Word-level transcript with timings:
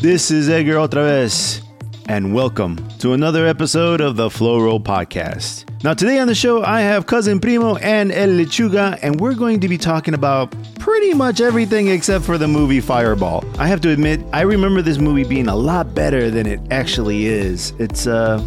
This 0.00 0.30
is 0.30 0.48
Edgar 0.48 0.76
otra 0.76 1.04
vez, 1.04 1.60
and 2.06 2.32
welcome 2.32 2.78
to 3.00 3.12
another 3.12 3.46
episode 3.46 4.00
of 4.00 4.16
the 4.16 4.30
Flow 4.30 4.58
Roll 4.58 4.80
Podcast. 4.80 5.66
Now, 5.84 5.92
today 5.92 6.18
on 6.18 6.26
the 6.26 6.34
show, 6.34 6.64
I 6.64 6.80
have 6.80 7.04
Cousin 7.04 7.38
Primo 7.38 7.76
and 7.76 8.10
El 8.10 8.30
Lechuga, 8.30 8.98
and 9.02 9.20
we're 9.20 9.34
going 9.34 9.60
to 9.60 9.68
be 9.68 9.76
talking 9.76 10.14
about 10.14 10.54
pretty 10.78 11.12
much 11.12 11.42
everything 11.42 11.88
except 11.88 12.24
for 12.24 12.38
the 12.38 12.48
movie 12.48 12.80
Fireball. 12.80 13.44
I 13.58 13.66
have 13.66 13.82
to 13.82 13.90
admit, 13.90 14.22
I 14.32 14.40
remember 14.40 14.80
this 14.80 14.96
movie 14.96 15.24
being 15.24 15.48
a 15.48 15.56
lot 15.56 15.94
better 15.94 16.30
than 16.30 16.46
it 16.46 16.60
actually 16.70 17.26
is. 17.26 17.74
It's, 17.78 18.06
uh, 18.06 18.42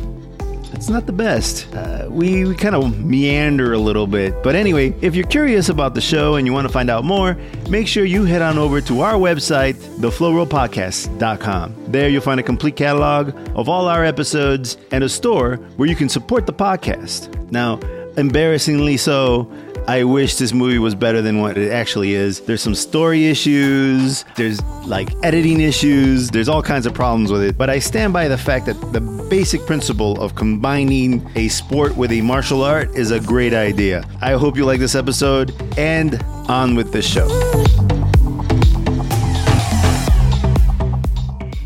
it's 0.74 0.90
not 0.90 1.06
the 1.06 1.14
best. 1.14 1.74
Uh, 1.74 2.08
we 2.10 2.46
we 2.46 2.56
kind 2.56 2.76
of 2.76 3.00
meander 3.00 3.74
a 3.74 3.78
little 3.78 4.08
bit. 4.08 4.42
But 4.44 4.56
anyway, 4.56 4.94
if 5.02 5.16
you're 5.16 5.28
curious 5.28 5.70
about 5.70 5.94
the 5.94 6.02
show 6.02 6.36
and 6.36 6.46
you 6.48 6.54
want 6.54 6.68
to 6.68 6.74
find 6.74 6.90
out 6.90 7.04
more, 7.04 7.38
make 7.70 7.88
sure 7.88 8.04
you 8.06 8.24
head 8.26 8.42
on 8.42 8.58
over 8.58 8.82
to 8.82 9.02
our 9.02 9.14
website, 9.14 9.76
theflowrollpodcast.com. 10.00 11.76
There 11.88 12.10
you'll 12.10 12.22
find 12.22 12.40
a 12.40 12.44
complete 12.44 12.76
catalog 12.76 13.34
of 13.58 13.70
all 13.70 13.88
our 13.88 14.04
episodes 14.04 14.78
and 14.92 15.04
a 15.04 15.10
store 15.10 15.58
where 15.78 15.88
you 15.88 15.96
can 15.96 16.10
support 16.10 16.46
the 16.46 16.54
podcast. 16.54 17.52
Now, 17.52 17.80
embarrassingly 18.18 18.98
so, 18.98 19.52
I 19.86 20.06
wish 20.06 20.36
this 20.38 20.54
movie 20.54 20.80
was 20.80 20.96
better 20.96 21.22
than 21.22 21.42
what 21.42 21.58
it 21.58 21.70
actually 21.72 22.14
is. 22.14 22.40
There's 22.40 22.62
some 22.62 22.74
story 22.74 23.26
issues, 23.26 24.24
there's 24.38 24.62
like 24.88 25.10
editing 25.24 25.60
issues, 25.60 26.30
there's 26.30 26.48
all 26.48 26.64
kinds 26.64 26.86
of 26.86 26.94
problems 26.94 27.32
with 27.34 27.44
it. 27.44 27.58
But 27.58 27.70
I 27.70 27.80
stand 27.80 28.14
by 28.14 28.30
the 28.30 28.38
fact 28.38 28.66
that 28.68 28.80
the 28.94 29.02
basic 29.30 29.66
principle 29.66 30.20
of 30.22 30.36
combining 30.36 31.30
a 31.36 31.50
sport 31.50 31.98
with 31.98 32.14
a 32.14 32.22
martial 32.22 32.64
art 32.64 32.96
is 32.96 33.12
a 33.12 33.20
great 33.20 33.54
idea. 33.54 34.06
I 34.22 34.32
hope 34.34 34.56
you 34.56 34.64
like 34.66 34.80
this 34.80 34.96
episode 34.96 35.54
and 35.78 36.24
on 36.48 36.76
with 36.76 36.94
the 36.94 37.02
show. 37.02 37.28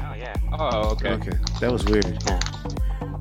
Oh 0.02 0.16
yeah. 0.18 0.34
Oh, 0.54 0.90
okay. 0.94 1.10
Okay, 1.12 1.38
that 1.62 1.72
was 1.72 1.86
weird. 1.86 2.06
Yeah. 2.26 2.40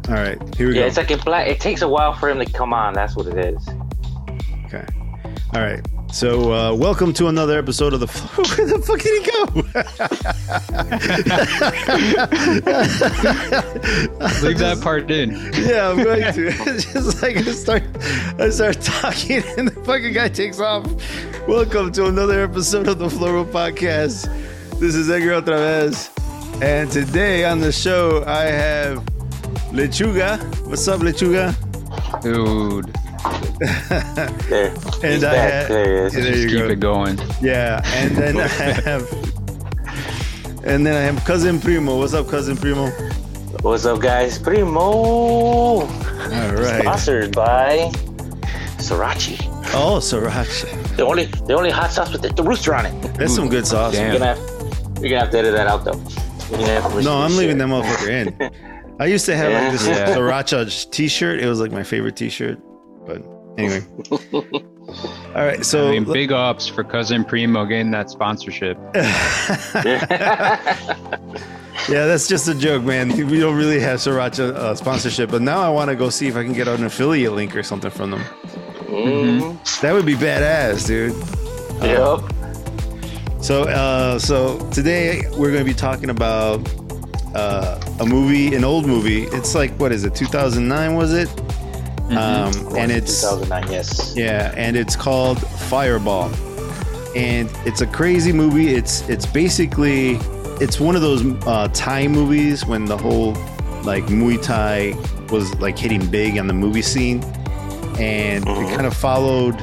All 0.08 0.14
right, 0.14 0.38
here 0.56 0.68
we 0.68 0.74
Yeah, 0.76 0.82
go. 0.82 0.86
it's 0.86 0.96
like 0.96 1.10
in 1.10 1.18
black. 1.20 1.48
It 1.48 1.60
takes 1.60 1.82
a 1.82 1.88
while 1.88 2.14
for 2.14 2.30
him 2.30 2.38
to 2.38 2.46
come 2.50 2.72
on. 2.72 2.94
That's 2.94 3.14
what 3.14 3.26
it 3.26 3.36
is. 3.36 3.68
All 5.56 5.62
right. 5.62 5.80
So, 6.12 6.52
uh, 6.52 6.74
welcome 6.74 7.14
to 7.14 7.28
another 7.28 7.58
episode 7.58 7.94
of 7.94 8.00
the. 8.00 8.06
Where 8.56 8.66
the 8.66 8.78
fuck 8.78 9.00
did 9.00 9.22
he 9.22 9.30
go? 9.30 9.44
Leave 14.46 14.58
that 14.58 14.80
part 14.82 15.10
in. 15.10 15.30
Yeah, 15.54 15.88
I'm 15.88 16.04
going 16.04 16.30
to. 16.34 16.48
It's 16.48 16.84
just 16.92 17.22
like 17.22 17.38
I 17.38 17.42
start, 17.52 17.84
I 18.38 18.50
start 18.50 18.82
talking, 18.82 19.42
and 19.56 19.68
the 19.68 19.82
fucking 19.82 20.12
guy 20.12 20.28
takes 20.28 20.60
off. 20.60 20.84
Welcome 21.48 21.90
to 21.92 22.04
another 22.04 22.44
episode 22.44 22.86
of 22.86 22.98
the 22.98 23.08
Flow 23.08 23.32
Roll 23.32 23.46
Podcast. 23.46 24.26
This 24.78 24.94
is 24.94 25.08
Edgar 25.08 25.40
otra 25.40 25.56
vez, 25.56 26.10
and 26.60 26.90
today 26.92 27.46
on 27.46 27.60
the 27.60 27.72
show 27.72 28.24
I 28.26 28.42
have 28.42 28.98
Lechuga. 29.72 30.38
What's 30.66 30.86
up, 30.86 31.00
Lechuga? 31.00 31.54
Dude, 32.20 32.94
There. 34.48 34.68
And 34.68 35.04
He's 35.04 35.24
I 35.24 35.32
back. 35.32 35.52
had- 35.52 35.70
there 35.70 35.84
he 35.84 36.06
is. 36.06 36.14
Yeah, 36.14 36.20
there 36.22 36.32
just 36.32 36.42
you 36.42 36.48
keep 36.48 36.58
go. 36.58 36.68
it 36.68 36.80
going. 36.80 37.18
Yeah, 37.40 37.80
and 37.94 38.16
then 38.16 38.36
I 38.40 38.46
have, 38.84 39.12
and 40.64 40.86
then 40.86 40.94
I 40.96 41.00
have 41.00 41.24
cousin 41.24 41.60
Primo. 41.60 41.98
What's 41.98 42.14
up, 42.14 42.28
cousin 42.28 42.56
Primo? 42.56 42.90
What's 43.62 43.84
up, 43.86 44.00
guys? 44.00 44.38
Primo. 44.38 44.80
All 44.80 45.86
right. 45.86 46.82
Sponsored 46.82 47.34
by 47.34 47.90
Sriracha. 48.78 49.42
Oh, 49.74 49.98
sriracha. 49.98 50.96
The 50.96 51.04
only, 51.04 51.24
the 51.26 51.54
only 51.54 51.70
hot 51.70 51.90
sauce 51.90 52.12
with 52.12 52.22
the, 52.22 52.28
the 52.28 52.42
rooster 52.42 52.74
on 52.74 52.86
it. 52.86 53.00
That's 53.14 53.34
some 53.34 53.48
good 53.48 53.66
sauce. 53.66 53.94
Damn. 53.94 54.10
You're 54.12 54.18
gonna, 54.20 54.34
have, 54.34 54.98
you're 55.00 55.10
gonna 55.10 55.20
have 55.20 55.30
to 55.30 55.38
edit 55.38 55.54
that 55.54 55.66
out 55.66 55.84
though. 55.84 55.98
You're 56.50 56.60
gonna 56.60 56.80
have 56.80 56.92
to 56.92 57.02
No, 57.02 57.18
I'm 57.18 57.30
share. 57.30 57.38
leaving 57.40 57.58
that 57.58 57.68
motherfucker 57.68 58.08
in. 58.08 58.94
I 59.00 59.06
used 59.06 59.26
to 59.26 59.36
have 59.36 59.52
like 59.52 59.72
this 59.72 59.86
Yeah. 59.86 60.14
sriracha 60.16 60.90
T-shirt. 60.90 61.40
It 61.40 61.46
was 61.48 61.60
like 61.60 61.72
my 61.72 61.82
favorite 61.82 62.16
T-shirt. 62.16 62.58
But 63.06 63.22
anyway. 63.58 63.82
All 65.34 65.44
right, 65.44 65.64
so 65.64 65.88
I 65.88 65.92
mean, 65.92 66.04
big 66.04 66.32
ups 66.32 66.68
for 66.68 66.84
cousin 66.84 67.24
Primo 67.24 67.66
getting 67.66 67.90
that 67.90 68.08
sponsorship. 68.08 68.78
yeah, 68.94 70.66
that's 72.06 72.28
just 72.28 72.48
a 72.48 72.54
joke, 72.54 72.84
man. 72.84 73.08
We 73.28 73.40
don't 73.40 73.56
really 73.56 73.80
have 73.80 73.98
sriracha 73.98 74.54
uh, 74.54 74.74
sponsorship, 74.74 75.30
but 75.30 75.42
now 75.42 75.60
I 75.60 75.68
want 75.68 75.90
to 75.90 75.96
go 75.96 76.08
see 76.08 76.28
if 76.28 76.36
I 76.36 76.44
can 76.44 76.52
get 76.52 76.68
an 76.68 76.84
affiliate 76.84 77.32
link 77.32 77.54
or 77.56 77.62
something 77.62 77.90
from 77.90 78.12
them. 78.12 78.20
Mm, 78.86 79.80
That 79.80 79.92
would 79.92 80.06
be 80.06 80.14
badass, 80.14 80.86
dude. 80.86 81.12
Yep. 81.82 83.42
So, 83.42 83.64
uh, 83.64 84.18
so 84.18 84.58
today 84.70 85.22
we're 85.36 85.50
going 85.52 85.64
to 85.64 85.70
be 85.70 85.74
talking 85.74 86.10
about 86.10 86.60
uh, 87.34 87.78
a 88.00 88.06
movie, 88.06 88.54
an 88.54 88.64
old 88.64 88.86
movie. 88.86 89.24
It's 89.24 89.54
like 89.54 89.72
what 89.78 89.92
is 89.92 90.04
it? 90.04 90.14
2009 90.14 90.94
was 90.94 91.12
it? 91.12 91.28
Um, 92.10 92.52
and 92.76 92.92
it's 92.92 93.20
2009. 93.22 93.70
Yes. 93.70 94.14
yeah, 94.16 94.52
and 94.56 94.76
it's 94.76 94.94
called 94.94 95.40
Fireball, 95.40 96.30
and 97.16 97.50
it's 97.66 97.80
a 97.80 97.86
crazy 97.86 98.32
movie. 98.32 98.74
It's 98.74 99.06
it's 99.08 99.26
basically 99.26 100.18
it's 100.60 100.78
one 100.78 100.94
of 100.94 101.02
those 101.02 101.22
uh, 101.46 101.68
Thai 101.72 102.06
movies 102.08 102.64
when 102.64 102.84
the 102.84 102.96
whole 102.96 103.32
like 103.82 104.04
Muay 104.04 104.40
Thai 104.40 104.94
was 105.30 105.52
like 105.60 105.76
hitting 105.78 106.06
big 106.10 106.38
on 106.38 106.46
the 106.46 106.54
movie 106.54 106.82
scene, 106.82 107.22
and 107.98 108.44
it 108.44 108.48
Mhm. 108.48 108.74
kind 108.74 108.86
of 108.86 108.94
followed 108.96 109.60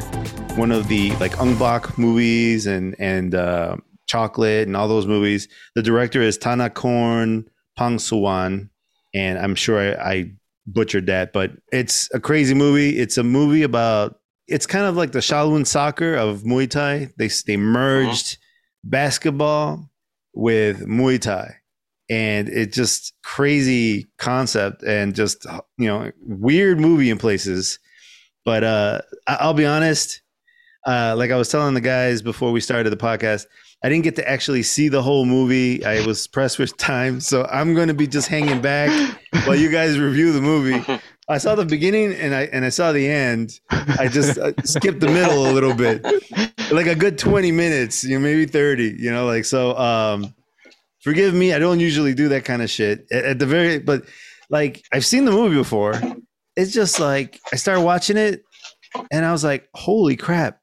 one 0.57 0.71
of 0.71 0.87
the 0.89 1.11
like 1.21 1.39
Ong 1.39 1.55
Bak 1.57 1.97
movies 1.97 2.67
and 2.67 2.95
and 2.99 3.33
uh, 3.35 3.77
Chocolate 4.05 4.67
and 4.67 4.75
all 4.75 4.87
those 4.89 5.07
movies. 5.07 5.47
The 5.75 5.81
director 5.81 6.21
is 6.21 6.37
Tana 6.37 6.69
Korn 6.69 7.47
Pang 7.77 7.97
Suwan, 7.97 8.69
and 9.13 9.39
I'm 9.39 9.55
sure 9.55 9.79
I, 9.79 10.11
I 10.13 10.31
butchered 10.67 11.07
that, 11.07 11.33
but 11.33 11.51
it's 11.71 12.09
a 12.13 12.19
crazy 12.19 12.53
movie. 12.53 12.97
It's 12.97 13.17
a 13.17 13.23
movie 13.23 13.63
about 13.63 14.19
it's 14.47 14.65
kind 14.65 14.85
of 14.85 14.95
like 14.95 15.11
the 15.11 15.19
Shaolin 15.19 15.65
soccer 15.65 16.15
of 16.15 16.43
Muay 16.43 16.69
Thai. 16.69 17.09
They 17.17 17.29
they 17.47 17.57
merged 17.57 18.37
basketball 18.83 19.89
with 20.33 20.85
Muay 20.85 21.19
Thai. 21.19 21.55
And 22.09 22.49
it's 22.49 22.75
just 22.75 23.13
crazy 23.23 24.07
concept 24.17 24.83
and 24.83 25.15
just 25.15 25.45
you 25.77 25.87
know 25.87 26.11
weird 26.21 26.79
movie 26.79 27.09
in 27.09 27.17
places. 27.17 27.79
But 28.45 28.63
uh 28.63 29.01
I'll 29.25 29.53
be 29.53 29.65
honest, 29.65 30.21
uh, 30.85 31.15
like 31.17 31.31
I 31.31 31.37
was 31.37 31.49
telling 31.49 31.73
the 31.73 31.81
guys 31.81 32.21
before 32.21 32.51
we 32.51 32.59
started 32.59 32.89
the 32.89 32.97
podcast, 32.97 33.45
I 33.83 33.89
didn't 33.89 34.05
get 34.05 34.15
to 34.15 34.29
actually 34.29 34.63
see 34.63 34.87
the 34.87 35.01
whole 35.01 35.25
movie. 35.25 35.83
I 35.83 36.05
was 36.05 36.25
pressed 36.25 36.57
with 36.57 36.77
time, 36.77 37.19
so 37.19 37.45
I'm 37.51 37.73
going 37.73 37.89
to 37.89 37.93
be 37.93 38.07
just 38.07 38.29
hanging 38.29 38.61
back 38.61 38.89
while 39.45 39.55
you 39.55 39.69
guys 39.69 39.99
review 39.99 40.31
the 40.31 40.41
movie. 40.41 41.01
I 41.27 41.37
saw 41.37 41.55
the 41.55 41.65
beginning 41.65 42.13
and 42.13 42.33
I 42.33 42.43
and 42.43 42.63
I 42.63 42.69
saw 42.69 42.91
the 42.93 43.07
end. 43.07 43.59
I 43.69 44.07
just 44.07 44.37
uh, 44.37 44.53
skipped 44.63 45.01
the 45.01 45.07
middle 45.07 45.47
a 45.47 45.51
little 45.51 45.73
bit, 45.73 46.03
like 46.71 46.87
a 46.87 46.95
good 46.95 47.17
20 47.17 47.51
minutes, 47.51 48.03
you 48.03 48.17
know, 48.17 48.23
maybe 48.23 48.45
30. 48.45 48.95
You 48.97 49.11
know, 49.11 49.25
like 49.25 49.45
so. 49.45 49.77
Um, 49.77 50.33
forgive 51.01 51.33
me, 51.33 51.53
I 51.53 51.59
don't 51.59 51.81
usually 51.81 52.13
do 52.13 52.29
that 52.29 52.45
kind 52.45 52.61
of 52.61 52.69
shit 52.69 53.05
at, 53.11 53.25
at 53.25 53.39
the 53.39 53.45
very, 53.45 53.79
but 53.79 54.03
like 54.49 54.83
I've 54.93 55.05
seen 55.05 55.25
the 55.25 55.31
movie 55.31 55.55
before. 55.55 56.01
It's 56.55 56.71
just 56.71 56.99
like 56.99 57.39
I 57.51 57.57
started 57.57 57.81
watching 57.81 58.15
it, 58.15 58.43
and 59.11 59.25
I 59.25 59.31
was 59.31 59.43
like, 59.43 59.67
"Holy 59.73 60.15
crap!" 60.15 60.59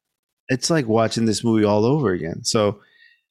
It's 0.48 0.70
like 0.70 0.86
watching 0.86 1.26
this 1.26 1.44
movie 1.44 1.64
all 1.64 1.84
over 1.84 2.12
again. 2.12 2.44
So, 2.44 2.80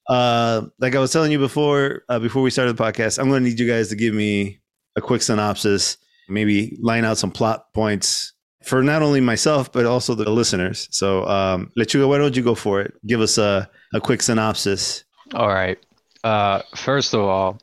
uh, 0.09 0.63
like 0.79 0.95
I 0.95 0.99
was 0.99 1.11
telling 1.13 1.31
you 1.31 1.39
before, 1.39 2.03
uh, 2.09 2.19
before 2.19 2.41
we 2.41 2.49
started 2.49 2.75
the 2.75 2.83
podcast, 2.83 3.19
I'm 3.19 3.29
going 3.29 3.43
to 3.43 3.49
need 3.49 3.59
you 3.59 3.67
guys 3.67 3.89
to 3.89 3.95
give 3.95 4.13
me 4.13 4.59
a 4.95 5.01
quick 5.01 5.21
synopsis, 5.21 5.97
maybe 6.27 6.77
line 6.81 7.05
out 7.05 7.17
some 7.17 7.31
plot 7.31 7.73
points 7.73 8.33
for 8.63 8.83
not 8.83 9.01
only 9.01 9.21
myself 9.21 9.71
but 9.71 9.85
also 9.85 10.15
the 10.15 10.29
listeners. 10.29 10.87
So, 10.91 11.25
um, 11.27 11.71
Lechuga, 11.77 12.09
why 12.09 12.17
don't 12.17 12.35
you 12.35 12.43
go 12.43 12.55
for 12.55 12.81
it? 12.81 12.93
Give 13.05 13.21
us 13.21 13.37
a 13.37 13.69
a 13.93 14.01
quick 14.01 14.21
synopsis. 14.21 15.03
All 15.33 15.47
right. 15.47 15.77
Uh, 16.23 16.61
first 16.75 17.13
of 17.13 17.21
all, 17.21 17.59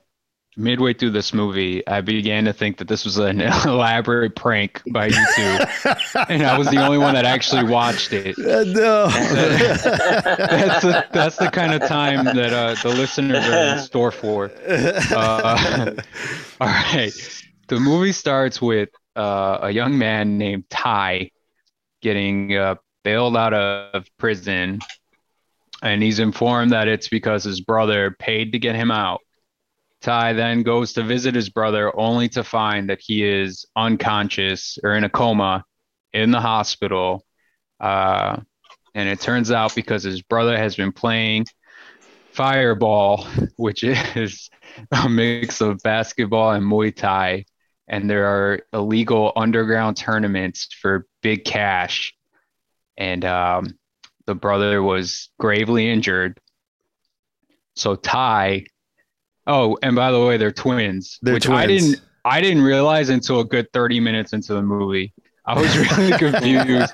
midway 0.56 0.94
through 0.94 1.10
this 1.10 1.34
movie, 1.34 1.86
I 1.86 2.00
began 2.00 2.46
to 2.46 2.52
think 2.52 2.78
that 2.78 2.88
this 2.88 3.04
was 3.04 3.18
an 3.18 3.40
elaborate 3.64 4.34
prank 4.34 4.82
by 4.90 5.06
you 5.06 5.12
YouTube, 5.12 6.26
and 6.28 6.42
I 6.42 6.56
was 6.58 6.68
the 6.68 6.82
only 6.82 6.98
one 6.98 7.14
that 7.14 7.24
actually 7.24 7.64
watched 7.64 8.12
it. 8.12 8.36
Uh, 8.46 8.62
no. 8.64 9.08
That's 9.08 10.82
the 10.82 11.06
that's 11.12 11.36
the 11.36 11.50
kind 11.50 11.74
of 11.74 11.88
time 11.88 12.24
that 12.24 12.52
uh, 12.52 12.74
the 12.80 12.88
listeners 12.88 13.44
are 13.44 13.74
in 13.74 13.78
store 13.80 14.12
for. 14.12 14.52
Uh, 14.66 15.90
all 16.60 16.66
right. 16.68 17.12
The 17.68 17.80
movie 17.80 18.12
starts 18.12 18.62
with 18.62 18.90
uh, 19.16 19.58
a 19.62 19.70
young 19.70 19.98
man 19.98 20.38
named 20.38 20.70
Ty 20.70 21.30
getting 22.02 22.56
uh, 22.56 22.76
bailed 23.02 23.36
out 23.36 23.52
of 23.52 24.06
prison, 24.16 24.78
and 25.82 26.02
he's 26.02 26.20
informed 26.20 26.70
that 26.70 26.86
it's 26.86 27.08
because 27.08 27.44
his 27.44 27.60
brother 27.60 28.14
paid 28.18 28.52
to 28.52 28.58
get 28.58 28.76
him 28.76 28.90
out. 28.90 29.20
Ty 30.02 30.34
then 30.34 30.62
goes 30.62 30.93
to 30.94 31.02
visit 31.02 31.34
his 31.34 31.48
brother 31.48 31.96
only 31.98 32.28
to 32.31 32.44
find 32.44 32.90
that 32.90 33.00
he 33.00 33.25
is 33.25 33.66
unconscious 33.75 34.78
or 34.82 34.94
in 34.94 35.04
a 35.04 35.10
coma 35.10 35.64
in 36.12 36.31
the 36.31 36.40
hospital. 36.40 37.25
Uh, 37.81 38.40
and 38.94 39.08
it 39.08 39.20
turns 39.20 39.50
out 39.50 39.75
because 39.75 40.02
his 40.02 40.22
brother 40.22 40.56
has 40.56 40.76
been 40.76 40.93
playing 40.93 41.46
Fireball, 42.32 43.26
which 43.56 43.82
is 43.82 44.50
a 44.93 45.08
mix 45.08 45.60
of 45.60 45.82
basketball 45.82 46.52
and 46.52 46.64
Muay 46.64 46.94
Thai, 46.94 47.44
and 47.88 48.08
there 48.10 48.26
are 48.26 48.60
illegal 48.72 49.32
underground 49.37 49.96
tournaments 49.96 50.69
for 50.81 51.06
big 51.22 51.44
cash. 51.44 52.14
And 52.96 53.25
um, 53.25 53.78
the 54.26 54.34
brother 54.34 54.82
was 54.82 55.31
gravely 55.38 55.88
injured. 55.90 56.40
So 57.75 57.94
Ty, 57.94 58.64
oh, 59.46 59.78
and 59.82 59.96
by 59.96 60.10
the 60.10 60.25
way, 60.25 60.37
they're 60.37 60.52
twins, 60.52 61.19
They're 61.22 61.34
which 61.34 61.48
I 61.48 61.66
didn't 61.66 62.00
I 62.25 62.40
didn't 62.40 62.62
realize 62.62 63.08
until 63.08 63.40
a 63.40 63.44
good 63.44 63.72
30 63.72 64.00
minutes 64.00 64.32
into 64.32 64.54
the 64.54 64.62
movie. 64.62 65.12
I 65.44 65.58
was 65.58 65.76
really 65.98 66.12
confused 66.12 66.93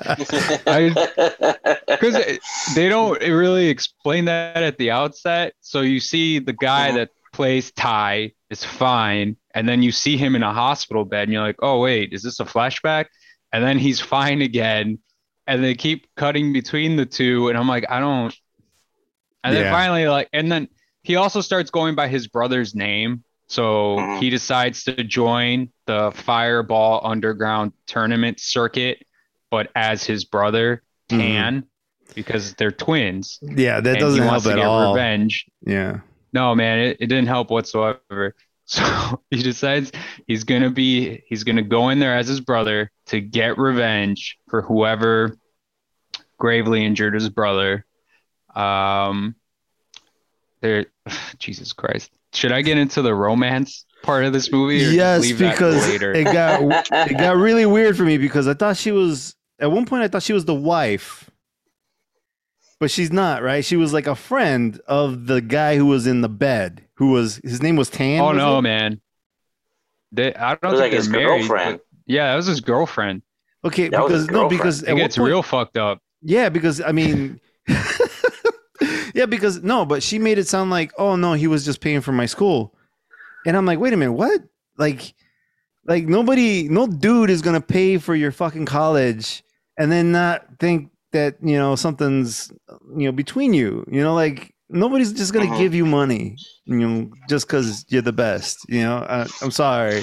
because 1.89 2.39
they 2.67 2.89
don't 2.89 3.21
really 3.23 3.69
explain 3.69 4.27
that 4.27 4.63
at 4.63 4.77
the 4.79 4.91
outset. 4.91 5.55
So 5.61 5.81
you 5.81 6.01
see 6.01 6.39
the 6.39 6.53
guy 6.53 6.93
that 6.93 7.11
plays 7.33 7.73
Ty 7.73 8.33
is 8.51 8.63
fine, 8.63 9.37
and 9.55 9.67
then 9.69 9.83
you 9.83 9.91
see 9.91 10.19
him 10.19 10.37
in 10.37 10.43
a 10.43 10.53
hospital 10.53 11.05
bed, 11.07 11.25
and 11.25 11.33
you're 11.33 11.43
like, 11.43 11.57
"Oh 11.63 11.81
wait, 11.81 12.13
is 12.13 12.23
this 12.23 12.41
a 12.41 12.45
flashback?" 12.45 13.07
And 13.53 13.65
then 13.65 13.79
he's 13.79 14.01
fine 14.01 14.43
again, 14.43 14.99
and 15.47 15.65
they 15.65 15.75
keep 15.75 16.07
cutting 16.17 16.53
between 16.53 16.97
the 16.97 17.07
two, 17.07 17.49
and 17.49 17.57
I'm 17.57 17.69
like, 17.69 17.87
I 17.91 18.01
don't. 18.01 18.35
And 19.45 19.57
then 19.57 19.65
Yeah. 19.65 19.73
finally, 19.73 20.07
like, 20.09 20.29
and 20.33 20.53
then 20.53 20.69
he 21.03 21.17
also 21.17 21.41
starts 21.41 21.71
going 21.71 21.95
by 21.95 22.09
his 22.09 22.29
brother's 22.29 22.75
name. 22.75 23.25
So 23.49 23.97
Mhm. 23.97 24.21
he 24.21 24.31
decides 24.31 24.85
to 24.85 25.05
join 25.05 25.69
the 25.87 26.11
Fireball 26.15 27.01
Underground 27.05 27.73
tournament 27.87 28.41
circuit, 28.41 29.05
but 29.51 29.71
as 29.75 30.05
his 30.05 30.25
brother. 30.25 30.83
Tan, 31.09 31.65
because 32.15 32.55
they're 32.55 32.71
twins. 32.71 33.39
Yeah, 33.43 33.81
that 33.81 33.99
doesn't 33.99 34.23
he 34.23 34.27
help 34.27 34.45
to 34.45 34.51
at 34.53 34.57
get 34.57 34.65
all. 34.65 34.93
revenge. 34.95 35.45
Yeah. 35.67 36.01
No, 36.33 36.55
man, 36.55 36.79
it, 36.79 36.97
it 37.01 37.07
didn't 37.09 37.27
help 37.27 37.51
whatsoever. 37.51 38.35
So 38.65 39.21
he 39.31 39.43
decides 39.43 39.91
he's 40.27 40.45
gonna 40.45 40.71
be 40.71 41.25
he's 41.27 41.43
gonna 41.45 41.63
go 41.63 41.91
in 41.91 41.99
there 41.99 42.17
as 42.17 42.29
his 42.29 42.41
brother 42.41 42.91
to 43.07 43.21
get 43.21 43.59
revenge 43.59 44.39
for 44.49 44.63
whoever 44.63 45.37
gravely 46.39 46.85
injured 46.87 47.13
his 47.15 47.29
brother. 47.29 47.85
Um 48.55 49.35
there 50.63 50.87
Jesus 51.39 51.73
Christ. 51.75 52.11
Should 52.33 52.53
I 52.53 52.63
get 52.63 52.79
into 52.79 53.03
the 53.03 53.15
romance 53.15 53.85
part 54.03 54.25
of 54.25 54.33
this 54.33 54.51
movie? 54.51 54.85
or 54.87 54.91
Yes, 54.91 55.21
leave 55.23 55.39
that 55.39 55.57
for 55.57 55.67
because 55.71 55.89
later? 55.89 56.13
it 56.15 56.25
got 56.25 56.63
it 57.11 57.19
got 57.19 57.37
really 57.37 57.67
weird 57.67 57.97
for 57.97 58.05
me 58.05 58.17
because 58.17 58.49
I 58.49 58.55
thought 58.55 58.77
she 58.79 58.91
was 58.93 59.37
at 59.61 59.71
one 59.71 59.85
point 59.85 60.03
I 60.03 60.09
thought 60.09 60.23
she 60.23 60.33
was 60.33 60.47
the 60.47 60.55
wife. 60.55 61.29
But 62.81 62.91
she's 62.91 63.13
not, 63.13 63.43
right? 63.45 63.65
She 63.65 63.77
was 63.77 63.93
like 63.93 64.09
a 64.09 64.17
friend 64.17 64.81
of 64.89 65.27
the 65.27 65.41
guy 65.41 65.77
who 65.77 65.87
was 65.87 66.07
in 66.09 66.21
the 66.21 66.29
bed, 66.29 66.83
who 66.95 67.11
was 67.13 67.37
his 67.45 67.63
name 67.63 67.77
was 67.77 67.89
Tan. 67.89 68.21
oh 68.21 68.29
was 68.29 68.37
no, 68.39 68.59
it? 68.59 68.63
man. 68.63 69.01
They, 70.11 70.35
I 70.35 70.57
don't 70.57 70.73
was 70.73 70.81
think 70.81 70.91
like 70.91 70.99
his 70.99 71.09
married. 71.09 71.27
girlfriend. 71.27 71.79
but- 71.79 71.87
Yeah, 72.13 72.31
that 72.31 72.37
was 72.37 72.47
his 72.47 72.61
girlfriend. 72.61 73.23
Okay, 73.65 73.85
That 73.89 73.99
because 74.03 74.23
his 74.23 74.31
no, 74.31 74.49
because 74.49 74.83
It 74.83 74.89
at 74.91 74.97
gets 74.97 75.17
point- 75.17 75.29
real 75.29 75.43
fucked 75.45 75.77
up. 75.77 76.01
Yeah, 76.23 76.49
because 76.49 76.81
I 76.81 76.91
mean, 76.91 77.41
yeah, 79.15 79.27
because 79.27 79.63
no, 79.63 79.85
but 79.85 80.03
she 80.03 80.19
made 80.19 80.39
it 80.39 80.49
sound 80.49 80.71
like, 80.71 80.93
oh 80.99 81.17
no, 81.17 81.33
he 81.35 81.47
was 81.47 81.65
just 81.65 81.81
paying 81.81 82.01
for 82.01 82.13
my 82.13 82.27
school, 82.27 82.75
and 83.47 83.57
I'm 83.57 83.67
like, 83.67 83.79
wait 83.79 83.93
a 83.93 83.97
minute, 83.97 84.13
what? 84.13 84.41
Like, 84.79 85.15
like 85.87 86.05
nobody, 86.07 86.69
no 86.69 86.87
dude 86.87 87.31
is 87.31 87.43
gonna 87.43 87.61
pay 87.61 87.99
for 87.99 88.15
your 88.15 88.33
fucking 88.33 88.67
college 88.67 89.43
and 89.79 89.91
then 89.91 90.13
not 90.13 90.47
think 90.59 90.91
that 91.13 91.37
you 91.43 91.57
know 91.59 91.75
something's 91.77 92.51
you 92.97 93.07
know 93.07 93.13
between 93.13 93.53
you. 93.55 93.85
You 93.91 94.03
know, 94.03 94.15
like 94.15 94.55
nobody's 94.69 95.13
just 95.13 95.33
gonna 95.33 95.47
Mhm. 95.47 95.57
give 95.59 95.75
you 95.75 95.85
money, 95.87 96.37
you 96.67 96.77
know, 96.77 97.11
just 97.29 97.47
because 97.47 97.85
you're 97.89 98.03
the 98.03 98.13
best. 98.13 98.59
You 98.69 98.83
know, 98.83 98.99
I, 98.99 99.27
I'm 99.43 99.51
sorry. 99.51 100.03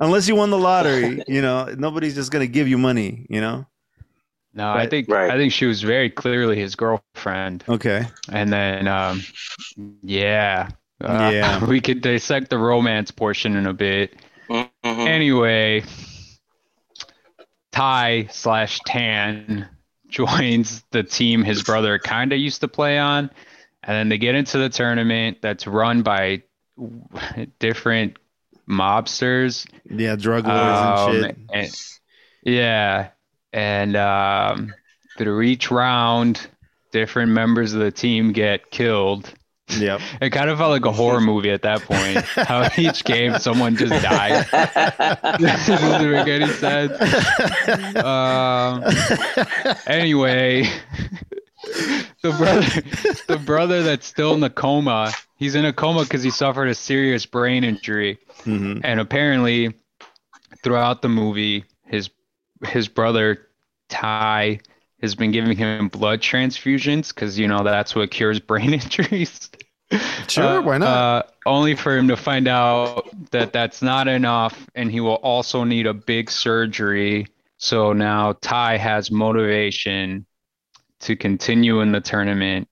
Unless 0.00 0.26
you 0.28 0.34
won 0.34 0.50
the 0.50 0.58
lottery, 0.58 1.22
you 1.28 1.42
know, 1.42 1.66
nobody's 1.78 2.14
just 2.14 2.30
gonna 2.32 2.46
give 2.46 2.66
you 2.68 2.78
money, 2.78 3.26
you 3.30 3.40
know. 3.40 3.66
No, 4.54 4.70
I 4.70 4.86
think 4.86 5.08
Right. 5.08 5.30
I 5.30 5.36
think 5.36 5.52
she 5.52 5.64
was 5.66 5.82
very 5.82 6.10
clearly 6.10 6.58
his 6.58 6.74
girlfriend. 6.74 7.64
Okay. 7.68 8.04
And 8.30 8.52
then, 8.52 8.86
um, 8.86 9.22
yeah, 10.02 10.68
uh, 11.00 11.30
Yeah. 11.32 11.64
we 11.66 11.80
could 11.80 12.02
dissect 12.02 12.50
the 12.50 12.58
romance 12.58 13.10
portion 13.10 13.56
in 13.56 13.66
a 13.66 13.72
bit. 13.72 14.14
Mhm. 14.50 14.68
Anyway, 14.84 15.84
Ty 17.70 18.28
slash 18.30 18.80
Tan 18.86 19.68
joins 20.08 20.84
the 20.90 21.02
team 21.02 21.42
his 21.42 21.62
brother 21.62 21.98
kind 21.98 22.32
of 22.32 22.38
used 22.38 22.60
to 22.60 22.68
play 22.68 22.98
on, 22.98 23.30
and 23.82 23.94
then 23.96 24.08
they 24.10 24.18
get 24.18 24.34
into 24.34 24.58
the 24.58 24.68
tournament 24.68 25.38
that's 25.40 25.66
run 25.66 26.02
by 26.02 26.42
different 27.58 28.18
mobsters. 28.68 29.66
Yeah, 29.88 30.16
drug 30.16 30.46
lords 30.46 30.78
Um, 30.78 31.14
and 31.14 31.24
shit. 31.24 31.36
and- 31.52 31.70
yeah, 32.44 33.08
and 33.52 33.96
um, 33.96 34.74
through 35.18 35.42
each 35.42 35.70
round, 35.70 36.46
different 36.92 37.32
members 37.32 37.74
of 37.74 37.80
the 37.80 37.90
team 37.90 38.32
get 38.32 38.70
killed. 38.70 39.32
Yep. 39.68 40.00
It 40.20 40.30
kind 40.30 40.50
of 40.50 40.58
felt 40.58 40.70
like 40.70 40.84
a 40.84 40.92
horror 40.92 41.20
movie 41.20 41.50
at 41.50 41.62
that 41.62 41.80
point. 41.82 42.18
How 42.48 42.68
each 42.76 43.04
game 43.04 43.38
someone 43.38 43.76
just 43.76 44.02
died. 44.02 44.46
It 44.52 45.66
doesn't 45.66 46.10
make 46.10 46.28
any 46.28 46.46
sense. 46.48 46.92
Um, 47.96 48.84
anyway, 49.86 50.64
the 52.22 52.32
brother, 52.36 53.24
the 53.28 53.38
brother 53.44 53.82
that's 53.82 54.06
still 54.06 54.34
in 54.34 54.40
the 54.40 54.50
coma, 54.50 55.12
he's 55.36 55.54
in 55.54 55.64
a 55.64 55.72
coma 55.72 56.02
because 56.02 56.22
he 56.22 56.30
suffered 56.30 56.68
a 56.68 56.74
serious 56.74 57.24
brain 57.26 57.64
injury, 57.64 58.18
Mhm. 58.44 58.80
and 58.84 59.00
apparently, 59.00 59.72
throughout 60.62 61.02
the 61.02 61.08
movie, 61.08 61.64
his 61.86 62.10
his 62.64 62.88
brother 62.88 63.48
Ty 63.88 64.60
has 65.00 65.14
been 65.14 65.32
giving 65.32 65.56
him 65.56 65.88
blood 65.88 66.20
transfusions 66.20 67.14
because 67.14 67.38
you 67.38 67.48
know 67.48 67.62
that's 67.64 67.94
what 67.94 68.10
cures 68.10 68.40
brain 68.50 68.72
injuries. 68.72 69.50
Sure, 70.28 70.44
Uh, 70.44 70.62
why 70.62 70.78
not? 70.78 70.88
Uh, 70.88 71.22
only 71.44 71.74
for 71.74 71.96
him 71.96 72.08
to 72.08 72.16
find 72.16 72.48
out 72.48 73.08
that 73.30 73.52
that's 73.52 73.82
not 73.82 74.08
enough, 74.08 74.66
and 74.74 74.90
he 74.90 75.00
will 75.00 75.16
also 75.16 75.64
need 75.64 75.86
a 75.86 75.92
big 75.92 76.30
surgery. 76.30 77.26
So 77.58 77.92
now 77.92 78.32
Ty 78.40 78.78
has 78.78 79.10
motivation 79.10 80.24
to 81.00 81.16
continue 81.16 81.80
in 81.80 81.92
the 81.92 82.00
tournament 82.00 82.68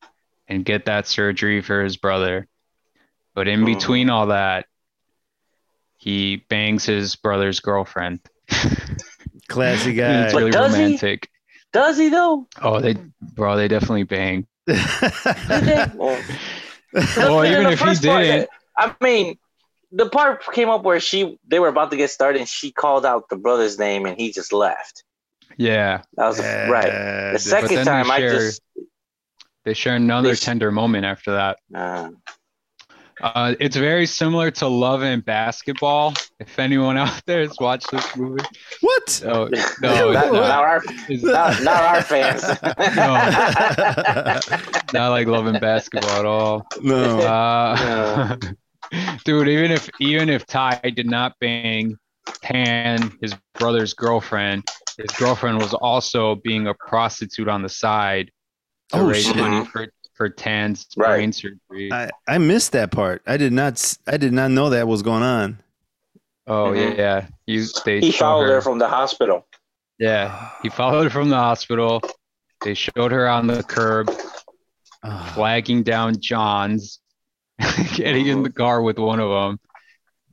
and 0.48 0.64
get 0.64 0.86
that 0.86 1.06
surgery 1.06 1.60
for 1.60 1.82
his 1.82 1.96
brother. 1.96 2.46
But 3.34 3.48
in 3.48 3.64
between 3.64 4.08
all 4.08 4.28
that, 4.28 4.66
he 5.96 6.36
bangs 6.48 6.86
his 6.86 7.16
brother's 7.16 7.60
girlfriend. 7.60 8.20
Classy 9.50 9.90
And 9.90 9.96
guy. 9.98 10.24
it's 10.24 10.34
really 10.34 10.50
does 10.50 10.74
he? 10.74 10.82
romantic. 10.82 11.28
Does 11.72 11.98
he 11.98 12.08
though? 12.08 12.48
Oh, 12.62 12.80
they, 12.80 12.94
bro, 13.20 13.56
they 13.56 13.68
definitely 13.68 14.04
bang. 14.04 14.46
Well, 15.94 16.20
Well, 17.16 17.44
even 17.44 17.66
if 17.66 17.80
he 17.80 17.94
didn't, 17.94 18.48
I 18.76 18.94
mean, 19.00 19.38
the 19.92 20.08
part 20.08 20.42
came 20.52 20.68
up 20.68 20.82
where 20.82 20.98
she 21.00 21.38
they 21.46 21.58
were 21.60 21.68
about 21.68 21.90
to 21.92 21.96
get 21.96 22.10
started 22.10 22.40
and 22.40 22.48
she 22.48 22.72
called 22.72 23.06
out 23.06 23.28
the 23.28 23.36
brother's 23.36 23.78
name 23.78 24.06
and 24.06 24.16
he 24.18 24.32
just 24.32 24.52
left. 24.52 25.04
yeah, 25.56 26.02
That 26.16 26.26
was 26.28 26.38
right. 26.40 27.32
The 27.32 27.38
second 27.38 27.84
time 27.84 28.08
they 28.08 28.12
I 28.14 28.20
just 28.20 28.60
they 29.64 29.74
share 29.74 29.94
another 29.96 30.30
They 30.30 30.34
sh- 30.34 30.40
tender 30.40 30.70
moment 30.72 31.04
after 31.04 31.32
that. 31.32 31.58
uh, 31.74 32.10
Uh, 33.22 33.54
it's 33.60 33.76
very 33.76 34.06
similar 34.06 34.50
to 34.50 34.66
Love 34.66 35.02
and 35.02 35.24
Basketball. 35.24 36.14
If 36.38 36.58
anyone 36.58 36.96
out 36.96 37.20
there 37.26 37.40
has 37.40 37.54
watched 37.60 37.90
this 37.90 38.16
movie, 38.16 38.44
What? 38.80 39.22
no, 39.24 39.44
no, 39.82 40.12
not, 40.12 40.32
not 40.32 40.32
not. 40.32 40.50
our 40.64 40.82
It's 41.08 41.22
not, 41.22 41.62
not 41.62 41.82
our 41.82 42.02
fans. 42.02 42.42
not 44.94 45.08
like 45.10 45.26
Love 45.26 45.46
and 45.46 45.60
Basketball 45.60 46.10
at 46.18 46.24
all. 46.26 46.66
no. 46.82 47.20
Uh, 47.20 48.36
dude, 49.24 49.48
even 49.48 49.70
if 49.70 49.88
even 50.00 50.28
if 50.28 50.46
Ty 50.46 50.80
did 50.94 51.06
not 51.06 51.34
bang 51.40 51.96
Tan, 52.42 53.12
his 53.20 53.34
brother's 53.58 53.94
girlfriend, 53.94 54.64
his 54.98 55.10
girlfriend 55.18 55.58
was 55.58 55.74
also 55.74 56.36
being 56.36 56.66
a 56.68 56.74
prostitute 56.74 57.48
on 57.48 57.62
the 57.62 57.68
side 57.68 58.30
to 58.90 58.98
Oh, 58.98 59.06
raise 59.06 59.26
shit. 59.26 59.36
money 59.36 59.64
for 59.66 59.86
for 60.20 60.28
Tan's 60.28 60.86
Right. 60.98 61.16
brain 61.16 61.32
surgery. 61.32 61.90
I, 61.90 62.10
I 62.28 62.36
missed 62.36 62.72
that 62.72 62.90
part. 62.90 63.22
I 63.26 63.38
did 63.38 63.54
not. 63.54 63.72
s- 63.72 63.98
I 64.06 64.18
did 64.18 64.34
not 64.34 64.50
know 64.50 64.68
that 64.68 64.86
was 64.86 65.00
going 65.00 65.22
on. 65.22 65.62
oh 66.46 66.72
Mhm. 66.72 66.98
yeah, 66.98 67.26
you 67.46 67.64
they 67.86 68.00
he 68.00 68.12
followed 68.12 68.48
her. 68.48 68.54
her 68.56 68.60
from 68.60 68.78
the 68.78 68.86
hospital. 68.88 69.46
Yeah, 69.98 70.50
he 70.62 70.68
followed 70.68 71.04
her 71.04 71.10
from 71.10 71.30
the 71.30 71.36
hospital. 71.36 72.02
They 72.62 72.74
showed 72.74 73.12
her 73.12 73.26
on 73.30 73.46
the 73.46 73.62
curb, 73.62 74.10
Ah, 75.02 75.32
flagging 75.34 75.82
down 75.84 76.20
John's, 76.20 77.00
getting 77.94 78.26
in 78.26 78.42
the 78.42 78.50
car 78.52 78.82
with 78.82 78.98
one 78.98 79.20
of 79.20 79.30
them, 79.30 79.58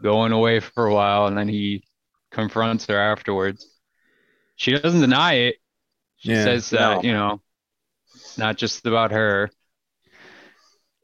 going 0.04 0.34
away 0.34 0.60
for 0.60 0.88
a 0.88 0.94
while, 0.94 1.28
and 1.28 1.38
then 1.38 1.48
he 1.48 1.86
confronts 2.32 2.88
her 2.88 3.00
afterwards. 3.00 3.66
She 4.58 4.72
doesn't 4.78 5.00
deny 5.00 5.34
it. 5.36 5.56
She 6.18 6.32
Yeah. 6.32 6.44
says 6.44 6.70
that, 6.72 6.96
No. 6.98 7.02
you 7.04 7.14
know, 7.14 7.42
it's 8.16 8.38
not 8.38 8.58
just 8.58 8.86
about 8.86 9.12
her. 9.12 9.50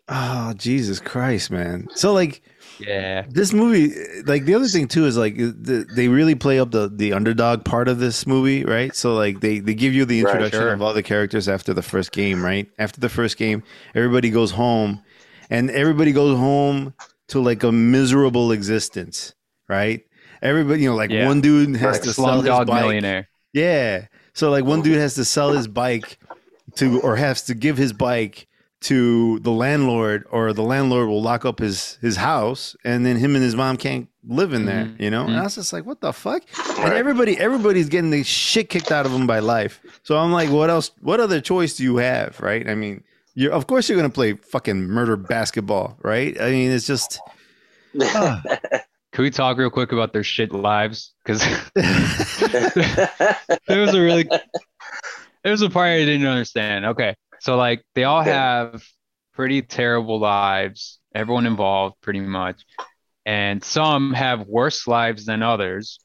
Oh 0.09 0.53
Jesus 0.57 0.99
Christ, 0.99 1.49
man! 1.49 1.87
So 1.93 2.11
like 2.13 2.41
Yeah. 2.79 3.23
this 3.29 3.53
movie, 3.53 3.93
like 4.25 4.43
the 4.45 4.53
other 4.55 4.67
thing 4.67 4.87
too 4.87 5.05
is 5.05 5.15
like 5.17 5.37
the, 5.37 5.85
they 5.95 6.09
really 6.09 6.35
play 6.35 6.59
up 6.59 6.71
the 6.71 6.89
the 6.93 7.13
underdog 7.13 7.63
part 7.63 7.87
of 7.87 7.99
this 7.99 8.27
movie, 8.27 8.65
right? 8.65 8.93
So 8.93 9.13
like 9.15 9.39
they 9.39 9.59
they 9.59 9.73
give 9.73 9.93
you 9.93 10.03
the 10.05 10.21
Right, 10.23 10.29
introduction 10.33 10.59
sure. 10.59 10.73
of 10.73 10.81
all 10.81 10.93
the 10.93 11.03
characters 11.03 11.47
after 11.47 11.73
the 11.73 11.81
first 11.81 12.11
game, 12.11 12.43
right? 12.43 12.67
After 12.77 12.99
the 12.99 13.07
first 13.09 13.37
game, 13.37 13.63
everybody 13.95 14.29
goes 14.29 14.51
home, 14.51 15.01
and 15.49 15.71
everybody 15.71 16.11
goes 16.11 16.37
home 16.37 16.93
to 17.29 17.39
like 17.39 17.63
a 17.63 17.71
miserable 17.71 18.51
existence, 18.51 19.33
right? 19.69 20.01
Everybody, 20.41 20.81
you 20.81 20.89
know, 20.89 20.95
like 20.95 21.11
Yeah. 21.11 21.25
one 21.27 21.39
dude 21.39 21.77
has 21.77 21.97
Right. 21.99 22.03
to 22.03 22.13
sell 22.13 22.41
his 22.41 22.49
bike. 22.49 22.67
Millionaire. 22.67 23.29
Yeah. 23.53 24.07
So 24.33 24.51
like 24.51 24.65
one 24.65 24.81
dude 24.81 24.97
has 24.97 25.15
to 25.15 25.23
sell 25.23 25.53
his 25.53 25.69
bike 25.69 26.19
to 26.75 26.99
or 26.99 27.15
has 27.15 27.43
to 27.43 27.53
give 27.53 27.77
his 27.77 27.93
bike 27.93 28.47
to 28.83 29.39
the 29.39 29.51
landlord 29.51 30.25
or 30.31 30.53
the 30.53 30.63
landlord 30.63 31.07
will 31.07 31.21
lock 31.21 31.45
up 31.45 31.59
his 31.59 31.97
his 32.01 32.17
house 32.17 32.75
and 32.83 33.05
then 33.05 33.17
him 33.17 33.35
and 33.35 33.43
his 33.43 33.55
mom 33.55 33.77
can't 33.77 34.07
live 34.27 34.53
in 34.53 34.65
there, 34.65 34.85
Mhm. 34.85 35.01
you 35.01 35.09
know? 35.09 35.23
And 35.25 35.33
Mhm. 35.35 35.39
I 35.39 35.43
was 35.43 35.55
just 35.55 35.73
like, 35.73 35.85
what 35.85 36.01
the 36.01 36.13
fuck? 36.13 36.43
And 36.79 36.93
everybody 36.93 37.37
everybody's 37.37 37.89
getting 37.89 38.11
the 38.11 38.23
shit 38.23 38.69
kicked 38.69 38.91
out 38.91 39.05
of 39.05 39.11
them 39.11 39.27
by 39.27 39.39
life. 39.39 39.79
So 40.03 40.17
I'm 40.17 40.31
like, 40.31 40.49
what 40.49 40.69
else 40.69 40.91
what 41.01 41.19
other 41.19 41.41
choice 41.41 41.75
do 41.75 41.83
you 41.83 41.97
have, 41.97 42.39
right? 42.39 42.67
I 42.69 42.75
mean, 42.75 43.03
you're 43.35 43.51
of 43.51 43.67
course 43.67 43.89
you're 43.89 43.97
going 43.97 44.09
to 44.09 44.13
play 44.13 44.33
fucking 44.33 44.87
murder 44.87 45.17
basketball, 45.17 45.97
right? 46.03 46.39
I 46.39 46.51
mean, 46.51 46.71
it's 46.71 46.87
just 46.87 47.19
ah. 48.01 48.41
Can 49.13 49.21
we 49.23 49.29
talk 49.29 49.59
real 49.59 49.69
quick 49.69 49.91
about 49.91 50.11
their 50.11 50.23
shit 50.23 50.51
lives? 50.51 51.13
Because 51.23 51.41
there 51.75 53.81
was 53.81 53.93
a 53.93 54.01
really 54.01 54.23
there 55.43 55.51
was 55.51 55.61
a 55.61 55.69
part 55.69 55.89
I 55.89 56.05
didn't 56.05 56.25
understand. 56.25 56.85
Okay. 56.85 57.15
So 57.43 57.57
like 57.57 57.83
they 57.93 58.05
all 58.05 58.21
have 58.21 58.81
pretty 59.33 59.61
terrible 59.61 60.17
lives, 60.17 61.01
everyone 61.13 61.45
involved 61.45 61.97
pretty 61.99 62.21
much. 62.21 62.63
And 63.25 63.61
some 63.61 64.13
have 64.13 64.47
worse 64.47 64.87
lives 64.87 65.25
than 65.25 65.43
others. 65.43 65.99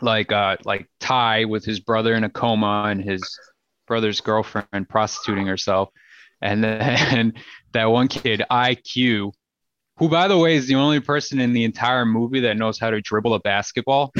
Like 0.00 0.32
uh 0.32 0.56
like 0.64 0.88
Ty 1.00 1.44
with 1.44 1.66
his 1.66 1.80
brother 1.80 2.14
in 2.14 2.24
a 2.24 2.30
coma 2.30 2.84
and 2.88 3.04
his 3.04 3.38
brother's 3.86 4.22
girlfriend 4.22 4.88
prostituting 4.88 5.46
herself. 5.46 5.90
And 6.40 6.64
then 6.64 7.34
that 7.74 7.90
one 7.90 8.08
kid, 8.08 8.42
IQ, 8.50 9.32
who 9.96 10.08
by 10.08 10.26
the 10.26 10.36
way 10.36 10.56
is 10.56 10.66
the 10.66 10.74
only 10.74 10.98
person 11.00 11.38
in 11.38 11.52
the 11.52 11.62
entire 11.64 12.04
movie 12.04 12.40
that 12.40 12.56
knows 12.56 12.78
how 12.78 12.90
to 12.90 13.00
dribble 13.00 13.34
a 13.34 13.40
basketball. 13.40 14.12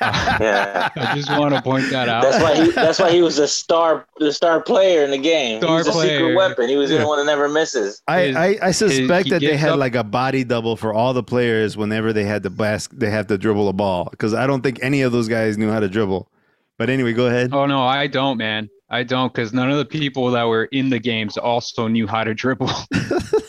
yeah. 0.00 0.88
I 0.96 1.12
just 1.14 1.30
want 1.30 1.54
to 1.54 1.62
point 1.62 1.90
that 1.90 2.08
out. 2.08 2.22
That's 2.22 2.42
why 2.42 2.64
he. 2.64 2.70
That's 2.72 2.98
why 2.98 3.10
he 3.12 3.22
was 3.22 3.36
the 3.36 3.48
star, 3.48 4.06
the 4.18 4.32
star 4.32 4.60
player 4.60 5.04
in 5.04 5.10
the 5.10 5.18
game. 5.18 5.60
Star 5.60 5.70
he 5.70 5.76
was 5.78 5.88
a 5.88 5.92
player. 5.92 6.18
secret 6.18 6.34
weapon. 6.36 6.68
He 6.68 6.76
was 6.76 6.90
the 6.90 7.06
one 7.06 7.18
that 7.18 7.26
never 7.26 7.48
misses. 7.48 8.02
I, 8.08 8.20
His- 8.20 8.36
I, 8.36 8.58
I 8.62 8.70
suspect 8.72 9.24
he 9.26 9.30
that 9.30 9.40
they 9.40 9.56
had 9.56 9.70
up- 9.70 9.78
like 9.78 9.94
a 9.94 10.04
body 10.04 10.44
double 10.44 10.76
for 10.76 10.92
all 10.92 11.12
the 11.12 11.22
players 11.22 11.76
whenever 11.76 12.12
they 12.12 12.24
had 12.24 12.42
to 12.42 12.50
bas- 12.50 12.88
they 12.92 13.10
had 13.10 13.28
to 13.28 13.38
dribble 13.38 13.68
a 13.68 13.72
ball 13.72 14.08
because 14.10 14.34
I 14.34 14.46
don't 14.46 14.62
think 14.62 14.80
any 14.82 15.02
of 15.02 15.12
those 15.12 15.28
guys 15.28 15.56
knew 15.56 15.70
how 15.70 15.80
to 15.80 15.88
dribble. 15.88 16.28
But 16.76 16.90
anyway, 16.90 17.12
go 17.12 17.26
ahead. 17.26 17.50
Oh 17.52 17.66
no, 17.66 17.82
I 17.82 18.06
don't, 18.06 18.36
man. 18.38 18.68
I 18.90 19.02
don't, 19.02 19.32
because 19.32 19.52
none 19.52 19.70
of 19.70 19.76
the 19.76 19.84
people 19.84 20.30
that 20.30 20.44
were 20.44 20.64
in 20.66 20.88
the 20.88 20.98
games 20.98 21.36
also 21.36 21.88
knew 21.88 22.06
how 22.06 22.24
to 22.24 22.32
dribble. 22.34 22.70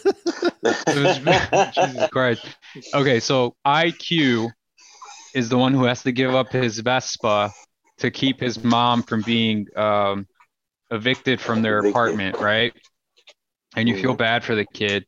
Jesus 0.89 2.09
Christ. 2.11 2.45
Okay, 2.93 3.19
so 3.19 3.55
IQ 3.65 4.51
is 5.33 5.49
the 5.49 5.57
one 5.57 5.73
who 5.73 5.83
has 5.85 6.03
to 6.03 6.11
give 6.11 6.33
up 6.33 6.51
his 6.51 6.79
Vespa 6.79 7.51
to 7.99 8.11
keep 8.11 8.39
his 8.39 8.63
mom 8.63 9.03
from 9.03 9.21
being 9.21 9.67
um, 9.75 10.27
evicted 10.91 11.39
from 11.39 11.61
their 11.61 11.79
Evicted. 11.79 11.91
apartment, 11.91 12.37
right? 12.37 12.73
And 13.75 13.87
you 13.87 14.01
feel 14.01 14.15
bad 14.15 14.43
for 14.43 14.55
the 14.55 14.65
kid, 14.65 15.05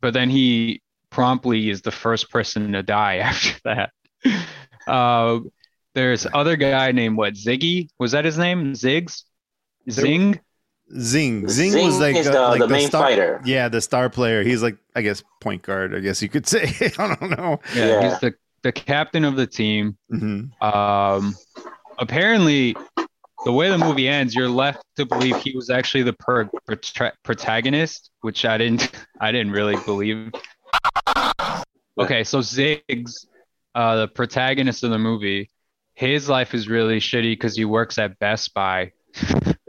but 0.00 0.12
then 0.12 0.28
he 0.28 0.82
promptly 1.10 1.70
is 1.70 1.82
the 1.82 1.92
first 1.92 2.30
person 2.30 2.72
to 2.72 2.82
die 2.82 3.16
after 3.18 3.60
that. 3.64 3.90
Uh, 4.86 5.40
there's 5.94 6.26
other 6.32 6.56
guy 6.56 6.92
named 6.92 7.16
what 7.16 7.34
Ziggy 7.34 7.88
was 7.98 8.12
that 8.12 8.24
his 8.24 8.38
name? 8.38 8.72
Ziggs, 8.72 9.22
Zing. 9.90 10.40
Zing. 10.98 11.48
Zing, 11.48 11.72
was 11.84 11.98
like, 11.98 12.16
is 12.16 12.26
uh, 12.28 12.32
the, 12.32 12.40
like 12.40 12.60
the 12.60 12.68
main 12.68 12.88
star- 12.88 13.02
fighter. 13.02 13.40
Yeah, 13.44 13.68
the 13.68 13.80
star 13.80 14.10
player. 14.10 14.42
He's 14.42 14.62
like 14.62 14.76
I 14.94 15.02
guess 15.02 15.22
point 15.40 15.62
guard. 15.62 15.94
I 15.94 16.00
guess 16.00 16.20
you 16.22 16.28
could 16.28 16.46
say. 16.54 16.72
I 16.98 17.14
don't 17.16 17.30
know. 17.30 17.60
Yeah, 17.74 17.86
Yeah. 17.86 18.10
he's 18.10 18.20
the 18.20 18.34
the 18.62 18.72
captain 18.72 19.24
of 19.24 19.36
the 19.36 19.46
team. 19.46 19.96
hmm 20.10 20.44
Um, 20.60 21.34
apparently, 21.98 22.76
the 23.44 23.52
way 23.52 23.68
the 23.70 23.78
movie 23.78 24.06
ends, 24.06 24.34
you're 24.36 24.48
left 24.48 24.84
to 24.96 25.04
believe 25.06 25.36
he 25.38 25.56
was 25.56 25.68
actually 25.70 26.04
the 26.04 26.12
per, 26.12 26.44
protra- 26.68 27.12
protagonist, 27.24 28.10
which 28.20 28.44
I 28.44 28.58
didn't, 28.58 28.92
I 29.20 29.32
didn't 29.32 29.50
really 29.52 29.76
believe. 29.84 30.30
Okay, 31.98 32.24
so 32.24 32.38
Ziggs, 32.38 33.26
uh, 33.74 33.96
the 33.96 34.08
protagonist 34.08 34.82
of 34.84 34.90
the 34.90 34.98
movie, 34.98 35.50
his 35.94 36.28
life 36.28 36.54
is 36.54 36.68
really 36.68 37.00
shitty 37.00 37.32
because 37.32 37.56
he 37.56 37.64
works 37.64 37.98
at 37.98 38.18
Best 38.18 38.54
Buy. 38.54 38.92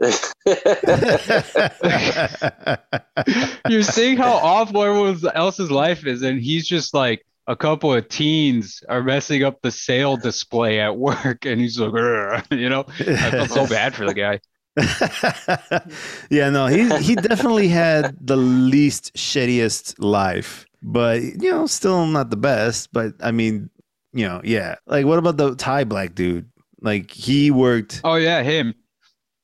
You're 3.68 3.82
seeing 3.82 4.16
how 4.16 4.32
awful 4.32 4.82
everyone 4.82 5.20
else's 5.34 5.70
life 5.70 6.04
is, 6.06 6.22
and 6.22 6.40
he's 6.40 6.66
just 6.66 6.94
like 6.94 7.24
a 7.46 7.54
couple 7.54 7.92
of 7.92 8.08
teens 8.08 8.82
are 8.88 9.02
messing 9.02 9.44
up 9.44 9.62
the 9.62 9.70
sale 9.70 10.16
display 10.16 10.80
at 10.80 10.96
work, 10.96 11.44
and 11.44 11.60
he's 11.60 11.78
like, 11.78 12.44
you 12.50 12.68
know, 12.68 12.84
I 12.98 13.30
felt 13.30 13.50
so 13.50 13.66
bad 13.74 13.94
for 13.94 14.06
the 14.06 14.14
guy. 14.14 14.40
yeah, 16.30 16.50
no, 16.50 16.66
he 16.66 16.88
he 16.98 17.14
definitely 17.14 17.68
had 17.68 18.16
the 18.20 18.36
least 18.36 19.14
shittiest 19.14 19.94
life, 19.98 20.66
but 20.82 21.22
you 21.22 21.50
know, 21.50 21.66
still 21.66 22.06
not 22.06 22.30
the 22.30 22.36
best. 22.36 22.92
But 22.92 23.14
I 23.20 23.30
mean, 23.30 23.70
you 24.12 24.26
know, 24.26 24.40
yeah. 24.42 24.76
Like, 24.86 25.06
what 25.06 25.18
about 25.18 25.36
the 25.36 25.54
Thai 25.54 25.84
black 25.84 26.16
dude? 26.16 26.50
Like, 26.80 27.12
he 27.12 27.52
worked. 27.52 28.00
Oh 28.02 28.16
yeah, 28.16 28.42
him. 28.42 28.74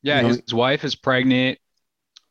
Yeah, 0.03 0.17
You 0.23 0.23
know- 0.23 0.35
his 0.45 0.55
wife 0.55 0.85
is 0.85 0.95
pregnant, 0.95 1.59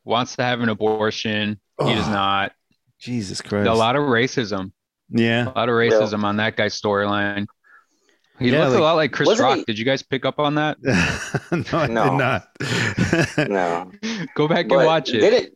wants 0.04 0.36
to 0.36 0.42
have 0.42 0.60
an 0.60 0.68
abortion. 0.68 1.60
He 1.82 1.94
does 1.94 2.08
Oh, 2.08 2.12
not. 2.12 2.52
Jesus 2.98 3.40
Christ. 3.40 3.68
A 3.68 3.74
lot 3.74 3.96
of 3.96 4.02
racism. 4.02 4.72
Yeah. 5.10 5.48
A 5.48 5.54
lot 5.56 5.68
of 5.68 5.74
racism 5.74 6.24
on 6.24 6.36
that 6.36 6.56
guy's 6.56 6.78
storyline. 6.80 7.46
He 8.38 8.50
Yeah, 8.50 8.60
looked 8.60 8.70
like- 8.72 8.78
a 8.80 8.82
lot 8.82 8.92
like 8.96 9.12
Chris 9.12 9.38
Rock. 9.38 9.58
he- 9.58 9.64
Did 9.64 9.78
you 9.78 9.84
guys 9.84 10.02
pick 10.02 10.24
up 10.24 10.38
on 10.38 10.54
that? 10.56 10.78
no, 10.82 11.78
I 11.78 11.86
No. 11.86 12.04
did 12.04 13.48
not. 13.48 13.48
no. 13.50 13.90
Go 14.34 14.48
back 14.48 14.68
But 14.68 14.76
and 14.78 14.86
watch 14.86 15.10
it. 15.10 15.20
Did 15.20 15.32
it? 15.34 15.52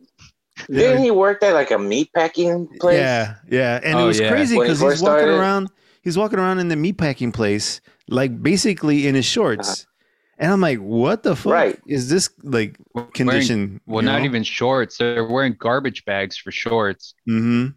Didn't 0.69 1.03
he 1.03 1.11
work 1.11 1.43
at 1.43 1.53
like 1.53 1.71
a 1.71 1.77
meat 1.77 2.09
packing 2.15 2.67
place? 2.79 2.97
Yeah, 2.97 3.35
yeah, 3.49 3.79
and 3.83 3.99
it 3.99 4.01
Oh, 4.03 4.07
was 4.07 4.19
yeah. 4.19 4.29
crazy 4.31 4.55
because 4.57 4.79
he's 4.79 4.83
walking 4.83 4.97
started? 4.97 5.37
around. 5.37 5.69
He's 6.01 6.17
walking 6.17 6.39
around 6.39 6.59
in 6.59 6.69
the 6.69 6.75
meatpacking 6.75 7.33
place, 7.33 7.81
like 8.07 8.41
basically 8.41 9.05
in 9.07 9.15
his 9.15 9.25
shorts, 9.25 9.69
uh-huh. 9.83 9.91
And 10.37 10.51
I'm 10.51 10.61
like, 10.61 10.79
"What 10.79 11.23
the 11.23 11.35
fuck 11.35 11.51
Right. 11.53 11.79
is 11.87 12.09
this 12.09 12.29
like 12.43 12.77
Wearing- 12.93 13.11
condition?" 13.11 13.81
well, 13.85 14.03
not 14.03 14.23
even 14.25 14.43
shorts. 14.43 14.97
They're 14.97 15.25
wearing 15.25 15.55
garbage 15.59 16.05
bags 16.05 16.37
for 16.37 16.51
shorts. 16.51 17.13
hmm 17.25 17.67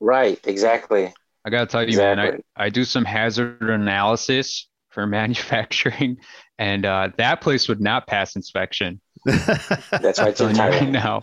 Right. 0.00 0.38
Exactly. 0.44 1.12
I 1.44 1.50
gotta 1.50 1.66
tell 1.66 1.88
you, 1.88 1.96
man, 1.96 2.18
I, 2.20 2.38
I 2.56 2.68
do 2.70 2.84
some 2.84 3.04
hazard 3.04 3.62
analysis 3.62 4.68
for 4.90 5.06
manufacturing, 5.18 6.18
and 6.58 6.84
uh, 6.84 7.10
that 7.18 7.40
place 7.40 7.68
would 7.68 7.80
not 7.80 8.06
pass 8.06 8.34
inspection. 8.36 9.00
That's 9.24 10.18
why 10.18 10.24
I'm 10.26 10.28
it's 10.28 10.38
telling 10.38 10.56
you 10.56 10.62
right 10.62 10.88
now. 10.88 11.20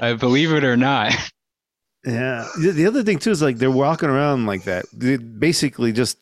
I 0.00 0.12
believe 0.18 0.52
it 0.52 0.64
or 0.64 0.76
not. 0.76 1.12
Yeah. 2.04 2.48
The, 2.60 2.72
the 2.72 2.86
other 2.86 3.02
thing 3.04 3.18
too 3.18 3.30
is 3.30 3.42
like 3.42 3.58
they're 3.58 3.70
walking 3.70 4.08
around 4.08 4.46
like 4.46 4.64
that. 4.64 4.86
They 4.92 5.16
basically 5.16 5.92
just 5.92 6.18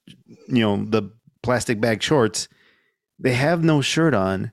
you 0.49 0.61
know 0.61 0.85
the 0.85 1.11
plastic 1.43 1.81
bag 1.81 2.03
shorts. 2.03 2.49
They 3.21 3.35
have 3.35 3.63
no 3.63 3.81
shirt 3.81 4.15
on. 4.15 4.53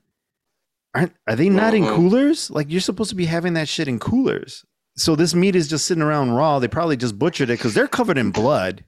Aren't 0.94 1.12
are 1.26 1.36
they 1.36 1.48
not 1.48 1.74
in 1.74 1.86
coolers? 1.86 2.50
Like 2.50 2.70
you're 2.70 2.80
supposed 2.80 3.10
to 3.10 3.16
be 3.16 3.26
having 3.26 3.54
that 3.54 3.68
shit 3.68 3.88
in 3.88 3.98
coolers. 3.98 4.64
So 4.96 5.14
this 5.16 5.34
meat 5.34 5.54
is 5.54 5.68
just 5.68 5.86
sitting 5.86 6.02
around 6.02 6.32
raw. 6.32 6.58
They 6.58 6.68
probably 6.68 6.96
just 6.96 7.18
butchered 7.18 7.50
it 7.50 7.58
because 7.58 7.74
they're 7.74 7.86
covered 7.88 8.18
in 8.18 8.30
blood. 8.30 8.84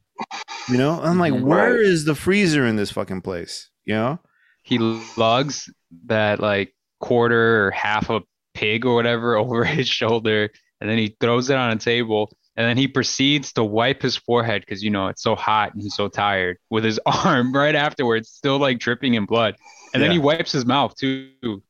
You 0.68 0.76
know, 0.76 1.00
I'm 1.02 1.18
like, 1.18 1.32
where 1.34 1.72
Right. 1.74 1.80
is 1.80 2.04
the 2.04 2.14
freezer 2.14 2.66
in 2.66 2.76
this 2.76 2.90
fucking 2.90 3.22
place? 3.22 3.70
You 3.84 3.94
know, 3.94 4.18
He 4.62 4.78
lugs 5.16 5.70
that 6.06 6.40
like 6.40 6.74
quarter 7.00 7.66
or 7.66 7.70
half 7.70 8.10
a 8.10 8.20
pig 8.54 8.84
or 8.84 8.94
whatever 8.94 9.36
over 9.36 9.64
his 9.64 9.88
shoulder, 9.88 10.50
and 10.80 10.90
then 10.90 10.98
he 10.98 11.16
throws 11.20 11.48
it 11.48 11.56
on 11.56 11.70
a 11.70 11.76
table. 11.76 12.30
And 12.60 12.68
then 12.68 12.76
he 12.76 12.86
proceeds 12.88 13.54
to 13.54 13.64
wipe 13.64 14.02
his 14.02 14.18
forehead 14.18 14.60
because 14.60 14.82
you 14.82 14.90
know 14.90 15.06
it's 15.08 15.22
so 15.22 15.34
hot 15.34 15.72
and 15.72 15.80
he's 15.82 15.94
so 15.94 16.08
tired 16.08 16.58
with 16.68 16.84
his 16.84 17.00
arm 17.06 17.54
right 17.54 17.74
afterwards, 17.74 18.28
still 18.28 18.58
like 18.58 18.78
dripping 18.78 19.14
in 19.14 19.24
blood. 19.24 19.56
And 19.94 20.02
then 20.02 20.10
he 20.10 20.18
wipes 20.18 20.52
his 20.52 20.66
mouth 20.66 20.94
too. 20.94 21.62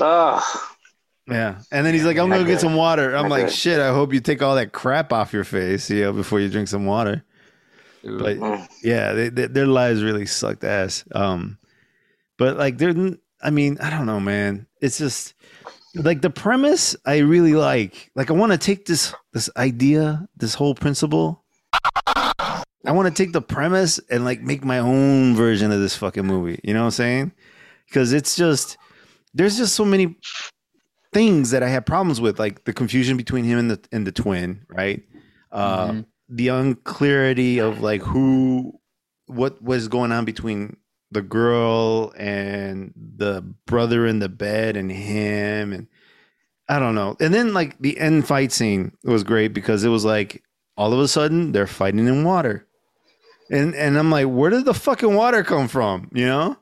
oh, 0.00 0.70
yeah. 1.28 1.60
And 1.70 1.86
then 1.86 1.94
he's 1.94 2.04
like, 2.04 2.18
I'm 2.18 2.28
gonna 2.30 2.44
get 2.44 2.58
some 2.60 2.74
water. 2.74 3.14
I'm 3.14 3.28
Not 3.28 3.30
like, 3.30 3.44
good. 3.46 3.54
shit. 3.54 3.78
I 3.80 3.92
hope 3.92 4.12
you 4.12 4.18
take 4.20 4.42
all 4.42 4.56
that 4.56 4.72
crap 4.72 5.12
off 5.12 5.32
your 5.32 5.44
face, 5.44 5.88
you 5.88 6.02
know, 6.02 6.12
before 6.12 6.40
you 6.40 6.48
drink 6.48 6.66
some 6.66 6.84
water. 6.84 7.24
But 8.02 8.38
Mm. 8.38 8.68
yeah, 8.82 9.12
they, 9.12 9.28
they, 9.28 9.46
their 9.46 9.66
lives 9.66 10.02
really 10.02 10.26
sucked 10.26 10.64
ass. 10.64 11.04
Um, 11.14 11.58
but 12.38 12.56
like 12.56 12.76
they're, 12.78 12.94
I 13.40 13.50
mean, 13.50 13.78
I 13.80 13.88
don't 13.90 14.06
know, 14.06 14.18
man. 14.20 14.66
It's 14.80 14.98
just 14.98 15.34
like 15.94 16.20
the 16.22 16.30
premise 16.30 16.94
I 17.06 17.18
really 17.18 17.54
like. 17.54 18.10
Like 18.14 18.30
I 18.30 18.34
want 18.34 18.52
to 18.52 18.58
take 18.58 18.86
this 18.86 19.14
this 19.32 19.50
idea, 19.56 20.28
this 20.36 20.54
whole 20.54 20.74
principle. 20.74 21.44
I 22.84 22.92
want 22.92 23.14
to 23.14 23.22
take 23.22 23.32
the 23.32 23.42
premise 23.42 23.98
and 24.10 24.24
like 24.24 24.40
make 24.40 24.64
my 24.64 24.78
own 24.78 25.34
version 25.34 25.72
of 25.72 25.80
this 25.80 25.96
fucking 25.96 26.24
movie. 26.26 26.60
You 26.62 26.74
know 26.74 26.80
what 26.80 26.86
I'm 26.86 26.90
saying? 26.92 27.32
Because 27.88 28.12
it's 28.12 28.36
just 28.36 28.76
there's 29.34 29.56
just 29.56 29.74
so 29.74 29.84
many 29.84 30.16
things 31.12 31.50
that 31.50 31.62
I 31.62 31.68
have 31.68 31.84
problems 31.86 32.20
with, 32.20 32.38
like 32.38 32.64
the 32.64 32.72
confusion 32.72 33.16
between 33.16 33.44
him 33.44 33.58
and 33.58 33.70
the 33.70 33.80
and 33.92 34.06
the 34.06 34.12
twin, 34.12 34.64
right? 34.68 35.02
Uh, 35.52 35.88
Mhm. 35.88 36.06
The 36.30 36.48
unclarity 36.48 37.58
of 37.58 37.80
like 37.80 38.02
who, 38.02 38.78
what 39.28 39.62
was 39.62 39.88
going 39.88 40.12
on 40.12 40.26
between 40.26 40.76
the 41.10 41.22
girl 41.22 42.12
and 42.16 42.92
the 43.16 43.42
brother 43.66 44.06
in 44.06 44.18
the 44.18 44.28
bed 44.28 44.76
and 44.76 44.90
him, 44.92 45.72
and 45.72 45.86
I 46.68 46.78
don't 46.78 46.94
know. 46.94 47.16
And 47.20 47.32
then 47.32 47.54
like 47.54 47.78
the 47.78 47.98
end 47.98 48.26
fight 48.26 48.52
scene 48.52 48.92
was 49.04 49.24
great 49.24 49.54
because 49.54 49.84
it 49.84 49.88
was 49.88 50.04
like 50.04 50.42
all 50.76 50.92
of 50.92 51.00
a 51.00 51.08
sudden 51.08 51.52
they're 51.52 51.66
fighting 51.66 52.06
in 52.06 52.24
water, 52.24 52.66
and 53.50 53.74
and 53.74 53.98
I'm 53.98 54.10
like, 54.10 54.26
where 54.26 54.50
did 54.50 54.64
the 54.64 54.74
fucking 54.74 55.14
water 55.14 55.42
come 55.42 55.68
from? 55.68 56.10
You 56.12 56.26
know? 56.26 56.56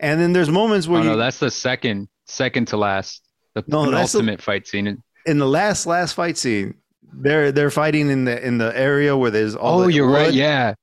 And 0.00 0.20
then 0.20 0.32
there's 0.32 0.50
moments 0.50 0.88
where 0.88 1.00
Oh 1.00 1.04
you, 1.04 1.10
no, 1.10 1.16
that's 1.16 1.38
the 1.38 1.50
second, 1.50 2.08
second 2.26 2.66
to 2.68 2.76
last, 2.76 3.22
the 3.54 3.64
No, 3.68 3.86
the- 3.90 4.36
fight 4.38 4.66
scene. 4.66 5.02
in 5.24 5.38
the 5.38 5.46
last 5.46 5.86
last 5.86 6.14
fight 6.14 6.36
scene, 6.36 6.74
they're 7.12 7.52
they're 7.52 7.70
fighting 7.70 8.10
in 8.10 8.24
the 8.24 8.44
in 8.44 8.58
the 8.58 8.76
area 8.76 9.16
where 9.16 9.30
there's 9.30 9.54
all 9.54 9.82
Oh, 9.82 9.86
you're 9.86 10.10
right. 10.10 10.34
Yeah, 10.34 10.74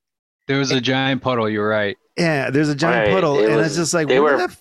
there 0.48 0.58
was 0.58 0.72
a 0.72 0.80
giant 0.80 1.22
puddle. 1.22 1.50
You're 1.50 1.68
right. 1.68 1.98
Yeah, 2.22 2.50
there's 2.50 2.70
a 2.70 2.76
giant 2.76 3.08
Right, 3.08 3.14
puddle, 3.16 3.40
it 3.40 3.46
and 3.48 3.56
was- 3.58 3.68
it's 3.68 3.76
just 3.78 3.94
like 3.94 4.08
where 4.08 4.22
were- 4.22 4.38
did 4.38 4.50
that 4.52 4.58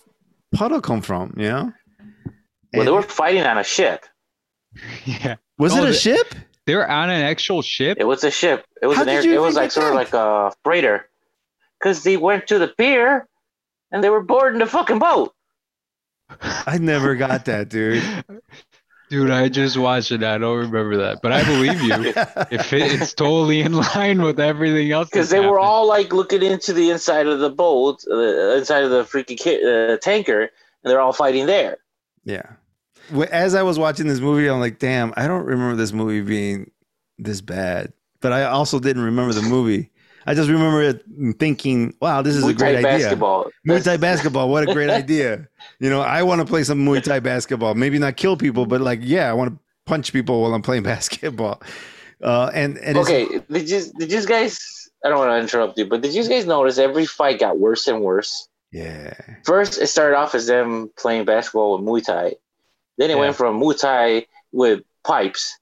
puddle 0.55 0.81
come 0.81 1.03
from? 1.03 1.35
You 1.37 1.49
know? 1.49 1.73
Well, 2.73 2.85
they 2.85 2.91
were 2.91 3.03
fighting 3.03 3.43
on 3.45 3.59
a 3.59 3.65
ship. 3.65 4.05
Yeah, 5.05 5.37
was 5.59 5.73
Oh, 5.75 5.79
it 5.79 5.83
a 5.85 5.87
the- 5.89 5.93
ship? 5.95 6.35
they 6.67 6.75
were 6.77 6.89
on 6.89 7.11
an 7.11 7.23
actual 7.23 7.63
ship. 7.63 7.99
It 8.01 8.05
was 8.05 8.23
a 8.25 8.31
ship. 8.31 8.65
It 8.81 8.87
was 8.87 8.97
How 8.97 9.03
an 9.03 9.09
did 9.09 9.15
air. 9.17 9.23
you 9.25 9.35
It 9.35 9.41
was 9.43 9.57
like 9.57 9.73
sort 9.73 9.89
of 9.89 9.95
like 9.95 10.13
a 10.15 10.53
freighter, 10.65 11.09
because 11.79 12.03
they 12.05 12.17
went 12.17 12.47
to 12.49 12.59
the 12.59 12.69
pier, 12.69 13.27
and 13.91 14.03
they 14.05 14.11
were 14.11 14.23
boarding 14.23 14.61
the 14.61 14.67
fucking 14.67 14.99
boat. 15.01 15.35
I 16.41 16.79
never 16.79 17.17
got 17.17 17.47
that, 17.47 17.69
dude. 17.69 18.03
Dude, 19.11 19.31
I 19.31 19.49
just 19.49 19.77
watched 19.77 20.13
it. 20.13 20.23
I 20.23 20.39
don't 20.39 20.57
remember 20.59 20.97
that, 20.99 21.21
but 21.21 21.33
I 21.33 21.43
believe 21.45 21.83
you. 21.83 21.93
If 22.53 22.73
it, 22.73 23.03
it's 23.03 23.13
totally 23.13 23.61
in 23.61 23.73
line 23.73 24.23
with 24.23 24.39
everything 24.41 24.91
else, 24.93 25.09
Because 25.09 25.29
that's 25.31 25.43
they 25.43 25.47
were 25.47 25.59
all 25.59 25.87
like 25.89 26.13
looking 26.13 26.43
into 26.43 26.73
the 26.73 26.91
inside 26.91 27.27
of 27.27 27.41
the 27.41 27.51
boat, 27.51 28.05
uh, 28.11 28.55
inside 28.57 28.85
of 28.85 28.91
the 28.91 29.03
freaking 29.03 29.37
ki- 29.39 29.65
uh, 29.65 29.97
tanker, 29.99 30.43
and 30.43 30.51
they're 30.85 31.01
all 31.01 31.13
fighting 31.13 31.47
there. 31.47 31.79
yeah. 32.25 32.43
As 33.33 33.57
I 33.57 33.63
was 33.65 33.77
watching 33.77 34.07
this 34.07 34.21
movie, 34.21 34.49
I'm 34.49 34.61
like, 34.61 34.79
damn, 34.79 35.13
I 35.17 35.27
don't 35.27 35.45
remember 35.45 35.75
this 35.75 35.93
movie 35.93 36.21
being 36.21 36.71
this 37.19 37.41
bad. 37.41 37.93
But 38.21 38.33
I 38.33 38.45
also 38.45 38.79
didn't 38.79 39.03
remember 39.03 39.33
the 39.33 39.43
movie. 39.43 39.90
I 40.27 40.35
just 40.35 40.51
remember 40.51 41.01
thinking, 41.39 41.95
wow, 42.01 42.23
this 42.23 42.37
is 42.37 42.47
a 42.47 42.53
great 42.53 42.75
Thai 42.75 42.79
idea. 42.79 42.99
basketball. 42.99 43.51
Muay 43.67 43.83
Thai 43.85 43.97
basketball, 43.97 44.49
what 44.51 44.69
a 44.69 44.73
great 44.73 44.91
idea. 45.03 45.49
You 45.79 45.91
know, 45.91 46.01
I 46.03 46.23
want 46.23 46.41
to 46.41 46.47
play 46.47 46.63
some 46.65 46.85
Muay 46.85 47.03
Thai 47.03 47.21
basketball. 47.21 47.75
Maybe 47.75 47.99
not 47.99 48.17
kill 48.17 48.37
people, 48.37 48.67
but 48.67 48.81
like, 48.81 49.01
yeah, 49.03 49.31
I 49.31 49.33
want 49.33 49.53
to 49.55 49.59
punch 49.87 50.13
people 50.13 50.43
while 50.43 50.55
I'm 50.55 50.63
playing 50.63 50.83
basketball. 50.95 51.63
Uh, 52.23 52.51
and 52.53 52.77
and 52.79 52.99
Okay, 52.99 53.27
did 53.51 53.69
you 53.71 53.83
did 53.99 54.13
you 54.13 54.25
guys? 54.27 54.59
I 55.03 55.09
don't 55.09 55.19
want 55.19 55.31
to 55.31 55.39
interrupt 55.41 55.79
you, 55.79 55.87
but 55.87 56.03
did 56.03 56.13
you 56.13 56.29
guys 56.29 56.45
notice 56.45 56.77
every 56.77 57.07
fight 57.07 57.41
got 57.41 57.59
worse 57.59 57.89
and 57.89 58.03
worse? 58.03 58.47
yeah, 58.71 59.15
First, 59.47 59.81
it 59.81 59.87
started 59.87 60.17
off 60.17 60.35
as 60.35 60.47
them 60.47 60.91
playing 60.99 61.25
basketball 61.25 61.79
with 61.79 61.87
Muay 61.89 62.05
Thai. 62.05 62.35
Then 62.99 63.11
it 63.11 63.15
Yeah. 63.15 63.21
went 63.21 63.37
from 63.37 63.59
Muay 63.59 63.81
Thai 63.81 64.27
with 64.53 64.81
pipes, 65.03 65.57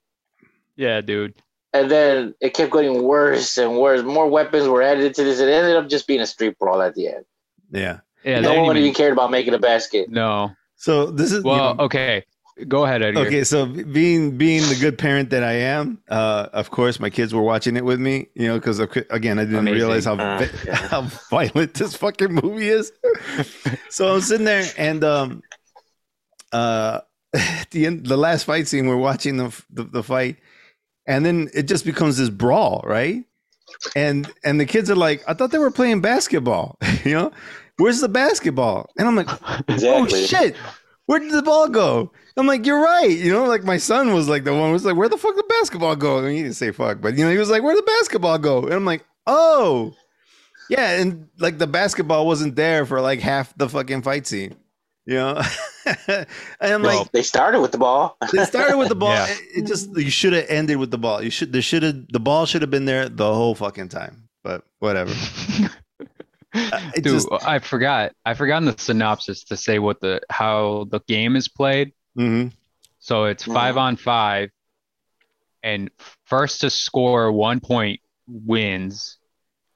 Yeah, 0.75 1.01
dude. 1.01 1.35
And 1.73 1.91
then 1.91 2.35
it 2.41 2.55
kept 2.55 2.73
getting 2.73 3.03
worse 3.03 3.59
and 3.59 3.79
worse. 3.79 4.03
More 4.03 4.27
weapons 4.29 4.67
were 4.69 4.83
added 4.83 5.15
to 5.15 5.25
this. 5.25 5.41
It 5.41 5.49
ended 5.49 5.77
up 5.77 5.89
just 5.89 6.07
being 6.07 6.21
a 6.21 6.27
street 6.27 6.59
brawl 6.59 6.81
at 6.83 6.95
the 6.95 7.09
end. 7.09 7.25
yeah. 7.71 8.01
Yeah, 8.25 8.41
no 8.41 8.63
one 8.63 8.77
even 8.77 8.89
even- 8.89 8.95
cared 8.95 9.13
about 9.13 9.31
making 9.31 9.55
a 9.55 9.59
basket. 9.59 10.11
No. 10.11 10.51
So 10.77 11.07
this 11.07 11.31
is 11.33 11.45
you 11.45 11.51
Well, 11.51 11.75
know, 11.77 11.85
okay. 11.85 12.25
Go 12.67 12.85
ahead, 12.85 13.01
Edgar. 13.03 13.21
okay. 13.21 13.45
So 13.45 13.65
being 13.67 14.37
being 14.37 14.63
the 14.69 14.75
good 14.75 14.99
parent 14.99 15.31
that 15.31 15.45
I 15.45 15.53
am, 15.53 16.01
uh, 16.09 16.49
of 16.53 16.71
course, 16.73 16.99
my 16.99 17.09
kids 17.11 17.33
were 17.33 17.43
watching 17.43 17.77
it 17.77 17.85
with 17.85 18.01
me. 18.01 18.27
You 18.35 18.49
know, 18.49 18.55
because 18.59 18.81
again, 18.81 19.39
I 19.39 19.45
didn't 19.45 19.61
Amazing. 19.61 19.79
realize 19.79 20.05
how 20.05 20.15
Uh, 20.17 20.49
yeah. 20.67 20.75
how 20.93 21.03
violent 21.31 21.75
this 21.75 21.95
fucking 21.95 22.35
movie 22.43 22.69
is. 22.69 22.93
so 23.89 24.13
I'm 24.15 24.21
sitting 24.21 24.45
there, 24.45 24.65
and 24.77 25.05
um, 25.05 25.43
uh, 26.53 27.01
at 27.33 27.71
the 27.71 27.87
end, 27.87 28.07
the 28.07 28.17
last 28.17 28.45
fight 28.45 28.67
scene, 28.67 28.89
we're 28.89 28.97
watching 28.97 29.37
the, 29.37 29.63
the 29.71 29.85
the 29.85 30.03
fight, 30.03 30.37
and 31.09 31.27
then 31.27 31.49
it 31.55 31.65
just 31.65 31.85
becomes 31.85 32.19
this 32.19 32.31
brawl, 32.31 32.83
right? 32.87 33.25
And 33.97 34.31
and 34.45 34.61
the 34.61 34.67
kids 34.67 34.91
are 34.91 34.97
like, 34.97 35.25
I 35.27 35.35
thought 35.35 35.51
they 35.51 35.59
were 35.59 35.71
playing 35.71 36.01
basketball. 36.01 36.79
you 37.05 37.15
know, 37.15 37.33
where's 37.79 38.01
the 38.01 38.09
basketball? 38.09 38.91
And 38.97 39.09
I'm 39.09 39.17
like, 39.17 39.29
Exactly. 39.69 40.23
Oh 40.23 40.27
shit! 40.27 40.57
Where 41.07 41.19
did 41.19 41.33
the 41.33 41.43
ball 41.43 41.69
go? 41.69 42.13
I'm 42.37 42.47
like, 42.47 42.67
you're 42.67 42.81
right. 42.81 43.11
You 43.11 43.33
know, 43.33 43.47
like 43.47 43.65
my 43.65 43.79
son 43.79 44.13
was 44.13 44.29
like 44.29 44.45
the 44.45 44.53
one 44.53 44.69
who 44.69 44.73
was 44.73 44.85
like, 44.85 44.95
where 44.95 45.09
the 45.09 45.19
fuck 45.19 45.35
did 45.35 45.45
the 45.45 45.55
basketball 45.61 45.97
go? 45.97 46.19
I 46.19 46.23
mean, 46.23 46.37
he 46.37 46.43
didn't 46.43 46.55
say 46.57 46.71
fuck, 46.71 47.01
but 47.01 47.17
you 47.17 47.25
know, 47.25 47.33
he 47.33 47.39
was 47.39 47.51
like, 47.51 47.63
where 47.65 47.75
did 47.75 47.83
the 47.83 47.91
basketball 47.99 48.39
go? 48.39 48.63
And 48.63 48.75
I'm 48.75 48.85
like, 48.85 49.05
oh, 49.27 49.95
yeah. 50.71 51.01
And 51.01 51.29
like 51.41 51.59
the 51.59 51.67
basketball 51.67 52.27
wasn't 52.27 52.55
there 52.55 52.87
for 52.87 53.01
like 53.01 53.21
half 53.21 53.57
the 53.57 53.69
fucking 53.69 54.03
fight 54.03 54.27
scene. 54.27 54.55
You 55.09 55.15
know, 55.15 55.41
and 56.07 56.27
I'm 56.61 56.83
Well, 56.83 56.99
like, 56.99 57.13
They 57.13 57.23
started 57.23 57.61
with 57.63 57.73
the 57.73 57.79
ball. 57.79 58.19
they 58.33 58.45
started 58.45 58.77
with 58.77 58.91
the 58.91 58.95
ball. 58.95 59.15
Yeah. 59.15 59.27
It, 59.31 59.41
it 59.63 59.67
just 59.67 59.89
you 59.97 60.11
should 60.11 60.35
have 60.35 60.45
ended 60.51 60.77
with 60.77 60.91
the 60.91 60.99
ball. 60.99 61.23
You 61.23 61.31
should 61.31 61.51
there 61.51 61.63
should 61.63 61.83
have 61.83 62.09
the 62.09 62.21
ball 62.21 62.45
should 62.45 62.61
have 62.61 62.71
been 62.71 62.85
there 62.85 63.09
the 63.09 63.33
whole 63.33 63.55
fucking 63.55 63.89
time. 63.89 64.29
But 64.45 64.65
whatever. 64.81 65.15
it 66.55 67.03
Dude, 67.03 67.05
just- 67.05 67.29
I 67.43 67.59
forgot. 67.59 68.13
I 68.27 68.35
forgot 68.35 68.59
in 68.59 68.67
the 68.67 68.77
synopsis 68.77 69.45
to 69.45 69.57
say 69.57 69.79
what 69.79 70.01
the 70.03 70.21
how 70.29 70.87
the 70.91 71.01
game 71.09 71.37
is 71.37 71.49
played. 71.49 71.93
Mhm. 72.19 72.53
So 72.99 73.25
it's 73.25 73.45
Mhm. 73.47 73.55
five 73.55 73.77
on 73.79 73.97
five, 73.97 74.51
and 75.63 75.91
first 76.27 76.61
to 76.61 76.69
score 76.71 77.33
one 77.33 77.61
point 77.61 78.01
wins, 78.27 79.17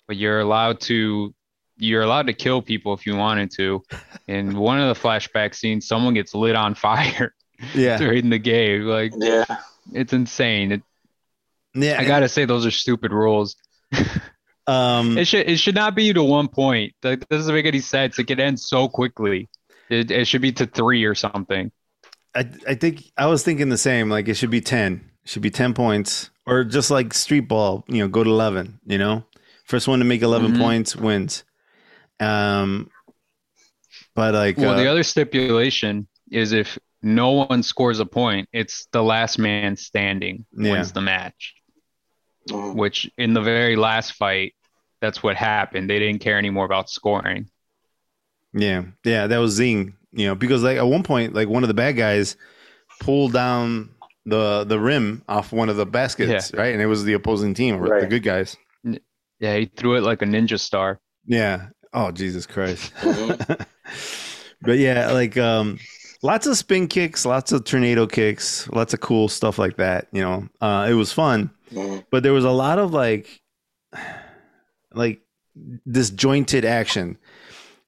but 0.06 0.18
you're 0.18 0.40
allowed 0.40 0.80
to 0.82 1.34
you're 1.82 2.02
allowed 2.02 2.26
to 2.28 2.32
kill 2.32 2.62
people 2.62 2.94
if 2.94 3.06
you 3.06 3.16
wanted 3.16 3.50
to. 3.52 3.82
In 4.28 4.56
one 4.70 4.80
of 4.80 4.94
the 4.94 5.00
flashback 5.00 5.54
scenes, 5.54 5.86
someone 5.86 6.14
gets 6.14 6.34
lit 6.34 6.54
on 6.56 6.74
fire 6.74 7.34
Yeah. 7.74 7.98
during 7.98 8.30
the 8.30 8.38
game. 8.38 8.82
Like 8.82 9.12
Yeah. 9.16 9.44
it's 9.92 10.12
insane. 10.12 10.72
It, 10.72 10.82
Yeah. 11.74 11.96
I 12.00 12.04
gotta 12.04 12.28
say 12.28 12.44
those 12.44 12.64
are 12.66 12.70
stupid 12.70 13.12
rules. 13.12 13.56
um 14.66 15.18
It 15.18 15.26
should 15.26 15.48
it 15.48 15.56
should 15.58 15.74
not 15.74 15.94
be 15.94 16.12
to 16.12 16.22
one 16.22 16.48
point. 16.48 16.94
That 17.02 17.28
doesn't 17.28 17.52
make 17.54 17.66
any 17.66 17.80
sense. 17.80 18.18
It 18.18 18.24
could 18.24 18.40
end 18.40 18.60
so 18.60 18.88
quickly. 18.88 19.48
It, 19.90 20.10
it 20.10 20.26
should 20.26 20.40
be 20.42 20.52
to 20.52 20.66
three 20.66 21.04
or 21.04 21.14
something. 21.14 21.70
I 22.34 22.48
I 22.68 22.74
think 22.76 23.02
I 23.16 23.26
was 23.26 23.42
thinking 23.42 23.68
the 23.68 23.76
same. 23.78 24.08
Like 24.08 24.28
it 24.28 24.34
should 24.34 24.50
be 24.50 24.60
ten. 24.60 25.10
It 25.24 25.28
should 25.30 25.42
be 25.42 25.50
ten 25.50 25.74
points, 25.74 26.30
or 26.46 26.64
just 26.64 26.90
like 26.90 27.12
street 27.14 27.46
ball. 27.48 27.84
You 27.88 27.98
know, 27.98 28.08
go 28.08 28.24
to 28.24 28.30
eleven. 28.30 28.78
You 28.86 28.98
know, 28.98 29.24
first 29.66 29.86
one 29.88 29.98
to 29.98 30.04
make 30.04 30.22
11 30.22 30.52
Mhm. 30.54 30.58
points 30.58 30.96
wins. 30.96 31.44
Um, 32.22 32.88
but 34.14 34.34
like, 34.34 34.56
Well, 34.58 34.70
uh, 34.70 34.76
the 34.76 34.86
other 34.86 35.02
stipulation 35.02 36.06
is 36.30 36.52
if 36.52 36.78
no 37.02 37.32
one 37.32 37.62
scores 37.62 37.98
a 38.00 38.06
point, 38.06 38.48
it's 38.52 38.86
the 38.92 39.02
last 39.02 39.38
man 39.38 39.76
standing 39.76 40.44
Yeah. 40.56 40.72
wins 40.72 40.92
the 40.92 41.00
match. 41.00 41.54
Mhm. 42.48 42.74
Which 42.74 43.10
in 43.18 43.34
the 43.34 43.40
very 43.40 43.76
last 43.76 44.12
fight, 44.14 44.54
that's 45.00 45.22
what 45.22 45.36
happened. 45.36 45.88
They 45.88 45.98
didn't 45.98 46.20
care 46.20 46.38
anymore 46.38 46.64
about 46.64 46.90
scoring. 46.90 47.48
yeah, 48.54 48.82
yeah, 49.04 49.26
that 49.28 49.38
was 49.38 49.52
Zing. 49.52 49.94
You 50.12 50.26
know, 50.26 50.34
because 50.34 50.62
like 50.62 50.76
at 50.76 50.86
one 50.86 51.02
point, 51.02 51.34
like 51.34 51.48
one 51.48 51.64
of 51.64 51.68
the 51.68 51.74
bad 51.74 51.96
guys 51.96 52.36
pulled 53.00 53.32
down 53.32 53.88
the 54.26 54.64
the 54.64 54.78
rim 54.78 55.22
off 55.28 55.52
one 55.52 55.68
of 55.70 55.76
the 55.76 55.86
baskets, 55.86 56.52
right? 56.52 56.72
And 56.74 56.82
it 56.82 56.86
was 56.86 57.04
the 57.04 57.14
opposing 57.14 57.54
team, 57.54 57.76
or 57.82 58.00
the 58.00 58.06
good 58.06 58.22
guys. 58.22 58.56
Yeah, 59.40 59.56
he 59.56 59.66
threw 59.66 59.96
it 59.96 60.02
like 60.02 60.20
a 60.22 60.26
ninja 60.26 60.60
star. 60.60 61.00
Yeah. 61.26 61.68
Oh 61.94 62.10
Jesus 62.10 62.46
Christ. 62.46 62.92
But 64.64 64.78
yeah, 64.78 65.10
like 65.10 65.36
um 65.36 65.80
lots 66.22 66.46
of 66.46 66.56
spin 66.56 66.86
kicks, 66.86 67.26
lots 67.26 67.50
of 67.50 67.64
tornado 67.64 68.06
kicks, 68.06 68.68
lots 68.70 68.94
of 68.94 69.00
cool 69.00 69.26
stuff 69.28 69.58
like 69.58 69.76
that, 69.78 70.06
you 70.12 70.22
know. 70.22 70.48
Uh 70.60 70.86
it 70.88 70.94
was 70.94 71.12
fun, 71.12 71.50
Mhm. 71.72 72.04
but 72.12 72.22
there 72.22 72.32
was 72.32 72.44
a 72.44 72.50
lot 72.52 72.78
of 72.78 72.92
like 72.92 73.40
like 74.94 75.20
disjointed 75.90 76.64
action. 76.64 77.18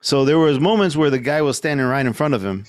So 0.01 0.25
there 0.25 0.39
was 0.39 0.59
moments 0.61 0.97
where 0.97 1.11
the 1.11 1.19
guy 1.21 1.43
was 1.43 1.57
standing 1.57 1.87
right 1.87 2.05
in 2.05 2.13
front 2.13 2.35
of 2.35 2.45
him 2.45 2.65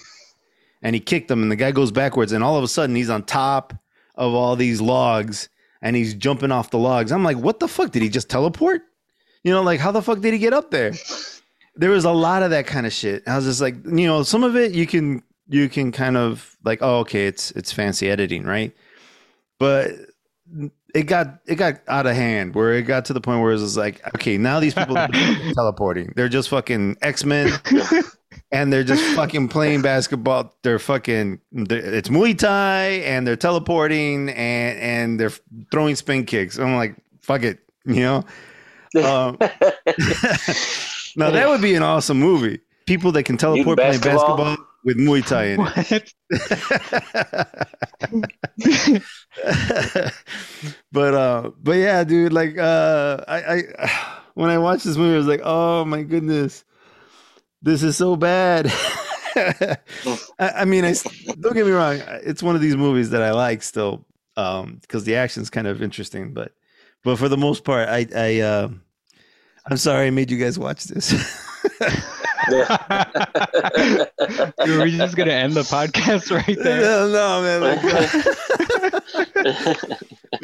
and 0.84 0.94
he 0.96 1.00
kicked 1.00 1.30
him 1.32 1.42
and 1.42 1.52
the 1.52 1.56
guy 1.56 1.72
goes 1.72 1.92
backwards 1.92 2.32
and 2.32 2.44
all 2.44 2.58
of 2.58 2.64
a 2.64 2.68
sudden 2.68 2.96
he's 2.96 3.10
on 3.10 3.24
top 3.24 3.74
of 4.16 4.34
all 4.34 4.56
these 4.56 4.80
logs 4.82 5.50
and 5.82 5.96
he's 5.96 6.14
jumping 6.14 6.52
off 6.52 6.70
the 6.70 6.78
logs. 6.78 7.12
I'm 7.12 7.24
like, 7.24 7.38
what 7.38 7.60
the 7.60 7.68
fuck? 7.68 7.92
Did 7.92 8.04
he 8.04 8.10
just 8.10 8.30
teleport? 8.30 8.84
You 9.46 9.52
know, 9.52 9.62
like 9.62 9.80
how 9.80 9.92
the 9.92 10.02
fuck 10.02 10.22
did 10.22 10.34
he 10.34 10.40
get 10.40 10.52
up 10.54 10.72
there? 10.72 10.94
There 11.78 11.90
was 11.90 12.06
a 12.06 12.12
lot 12.12 12.42
of 12.42 12.52
that 12.52 12.68
kind 12.68 12.86
of 12.86 12.94
shit. 12.94 13.28
I 13.28 13.36
was 13.36 13.44
just 13.44 13.60
like, 13.60 13.76
you 13.84 14.08
know, 14.08 14.24
some 14.24 14.46
of 14.46 14.56
it 14.56 14.72
you 14.74 14.88
can 14.88 15.22
you 15.50 15.68
can 15.68 15.92
kind 15.92 16.16
of 16.16 16.56
like, 16.64 16.80
oh, 16.82 17.00
okay, 17.00 17.28
it's 17.28 17.52
it's 17.52 17.74
fancy 17.74 18.10
editing, 18.10 18.44
right? 18.46 18.74
But 19.60 19.92
it 20.94 21.04
got 21.04 21.40
it 21.46 21.56
got 21.56 21.82
out 21.90 22.06
of 22.06 22.16
hand 22.16 22.56
where 22.56 22.72
it 22.76 22.84
got 22.84 23.04
to 23.06 23.14
the 23.14 23.20
point 23.20 23.42
where 23.42 23.52
it 23.52 23.60
was 23.60 23.76
like, 23.76 24.00
okay, 24.16 24.38
now 24.38 24.62
these 24.62 24.74
people 24.74 24.98
are 24.98 25.10
teleporting. 25.54 26.14
They're 26.16 26.30
just 26.30 26.48
fucking 26.48 26.96
X 27.02 27.26
Men, 27.26 27.52
and 28.54 28.72
they're 28.72 28.86
just 28.86 29.04
fucking 29.14 29.50
playing 29.50 29.82
basketball. 29.82 30.56
They're 30.64 30.80
fucking 30.80 31.42
it's 31.52 32.08
Muay 32.08 32.38
Thai, 32.38 33.02
and 33.04 33.28
they're 33.28 33.36
teleporting, 33.36 34.30
and 34.30 34.80
and 34.80 35.20
they're 35.20 35.34
throwing 35.72 35.98
spin 35.98 36.24
kicks. 36.24 36.58
I'm 36.58 36.78
like, 36.78 36.96
fuck 37.22 37.44
it, 37.44 37.60
you 37.84 38.00
know. 38.00 38.24
Um, 38.96 39.38
now 41.16 41.32
that 41.32 41.48
would 41.48 41.62
be 41.62 41.76
an 41.76 41.84
awesome 41.84 42.20
movie. 42.20 42.60
People 42.86 43.12
that 43.14 43.24
can 43.24 43.38
teleport 43.38 43.78
playing 43.78 44.00
basketball 44.00 44.58
with 44.86 44.98
Muay 44.98 45.26
Thai 45.26 45.46
in 45.46 45.60
it. 45.90 46.14
but 50.92 51.14
uh, 51.14 51.52
but 51.62 51.74
yeah, 51.74 52.04
dude. 52.04 52.32
Like 52.32 52.58
uh, 52.58 53.24
I, 53.28 53.38
I 53.38 53.64
when 54.36 54.50
I 54.50 54.60
watched 54.60 54.86
this 54.86 54.96
movie, 54.96 55.16
I 55.16 55.18
was 55.18 55.28
like, 55.28 55.42
oh 55.44 55.84
my 55.84 56.04
goodness, 56.04 56.64
this 57.62 57.84
is 57.84 57.98
so 57.98 58.16
bad. 58.16 58.72
I, 59.36 59.78
I, 60.40 60.66
mean, 60.66 60.86
I 60.86 60.94
don't 61.40 61.54
get 61.54 61.66
me 61.66 61.74
wrong. 61.74 62.02
It's 62.24 62.42
one 62.42 62.56
of 62.56 62.62
these 62.62 62.78
movies 62.78 63.10
that 63.10 63.22
I 63.22 63.32
like 63.32 63.64
still, 63.64 64.06
um, 64.38 64.78
because 64.80 65.04
the 65.04 65.18
action's 65.18 65.50
kind 65.50 65.68
of 65.68 65.82
interesting. 65.82 66.34
But 66.34 66.54
but 67.04 67.18
for 67.18 67.28
the 67.28 67.38
most 67.38 67.64
part, 67.64 67.90
I 67.90 68.08
I 68.16 68.40
uh, 68.40 68.70
I'm 69.70 69.78
sorry 69.78 70.08
I 70.08 70.10
made 70.12 70.30
you 70.30 70.38
guys 70.38 70.60
watch 70.60 70.84
this. 70.84 71.12
Were 72.50 72.68
we 74.84 74.96
just 74.96 75.16
gonna 75.16 75.32
end 75.32 75.54
the 75.54 75.62
podcast 75.62 76.30
right 76.32 76.56
there? 76.62 76.82
No, 76.82 77.08
no 77.10 77.42
man. 77.42 77.62
Like, 77.62 77.80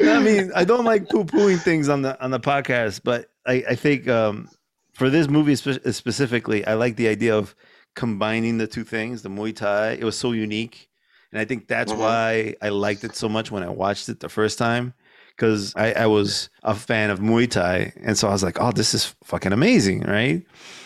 I 0.00 0.18
mean, 0.20 0.50
I 0.56 0.64
don't 0.64 0.84
like 0.84 1.08
poo-pooing 1.08 1.60
things 1.60 1.88
on 1.88 2.02
the 2.02 2.20
on 2.22 2.32
the 2.32 2.40
podcast, 2.40 3.02
but 3.04 3.30
I, 3.46 3.62
I 3.70 3.76
think 3.76 4.08
um, 4.08 4.48
for 4.94 5.08
this 5.08 5.28
movie 5.28 5.54
spe- 5.54 5.86
specifically, 5.92 6.66
I 6.66 6.74
like 6.74 6.96
the 6.96 7.06
idea 7.06 7.36
of 7.36 7.54
combining 7.94 8.58
the 8.58 8.66
two 8.66 8.82
things. 8.82 9.22
The 9.22 9.28
Muay 9.28 9.54
Thai, 9.54 9.92
it 9.92 10.02
was 10.04 10.18
so 10.18 10.32
unique, 10.32 10.90
and 11.30 11.40
I 11.40 11.44
think 11.44 11.68
that's 11.68 11.92
mm-hmm. 11.92 12.00
why 12.00 12.56
I 12.60 12.70
liked 12.70 13.04
it 13.04 13.14
so 13.14 13.28
much 13.28 13.52
when 13.52 13.62
I 13.62 13.68
watched 13.68 14.08
it 14.08 14.18
the 14.18 14.28
first 14.28 14.58
time 14.58 14.94
because 15.36 15.74
I, 15.76 15.92
I 15.92 16.06
was 16.06 16.50
a 16.62 16.74
fan 16.74 17.10
of 17.10 17.20
Muay 17.20 17.50
Thai, 17.50 17.92
and 18.02 18.16
so 18.16 18.28
I 18.28 18.32
was 18.32 18.42
like, 18.42 18.60
"Oh, 18.60 18.72
this 18.72 18.94
is 18.94 19.14
fucking 19.24 19.52
amazing!" 19.52 20.02
Right? 20.02 20.44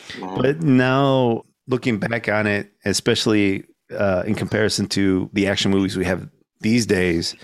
Mm-hmm. 0.09 0.41
But 0.41 0.63
now 0.63 1.45
looking 1.69 1.99
back 1.99 2.29
on 2.29 2.47
it, 2.47 2.73
especially 2.85 3.65
uh, 3.97 4.23
in 4.27 4.35
comparison 4.35 4.87
to 4.89 5.31
the 5.33 5.47
action 5.47 5.71
movies 5.71 5.97
we 5.97 6.05
have 6.05 6.29
these 6.61 6.87
days, 6.87 7.35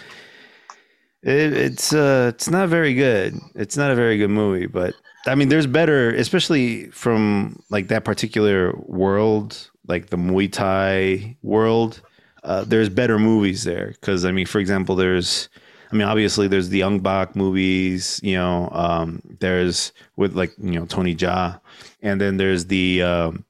it, 1.23 1.53
it's 1.53 1.93
uh, 1.93 2.33
it's 2.35 2.49
not 2.49 2.69
very 2.69 2.95
good. 2.95 3.35
It's 3.55 3.77
not 3.77 3.91
a 3.91 3.95
very 3.95 4.19
good 4.19 4.31
movie, 4.31 4.67
but 4.67 4.95
I 5.27 5.35
mean, 5.35 5.49
there's 5.49 5.67
better, 5.67 6.11
especially 6.15 6.87
from 6.91 7.63
like 7.71 7.89
that 7.89 8.05
particular 8.05 8.75
world, 8.87 9.71
like 9.87 10.11
the 10.11 10.17
Muay 10.17 10.51
Thai 10.51 11.37
world. 11.43 12.01
Uh, 12.43 12.65
there's 12.65 12.89
better 12.89 13.21
movies 13.21 13.63
there 13.63 13.95
because 14.01 14.25
I 14.25 14.33
mean, 14.33 14.47
for 14.47 14.59
example, 14.59 14.97
there's 14.97 15.49
I 15.93 15.95
mean, 15.95 16.09
obviously 16.09 16.49
there's 16.49 16.71
the 16.71 16.85
Ong 16.85 17.01
Bak 17.01 17.37
movies, 17.37 18.19
you 18.23 18.35
know, 18.35 18.71
um, 18.73 19.21
there's 19.41 19.93
with 20.17 20.35
like, 20.35 20.53
you 20.57 20.73
know, 20.73 20.87
Tony 20.87 21.15
Jaa. 21.15 21.61
And 22.01 22.19
then 22.19 22.39
there's 22.39 22.65
the, 22.67 23.03
um, 23.03 23.45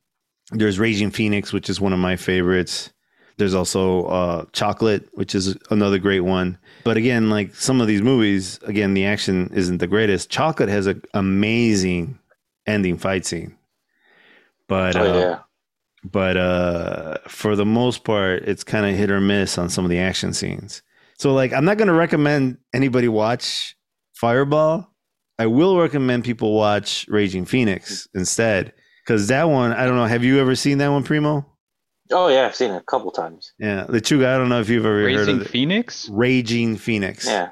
there's 0.50 0.78
Raging 0.80 1.12
Phoenix, 1.12 1.52
which 1.52 1.70
is 1.70 1.80
one 1.80 1.92
of 1.92 2.00
my 2.00 2.16
favorites. 2.16 2.92
There's 3.36 3.54
also 3.54 4.06
uh, 4.06 4.44
Chocolate, 4.52 5.08
which 5.12 5.36
is 5.36 5.56
another 5.70 5.98
great 5.98 6.20
one. 6.20 6.58
But 6.82 6.96
again, 6.96 7.30
like 7.30 7.54
some 7.54 7.80
of 7.80 7.86
these 7.86 8.02
movies, 8.02 8.58
again, 8.64 8.94
the 8.94 9.06
action 9.06 9.48
isn't 9.54 9.78
the 9.78 9.86
greatest. 9.86 10.28
Chocolate 10.28 10.68
has 10.68 10.86
an 10.86 11.00
amazing 11.14 12.18
ending 12.66 12.98
fight 12.98 13.24
scene. 13.24 13.56
But, 14.66 14.96
oh, 14.96 15.00
uh, 15.00 15.18
yeah. 15.18 15.38
but 16.02 16.36
uh, 16.36 17.18
for 17.28 17.54
the 17.54 17.66
most 17.66 18.02
part, 18.02 18.42
it's 18.48 18.64
kind 18.64 18.84
of 18.84 18.96
hit 18.96 19.12
or 19.12 19.20
miss 19.20 19.58
on 19.58 19.68
some 19.68 19.84
of 19.84 19.90
the 19.90 20.00
action 20.00 20.32
scenes. 20.32 20.82
So 21.22 21.32
like 21.32 21.52
I'm 21.52 21.64
not 21.64 21.78
gonna 21.78 21.92
recommend 21.92 22.58
anybody 22.74 23.06
watch 23.06 23.76
Fireball. 24.14 24.92
I 25.38 25.46
will 25.46 25.78
recommend 25.78 26.24
people 26.24 26.52
watch 26.52 27.06
Raging 27.08 27.44
Phoenix 27.44 28.08
instead. 28.12 28.72
Cause 29.06 29.28
that 29.28 29.44
one, 29.44 29.72
I 29.72 29.86
don't 29.86 29.94
know. 29.94 30.06
Have 30.06 30.24
you 30.24 30.40
ever 30.40 30.56
seen 30.56 30.78
that 30.78 30.88
one, 30.88 31.04
Primo? 31.04 31.46
Oh 32.10 32.26
yeah, 32.26 32.46
I've 32.46 32.56
seen 32.56 32.72
it 32.72 32.76
a 32.76 32.82
couple 32.82 33.12
times. 33.12 33.52
Yeah, 33.60 33.86
Lechuga. 33.88 34.34
I 34.34 34.36
don't 34.36 34.48
know 34.48 34.58
if 34.58 34.68
you've 34.68 34.84
ever 34.84 34.96
Raging 34.96 35.18
heard 35.18 35.28
of 35.28 35.42
it. 35.42 35.48
Phoenix. 35.48 36.08
Raging 36.08 36.76
Phoenix. 36.76 37.24
Yeah. 37.24 37.50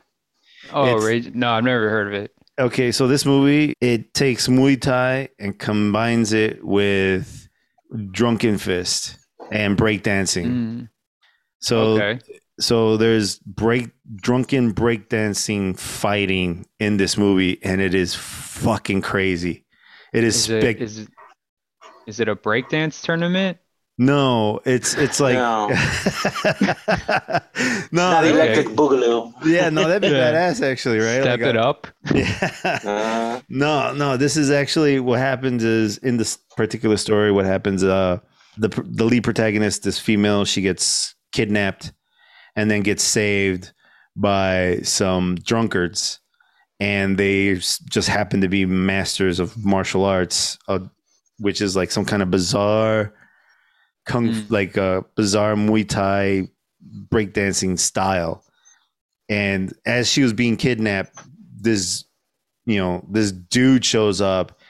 Oh, 0.72 1.00
Rage. 1.00 1.32
No, 1.32 1.52
I've 1.52 1.62
never 1.62 1.88
heard 1.90 2.08
of 2.08 2.14
it. 2.14 2.32
Okay, 2.58 2.90
so 2.90 3.06
this 3.06 3.24
movie 3.24 3.74
it 3.80 4.14
takes 4.14 4.48
Muay 4.48 4.80
Thai 4.80 5.28
and 5.38 5.56
combines 5.56 6.32
it 6.32 6.64
with 6.64 7.48
Drunken 8.10 8.58
Fist 8.58 9.16
and 9.52 9.78
breakdancing. 9.78 10.46
Mm. 10.46 10.88
So 11.60 11.78
okay 11.78 12.18
so 12.60 12.96
there's 12.96 13.38
break 13.40 13.90
drunken 14.16 14.72
breakdancing 14.72 15.76
fighting 15.78 16.66
in 16.78 16.98
this 16.98 17.16
movie 17.16 17.58
and 17.62 17.80
it 17.80 17.94
is 17.94 18.14
fucking 18.14 19.02
crazy. 19.02 19.64
It 20.12 20.24
is, 20.24 20.48
is, 20.48 20.50
it, 20.50 20.82
is, 20.82 20.98
it, 20.98 21.08
is 22.06 22.20
it 22.20 22.28
a 22.28 22.36
breakdance 22.36 23.02
tournament? 23.02 23.58
No 23.98 24.60
it's 24.64 24.94
it's 24.94 25.20
like 25.20 25.34
no, 25.34 25.68
no 27.92 28.22
electric 28.22 28.68
boogaloo. 28.68 29.30
Yeah 29.44 29.68
no 29.68 29.86
that'd 29.86 30.00
be 30.00 30.08
yeah. 30.16 30.32
badass 30.32 30.62
actually 30.62 31.00
right? 31.00 31.20
Step 31.20 31.40
like 31.40 31.48
it 31.48 31.56
a, 31.56 31.62
up. 31.62 31.86
Yeah. 32.14 32.50
Uh, 32.64 33.40
no 33.50 33.92
no 33.92 34.16
this 34.16 34.38
is 34.38 34.50
actually 34.50 35.00
what 35.00 35.18
happens 35.18 35.62
is 35.62 35.98
in 35.98 36.16
this 36.16 36.38
particular 36.56 36.96
story 36.96 37.30
what 37.30 37.44
happens 37.44 37.84
uh 37.84 38.18
the 38.56 38.68
the 38.86 39.04
lead 39.04 39.24
protagonist 39.24 39.82
this 39.82 39.98
female. 39.98 40.44
She 40.44 40.62
gets 40.62 41.14
kidnapped 41.32 41.92
and 42.60 42.70
then 42.70 42.82
gets 42.82 43.02
saved 43.02 43.72
by 44.14 44.80
some 44.82 45.36
drunkards. 45.36 46.20
And 46.78 47.16
they 47.16 47.54
just 47.54 48.08
happen 48.08 48.42
to 48.42 48.48
be 48.48 48.66
masters 48.66 49.40
of 49.40 49.64
martial 49.64 50.04
arts 50.04 50.58
uh, 50.68 50.80
which 51.38 51.62
is 51.62 51.74
like 51.74 51.90
some 51.90 52.04
kind 52.04 52.22
of 52.22 52.30
bizarre 52.30 53.14
kung 54.04 54.28
mm. 54.28 54.50
like 54.50 54.76
a 54.76 55.04
bizarre 55.16 55.54
muay 55.54 55.88
thai 55.88 56.48
breakdancing 57.08 57.78
style. 57.78 58.44
And 59.30 59.72
as 59.86 60.10
she 60.10 60.22
was 60.22 60.34
being 60.34 60.56
kidnapped 60.56 61.18
this 61.58 62.04
you 62.66 62.78
know 62.78 63.06
this 63.10 63.32
dude 63.32 63.84
shows 63.84 64.20
up 64.20 64.60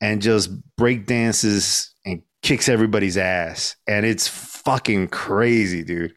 and 0.00 0.20
just 0.20 0.50
breakdances 0.76 1.90
and 2.04 2.22
kicks 2.42 2.68
everybody's 2.68 3.16
ass. 3.16 3.76
And 3.86 4.04
it's 4.04 4.26
fucking 4.26 5.08
crazy 5.08 5.84
dude 5.84 6.12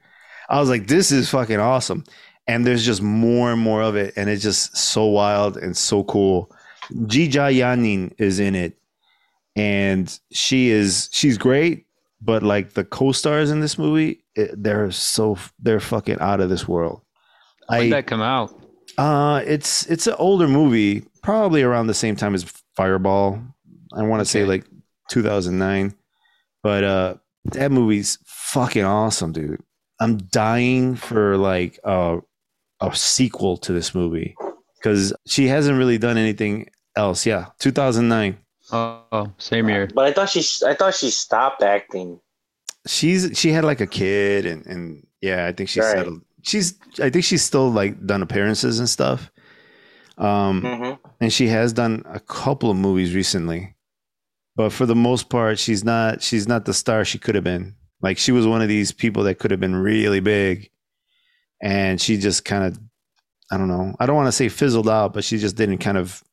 I 0.50 0.60
was 0.60 0.70
like, 0.70 0.88
this 0.88 1.12
is 1.12 1.30
fucking 1.30 1.60
awesome. 1.60 2.04
And 2.48 2.66
there's 2.66 2.86
just 2.86 3.02
more 3.02 3.52
and 3.52 3.62
more 3.62 3.82
of 3.82 3.96
it. 3.96 4.14
And 4.16 4.30
it's 4.30 4.42
just 4.42 4.76
so 4.76 5.06
wild 5.06 5.58
and 5.58 5.78
so 5.78 6.04
cool. 6.04 6.52
JeeJa 6.92 7.56
Yanin 7.56 8.14
is 8.18 8.40
in 8.40 8.56
it. 8.56 8.78
And 9.56 10.20
she 10.32 10.70
is, 10.70 11.10
she's 11.12 11.38
great. 11.38 11.86
But 12.22 12.44
like 12.44 12.74
the 12.74 12.84
co 12.84 13.12
stars 13.12 13.52
in 13.52 13.60
this 13.60 13.78
movie, 13.78 14.24
it, 14.36 14.52
they're 14.62 14.92
so, 14.92 15.38
they're 15.60 15.80
fucking 15.80 16.20
out 16.20 16.42
of 16.42 16.50
this 16.50 16.68
world. 16.68 17.02
When 17.68 17.82
did 17.84 17.92
that 17.94 18.08
come 18.08 18.22
out? 18.22 18.60
Uh, 18.98 19.42
it's 19.46 19.86
it's 19.86 20.08
an 20.08 20.16
older 20.18 20.48
movie, 20.48 21.06
probably 21.22 21.62
around 21.62 21.88
the 21.88 21.94
same 21.94 22.16
time 22.16 22.36
as 22.36 22.44
Fireball. 22.76 23.42
I 23.94 24.02
want 24.04 24.20
to 24.20 24.40
okay. 24.40 24.44
say 24.44 24.46
like 24.46 24.66
2009, 25.10 25.94
but 26.64 26.84
uh, 26.84 27.16
that 27.46 27.72
movie's 27.72 28.18
fucking 28.26 28.84
awesome, 28.84 29.32
dude. 29.32 29.64
I'm 30.00 30.18
dying 30.18 30.96
for 30.96 31.38
like 31.38 31.80
a 31.84 32.20
a 32.82 32.96
sequel 32.96 33.58
to 33.58 33.74
this 33.74 33.94
movie 33.94 34.36
because 34.78 35.14
she 35.28 35.48
hasn't 35.48 35.78
really 35.78 35.98
done 35.98 36.18
anything 36.18 36.70
else. 36.96 37.26
Yeah, 37.26 37.48
2009. 37.60 38.38
Oh, 38.72 39.32
same 39.38 39.70
year. 39.70 39.88
But 39.94 40.06
I 40.06 40.14
thought 40.14 40.30
she 40.30 40.44
I 40.66 40.74
thought 40.74 40.96
she 40.96 41.10
stopped 41.10 41.64
acting. 41.64 42.20
She's 42.88 43.32
she 43.38 43.52
had 43.52 43.66
like 43.66 43.82
a 43.82 43.88
kid 43.88 44.46
and 44.46 44.66
and 44.66 45.08
yeah, 45.22 45.46
I 45.46 45.52
think 45.52 45.70
she's 45.70 45.84
right. 45.84 45.98
settled. 45.98 46.22
She's 46.44 46.76
I 47.02 47.10
think 47.10 47.26
she's 47.26 47.44
still 47.44 47.70
like 47.70 48.06
done 48.06 48.22
appearances 48.22 48.80
and 48.80 48.90
stuff. 48.90 49.32
Um, 50.18 50.62
mm-hmm. 50.62 51.08
and 51.22 51.32
she 51.32 51.48
has 51.48 51.72
done 51.72 52.04
a 52.06 52.20
couple 52.20 52.70
of 52.70 52.76
movies 52.76 53.16
recently, 53.16 53.74
but 54.58 54.74
for 54.74 54.86
the 54.86 54.96
most 54.96 55.30
part, 55.30 55.58
she's 55.60 55.84
not 55.84 56.22
she's 56.22 56.48
not 56.48 56.66
the 56.66 56.74
star 56.74 57.06
she 57.06 57.18
could 57.18 57.36
have 57.36 57.44
been. 57.44 57.76
Like 58.02 58.18
she 58.18 58.32
was 58.32 58.48
one 58.48 58.62
of 58.62 58.68
these 58.70 58.92
people 58.92 59.24
that 59.24 59.40
could 59.40 59.52
have 59.52 59.60
been 59.60 59.76
really 59.76 60.20
big, 60.20 60.70
and 61.62 62.00
she 62.00 62.18
just 62.18 62.46
kind 62.46 62.64
of, 62.64 62.80
I 63.52 63.58
don't 63.58 63.68
know, 63.68 63.96
I 64.00 64.06
don't 64.06 64.16
want 64.16 64.28
to 64.28 64.32
say 64.32 64.50
fizzled 64.50 64.88
out, 64.90 65.14
but 65.14 65.24
she 65.24 65.38
just 65.38 65.56
didn't 65.56 65.80
kind 65.80 65.98
of 65.98 66.24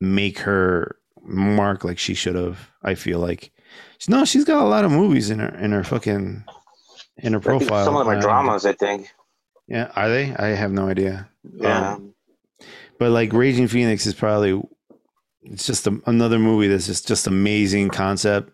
make 0.00 0.38
her 0.40 0.96
mark 1.22 1.84
like 1.84 1.98
she 1.98 2.14
should 2.14 2.34
have. 2.34 2.70
I 2.82 2.94
feel 2.94 3.18
like, 3.18 3.52
no, 4.08 4.24
she's 4.26 4.44
got 4.44 4.62
a 4.62 4.68
lot 4.68 4.84
of 4.84 4.90
movies 4.90 5.30
in 5.30 5.38
her 5.38 5.48
in 5.56 5.72
her 5.72 5.82
fucking 5.84 6.44
in 7.18 7.32
her 7.32 7.40
profile. 7.40 7.84
some 7.84 7.96
of 7.96 8.04
them 8.06 8.14
are 8.14 8.18
uh, 8.18 8.20
dramas. 8.20 8.66
I 8.66 8.72
think. 8.72 9.10
Yeah, 9.66 9.90
are 9.96 10.10
they? 10.10 10.34
I 10.34 10.48
have 10.48 10.72
no 10.72 10.88
idea. 10.88 11.28
Yeah. 11.56 11.94
Um, 11.94 12.14
But 12.98 13.10
like 13.12 13.32
Raging 13.32 13.66
Phoenix 13.68 14.04
is 14.04 14.12
probably 14.14 14.60
it's 15.42 15.66
just 15.66 15.86
a, 15.86 16.00
another 16.06 16.38
movie 16.38 16.68
that's 16.68 16.86
just 16.86 17.08
just 17.08 17.26
amazing 17.26 17.88
concept, 17.88 18.52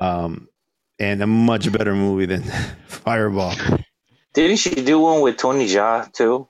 um, 0.00 0.48
and 1.02 1.22
a 1.22 1.26
much 1.26 1.70
better 1.72 1.94
movie 1.94 2.26
than 2.26 2.42
Fireball. 2.86 3.54
Didn't 4.34 4.56
she 4.56 4.74
do 4.74 4.98
one 5.00 5.20
with 5.20 5.36
Tony 5.36 5.66
Jaa 5.66 6.10
too? 6.12 6.48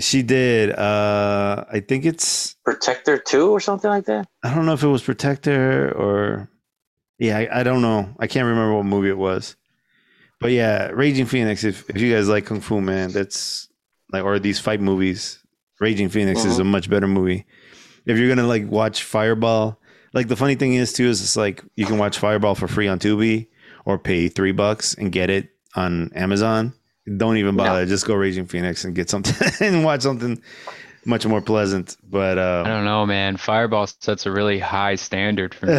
She 0.00 0.22
did. 0.22 0.70
Uh, 0.70 1.64
I 1.70 1.80
think 1.80 2.04
it's. 2.06 2.54
Protector 2.64 3.18
two 3.18 3.50
or 3.50 3.60
something 3.60 3.90
like 3.90 4.04
that. 4.06 4.28
I 4.44 4.54
don't 4.54 4.64
know 4.66 4.72
if 4.74 4.82
it 4.82 4.88
was 4.88 5.02
Protector 5.02 5.90
or. 5.92 6.48
Yeah, 7.18 7.36
I, 7.38 7.60
I 7.60 7.62
don't 7.64 7.82
know. 7.82 8.14
I 8.20 8.28
can't 8.28 8.46
remember 8.46 8.74
what 8.76 8.84
movie 8.86 9.08
it 9.08 9.18
was. 9.18 9.56
But 10.40 10.52
yeah, 10.52 10.86
Raging 10.94 11.26
Phoenix. 11.26 11.64
If 11.64 11.90
if 11.90 12.00
you 12.00 12.14
guys 12.14 12.28
like 12.28 12.46
kung 12.46 12.60
fu, 12.60 12.80
man, 12.80 13.10
that's 13.10 13.68
like 14.12 14.22
or 14.22 14.38
these 14.38 14.60
fight 14.60 14.80
movies. 14.80 15.40
Raging 15.80 16.08
Phoenix 16.08 16.44
is 16.44 16.58
Mhm. 16.58 16.60
a 16.60 16.64
much 16.64 16.88
better 16.88 17.08
movie. 17.08 17.44
If 18.06 18.18
you're 18.18 18.28
gonna 18.28 18.46
like 18.46 18.68
watch 18.70 19.02
Fireball, 19.02 19.80
like 20.14 20.28
the 20.28 20.36
funny 20.36 20.54
thing 20.54 20.74
is 20.74 20.92
too 20.92 21.06
is 21.08 21.20
it's 21.20 21.36
like 21.36 21.64
you 21.74 21.86
can 21.86 21.98
watch 21.98 22.18
Fireball 22.18 22.54
for 22.54 22.68
free 22.68 22.86
on 22.88 22.98
Tubi 23.00 23.48
or 23.88 23.98
pay 23.98 24.28
three 24.28 24.52
bucks 24.52 24.92
and 24.92 25.10
get 25.10 25.30
it 25.30 25.48
on 25.74 26.12
Amazon. 26.14 26.74
Don't 27.16 27.38
even 27.38 27.56
bother. 27.56 27.86
Just 27.86 28.06
go 28.06 28.14
Raging 28.14 28.46
Phoenix 28.46 28.84
and 28.84 28.94
get 28.94 29.08
something 29.08 29.48
and 29.66 29.82
watch 29.82 30.02
something 30.02 30.42
much 31.06 31.24
more 31.24 31.40
pleasant. 31.40 31.96
But 32.04 32.38
I 32.38 32.60
uh, 32.60 32.64
don't 32.64 32.84
know, 32.84 33.06
man. 33.06 33.38
Fireball 33.38 33.86
sets 33.86 34.26
a 34.26 34.30
really 34.30 34.58
high 34.58 34.96
standard 34.96 35.54
for 35.54 35.66
me. 35.66 35.72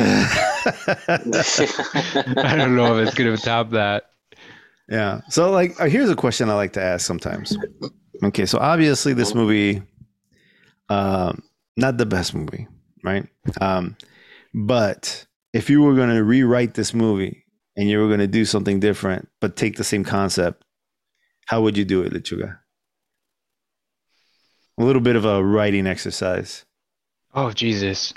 I 2.36 2.56
don't 2.58 2.76
know 2.76 2.98
if 2.98 3.08
it's 3.08 3.16
gonna 3.16 3.38
top 3.38 3.70
that. 3.72 4.10
Yeah. 4.90 5.22
So, 5.30 5.52
like, 5.52 5.80
uh, 5.80 5.86
here's 5.86 6.10
a 6.10 6.16
question 6.16 6.50
I 6.50 6.56
like 6.56 6.74
to 6.74 6.82
ask 6.82 7.06
sometimes. 7.06 7.56
Okay, 8.24 8.48
so 8.48 8.58
obviously 8.58 9.14
this 9.14 9.36
movie, 9.36 9.84
um, 10.90 11.44
not 11.78 11.98
the 11.98 12.08
best 12.08 12.34
movie, 12.34 12.68
right? 13.04 13.28
Um, 13.62 13.96
but 14.56 15.28
if 15.54 15.70
you 15.70 15.84
were 15.84 15.94
going 15.94 16.10
to 16.10 16.24
rewrite 16.24 16.74
this 16.74 16.96
movie 16.96 17.46
and 17.80 17.90
you 17.90 17.98
were 17.98 18.08
going 18.08 18.20
to 18.20 18.28
do 18.28 18.44
something 18.44 18.82
different, 18.82 19.30
but 19.40 19.56
take 19.56 19.78
the 19.78 19.86
same 19.86 20.04
concept, 20.04 20.66
how 21.46 21.62
would 21.62 21.78
you 21.78 21.86
do 21.86 22.02
it, 22.02 22.12
Lechuga? 22.12 22.60
A 24.78 24.84
little 24.84 25.02
bit 25.02 25.16
of 25.16 25.24
a 25.24 25.42
writing 25.42 25.88
exercise. 25.88 26.66
Oh 27.34 27.52
Jesus. 27.52 28.14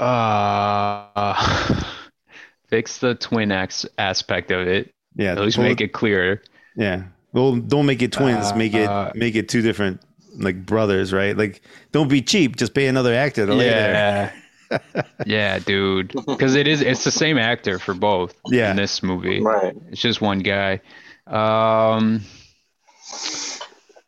Uh, 0.00 1.84
fix 2.68 2.98
the 2.98 3.14
twin 3.14 3.52
X 3.52 3.86
aspect 3.98 4.50
of 4.50 4.66
it. 4.66 4.90
Yeah. 5.14 5.32
At 5.32 5.38
least 5.38 5.58
well, 5.58 5.68
make 5.68 5.80
it 5.80 5.92
clear. 5.92 6.42
Yeah. 6.74 7.04
Well, 7.32 7.54
don't 7.54 7.86
make 7.86 8.02
it 8.02 8.10
twins. 8.10 8.52
make 8.54 8.74
it 8.74 8.88
Uh, 8.88 9.12
make 9.14 9.36
it 9.36 9.48
two 9.48 9.62
different 9.62 10.00
like 10.36 10.66
brothers, 10.66 11.12
right? 11.12 11.36
Like, 11.36 11.62
don't 11.92 12.08
be 12.08 12.20
cheap. 12.20 12.56
Just 12.56 12.74
pay 12.74 12.88
another 12.88 13.14
actor 13.14 13.46
to 13.46 13.54
lay 13.54 13.68
there. 13.68 14.32
Yeah. 14.70 15.02
yeah, 15.26 15.58
dude. 15.58 16.12
Because 16.26 16.54
it 16.54 16.66
is 16.66 16.80
it's 16.80 17.04
the 17.04 17.10
same 17.10 17.38
actor 17.38 17.78
for 17.78 17.94
both 17.94 18.34
Yeah. 18.46 18.70
in 18.70 18.76
this 18.76 19.02
movie. 19.02 19.40
right. 19.40 19.74
It's 19.90 20.00
just 20.00 20.20
one 20.20 20.40
guy. 20.40 20.80
Um 21.26 22.22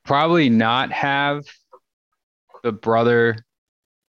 probably 0.05 0.49
not 0.49 0.93
have 0.93 1.45
the 2.63 2.73
brother 2.73 3.37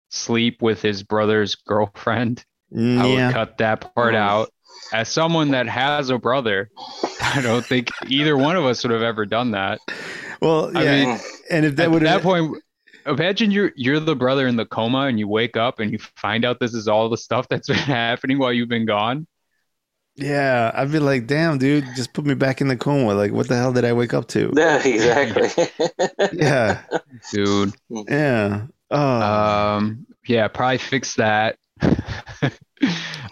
sleep 0.09 0.61
with 0.61 0.81
his 0.81 1.03
brother's 1.03 1.55
girlfriend. 1.55 2.43
Mm, 2.73 2.99
I 2.99 3.07
would 3.25 3.33
cut 3.33 3.57
that 3.59 3.93
part 3.95 4.15
out. 4.15 4.49
As 4.91 5.07
someone 5.09 5.51
that 5.51 5.67
has 5.67 6.09
a 6.09 6.17
brother, 6.17 6.69
I 7.21 7.41
don't 7.41 7.65
think 7.65 7.89
either 8.07 8.35
one 8.35 8.55
of 8.55 8.65
us 8.65 8.83
would 8.83 8.91
have 8.91 9.03
ever 9.03 9.25
done 9.25 9.51
that. 9.51 9.79
Well, 10.41 10.71
yeah. 10.73 10.79
I 10.79 10.85
mean, 11.05 11.19
and 11.51 11.65
if 11.65 11.75
that 11.77 11.89
would 11.91 12.03
At 12.03 12.17
that 12.17 12.23
point, 12.23 12.62
imagine 13.05 13.51
you're 13.51 13.71
you're 13.75 13.99
the 13.99 14.15
brother 14.15 14.47
in 14.47 14.55
the 14.55 14.65
coma 14.65 15.01
and 15.07 15.19
you 15.19 15.27
wake 15.27 15.57
up 15.57 15.79
and 15.79 15.91
you 15.91 15.99
find 16.17 16.45
out 16.45 16.59
this 16.59 16.73
is 16.73 16.87
all 16.87 17.09
the 17.09 17.17
stuff 17.17 17.47
that's 17.49 17.67
been 17.69 17.77
happening 17.77 18.37
while 18.39 18.53
you've 18.53 18.69
been 18.69 18.85
gone. 18.85 19.27
yeah, 20.15 20.71
I'd 20.75 20.91
be 20.91 20.99
like, 20.99 21.25
damn, 21.27 21.57
dude, 21.57 21.85
just 21.95 22.13
put 22.13 22.25
me 22.25 22.35
back 22.35 22.61
in 22.61 22.67
the 22.67 22.77
coma. 22.77 23.15
Like, 23.15 23.31
what 23.31 23.47
the 23.47 23.55
hell 23.55 23.73
did 23.73 23.83
I 23.85 23.93
wake 23.93 24.13
up 24.13 24.27
to? 24.29 24.51
Yeah, 24.55 24.81
exactly. 24.85 25.49
Yeah, 26.33 26.81
Dude. 27.31 27.73
yeah. 27.89 28.67
Oh, 28.91 29.21
Um, 29.21 30.05
yeah, 30.27 30.47
probably 30.49 30.77
fix 30.77 31.15
that. 31.15 31.57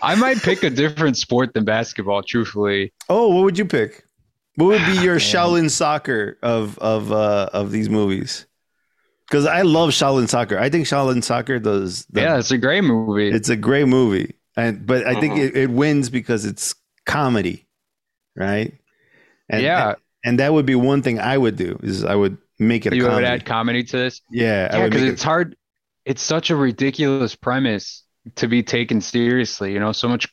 I 0.02 0.16
might 0.16 0.38
pick 0.42 0.64
a 0.64 0.70
different 0.70 1.18
sport 1.18 1.54
than 1.54 1.66
basketball, 1.66 2.24
truthfully. 2.24 2.94
oh, 3.10 3.30
what 3.30 3.44
would 3.44 3.58
you 3.60 3.66
pick? 3.66 4.06
What 4.56 4.68
would 4.68 4.86
be 4.86 4.94
your 5.04 5.16
Man. 5.16 5.20
Shaolin 5.20 5.70
soccer 5.70 6.38
of 6.42 6.78
of 6.80 7.12
uh 7.12 7.50
of 7.54 7.72
these 7.72 7.90
movies? 7.90 8.46
Because 9.32 9.46
I 9.46 9.62
love 9.62 9.91
Shaolin 9.91 10.28
soccer. 10.28 10.60
I 10.60 10.70
think 10.70 10.86
Shaolin 10.86 11.24
soccer 11.24 11.58
does. 11.58 12.06
The, 12.08 12.20
yeah, 12.22 12.38
it's 12.38 12.52
a 12.52 12.58
great 12.58 12.84
movie. 12.84 13.30
it's 13.30 13.48
a 13.48 13.56
great 13.56 13.88
movie, 13.88 14.36
and 14.58 14.86
but 14.86 15.08
I 15.08 15.17
think 15.22 15.36
Mhm. 15.36 15.39
it, 15.46 15.56
it 15.56 15.70
wins 15.70 16.10
because 16.10 16.44
it's 16.46 16.76
comedy, 17.06 17.65
right? 18.36 18.74
And, 19.50 19.63
yeah, 19.63 19.94
and 20.26 20.39
that 20.39 20.52
would 20.52 20.65
be 20.65 20.76
one 20.76 21.02
thing 21.02 21.17
I 21.17 21.38
would 21.38 21.56
do 21.56 21.80
is 21.82 22.04
I 22.04 22.13
would 22.15 22.38
make 22.60 22.86
it 22.86 22.91
a 22.91 22.96
you 22.98 23.04
would 23.04 23.24
add 23.24 23.46
comedy 23.46 23.84
to 23.86 23.98
this. 23.98 24.20
yeah, 24.30 24.76
Yeah, 24.78 24.86
because 24.89 25.04
it's 25.04 25.24
hard. 25.24 25.56
It's 26.06 26.22
such 26.22 26.50
a 26.50 26.56
ridiculous 26.58 27.34
premise 27.34 28.04
to 28.36 28.48
be 28.50 28.63
taken 28.63 29.00
seriously. 29.00 29.72
You 29.72 29.80
know, 29.80 29.94
so 29.94 30.10
much 30.10 30.28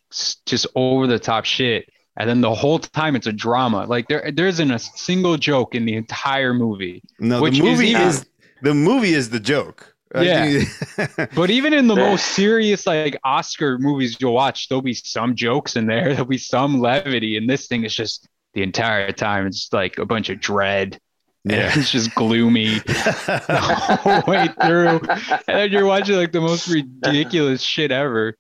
just 0.44 0.66
over 0.74 1.06
the 1.06 1.20
top 1.20 1.44
shit, 1.44 1.88
and 2.16 2.28
then 2.28 2.40
the 2.40 2.52
whole 2.52 2.80
time 2.80 3.14
it's 3.14 3.28
a 3.28 3.32
drama. 3.32 3.87
Like 3.87 4.08
there, 4.08 4.30
there 4.32 4.48
isn't 4.48 4.70
a 4.72 4.78
single 4.80 5.37
joke 5.37 5.76
in 5.76 5.84
the 5.84 5.94
entire 5.94 6.52
movie. 6.52 7.00
No, 7.20 7.38
the 7.40 7.46
is 7.46 7.61
movie 7.61 7.88
even- 7.90 8.02
is, 8.02 8.26
the 8.62 8.75
movie 8.75 9.12
is 9.12 9.31
the 9.31 9.40
joke. 9.40 9.94
Yeah. 10.14 10.62
But 11.35 11.51
even 11.51 11.73
in 11.73 11.87
the 11.87 11.97
most 11.97 12.27
serious 12.27 12.87
like 12.87 13.18
Oscar 13.25 13.79
movies 13.79 14.16
you'll 14.21 14.35
watch, 14.35 14.68
there'll 14.68 14.83
be 14.83 14.94
some 14.94 15.35
jokes 15.35 15.77
in 15.77 15.87
there. 15.87 16.09
There'll 16.14 16.27
be 16.27 16.38
some 16.38 16.81
levity, 16.81 17.37
and 17.37 17.49
this 17.49 17.66
thing 17.66 17.85
is 17.85 17.94
just 17.94 18.29
the 18.55 18.62
entire 18.62 19.12
time. 19.12 19.47
It's 19.47 19.73
like 19.73 19.99
a 19.99 20.07
bunch 20.07 20.31
of 20.31 20.40
dread. 20.40 20.99
And 21.44 21.53
yeah. 21.53 21.73
it's 21.75 21.92
just 21.92 22.14
gloomy 22.14 22.81
the 22.81 23.99
whole 24.03 24.23
way 24.31 24.49
through. 24.61 25.01
And 25.47 25.59
then 25.59 25.71
you're 25.71 25.87
watching 25.87 26.16
like 26.16 26.33
the 26.33 26.40
most 26.40 26.68
ridiculous 26.68 27.62
shit 27.62 27.92
ever. 27.92 28.37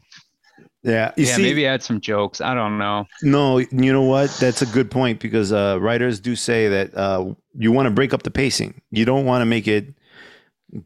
yeah. 0.82 1.12
You 1.16 1.24
yeah, 1.24 1.36
see, 1.36 1.42
maybe 1.42 1.64
add 1.64 1.82
some 1.82 2.00
jokes. 2.00 2.40
I 2.40 2.54
don't 2.54 2.76
know. 2.76 3.06
no, 3.22 3.58
you 3.58 3.92
know 3.92 4.02
what? 4.02 4.30
That's 4.40 4.62
a 4.62 4.66
good 4.66 4.90
point 4.90 5.20
because 5.20 5.52
uh, 5.52 5.78
writers 5.80 6.20
do 6.20 6.34
say 6.34 6.68
that 6.68 6.94
uh, 6.94 7.34
you 7.56 7.70
want 7.72 7.86
to 7.86 7.90
break 7.92 8.12
up 8.12 8.24
the 8.24 8.32
pacing. 8.32 8.82
You 8.90 9.04
don't 9.04 9.24
want 9.24 9.42
to 9.42 9.46
make 9.46 9.68
it 9.68 9.94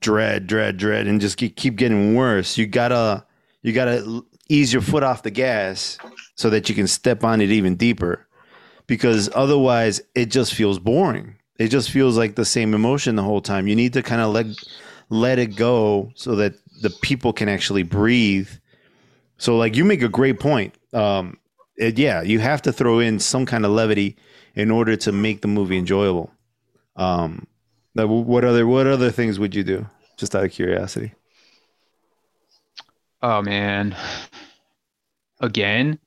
dread, 0.01 0.47
dread, 0.47 0.77
dread, 0.77 1.07
and 1.07 1.21
just 1.21 1.37
keep, 1.37 1.57
keep 1.57 1.77
getting 1.77 2.14
worse. 2.14 2.57
You 2.57 2.66
gotta, 2.66 3.25
you 3.62 3.73
gotta 3.73 4.25
ease 4.49 4.73
your 4.73 4.83
foot 4.83 5.03
off 5.03 5.23
the 5.23 5.31
gas 5.31 5.99
so 6.35 6.51
that 6.51 6.68
you 6.68 6.75
can 6.75 6.87
step 6.87 7.25
on 7.25 7.40
it 7.40 7.51
even 7.51 7.77
deeper. 7.77 8.27
Because 8.87 9.31
otherwise, 9.35 10.01
it 10.14 10.27
just 10.27 10.55
feels 10.55 10.79
boring. 10.79 11.37
It 11.59 11.68
just 11.68 11.90
feels 11.90 12.16
like 12.16 12.35
the 12.35 12.45
same 12.45 12.75
emotion 12.75 13.14
the 13.14 13.23
whole 13.23 13.40
time. 13.40 13.68
You 13.68 13.77
need 13.77 13.92
to 13.92 14.03
kind 14.03 14.21
of 14.21 14.33
let 14.33 14.47
let 15.09 15.38
it 15.38 15.57
go 15.57 16.11
so 16.14 16.35
that 16.37 16.55
the 16.81 16.90
people 17.03 17.33
can 17.33 17.49
actually 17.49 17.83
breathe. 17.83 18.49
So, 19.37 19.57
like, 19.57 19.77
you 19.77 19.85
make 19.85 20.03
a 20.03 20.09
great 20.09 20.40
point. 20.40 20.75
Um, 20.92 21.38
it, 21.77 21.99
yeah, 21.99 22.23
you 22.23 22.38
have 22.40 22.62
to 22.62 22.73
throw 22.73 22.99
in 22.99 23.18
some 23.18 23.47
kind 23.47 23.64
of 23.64 23.71
levity 23.71 24.16
in 24.55 24.71
order 24.71 24.97
to 24.97 25.12
make 25.12 25.42
the 25.42 25.49
movie 25.49 25.79
enjoyable. 25.79 26.31
Um, 26.97 27.47
now, 27.94 28.07
what 28.07 28.44
other 28.44 28.66
what 28.66 28.87
other 28.87 29.11
things 29.11 29.38
would 29.38 29.55
you 29.55 29.64
do? 29.64 29.87
Just 30.16 30.35
out 30.35 30.44
of 30.44 30.52
curiosity. 30.52 31.12
Oh 33.22 33.42
man. 33.42 33.96
Again, 35.40 35.98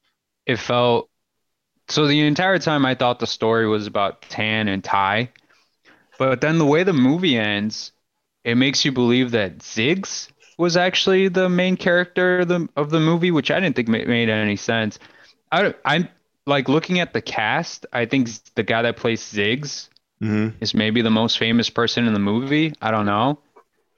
it 0.45 0.58
felt 0.58 1.10
so 1.88 2.08
the 2.08 2.26
entire 2.26 2.58
time 2.58 2.86
I 2.86 2.95
thought 2.95 3.19
the 3.19 3.28
story 3.28 3.67
was 3.67 3.86
about 3.88 4.24
Tan 4.24 4.67
and 4.67 4.84
Ty. 4.84 5.30
But 6.17 6.41
then 6.41 6.58
the 6.58 6.65
way 6.65 6.84
the 6.84 6.93
movie 6.93 7.38
ends, 7.38 7.91
it 8.43 8.56
makes 8.56 8.86
you 8.86 8.91
believe 8.91 9.32
that 9.32 9.60
Ziggs 9.60 10.30
was 10.58 10.78
actually 10.78 11.28
the 11.28 11.50
main 11.50 11.76
character 11.76 12.39
of 12.39 12.48
the, 12.48 12.69
of 12.78 12.89
the 12.89 13.00
movie, 13.00 13.32
which 13.32 13.52
I 13.52 13.60
didn't 13.60 13.76
think 13.76 13.89
made 13.89 14.30
any 14.30 14.56
sense. 14.56 14.98
I 15.52 15.74
I'm 15.84 16.08
like 16.48 16.69
looking 16.69 17.00
at 17.00 17.13
the 17.13 17.21
cast, 17.21 17.86
I 17.91 18.06
think 18.06 18.30
the 18.56 18.63
guy 18.63 18.82
that 18.84 18.98
plays 18.98 19.21
Ziggs 19.21 19.89
hmm 20.21 20.49
is 20.62 20.73
maybe 20.73 21.01
the 21.01 21.12
most 21.12 21.38
famous 21.38 21.69
person 21.69 22.08
in 22.08 22.13
the 22.13 22.19
movie. 22.19 22.73
I 22.82 22.91
don't 22.91 23.06
know. 23.06 23.39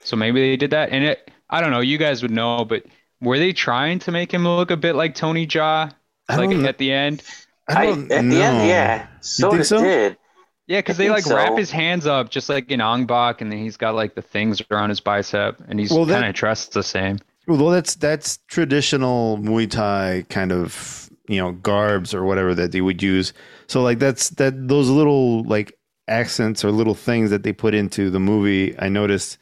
So 0.00 0.16
maybe 0.16 0.40
they 0.40 0.56
did 0.56 0.72
that. 0.72 0.90
And 0.90 1.04
it, 1.04 1.30
I 1.50 1.60
don't 1.60 1.70
know. 1.70 1.80
You 1.80 1.98
guys 1.98 2.22
would 2.22 2.30
know, 2.30 2.64
but 2.64 2.84
were 3.20 3.38
they 3.38 3.52
trying 3.52 4.00
to 4.00 4.12
make 4.12 4.32
him 4.32 4.44
look 4.44 4.70
a 4.70 4.76
bit 4.78 4.94
like 4.96 5.14
Tony 5.14 5.46
Jaa, 5.46 5.92
like 6.36 6.50
don't, 6.50 6.64
at 6.64 6.78
the 6.78 6.92
end? 6.92 7.24
I 7.68 7.74
I, 7.74 7.86
don't 7.86 8.08
at 8.10 8.28
know. 8.30 8.30
the 8.30 8.42
end, 8.42 8.62
yeah, 8.62 9.08
sort 9.20 9.60
think 9.60 9.62
of 9.62 9.66
so? 9.66 9.92
did. 9.92 10.18
Yeah, 10.66 10.80
because 10.80 10.96
they 10.98 11.08
think 11.08 11.10
like 11.10 11.26
wrap 11.26 11.56
his 11.56 11.70
hands 11.70 12.06
up 12.06 12.30
just 12.30 12.48
like 12.48 12.70
in 12.70 12.80
Ong 12.80 13.06
Bak, 13.06 13.40
and 13.40 13.50
then 13.52 13.58
he's 13.60 13.76
got 13.78 13.94
like 13.94 14.14
the 14.14 14.22
things 14.22 14.62
around 14.70 14.90
his 14.90 15.00
bicep, 15.00 15.60
and 15.68 15.80
he's 15.80 15.98
Well, 15.98 16.06
kind 16.06 16.26
of 16.26 16.34
dressed 16.34 16.72
the 16.72 16.82
same. 16.82 17.18
Well, 17.46 17.70
that's 17.70 17.94
that's 17.94 18.38
traditional 18.48 19.38
Muay 19.38 19.70
Thai 19.70 20.24
kind 20.28 20.52
of 20.52 21.08
you 21.28 21.38
know 21.40 21.52
garbs 21.52 22.14
or 22.14 22.24
whatever 22.24 22.54
that 22.54 22.72
they 22.72 22.80
would 22.80 23.02
use. 23.02 23.32
So 23.68 23.82
like 23.82 23.98
that's 23.98 24.30
that 24.30 24.68
those 24.68 24.90
little 24.90 25.44
like 25.44 25.77
accents 26.08 26.64
or 26.64 26.70
little 26.72 26.94
things 26.94 27.30
that 27.30 27.42
they 27.42 27.52
put 27.52 27.74
into 27.74 28.10
the 28.10 28.20
movie. 28.20 28.74
I 28.78 28.88
noticed 28.88 29.38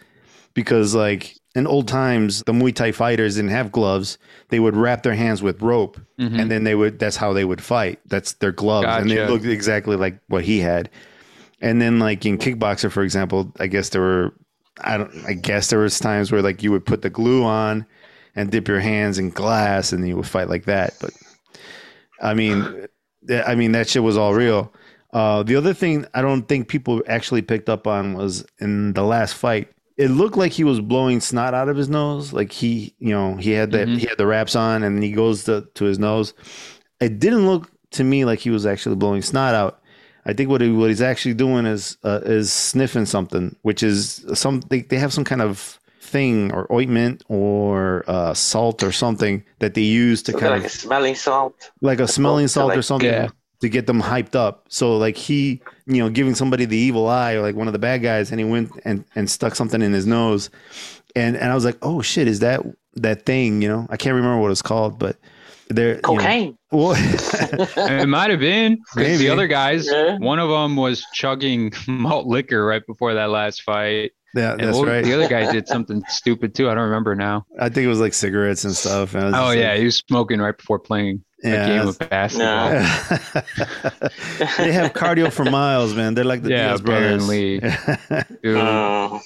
because 0.54 0.94
like 0.94 1.36
in 1.54 1.66
old 1.66 1.88
times, 1.88 2.42
the 2.44 2.52
Muay 2.52 2.74
Thai 2.74 2.92
fighters 2.92 3.36
didn't 3.36 3.50
have 3.50 3.72
gloves. 3.72 4.18
They 4.50 4.60
would 4.60 4.76
wrap 4.76 5.02
their 5.02 5.14
hands 5.14 5.42
with 5.42 5.62
rope, 5.62 5.98
Mhm. 6.20 6.38
and 6.40 6.50
then 6.50 6.64
they 6.64 6.74
would. 6.74 6.98
That's 6.98 7.16
how 7.16 7.32
they 7.32 7.44
would 7.46 7.62
fight. 7.62 7.98
That's 8.06 8.34
their 8.34 8.52
gloves, 8.52 8.86
and 8.88 9.10
they 9.10 9.26
looked 9.26 9.46
exactly 9.46 9.96
like 9.96 10.18
what 10.28 10.44
he 10.44 10.60
had. 10.60 10.90
And 11.62 11.80
then, 11.80 11.98
like 11.98 12.26
in 12.26 12.36
kickboxer, 12.36 12.90
for 12.90 13.02
example, 13.02 13.52
I 13.58 13.66
guess 13.68 13.88
there 13.88 14.02
were. 14.02 14.34
I 14.82 14.98
don't. 14.98 15.24
I 15.26 15.32
guess 15.32 15.70
there 15.70 15.78
was 15.78 15.98
times 15.98 16.30
where 16.30 16.42
like 16.42 16.62
you 16.62 16.70
would 16.72 16.84
put 16.84 17.00
the 17.00 17.08
glue 17.08 17.42
on 17.42 17.86
and 18.34 18.50
dip 18.50 18.68
your 18.68 18.80
hands 18.80 19.18
in 19.18 19.30
glass, 19.30 19.90
and 19.92 20.06
you 20.06 20.16
would 20.16 20.26
fight 20.26 20.50
like 20.50 20.66
that. 20.66 20.92
But 21.00 21.12
I 22.20 22.34
mean, 22.34 22.86
I 23.46 23.54
mean 23.54 23.72
that 23.72 23.88
shit 23.88 24.02
was 24.02 24.18
all 24.18 24.34
real. 24.34 24.72
Uh, 25.16 25.42
the 25.42 25.56
other 25.56 25.72
thing 25.72 26.04
I 26.12 26.20
don't 26.20 26.46
think 26.46 26.68
people 26.68 27.02
actually 27.08 27.40
picked 27.42 27.68
up 27.70 27.86
on 27.86 28.14
was 28.14 28.44
in 28.60 28.92
the 28.92 29.02
last 29.02 29.32
fight. 29.34 29.66
It 29.96 30.08
looked 30.10 30.36
like 30.36 30.52
he 30.52 30.62
was 30.62 30.78
blowing 30.80 31.20
snot 31.20 31.54
out 31.54 31.68
of 31.70 31.76
his 31.76 31.88
nose. 31.88 32.34
Like 32.34 32.52
he, 32.52 32.94
you 32.98 33.14
know, 33.16 33.36
he 33.36 33.52
had 33.52 33.72
that 33.72 33.88
Mhm. 33.88 33.96
he 33.98 34.06
had 34.06 34.18
the 34.18 34.26
wraps 34.26 34.54
on, 34.54 34.82
and 34.82 35.02
he 35.02 35.12
goes 35.12 35.44
to, 35.44 35.66
to 35.74 35.84
his 35.86 35.98
nose. 35.98 36.34
It 37.00 37.18
didn't 37.18 37.46
look 37.46 37.70
to 37.92 38.04
me 38.04 38.24
like 38.26 38.40
he 38.40 38.50
was 38.50 38.66
actually 38.66 38.96
blowing 38.96 39.22
snot 39.22 39.54
out. 39.54 39.80
I 40.26 40.32
think 40.34 40.50
what 40.50 40.60
he, 40.60 40.70
what 40.70 40.90
he's 40.90 41.00
actually 41.12 41.34
doing 41.34 41.64
is 41.66 41.96
uh, 42.04 42.20
is 42.24 42.52
sniffing 42.52 43.06
something, 43.06 43.56
which 43.62 43.82
is 43.82 44.22
some 44.34 44.60
they, 44.68 44.82
they 44.82 44.98
have 44.98 45.12
some 45.14 45.24
kind 45.24 45.40
of 45.40 45.80
thing 46.02 46.52
or 46.52 46.70
ointment 46.70 47.24
or 47.28 48.04
uh, 48.06 48.34
salt 48.34 48.82
or 48.82 48.92
something 48.92 49.42
that 49.60 49.72
they 49.74 49.80
use 49.82 50.22
to 50.24 50.32
So 50.32 50.38
kind 50.38 50.52
like 50.52 50.60
of 50.60 50.66
a 50.66 50.68
smelling 50.84 51.14
salt. 51.14 51.70
like 51.80 52.00
a 52.00 52.06
smelling 52.08 52.44
to, 52.46 52.48
salt 52.56 52.76
or 52.76 52.82
something 52.82 53.08
Yeah. 53.08 53.28
To 53.60 53.68
get 53.68 53.86
them 53.86 54.00
hyped 54.02 54.34
up. 54.34 54.66
So 54.68 54.96
like 54.96 55.16
he, 55.16 55.60
you 55.86 55.98
know, 56.02 56.08
giving 56.10 56.34
somebody 56.34 56.64
the 56.64 56.76
evil 56.76 57.08
eye 57.08 57.32
or 57.34 57.40
like 57.42 57.54
one 57.54 57.66
of 57.66 57.72
the 57.72 57.78
bad 57.78 58.02
guys, 58.02 58.30
and 58.30 58.40
he 58.40 58.44
went 58.44 58.70
and 58.84 59.04
and 59.14 59.30
stuck 59.30 59.54
something 59.54 59.80
in 59.82 59.92
his 59.92 60.06
nose, 60.06 60.50
and 61.14 61.36
and 61.36 61.50
I 61.50 61.54
was 61.54 61.64
like, 61.64 61.78
oh 61.82 62.02
shit, 62.02 62.28
is 62.28 62.40
that 62.40 62.60
that 62.94 63.24
thing? 63.26 63.62
You 63.62 63.68
know, 63.68 63.86
I 63.90 63.96
can't 63.96 64.14
remember 64.14 64.40
what 64.40 64.50
it's 64.50 64.62
called, 64.62 64.98
but 64.98 65.16
there, 65.68 65.88
you 65.88 65.94
know- 65.96 66.00
Cocaine. 66.02 66.58
well, 66.70 66.94
it 66.96 68.08
might 68.08 68.30
have 68.30 68.40
been 68.40 68.76
'cause 68.76 68.96
Maybe. 68.96 69.16
the 69.18 69.30
other 69.30 69.46
guys. 69.48 69.86
Yeah. 69.90 70.16
One 70.18 70.38
of 70.38 70.48
them 70.48 70.76
was 70.76 71.04
chugging 71.12 71.72
malt 71.88 72.26
liquor 72.26 72.64
right 72.64 72.86
before 72.86 73.14
that 73.14 73.30
last 73.30 73.62
fight, 73.62 74.12
yeah, 74.34 74.52
and 74.52 74.60
that's 74.60 74.76
what- 74.78 74.86
right. 74.88 75.04
the 75.04 75.12
other 75.14 75.28
guy 75.28 75.50
did 75.52 75.66
something 75.66 76.02
stupid 76.08 76.54
too. 76.54 76.70
I 76.70 76.74
don't 76.74 76.84
remember 76.84 77.14
now. 77.16 77.46
I 77.58 77.68
think 77.68 77.84
it 77.84 77.88
was 77.88 78.00
like 78.00 78.14
cigarettes 78.14 78.64
and 78.64 78.74
stuff. 78.76 79.14
and 79.14 79.24
I 79.24 79.26
was 79.26 79.34
Oh 79.34 79.60
yeah, 79.60 79.70
like, 79.70 79.78
he 79.80 79.84
was 79.86 79.96
smoking 79.96 80.38
right 80.40 80.56
before 80.56 80.78
playing 80.78 81.24
a 81.44 81.48
yeah. 81.50 81.66
game 81.66 81.88
of 81.88 81.98
basketball. 81.98 82.70
they 84.58 84.72
have 84.72 84.92
cardio 84.92 85.32
for 85.32 85.44
miles, 85.44 85.94
man. 85.94 86.14
They're 86.14 86.24
like 86.24 86.42
the 86.42 86.50
Yeah, 86.50 86.68
Diaz 86.68 86.80
brothers. 86.80 87.24
apparently. 87.24 87.60
Uh, 88.44 89.18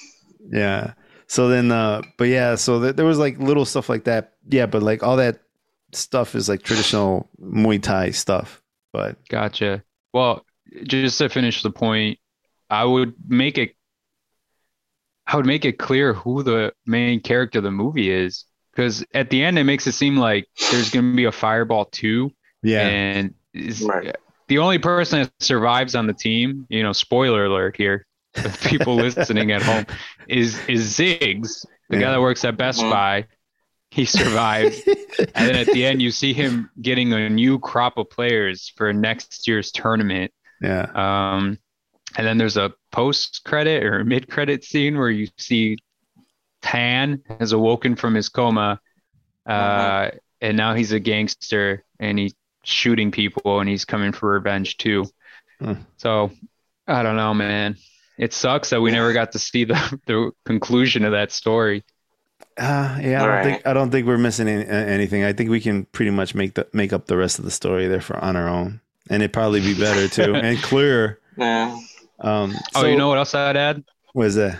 Yeah. 0.51 0.95
So 1.27 1.49
then, 1.49 1.71
uh, 1.71 2.03
but 2.19 2.25
yeah, 2.25 2.57
so 2.57 2.81
th- 2.81 2.97
there 2.97 3.07
was 3.07 3.19
like 3.19 3.39
little 3.39 3.65
stuff 3.65 3.89
like 3.89 4.05
that. 4.05 4.33
Yeah, 4.49 4.67
but 4.67 4.83
like 4.83 5.03
all 5.03 5.17
that 5.17 5.41
stuff 5.93 6.35
is 6.35 6.49
like 6.49 6.63
traditional 6.63 7.29
Muay 7.41 7.81
Thai 7.83 8.11
stuff. 8.11 8.63
But 8.93 9.17
Gotcha. 9.29 9.85
Well, 10.13 10.45
just 10.85 11.19
to 11.19 11.29
finish 11.29 11.63
the 11.63 11.71
point, 11.71 12.19
I 12.69 12.85
would 12.85 13.15
make 13.29 13.59
it 13.59 13.75
I 15.27 15.37
would 15.37 15.47
make 15.47 15.65
it 15.65 15.79
clear 15.79 16.13
who 16.13 16.43
the 16.43 16.73
main 16.87 17.21
character 17.21 17.59
of 17.59 17.65
the 17.65 17.71
movie 17.71 18.11
is. 18.11 18.45
Because 18.81 19.05
at 19.13 19.29
the 19.29 19.45
end 19.45 19.59
it 19.59 19.65
makes 19.65 19.87
it 19.87 19.93
seem 19.93 20.17
like 20.17 20.49
there's 20.71 20.89
gonna 20.89 21.15
be 21.15 21.27
a 21.27 21.33
fireball 21.33 21.85
too. 21.85 22.31
yeah, 22.63 22.81
And 22.87 23.35
is, 23.53 23.83
Right. 23.83 24.17
the 24.49 24.57
only 24.59 24.79
person 24.79 25.21
that 25.23 25.33
survives 25.39 25.95
on 25.95 26.07
the 26.07 26.15
team, 26.15 26.67
you 26.71 26.83
know, 26.83 26.93
spoiler 26.95 27.45
alert 27.45 27.77
here, 27.77 28.07
for 28.35 28.49
the 28.49 28.59
people 28.69 28.97
listening 29.07 29.53
at 29.53 29.63
home, 29.63 29.85
is 30.29 30.63
is 30.67 30.97
Ziggs, 30.97 31.67
the 31.91 31.97
Yeah. 31.97 32.01
guy 32.05 32.11
that 32.13 32.21
works 32.23 32.43
at 32.47 32.57
Best 32.57 32.81
Mhm. 32.81 32.91
Buy. 32.91 33.27
He 33.91 34.07
survived. 34.07 34.81
and 35.35 35.47
then 35.47 35.57
at 35.57 35.67
the 35.73 35.85
end 35.85 36.01
you 36.01 36.11
see 36.11 36.33
him 36.33 36.71
getting 36.81 37.13
a 37.13 37.29
new 37.29 37.59
crop 37.59 37.99
of 37.99 38.09
players 38.09 38.73
for 38.77 38.93
next 38.95 39.47
year's 39.47 39.71
tournament. 39.73 40.33
yeah, 40.63 40.87
Um, 40.95 41.59
and 42.17 42.27
then 42.27 42.39
there's 42.39 42.57
a 42.57 42.73
post 42.93 43.43
credit 43.45 43.83
or 43.85 44.05
mid 44.05 44.29
credit 44.31 44.65
scene 44.65 44.97
where 44.97 45.11
you 45.11 45.29
see 45.37 45.77
Tan 46.63 47.23
has 47.39 47.53
awoken 47.53 47.97
from 47.97 48.15
his 48.15 48.29
coma, 48.29 48.81
uh, 49.49 49.51
Uh-huh. 49.53 50.11
and 50.41 50.57
now 50.57 50.75
he's 50.75 50.93
a 50.93 51.01
gangster 51.01 51.85
and 51.99 52.19
he's 52.19 52.35
shooting 52.65 53.11
people 53.11 53.61
and 53.61 53.69
he's 53.69 53.85
coming 53.85 54.13
for 54.13 54.33
revenge 54.33 54.77
too. 54.77 55.07
Hmm. 55.61 55.75
So 55.97 56.31
I 56.87 57.03
don't 57.03 57.17
know, 57.17 57.35
man. 57.35 57.77
It 58.19 58.33
sucks 58.35 58.71
that 58.71 58.81
we 58.83 58.91
never 58.91 59.13
got 59.15 59.33
to 59.33 59.39
see 59.39 59.65
the, 59.65 60.01
the 60.07 60.33
conclusion 60.45 61.05
of 61.05 61.13
that 61.13 61.33
story. 61.33 61.85
uh, 62.59 62.99
yeah. 63.01 63.23
I 63.23 63.27
don't 63.27 63.29
Right. 63.29 63.45
think 63.45 63.67
I 63.67 63.73
don't 63.73 63.91
think 63.91 64.07
we're 64.07 64.19
missing 64.19 64.49
any, 64.49 64.67
anything. 64.67 65.25
I 65.25 65.33
think 65.33 65.49
we 65.51 65.61
can 65.61 65.87
pretty 65.87 66.11
much 66.11 66.35
make 66.35 66.55
the 66.55 66.67
make 66.73 66.93
up 66.93 67.07
the 67.07 67.17
rest 67.17 67.39
of 67.39 67.45
the 67.47 67.51
story 67.51 67.87
there 67.89 68.01
for 68.03 68.17
on 68.23 68.37
our 68.37 68.49
own, 68.49 68.81
and 69.09 69.23
it'd 69.23 69.33
probably 69.33 69.61
be 69.61 69.75
better 69.75 70.09
too 70.09 70.35
and 70.47 70.59
clearer. 70.63 71.19
yeah. 71.39 71.79
Um, 72.19 72.55
oh, 72.75 72.85
you 72.85 72.99
know 72.99 73.09
what 73.09 73.17
else 73.17 73.35
I'd 73.35 73.57
add? 73.57 73.83
what 74.13 74.27
is 74.27 74.35
that? 74.35 74.59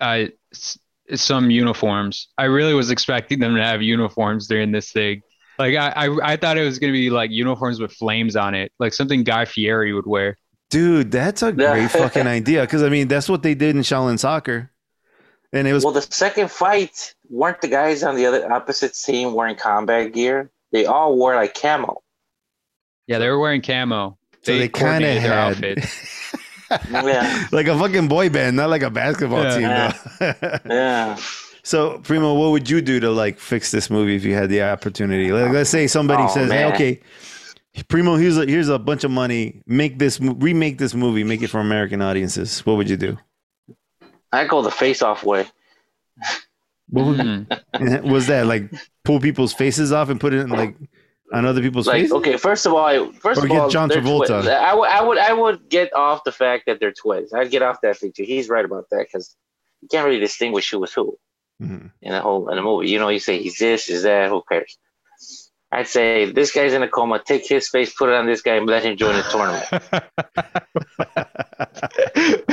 uh, 0.00 0.26
s- 0.52 0.78
some 1.14 1.50
uniforms. 1.50 2.28
I 2.38 2.44
really 2.44 2.74
was 2.74 2.90
expecting 2.90 3.38
them 3.38 3.54
to 3.54 3.62
have 3.62 3.82
uniforms 3.82 4.46
during 4.46 4.72
this 4.72 4.90
thing. 4.92 5.22
Like 5.58 5.76
I, 5.76 6.06
I, 6.06 6.32
I 6.32 6.36
thought 6.36 6.58
it 6.58 6.64
was 6.64 6.78
gonna 6.78 6.92
be 6.92 7.10
like 7.10 7.30
uniforms 7.30 7.80
with 7.80 7.92
flames 7.92 8.36
on 8.36 8.54
it, 8.54 8.72
like 8.78 8.92
something 8.92 9.24
Guy 9.24 9.44
Fieri 9.44 9.92
would 9.92 10.06
wear. 10.06 10.36
Dude, 10.68 11.10
that's 11.10 11.42
a 11.42 11.52
great 11.52 11.90
fucking 11.90 12.26
idea. 12.26 12.62
Because 12.62 12.82
I 12.82 12.88
mean, 12.88 13.08
that's 13.08 13.28
what 13.28 13.42
they 13.42 13.54
did 13.54 13.76
in 13.76 13.82
Shaolin 13.82 14.18
Soccer, 14.18 14.70
and 15.52 15.66
it 15.66 15.72
was 15.72 15.84
Well, 15.84 15.94
the 15.94 16.02
second 16.02 16.50
fight 16.50 17.14
weren't 17.30 17.60
the 17.60 17.68
guys 17.68 18.02
on 18.02 18.16
the 18.16 18.26
other 18.26 18.52
opposite 18.52 18.94
team 18.94 19.32
wearing 19.32 19.56
combat 19.56 20.12
gear. 20.12 20.50
They 20.72 20.84
all 20.84 21.16
wore 21.16 21.34
like 21.36 21.54
camo. 21.54 22.02
Yeah, 23.06 23.18
they 23.18 23.28
were 23.28 23.38
wearing 23.38 23.62
camo. 23.62 24.18
so 24.42 24.58
they 24.58 24.68
kind 24.68 25.04
of 25.04 25.10
coordinated 25.10 25.22
their 25.22 25.32
had 25.32 25.52
outfits. 25.52 26.12
Yeah. 26.90 27.46
like 27.52 27.66
a 27.66 27.78
fucking 27.78 28.08
boy 28.08 28.28
band, 28.30 28.56
not 28.56 28.70
like 28.70 28.82
a 28.82 28.90
basketball 28.90 29.42
Yeah. 29.44 29.92
team. 29.92 30.34
Though. 30.40 30.58
Yeah. 30.74 31.16
so, 31.62 31.98
Primo, 31.98 32.34
what 32.34 32.50
would 32.50 32.68
you 32.70 32.80
do 32.80 33.00
to 33.00 33.10
like 33.10 33.38
fix 33.38 33.70
this 33.70 33.90
movie 33.90 34.16
if 34.16 34.24
you 34.24 34.34
had 34.34 34.48
the 34.50 34.62
opportunity? 34.62 35.32
Like, 35.32 35.52
let's 35.52 35.70
say 35.70 35.86
somebody 35.86 36.22
Oh, 36.24 36.28
says, 36.28 36.48
man. 36.48 36.72
"Hey, 36.72 36.74
okay, 36.74 37.82
Primo, 37.88 38.16
here's 38.16 38.38
a 38.38 38.46
here's 38.46 38.68
a 38.68 38.78
bunch 38.78 39.04
of 39.04 39.10
money. 39.10 39.62
Make 39.66 39.98
this 39.98 40.18
remake 40.20 40.78
this 40.78 40.94
movie, 40.94 41.24
make 41.24 41.42
it 41.42 41.48
for 41.50 41.60
American 41.60 42.00
audiences." 42.02 42.64
What 42.66 42.76
would 42.78 42.88
you 42.90 42.96
do? 42.96 43.18
I 44.32 44.46
go 44.46 44.62
the 44.62 44.70
face 44.70 45.02
off 45.02 45.24
way. 45.24 45.46
What 46.88 47.06
would, 47.06 47.18
Mhm. 47.18 48.02
was 48.10 48.26
that 48.28 48.46
like 48.46 48.70
pull 49.04 49.20
people's 49.20 49.52
faces 49.52 49.92
off 49.92 50.08
and 50.08 50.20
put 50.20 50.32
it 50.34 50.40
in 50.40 50.48
like 50.50 50.76
on 51.32 51.44
other 51.46 51.60
people's 51.60 51.86
Like, 51.86 52.02
faces? 52.02 52.12
okay, 52.12 52.36
first 52.36 52.66
of 52.66 52.72
all, 52.74 52.84
I, 52.84 53.10
first 53.12 53.40
Or 53.40 53.44
of 53.44 53.50
get 53.50 53.60
all, 53.60 53.68
John 53.68 53.88
Travolta. 53.90 54.26
twins. 54.26 54.46
I 54.48 54.74
would, 54.74 54.88
I 54.88 55.02
would, 55.02 55.18
I 55.18 55.32
would 55.32 55.68
get 55.68 55.92
off 55.94 56.22
the 56.24 56.32
fact 56.32 56.64
that 56.66 56.78
they're 56.80 56.92
twins. 56.92 57.32
I'd 57.32 57.50
get 57.50 57.62
off 57.62 57.80
that 57.82 57.96
feature. 57.96 58.22
He's 58.22 58.48
right 58.48 58.64
about 58.64 58.86
that 58.90 59.06
because 59.10 59.34
you 59.82 59.88
can't 59.88 60.06
really 60.06 60.20
distinguish 60.20 60.70
who 60.70 60.78
was 60.78 60.92
who 60.92 61.18
Mhm. 61.62 61.90
in 62.02 62.12
the 62.12 62.20
whole 62.20 62.48
in 62.50 62.56
the 62.56 62.62
movie. 62.62 62.88
You 62.90 62.98
know, 62.98 63.08
you 63.08 63.18
say 63.18 63.38
he's 63.42 63.58
this, 63.58 63.86
he's 63.86 64.02
that. 64.04 64.28
Who 64.28 64.42
cares? 64.48 64.78
I'd 65.72 65.88
say 65.88 66.30
this 66.30 66.52
guy's 66.52 66.72
in 66.74 66.82
a 66.82 66.88
coma. 66.88 67.18
Take 67.24 67.46
his 67.48 67.68
face, 67.68 67.92
put 67.94 68.08
it 68.10 68.14
on 68.14 68.26
this 68.26 68.40
guy, 68.42 68.54
and 68.56 68.66
let 68.66 68.84
him 68.84 68.96
join 68.96 69.16
the 69.16 69.22
tournament. 69.22 69.66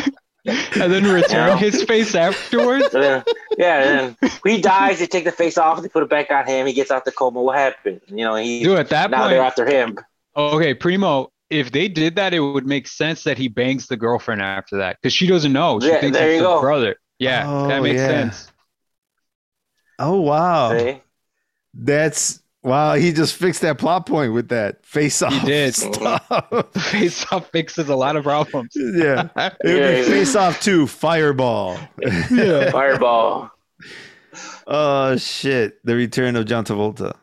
and 0.45 0.91
then 0.91 1.07
return 1.07 1.55
Yeah. 1.55 1.57
his 1.57 1.83
face 1.83 2.15
afterwards. 2.15 2.91
So 2.91 3.01
then, 3.01 3.23
yeah, 3.57 3.79
and 3.83 4.17
then 4.21 4.31
he 4.43 4.61
dies. 4.61 4.99
They 4.99 5.07
take 5.07 5.23
the 5.25 5.31
face 5.31 5.57
off. 5.57 5.81
They 5.81 5.89
put 5.89 6.03
it 6.03 6.09
back 6.09 6.31
on 6.31 6.45
him. 6.47 6.67
He 6.67 6.73
gets 6.73 6.91
out 6.91 7.05
the 7.05 7.11
coma. 7.11 7.41
What 7.41 7.57
happened? 7.57 8.01
You 8.07 8.25
know, 8.25 8.35
he 8.35 8.63
Dude, 8.63 8.77
at 8.79 8.89
that 8.89 9.11
now 9.11 9.27
they're 9.27 9.41
after 9.41 9.65
him. 9.65 9.97
okay, 10.35 10.73
Primo. 10.73 11.29
If 11.49 11.71
they 11.71 11.87
did 11.87 12.15
that, 12.15 12.33
it 12.33 12.39
would 12.39 12.65
make 12.65 12.87
sense 12.87 13.23
that 13.25 13.37
he 13.37 13.47
bangs 13.47 13.87
the 13.87 13.97
girlfriend 13.97 14.41
after 14.41 14.77
that 14.77 14.97
because 15.01 15.13
she 15.13 15.27
doesn't 15.27 15.53
know. 15.53 15.79
She 15.79 15.87
Yeah, 15.87 15.97
thinks 15.97 16.17
there 16.17 16.31
it's 16.31 16.35
you 16.35 16.39
the 16.39 16.47
go. 16.47 16.59
brother. 16.59 16.95
Yeah, 17.19 17.47
Oh, 17.47 17.67
that 17.67 17.81
makes 17.83 18.01
yeah. 18.01 18.07
sense. 18.07 18.51
Oh 19.99 20.19
wow, 20.21 20.85
See? 20.85 21.01
that's 21.73 22.42
wow. 22.63 22.95
He 22.95 23.11
just 23.13 23.35
fixed 23.35 23.61
that 23.61 23.77
plot 23.77 24.05
point 24.05 24.33
with 24.33 24.49
that 24.49 24.85
face 24.85 25.21
off. 25.21 25.33
He 25.33 25.45
did. 25.45 25.75
Face 26.75 27.25
off 27.31 27.49
fixes 27.51 27.89
a 27.89 27.95
lot 27.95 28.15
of 28.15 28.23
problems. 28.23 28.71
yeah, 28.75 29.29
it 29.35 29.57
would 29.63 29.77
Yeah, 29.77 29.91
be 29.91 29.97
yeah. 29.97 30.03
face 30.03 30.35
off 30.35 30.59
too. 30.61 30.87
Fireball. 30.87 31.77
Yeah. 32.31 32.71
Fireball. 32.71 33.51
oh 34.67 35.17
shit! 35.17 35.83
The 35.85 35.95
return 35.95 36.35
of 36.35 36.45
John 36.45 36.65
Travolta. 36.65 37.15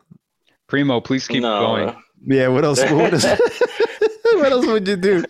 Primo, 0.67 1.01
please 1.01 1.27
keep 1.27 1.41
no. 1.41 1.59
going. 1.59 1.95
Yeah. 2.25 2.47
What 2.47 2.63
else? 2.63 2.81
What, 2.83 3.13
is, 3.13 3.25
what 3.25 4.51
else 4.51 4.65
would 4.65 4.87
you 4.87 4.95
do? 4.95 5.23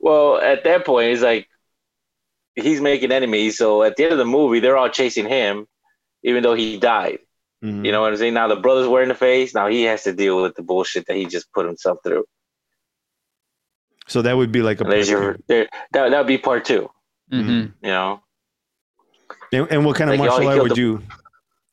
Well, 0.00 0.36
at 0.38 0.64
that 0.64 0.86
point, 0.86 1.12
it's 1.12 1.22
like 1.22 1.48
he's 2.54 2.80
making 2.80 3.12
enemies. 3.12 3.58
So 3.58 3.82
at 3.82 3.96
the 3.96 4.04
end 4.04 4.12
of 4.12 4.18
the 4.18 4.24
movie, 4.24 4.60
they're 4.60 4.76
all 4.76 4.88
chasing 4.90 5.26
him, 5.26 5.66
even 6.22 6.42
though 6.42 6.54
he 6.54 6.78
died. 6.78 7.18
Mhm. 7.64 7.84
You 7.84 7.90
know 7.92 8.00
what 8.02 8.12
I'm 8.12 8.16
saying? 8.18 8.34
Now 8.34 8.46
the 8.48 8.56
brother's 8.56 8.86
wearing 8.88 9.08
the 9.08 9.14
face. 9.14 9.54
Now 9.54 9.66
he 9.68 9.82
has 9.84 10.04
to 10.04 10.12
deal 10.12 10.40
with 10.42 10.54
the 10.54 10.62
bullshit 10.62 11.06
that 11.06 11.16
he 11.16 11.26
just 11.26 11.52
put 11.52 11.66
himself 11.66 11.98
through. 12.04 12.24
So 14.06 14.22
that 14.22 14.36
would 14.36 14.52
be 14.52 14.62
like 14.62 14.80
a 14.80 14.84
And 14.84 14.92
there's 14.92 15.10
your 15.10 15.36
there, 15.48 15.68
that 15.92 16.10
that 16.10 16.18
would 16.18 16.26
be 16.26 16.38
part 16.38 16.64
two. 16.64 16.88
hmm 17.30 17.48
You 17.50 17.70
know, 17.82 18.20
and, 19.52 19.66
and 19.70 19.84
what 19.84 19.96
kind 19.96 20.10
of 20.10 20.18
Like, 20.18 20.28
y'all, 20.28 20.38
martial 20.40 20.48
art 20.50 20.62
would 20.62 20.72
the- 20.76 20.80
you? 20.80 21.02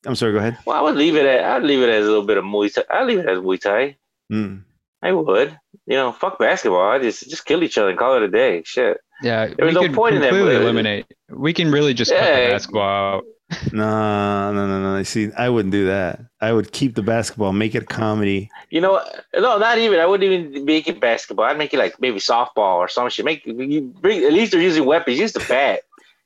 I'm 0.08 0.16
sorry. 0.16 0.34
Go 0.34 0.40
ahead. 0.40 0.58
well, 0.66 0.78
I 0.78 0.82
would 0.82 0.96
leave 0.96 1.16
it 1.16 1.26
at 1.26 1.44
I'd 1.44 1.64
leave 1.64 1.82
it 1.82 1.90
as 1.90 2.06
a 2.06 2.10
little 2.10 2.26
bit 2.26 2.38
of 2.38 2.44
Muay 2.44 2.72
Thai. 2.74 2.84
I'd 2.92 3.08
leave 3.08 3.20
it 3.20 3.28
as 3.30 3.40
Muay 3.40 3.60
Thai. 3.60 3.98
Mm. 4.32 4.64
I 5.02 5.12
would. 5.12 5.58
You 5.88 5.96
know, 5.98 6.12
fuck 6.12 6.38
basketball. 6.40 6.82
I 6.90 7.00
just 7.00 7.30
just 7.30 7.46
kill 7.46 7.64
each 7.64 7.78
other 7.78 7.90
and 7.90 7.98
call 7.98 8.16
it 8.18 8.24
a 8.24 8.28
day. 8.28 8.64
Shit. 8.66 8.98
Yeah, 9.24 9.48
There 9.48 9.66
was 9.66 9.74
we 9.76 9.82
no 9.82 9.88
could 9.88 9.96
point 9.96 10.16
in 10.16 10.22
that, 10.22 10.30
completely 10.32 10.56
eliminate. 10.58 11.06
We 11.30 11.54
can 11.54 11.72
really 11.72 11.94
just 11.94 12.12
cut 12.12 12.20
the 12.20 12.50
basketball 12.52 13.18
out. 13.18 13.24
No, 13.72 14.52
no, 14.54 14.68
no, 14.68 14.98
no. 14.98 15.04
See, 15.04 15.30
I 15.38 15.50
wouldn't 15.50 15.72
do 15.72 15.86
that. 15.86 16.20
I 16.42 16.52
would 16.52 16.72
keep 16.72 16.96
the 16.96 17.04
basketball, 17.04 17.54
make 17.54 17.76
it 17.76 17.84
a 17.84 17.86
comedy. 17.86 18.50
You 18.72 18.82
know, 18.82 19.00
no, 19.36 19.58
not 19.58 19.78
even. 19.78 20.00
I 20.00 20.06
wouldn't 20.06 20.32
even 20.32 20.66
make 20.66 20.88
it 20.88 21.00
basketball. 21.00 21.46
I'd 21.46 21.58
make 21.58 21.74
it 21.74 21.78
like 21.78 22.00
maybe 22.02 22.18
softball 22.18 22.78
or 22.78 22.88
some 22.88 23.10
shit. 23.10 23.24
Make 23.26 23.46
you 23.46 23.82
bring 24.02 24.24
at 24.24 24.34
least 24.34 24.52
they're 24.52 24.62
using 24.62 24.86
weapons. 24.86 25.20
Use 25.20 25.34
the 25.34 25.46
bat. 25.48 25.82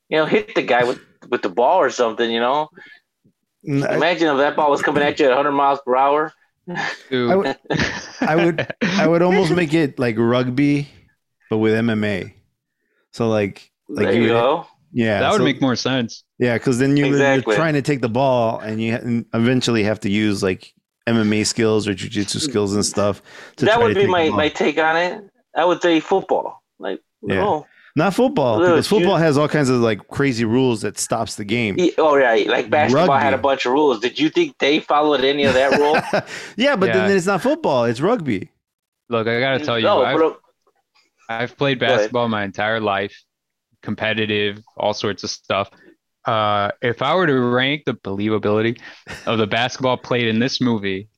You 0.10 0.18
know, 0.18 0.26
hit 0.26 0.56
the 0.56 0.62
guy 0.62 0.84
with 0.86 1.00
with 1.30 1.42
the 1.42 1.50
ball 1.50 1.80
or 1.80 1.90
something. 1.90 2.32
You 2.32 2.40
know, 2.40 2.70
N- 3.68 3.84
I- 3.84 3.96
imagine 3.96 4.30
if 4.30 4.38
that 4.38 4.56
ball 4.56 4.70
was 4.72 4.82
coming 4.82 5.04
at 5.04 5.20
you 5.20 5.26
at 5.26 5.30
100 5.32 5.52
miles 5.52 5.80
per 5.86 5.96
hour. 5.98 6.34
Dude. 7.10 7.32
I 7.32 7.36
would- 7.36 7.58
I 8.22 8.36
would- 8.36 8.68
I 8.84 9.08
would 9.08 9.22
almost 9.22 9.52
make 9.52 9.74
it 9.74 10.00
like 10.00 10.16
rugby, 10.18 10.88
but 11.50 11.58
with 11.58 11.74
MMA. 11.74 12.34
So 13.12 13.28
like, 13.28 13.72
like 13.90 14.06
there 14.08 14.16
you 14.16 14.22
would- 14.22 14.28
go. 14.30 14.68
Yeah, 14.92 15.20
that 15.20 15.32
would 15.32 15.40
so- 15.40 15.44
make 15.44 15.62
more 15.62 15.76
sense. 15.76 16.24
yeah, 16.40 16.56
because 16.56 16.78
then 16.80 16.98
you, 16.98 17.06
Exactly. 17.06 17.52
you're 17.54 17.60
trying 17.60 17.74
to 17.76 17.82
take 17.82 18.02
the 18.02 18.10
ball, 18.10 18.60
and 18.60 18.82
you 18.82 19.26
eventually 19.34 19.84
have 19.84 20.00
to 20.02 20.10
use 20.10 20.42
like 20.44 20.74
MMA 21.08 21.46
skills 21.46 21.88
or 21.88 21.94
jujitsu 21.94 22.40
skills 22.40 22.74
and 22.76 22.86
stuff. 22.86 23.22
To 23.58 23.66
That 23.66 23.76
try 23.76 23.84
would 23.84 23.90
to 23.90 23.96
be 23.96 24.02
take 24.02 24.10
my 24.10 24.30
my 24.30 24.50
take 24.50 24.78
on 24.78 24.96
it. 24.98 25.24
I 25.56 25.66
would 25.66 25.82
say 25.82 26.00
football. 26.00 26.62
Like, 26.78 27.02
Yeah. 27.22 27.36
no. 27.36 27.66
not 27.96 28.14
football 28.14 28.60
because 28.60 28.88
football 28.88 29.18
ju- 29.18 29.24
has 29.24 29.38
all 29.38 29.48
kinds 29.50 29.70
of 29.70 29.82
like 29.82 30.08
crazy 30.08 30.46
rules 30.46 30.82
that 30.82 30.98
stops 31.00 31.36
the 31.36 31.44
game. 31.44 31.76
Oh 31.98 32.16
yeah, 32.18 32.34
like 32.50 32.70
basketball 32.70 33.18
had 33.18 33.34
a 33.34 33.38
bunch 33.38 33.66
of 33.66 33.74
rules. 33.74 34.00
Did 34.00 34.18
you 34.20 34.30
think 34.30 34.58
they 34.60 34.80
followed 34.80 35.22
any 35.26 35.44
of 35.46 35.54
that 35.56 35.78
rule? 35.80 35.96
yeah, 36.56 36.76
but 36.76 36.88
Yeah. 36.90 37.08
then 37.08 37.18
it's 37.18 37.26
not 37.26 37.42
football; 37.42 37.86
it's 37.86 38.00
rugby. 38.00 38.52
Look, 39.10 39.28
I 39.28 39.40
gotta 39.40 39.66
tell 39.66 39.78
you, 39.80 39.86
no, 39.86 40.04
I've, 40.06 40.18
bro. 40.18 40.30
Uh, 40.32 40.36
I've 41.30 41.58
played 41.58 41.80
basketball 41.80 42.28
my 42.30 42.44
entire 42.44 42.80
life, 42.80 43.16
competitive, 43.82 44.64
all 44.78 44.94
sorts 44.94 45.24
of 45.24 45.30
stuff. 45.30 45.70
Uh, 46.26 46.72
if 46.82 47.02
I 47.02 47.16
were 47.16 47.28
to 47.28 47.40
rank 47.40 47.84
the 47.86 47.94
believability 47.94 48.80
of 49.26 49.38
the 49.38 49.48
basketball 49.48 49.98
played 49.98 50.28
in 50.28 50.40
this 50.40 50.62
movie 50.62 51.10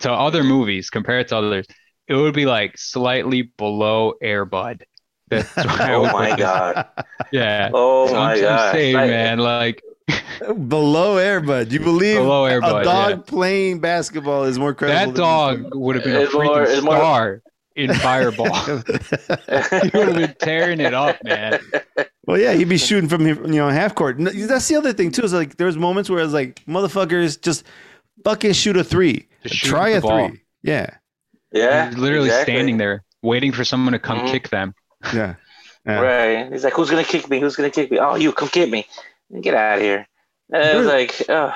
to 0.00 0.10
other 0.10 0.42
movies 0.42 0.90
compared 0.90 1.28
to 1.28 1.36
others, 1.36 1.66
it 2.08 2.14
would 2.14 2.34
be 2.34 2.46
like 2.46 2.76
slightly 2.78 3.42
below 3.42 4.14
Air 4.22 4.44
Bud. 4.44 4.84
That's 5.28 5.54
what 5.56 5.80
Oh 5.80 6.04
my 6.12 6.36
god. 6.36 6.86
Yeah. 7.32 7.70
Oh 7.74 8.06
So 8.08 8.14
my 8.14 8.32
I'm, 8.32 8.36
I'm 8.36 8.40
god. 8.42 8.72
saying, 8.72 8.94
Like, 8.94 9.10
man, 9.10 9.38
like 9.38 9.82
Below 10.68 11.16
Air 11.16 11.40
Airbud, 11.40 11.70
you 11.72 11.80
believe 11.80 12.16
Below 12.18 12.44
Air 12.44 12.58
a 12.58 12.60
Bud, 12.60 12.84
dog 12.84 13.10
yeah. 13.10 13.16
playing 13.26 13.80
basketball 13.80 14.44
is 14.44 14.58
more 14.58 14.72
credible? 14.74 14.98
that 15.00 15.06
than- 15.06 15.14
dog 15.62 15.74
would 15.74 15.96
have 15.96 16.04
been 16.04 16.14
a 16.16 16.20
It's 16.20 16.32
more- 16.32 16.44
freaking 16.44 16.84
more- 16.84 16.96
star 16.96 17.42
in 17.76 17.92
Fireball. 17.94 18.52
he 18.54 18.72
would 18.72 20.08
have 20.08 20.14
been 20.16 20.34
tearing 20.40 20.80
it 20.80 20.94
up, 20.94 21.22
man. 21.24 21.60
well, 22.26 22.38
yeah, 22.38 22.52
he'd 22.54 22.68
be 22.68 22.78
shooting 22.78 23.08
from 23.08 23.26
you 23.26 23.34
know 23.46 23.68
half 23.68 23.94
court. 23.94 24.16
That's 24.18 24.66
the 24.68 24.76
other 24.76 24.92
thing 24.92 25.10
too. 25.12 25.22
Is 25.22 25.32
like 25.32 25.56
there 25.56 25.66
was 25.66 25.76
moments 25.76 26.10
where 26.10 26.20
I 26.20 26.22
was 26.24 26.32
like 26.32 26.56
motherfuckers 26.66 27.40
just 27.40 27.64
fucking 28.24 28.52
shoot 28.54 28.76
a 28.76 28.84
three, 28.84 29.28
Just 29.44 29.64
try 29.64 29.90
a 29.90 30.00
ball. 30.00 30.28
three. 30.28 30.40
Yeah, 30.62 30.90
yeah. 31.52 31.88
He's 31.90 31.98
literally 31.98 32.26
exactly. 32.28 32.54
standing 32.54 32.78
there 32.78 33.04
waiting 33.22 33.52
for 33.52 33.64
someone 33.64 33.92
to 33.92 33.98
come 33.98 34.20
Mhm. 34.20 34.30
kick 34.32 34.48
them. 34.50 34.74
yeah. 35.14 35.34
Yeah. 35.86 36.00
Right. 36.00 36.52
He's 36.52 36.64
like, 36.64 36.72
who's 36.72 36.90
gonna 36.90 37.04
kick 37.04 37.30
me? 37.30 37.38
Who's 37.38 37.54
gonna 37.54 37.70
kick 37.70 37.92
me? 37.92 37.98
Oh, 37.98 38.16
you 38.16 38.32
come 38.32 38.48
get 38.52 38.68
me. 38.70 38.86
Get 39.40 39.54
out 39.54 39.78
of 39.78 39.82
here. 39.84 40.06
And 40.52 40.64
it 40.64 40.76
was 40.76 40.86
like, 40.88 41.28
uh, 41.28 41.52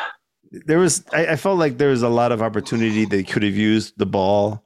There 0.53 0.79
was 0.79 1.05
I, 1.13 1.27
I 1.29 1.37
felt 1.37 1.59
like 1.59 1.79
there 1.79 1.89
was 1.91 2.03
a 2.03 2.09
lot 2.09 2.31
of 2.31 2.41
opportunity 2.41 3.05
they 3.05 3.23
could 3.25 3.43
have 3.43 3.57
used 3.57 3.95
the 3.99 4.07
ball 4.07 4.63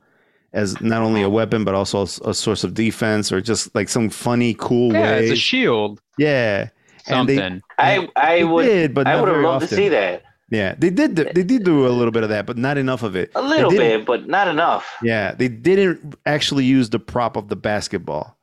as 0.55 0.81
not 0.81 1.03
only 1.03 1.21
a 1.23 1.27
oh. 1.27 1.31
weapon 1.31 1.65
but 1.65 1.75
also 1.75 1.99
a, 2.01 2.31
a 2.31 2.35
source 2.35 2.65
of 2.65 2.73
defense 2.75 3.31
or 3.33 3.41
just 3.41 3.75
like 3.75 3.89
some 3.89 4.09
funny, 4.09 4.55
cool 4.59 4.93
Yeah, 4.93 5.03
way. 5.03 5.25
it's 5.25 5.33
a 5.33 5.37
shield. 5.37 6.01
yeah, 6.19 6.69
And 7.07 7.29
they- 7.29 7.37
Something. 7.37 7.61
I 7.79 8.09
I 8.17 8.37
They 8.37 8.45
would 8.45 8.63
did, 8.65 8.95
but 8.95 9.07
I 9.07 9.21
would 9.21 9.29
have 9.29 9.37
very 9.37 9.47
loved 9.47 9.69
to 9.69 9.75
see 9.75 9.89
that 9.91 10.23
Yeah, 10.51 10.75
they 10.79 10.91
did. 10.91 11.17
They 11.17 11.43
did 11.43 11.65
do 11.65 11.87
a 11.87 11.91
little 11.99 12.13
bit 12.13 12.23
of 12.23 12.29
that, 12.31 12.47
but 12.47 12.57
not 12.57 12.79
enough 12.79 13.03
of 13.03 13.17
it. 13.17 13.31
a 13.35 13.43
little 13.43 13.71
bit, 13.71 14.07
but 14.07 14.29
not 14.29 14.47
enough. 14.49 14.87
Yeah, 15.03 15.35
they 15.35 15.49
didn't 15.49 16.15
actually 16.27 16.65
use 16.65 16.91
the 16.91 16.99
prop 17.01 17.37
of 17.37 17.49
the 17.49 17.57
basketball. 17.57 18.39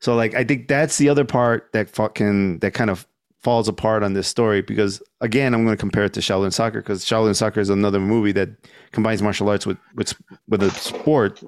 So 0.00 0.14
like 0.14 0.34
I 0.34 0.44
think 0.44 0.68
that's 0.68 0.98
the 0.98 1.08
other 1.08 1.24
part 1.24 1.70
that 1.72 1.88
fucking 1.88 2.58
that 2.58 2.74
kind 2.74 2.90
of 2.90 3.06
falls 3.44 3.68
apart 3.68 4.02
on 4.02 4.14
this 4.14 4.26
story 4.26 4.62
because 4.62 5.02
again 5.20 5.54
I'm 5.54 5.64
going 5.64 5.76
to 5.76 5.80
compare 5.80 6.04
it 6.04 6.14
to 6.14 6.20
Shaolin 6.20 6.52
Soccer 6.52 6.80
because 6.80 7.04
Shaolin 7.04 7.36
Soccer 7.36 7.60
is 7.60 7.68
another 7.68 8.00
movie 8.00 8.32
that 8.32 8.48
combines 8.90 9.22
martial 9.22 9.48
arts 9.48 9.66
with 9.66 9.76
with 9.94 10.14
with 10.48 10.62
a 10.62 10.70
sport. 10.70 11.42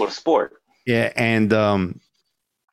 A 0.00 0.10
sport. 0.10 0.52
Yeah, 0.86 1.12
and 1.16 1.52
um, 1.52 2.00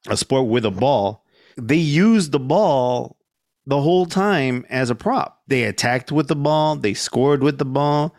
a 0.07 0.17
sport 0.17 0.47
with 0.47 0.65
a 0.65 0.71
ball. 0.71 1.23
They 1.57 1.77
used 1.77 2.31
the 2.31 2.39
ball 2.39 3.17
the 3.65 3.81
whole 3.81 4.05
time 4.05 4.65
as 4.69 4.89
a 4.89 4.95
prop. 4.95 5.41
They 5.47 5.63
attacked 5.63 6.11
with 6.11 6.27
the 6.27 6.35
ball. 6.35 6.75
They 6.75 6.93
scored 6.93 7.41
with 7.41 7.57
the 7.57 7.65
ball. 7.65 8.13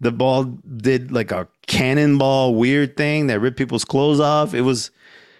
The 0.00 0.12
ball 0.12 0.44
did 0.44 1.12
like 1.12 1.30
a 1.30 1.48
cannonball 1.66 2.56
weird 2.56 2.96
thing 2.96 3.28
that 3.28 3.40
ripped 3.40 3.56
people's 3.56 3.84
clothes 3.84 4.20
off. 4.20 4.52
It 4.52 4.62
was 4.62 4.90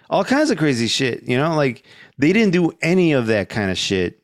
all 0.09 0.25
kinds 0.25 0.51
of 0.51 0.59
crazy 0.59 0.87
shit. 0.87 1.25
You 1.25 1.37
know, 1.37 1.57
like 1.57 1.85
they 2.17 2.33
didn't 2.33 2.53
do 2.53 2.73
any 2.81 3.13
of 3.13 3.27
that 3.27 3.49
kind 3.49 3.71
of 3.71 3.77
shit 3.77 4.22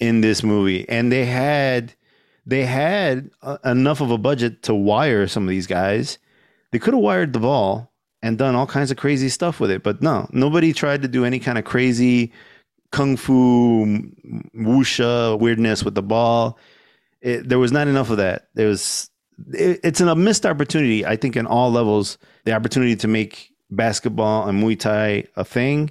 in 0.00 0.20
this 0.20 0.42
movie, 0.42 0.88
and 0.88 1.10
they 1.10 1.24
had 1.24 1.94
they 2.46 2.64
had 2.64 3.30
uh, 3.42 3.58
enough 3.64 4.00
of 4.00 4.10
a 4.10 4.18
budget 4.18 4.62
to 4.64 4.74
wire 4.74 5.26
some 5.26 5.42
of 5.42 5.50
these 5.50 5.66
guys. 5.66 6.18
They 6.70 6.78
could 6.78 6.94
have 6.94 7.02
wired 7.02 7.32
the 7.32 7.40
ball 7.40 7.92
and 8.22 8.38
done 8.38 8.54
all 8.54 8.66
kinds 8.66 8.90
of 8.90 8.96
crazy 8.96 9.28
stuff 9.28 9.60
with 9.60 9.70
it, 9.70 9.82
but 9.82 10.02
no, 10.02 10.28
nobody 10.32 10.72
tried 10.72 11.02
to 11.02 11.08
do 11.08 11.24
any 11.24 11.38
kind 11.38 11.58
of 11.58 11.64
crazy 11.64 12.32
kung 12.90 13.16
fu 13.16 13.86
wushu 14.56 15.38
weirdness 15.38 15.84
with 15.84 15.94
the 15.94 16.02
ball. 16.02 16.58
It, 17.20 17.48
there 17.48 17.58
was 17.58 17.72
not 17.72 17.88
enough 17.88 18.10
of 18.10 18.16
that. 18.18 18.48
There 18.54 18.68
was. 18.68 19.10
It, 19.52 19.80
it's 19.84 20.00
a 20.00 20.14
missed 20.14 20.46
opportunity, 20.46 21.04
I 21.04 21.16
think, 21.16 21.36
in 21.36 21.46
all 21.46 21.70
levels. 21.70 22.18
The 22.44 22.52
opportunity 22.52 22.96
to 22.96 23.08
make 23.08 23.52
basketball 23.70 24.48
and 24.48 24.62
Muay 24.62 24.78
Thai 24.78 25.24
a 25.36 25.44
thing, 25.44 25.90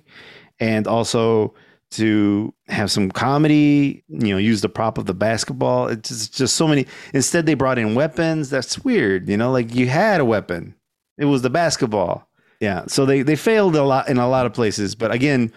and 0.60 0.88
also 0.88 1.54
to 1.92 2.54
have 2.68 2.92
some 2.92 3.12
comedy. 3.12 4.04
You 4.08 4.34
know, 4.34 4.38
use 4.38 4.62
the 4.62 4.70
prop 4.70 4.98
of 4.98 5.06
the 5.06 5.14
basketball. 5.14 5.88
It's 5.88 6.10
just, 6.10 6.36
just 6.36 6.56
so 6.56 6.68
many. 6.68 6.86
Instead, 7.14 7.46
they 7.46 7.54
brought 7.54 7.78
in 7.78 7.96
weapons. 7.96 8.50
That's 8.50 8.84
weird. 8.84 9.30
You 9.30 9.38
know, 9.38 9.52
like 9.52 9.74
you 9.74 9.88
had 9.88 10.20
a 10.20 10.26
weapon. 10.26 10.76
It 11.18 11.26
was 11.26 11.42
the 11.42 11.50
basketball. 11.50 12.28
Yeah. 12.60 12.86
So 12.88 13.06
they 13.06 13.22
they 13.22 13.36
failed 13.36 13.76
a 13.76 13.84
lot 13.84 14.10
in 14.10 14.18
a 14.18 14.28
lot 14.28 14.46
of 14.46 14.54
places. 14.54 14.96
But 14.96 15.12
again, 15.12 15.52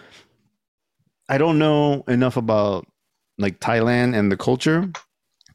I 1.29 1.37
don't 1.37 1.59
know 1.59 2.03
enough 2.07 2.37
about 2.37 2.87
like 3.37 3.59
Thailand 3.59 4.15
and 4.15 4.31
the 4.31 4.37
culture 4.37 4.91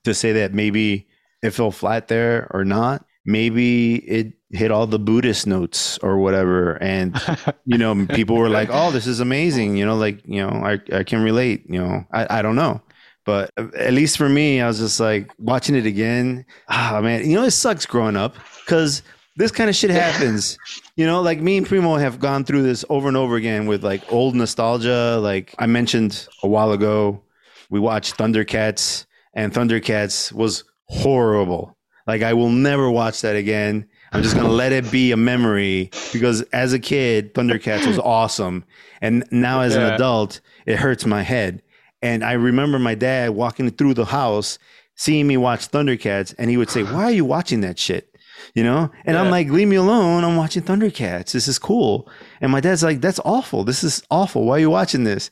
to 0.04 0.14
say 0.14 0.32
that 0.32 0.54
maybe 0.54 1.06
it 1.42 1.50
fell 1.50 1.70
flat 1.70 2.08
there 2.08 2.48
or 2.52 2.64
not. 2.64 3.04
Maybe 3.24 3.96
it 3.96 4.34
hit 4.50 4.70
all 4.70 4.86
the 4.86 4.98
Buddhist 4.98 5.46
notes 5.46 5.98
or 5.98 6.18
whatever, 6.18 6.80
and 6.82 7.20
you 7.64 7.78
know, 7.78 8.06
people 8.06 8.36
were 8.36 8.48
like, 8.48 8.68
"Oh, 8.70 8.90
this 8.90 9.06
is 9.06 9.20
amazing," 9.20 9.76
you 9.76 9.86
know, 9.86 9.96
like 9.96 10.20
you 10.26 10.46
know, 10.46 10.50
I 10.50 10.80
I 10.96 11.04
can 11.04 11.22
relate, 11.22 11.64
you 11.68 11.80
know, 11.80 12.04
I 12.12 12.38
I 12.38 12.42
don't 12.42 12.56
know, 12.56 12.80
but 13.24 13.50
at 13.58 13.92
least 13.92 14.16
for 14.16 14.28
me, 14.28 14.60
I 14.60 14.68
was 14.68 14.78
just 14.78 15.00
like 15.00 15.30
watching 15.38 15.74
it 15.74 15.84
again. 15.84 16.46
Ah, 16.68 17.00
man, 17.02 17.28
you 17.28 17.36
know, 17.36 17.44
it 17.44 17.50
sucks 17.50 17.84
growing 17.84 18.16
up 18.16 18.36
because 18.64 19.02
this 19.36 19.50
kind 19.50 19.68
of 19.68 19.76
shit 19.76 19.90
happens. 20.04 20.56
You 20.94 21.06
know, 21.06 21.20
like 21.20 21.40
me 21.40 21.56
and 21.56 21.66
Primo 21.66 21.96
have 21.96 22.20
gone 22.20 22.44
through 22.44 22.62
this 22.62 22.84
over 22.88 23.08
and 23.08 23.16
over 23.16 23.36
again 23.36 23.66
with 23.66 23.84
like 23.84 24.10
old 24.12 24.34
nostalgia. 24.34 25.18
Like 25.20 25.54
I 25.58 25.66
mentioned 25.66 26.28
a 26.42 26.48
while 26.48 26.72
ago, 26.72 27.22
we 27.68 27.80
watched 27.80 28.16
Thundercats, 28.16 29.06
and 29.34 29.52
Thundercats 29.52 30.32
was 30.32 30.64
horrible. 30.84 31.76
Like 32.06 32.22
I 32.22 32.32
will 32.32 32.50
never 32.50 32.88
watch 32.88 33.22
that 33.22 33.34
again. 33.36 33.88
I'm 34.12 34.22
just 34.22 34.36
gonna 34.36 34.48
let 34.48 34.72
it 34.72 34.90
be 34.90 35.12
a 35.12 35.16
memory 35.16 35.90
because 36.12 36.42
as 36.52 36.72
a 36.72 36.78
kid, 36.78 37.34
Thundercats 37.34 37.86
was 37.86 37.98
awesome, 38.04 38.64
and 39.00 39.24
now 39.30 39.60
as 39.60 39.74
an 39.74 39.82
adult, 39.82 40.40
it 40.64 40.76
hurts 40.76 41.04
my 41.06 41.22
head. 41.22 41.62
And 42.02 42.24
I 42.24 42.32
remember 42.32 42.78
my 42.78 42.94
dad 42.94 43.30
walking 43.30 43.70
through 43.70 43.94
the 43.94 44.04
house, 44.04 44.58
seeing 44.94 45.26
me 45.26 45.36
watch 45.36 45.70
Thundercats, 45.70 46.34
and 46.38 46.50
he 46.50 46.56
would 46.56 46.70
say, 46.70 46.82
"Why 46.82 47.04
are 47.04 47.10
you 47.10 47.24
watching 47.24 47.60
that 47.62 47.78
shit?" 47.78 48.10
You 48.54 48.62
know, 48.64 48.90
and 49.04 49.16
I'm 49.16 49.30
like, 49.30 49.48
"Leave 49.48 49.68
me 49.68 49.76
alone! 49.76 50.22
I'm 50.22 50.36
watching 50.36 50.62
Thundercats. 50.62 51.32
This 51.32 51.48
is 51.48 51.58
cool." 51.58 52.08
And 52.40 52.52
my 52.52 52.60
dad's 52.60 52.82
like, 52.82 53.00
"That's 53.00 53.20
awful. 53.24 53.64
This 53.64 53.82
is 53.82 54.02
awful. 54.10 54.44
Why 54.44 54.56
are 54.56 54.60
you 54.60 54.70
watching 54.70 55.04
this?" 55.04 55.30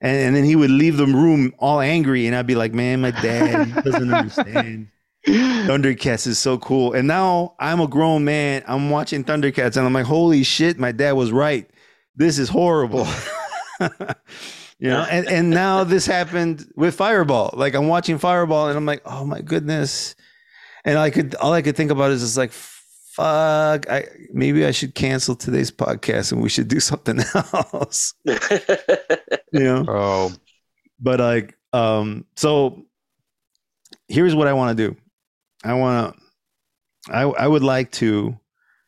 And, 0.00 0.16
and 0.16 0.36
then 0.36 0.44
he 0.44 0.56
would 0.56 0.70
leave 0.70 0.96
the 0.96 1.06
room 1.06 1.52
all 1.58 1.80
angry, 1.80 2.26
and 2.26 2.34
I'd 2.34 2.46
be 2.46 2.54
like, 2.54 2.72
"Man, 2.72 3.00
my 3.00 3.10
dad 3.10 3.84
doesn't 3.84 4.12
understand." 4.14 4.88
Thundercats 5.26 6.26
is 6.26 6.38
so 6.38 6.58
cool. 6.58 6.92
And 6.92 7.08
now 7.08 7.54
I'm 7.58 7.80
a 7.80 7.88
grown 7.88 8.24
man. 8.24 8.62
I'm 8.66 8.90
watching 8.90 9.24
Thundercats 9.24 9.76
and 9.76 9.86
I'm 9.86 9.92
like, 9.92 10.06
holy 10.06 10.42
shit, 10.42 10.78
my 10.78 10.92
dad 10.92 11.12
was 11.12 11.32
right. 11.32 11.68
this 12.16 12.38
is 12.38 12.48
horrible. 12.48 13.06
you 14.78 14.90
know, 14.90 15.06
and, 15.10 15.26
and 15.26 15.50
now 15.50 15.84
this 15.84 16.06
happened 16.06 16.70
with 16.76 16.94
Fireball. 16.94 17.50
Like 17.54 17.74
I'm 17.74 17.88
watching 17.88 18.18
Fireball 18.18 18.68
and 18.68 18.76
I'm 18.76 18.86
like, 18.86 19.02
oh 19.06 19.24
my 19.24 19.40
goodness. 19.40 20.14
And 20.84 20.98
I 20.98 21.10
could 21.10 21.34
all 21.36 21.52
I 21.52 21.62
could 21.62 21.76
think 21.76 21.90
about 21.90 22.10
is 22.10 22.20
just 22.20 22.36
like 22.36 22.52
fuck, 22.52 23.88
I 23.88 24.06
maybe 24.32 24.66
I 24.66 24.72
should 24.72 24.94
cancel 24.94 25.36
today's 25.36 25.70
podcast 25.70 26.32
and 26.32 26.42
we 26.42 26.48
should 26.48 26.68
do 26.68 26.80
something 26.90 27.20
else. 27.34 28.12
you 28.24 29.60
know? 29.60 29.84
Oh, 29.88 30.32
But 31.00 31.20
like 31.20 31.56
um 31.72 32.26
so 32.36 32.84
here's 34.08 34.34
what 34.34 34.48
I 34.48 34.52
want 34.52 34.76
to 34.76 34.88
do. 34.90 34.96
I 35.64 35.74
want 35.74 36.16
to 36.16 37.14
I 37.14 37.22
I 37.22 37.46
would 37.46 37.62
like 37.62 37.90
to 37.92 38.38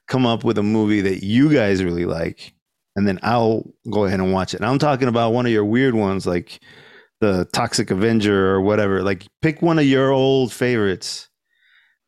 come 0.09 0.27
up 0.27 0.45
with 0.45 0.59
a 0.59 0.62
movie 0.62 1.01
that 1.01 1.24
you 1.24 1.53
guys 1.53 1.83
really 1.83 2.05
like 2.05 2.55
and 2.95 3.07
then 3.07 3.18
I'll 3.22 3.64
go 3.91 4.07
ahead 4.07 4.20
and 4.20 4.33
watch 4.33 4.55
it. 4.55 4.61
And 4.61 4.66
I'm 4.66 4.79
talking 4.79 5.09
about 5.09 5.33
one 5.33 5.45
of 5.47 5.53
your 5.53 5.64
weird 5.64 5.95
ones 5.95 6.27
like 6.27 6.61
the 7.20 7.47
Toxic 7.53 7.91
Avenger 7.91 8.55
or 8.55 8.61
whatever. 8.61 9.03
Like 9.03 9.27
pick 9.43 9.61
one 9.61 9.79
of 9.79 9.85
your 9.85 10.11
old 10.11 10.53
favorites. 10.53 11.29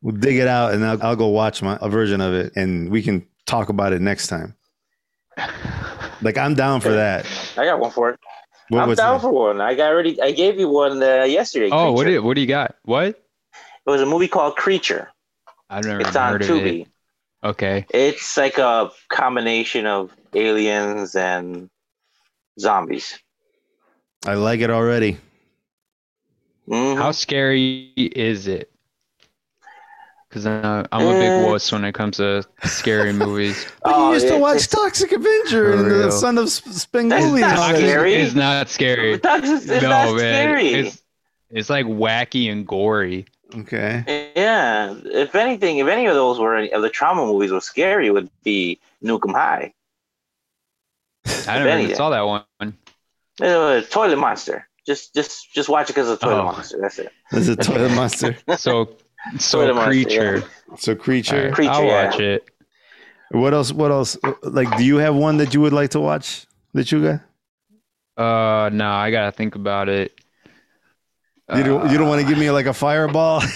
We'll 0.01 0.15
dig 0.15 0.37
it 0.37 0.47
out 0.47 0.73
and 0.73 0.83
I'll, 0.85 1.03
I'll 1.03 1.15
go 1.15 1.27
watch 1.27 1.61
my 1.61 1.77
a 1.81 1.89
version 1.89 2.21
of 2.21 2.33
it 2.33 2.53
and 2.55 2.89
we 2.89 3.03
can 3.03 3.27
talk 3.45 3.69
about 3.69 3.93
it 3.93 4.01
next 4.01 4.27
time. 4.27 4.55
Like 6.21 6.37
I'm 6.37 6.53
down 6.53 6.81
for 6.81 6.91
that. 6.91 7.25
I 7.57 7.65
got 7.65 7.79
one 7.79 7.91
for 7.91 8.09
it. 8.09 8.19
What 8.69 8.81
I'm 8.81 8.93
down 8.95 9.15
that? 9.15 9.21
for 9.21 9.31
one. 9.31 9.61
I 9.61 9.73
got 9.73 9.91
already. 9.91 10.21
I 10.21 10.31
gave 10.31 10.59
you 10.59 10.69
one 10.69 11.01
uh, 11.01 11.23
yesterday. 11.23 11.69
oh, 11.71 11.91
what 11.91 12.05
do 12.05 12.11
you, 12.11 12.21
what 12.21 12.35
do 12.35 12.41
you 12.41 12.47
got? 12.47 12.75
What? 12.83 13.23
It 13.89 13.91
was 13.93 14.01
a 14.01 14.05
movie 14.05 14.27
called 14.27 14.55
Creature. 14.55 15.09
I've 15.67 15.83
never 15.83 16.01
It's 16.01 16.15
on 16.15 16.33
heard 16.33 16.43
of 16.43 16.47
Tubi. 16.47 16.81
it. 16.81 16.87
Okay. 17.43 17.87
It's 17.89 18.37
like 18.37 18.59
a 18.59 18.91
combination 19.07 19.87
of 19.87 20.11
aliens 20.35 21.15
and 21.15 21.71
zombies. 22.59 23.17
I 24.27 24.35
like 24.35 24.59
it 24.59 24.69
already. 24.69 25.17
Mhm. 26.67 26.97
How 26.97 27.11
scary 27.13 27.91
is 27.97 28.45
it? 28.45 28.69
Because 30.29 30.45
uh, 30.45 30.85
I'm 30.91 31.07
a 31.07 31.13
big 31.13 31.31
Uh, 31.45 31.47
wuss 31.49 31.71
when 31.71 31.83
it 31.83 31.93
comes 31.93 32.17
to 32.17 32.43
scary 32.65 33.11
movies. 33.25 33.65
But 33.83 33.93
Oh, 33.95 34.07
you 34.09 34.13
used 34.13 34.27
to 34.27 34.37
watch 34.37 34.67
Toxic 34.67 35.11
Avenger 35.11 35.73
and 35.73 35.89
the. 35.89 36.11
Son 36.11 36.37
of 36.37 36.47
Sp- 36.53 36.69
Spenguli. 36.77 37.39
not 37.41 37.71
and 37.73 37.77
scary. 37.79 38.13
It's 38.13 38.35
not 38.35 38.69
scary. 38.69 39.13
It's, 39.13 39.65
it's 39.67 39.81
no, 39.81 39.89
not 39.89 40.15
man. 40.15 40.17
scary. 40.17 40.67
It's, 40.67 41.01
it's 41.49 41.69
like 41.71 41.87
wacky 41.87 42.51
and 42.51 42.67
gory. 42.67 43.25
Okay. 43.55 44.31
Yeah. 44.35 44.95
If 45.05 45.35
anything, 45.35 45.77
if 45.79 45.87
any 45.87 46.05
of 46.05 46.13
those 46.15 46.39
were 46.39 46.55
any 46.55 46.71
of 46.71 46.81
the 46.81 46.89
Troma 46.89 47.25
movies 47.27 47.51
were 47.51 47.61
scary, 47.61 48.07
it 48.07 48.11
would 48.11 48.29
be 48.43 48.79
Nuke 49.03 49.27
'Em 49.27 49.33
High. 49.33 49.73
I 51.47 51.55
never 51.55 51.65
Benny 51.65 51.83
even 51.85 51.95
saw 51.95 52.09
that 52.09 52.21
one. 52.21 52.77
Uh, 53.41 53.81
Toilet 53.89 54.17
Monster. 54.17 54.67
Just, 54.85 55.13
just, 55.13 55.51
just 55.53 55.69
watch 55.69 55.89
it 55.89 55.93
because 55.93 56.09
of 56.09 56.19
the 56.19 56.25
Toilet 56.25 56.41
Oh. 56.41 56.45
Monster. 56.45 56.77
That's 56.81 56.99
it. 56.99 57.11
There's 57.31 57.47
a 57.47 57.55
toilet 57.55 57.91
monster. 57.93 58.35
So, 58.57 58.95
so 59.37 59.59
Toilet 59.59 59.75
Monster, 59.75 59.91
creature. 59.91 60.43
So 60.77 60.95
creature. 60.95 61.35
Alright, 61.35 61.53
Creature, 61.53 61.71
I'll 61.71 61.83
yeah. 61.85 62.05
watch 62.05 62.19
it. 62.19 62.49
What 63.31 63.53
else? 63.53 63.71
What 63.71 63.91
else? 63.91 64.17
Like, 64.41 64.75
do 64.77 64.83
you 64.83 64.97
have 64.97 65.15
one 65.15 65.37
that 65.37 65.53
you 65.53 65.61
would 65.61 65.73
like 65.73 65.91
to 65.91 65.99
watch? 65.99 66.47
That 66.73 66.91
you 66.91 67.03
got? 67.03 67.21
Uh, 68.23 68.69
no, 68.69 68.89
I 68.89 69.11
gotta 69.11 69.31
think 69.31 69.55
about 69.55 69.89
it. 69.89 70.19
You 71.55 71.63
don't. 71.63 71.91
You 71.91 71.97
don't 71.97 72.07
want 72.07 72.21
to 72.21 72.25
Uh, 72.25 72.29
give 72.29 72.37
me 72.37 72.51
like 72.51 72.65
a 72.67 72.73
fireball. 72.73 73.41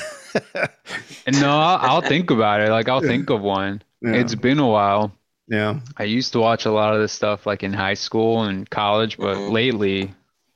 No, 1.32 1.50
I'll, 1.58 1.78
I'll 1.96 2.02
think 2.02 2.32
about 2.32 2.60
it. 2.62 2.70
Like 2.70 2.90
I'll 2.90 3.00
think 3.02 3.30
of 3.30 3.42
one. 3.42 3.82
yeah. 4.02 4.14
It's 4.14 4.36
been 4.36 4.60
a 4.60 4.68
while. 4.68 5.12
yeah. 5.48 5.80
I 5.98 6.04
used 6.04 6.34
to 6.34 6.40
watch 6.40 6.66
a 6.66 6.72
lot 6.72 6.94
of 6.94 7.00
this 7.02 7.14
stuff 7.14 7.46
like 7.46 7.64
in 7.64 7.72
high 7.72 7.94
school 7.94 8.44
and 8.44 8.70
college, 8.70 9.18
but 9.18 9.38
Mhm. 9.38 9.52
lately, 9.52 10.14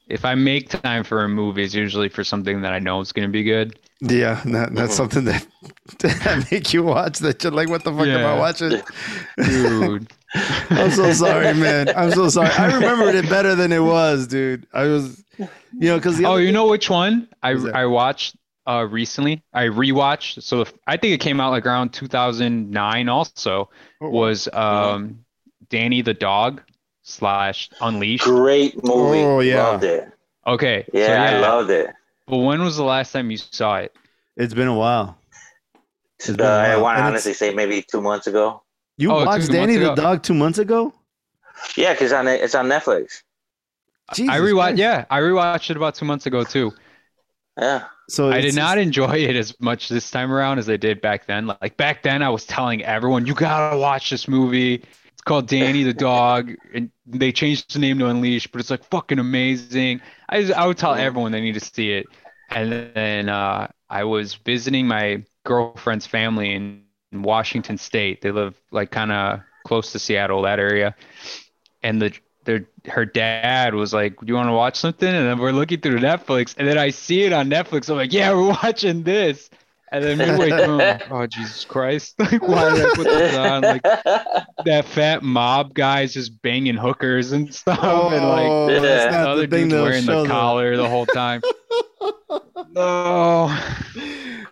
if 0.07 0.25
I 0.25 0.35
make 0.35 0.69
time 0.69 1.03
for 1.05 1.23
a 1.23 1.29
movie, 1.29 1.63
it's 1.63 1.73
usually 1.73 2.09
for 2.09 2.23
something 2.23 2.61
that 2.63 2.73
I 2.73 2.79
know 2.79 2.99
is 3.01 3.13
gonna 3.13 3.29
be 3.29 3.43
good. 3.43 3.79
Yeah. 4.01 4.41
That, 4.45 4.75
that's 4.75 4.93
Mhm. 4.93 4.97
something 4.97 5.23
that, 5.25 5.47
that 5.99 6.47
make 6.51 6.73
you 6.73 6.83
watch. 6.83 7.19
That 7.19 7.41
you're 7.43 7.53
like, 7.53 7.69
what 7.69 7.83
the 7.85 7.91
fuck 7.93 8.07
am 8.07 8.25
I 8.25 8.37
watching? 8.37 8.81
Dude. 9.41 10.11
I'm 10.33 10.91
so 10.91 11.11
sorry, 11.13 11.53
man. 11.53 11.89
I'm 11.95 12.11
so 12.11 12.27
sorry. 12.29 12.49
I 12.49 12.73
remembered 12.75 13.15
it 13.15 13.29
better 13.29 13.55
than 13.55 13.71
it 13.71 13.79
was, 13.79 14.27
dude. 14.27 14.67
I 14.73 14.83
was, 14.85 15.23
you 15.37 15.47
know, 15.89 15.97
because 15.97 16.23
Oh, 16.23 16.35
you 16.35 16.51
know 16.51 16.67
which 16.67 16.89
one 16.89 17.27
I 17.41 17.51
I 17.51 17.85
watched 17.85 18.35
uh 18.67 18.85
recently? 18.89 19.41
I 19.53 19.65
rewatched. 19.65 20.43
So 20.43 20.61
if, 20.61 20.73
I 20.85 20.97
think 20.97 21.13
it 21.13 21.21
came 21.21 21.39
out 21.39 21.51
like 21.51 21.65
around 21.65 21.93
2009. 21.93 23.09
Also 23.09 23.69
was 24.01 24.49
um 24.53 25.23
Danny 25.69 26.01
the 26.01 26.13
dog 26.13 26.61
slash 27.03 27.69
Unleashed. 27.81 28.25
Great 28.25 28.75
movie. 28.83 29.19
Oh, 29.21 29.39
yeah. 29.39 29.63
Loved 29.69 29.83
it. 29.85 30.11
Okay, 30.45 30.85
so 30.91 30.97
Yeah, 30.97 31.23
I 31.23 31.39
loved 31.39 31.69
it. 31.69 31.89
But 32.25 32.37
when 32.37 32.61
was 32.61 32.75
the 32.77 32.83
last 32.83 33.11
time 33.13 33.31
you 33.31 33.37
saw 33.37 33.77
it? 33.77 33.93
it's 34.35 34.53
been 34.53 34.67
a 34.67 34.75
while. 34.75 35.17
It's 36.19 36.27
been 36.29 36.41
Uh, 36.45 36.49
a 36.49 36.49
I 36.49 36.75
while. 36.75 36.83
want 36.83 36.97
to 36.99 37.03
honestly 37.03 37.33
say 37.33 37.53
maybe 37.53 37.81
two 37.81 38.01
months 38.01 38.27
ago. 38.27 38.61
You 38.97 39.11
Oh, 39.11 39.19
two 39.21 39.25
watched 39.25 39.51
Danny 39.51 39.75
the 39.77 39.93
dog 39.95 40.23
two 40.23 40.33
months 40.33 40.57
ago? 40.57 40.93
Yeah, 41.75 41.93
because 41.93 42.11
on 42.13 42.27
it- 42.27 42.41
it's 42.41 42.55
on 42.55 42.67
Netflix. 42.67 43.21
Jesus 44.13 44.33
I 44.33 44.39
rewatched. 44.39 44.53
Christ. 44.55 44.77
Yeah, 44.79 45.05
I 45.09 45.19
rewatched 45.19 45.69
it 45.69 45.77
about 45.77 45.95
two 45.95 46.05
months 46.05 46.25
ago 46.25 46.43
too. 46.43 46.73
Yeah. 47.57 47.83
So 48.09 48.29
I 48.29 48.37
it's- 48.37 48.53
did 48.53 48.55
not 48.59 48.77
enjoy 48.77 49.15
it 49.17 49.35
as 49.35 49.53
much 49.59 49.89
this 49.89 50.09
time 50.09 50.31
around 50.31 50.59
as 50.59 50.69
I 50.69 50.77
did 50.77 51.01
back 51.01 51.25
then. 51.27 51.47
Like 51.47 51.75
back 51.77 52.03
then, 52.03 52.21
I 52.23 52.29
was 52.29 52.45
telling 52.45 52.83
everyone, 52.83 53.25
"You 53.25 53.33
gotta 53.33 53.77
watch 53.77 54.09
this 54.09 54.27
movie. 54.27 54.75
It's 54.75 55.21
called 55.25 55.47
Danny 55.47 55.83
the 55.83 55.93
Dog, 55.93 56.53
and 56.73 56.89
they 57.05 57.31
changed 57.31 57.73
the 57.73 57.79
name 57.79 57.99
to 57.99 58.07
Unleashed, 58.07 58.51
but 58.51 58.61
it's 58.61 58.69
like 58.69 58.83
fucking 58.85 59.19
amazing." 59.19 60.01
I 60.29 60.41
just- 60.41 60.53
I 60.57 60.65
would 60.65 60.77
tell 60.77 60.93
everyone 60.95 61.31
they 61.33 61.41
need 61.41 61.55
to 61.55 61.59
see 61.59 61.91
it. 61.91 62.05
And 62.49 62.71
then 62.93 63.27
uh, 63.29 63.67
I 63.89 64.05
was 64.05 64.35
visiting 64.35 64.87
my 64.87 65.23
girlfriend's 65.45 66.07
family 66.07 66.53
in, 66.53 66.83
in 67.11 67.21
Washington 67.21 67.77
State. 67.77 68.21
They 68.21 68.31
live 68.31 68.59
like 68.71 68.91
kind 68.91 69.11
of 69.11 69.41
close 69.65 69.91
to 69.93 69.99
Seattle, 69.99 70.41
that 70.43 70.59
area. 70.59 70.95
And 71.83 72.01
the 72.01 72.13
their 72.45 72.65
her 72.87 73.05
dad 73.05 73.73
was 73.75 73.93
like, 73.93 74.17
"Do 74.19 74.25
you 74.27 74.35
want 74.35 74.47
to 74.49 74.53
watch 74.53 74.77
something?" 74.77 75.07
And 75.07 75.27
then 75.27 75.37
we're 75.37 75.51
looking 75.51 75.81
through 75.81 75.99
Netflix, 75.99 76.55
and 76.57 76.67
then 76.67 76.77
I 76.77 76.89
see 76.91 77.23
it 77.23 77.33
on 77.33 77.49
Netflix. 77.49 77.89
I'm 77.89 77.97
like, 77.97 78.13
"Yeah, 78.13 78.33
we're 78.33 78.47
watching 78.49 79.03
this." 79.03 79.49
And 79.89 80.03
then 80.03 80.17
midway 80.17 80.49
through, 80.49 80.77
like, 80.77 81.03
oh, 81.11 81.21
"Oh 81.23 81.27
Jesus 81.27 81.63
Christ! 81.65 82.15
Like, 82.19 82.41
why 82.41 82.73
did 82.75 82.85
I 82.85 82.95
put 82.95 83.03
this 83.05 83.35
on?" 83.37 83.61
Like 83.63 83.81
that 84.65 84.85
fat 84.85 85.23
mob 85.23 85.73
guy's 85.73 86.13
just 86.13 86.41
banging 86.41 86.75
hookers 86.75 87.31
and 87.31 87.53
stuff, 87.53 87.79
and 87.83 88.27
like 88.27 88.47
Oh, 88.49 88.69
Yeah. 88.69 88.79
that's 88.79 89.05
the 89.05 89.11
not 89.11 89.27
other 89.29 89.41
the 89.47 89.47
thing 89.55 89.69
dude's 89.69 89.81
wearing 89.81 90.03
show 90.03 90.11
the 90.15 90.21
them. 90.23 90.31
collar 90.31 90.75
the 90.77 90.89
whole 90.89 91.05
time. 91.05 91.41
no. 92.71 93.57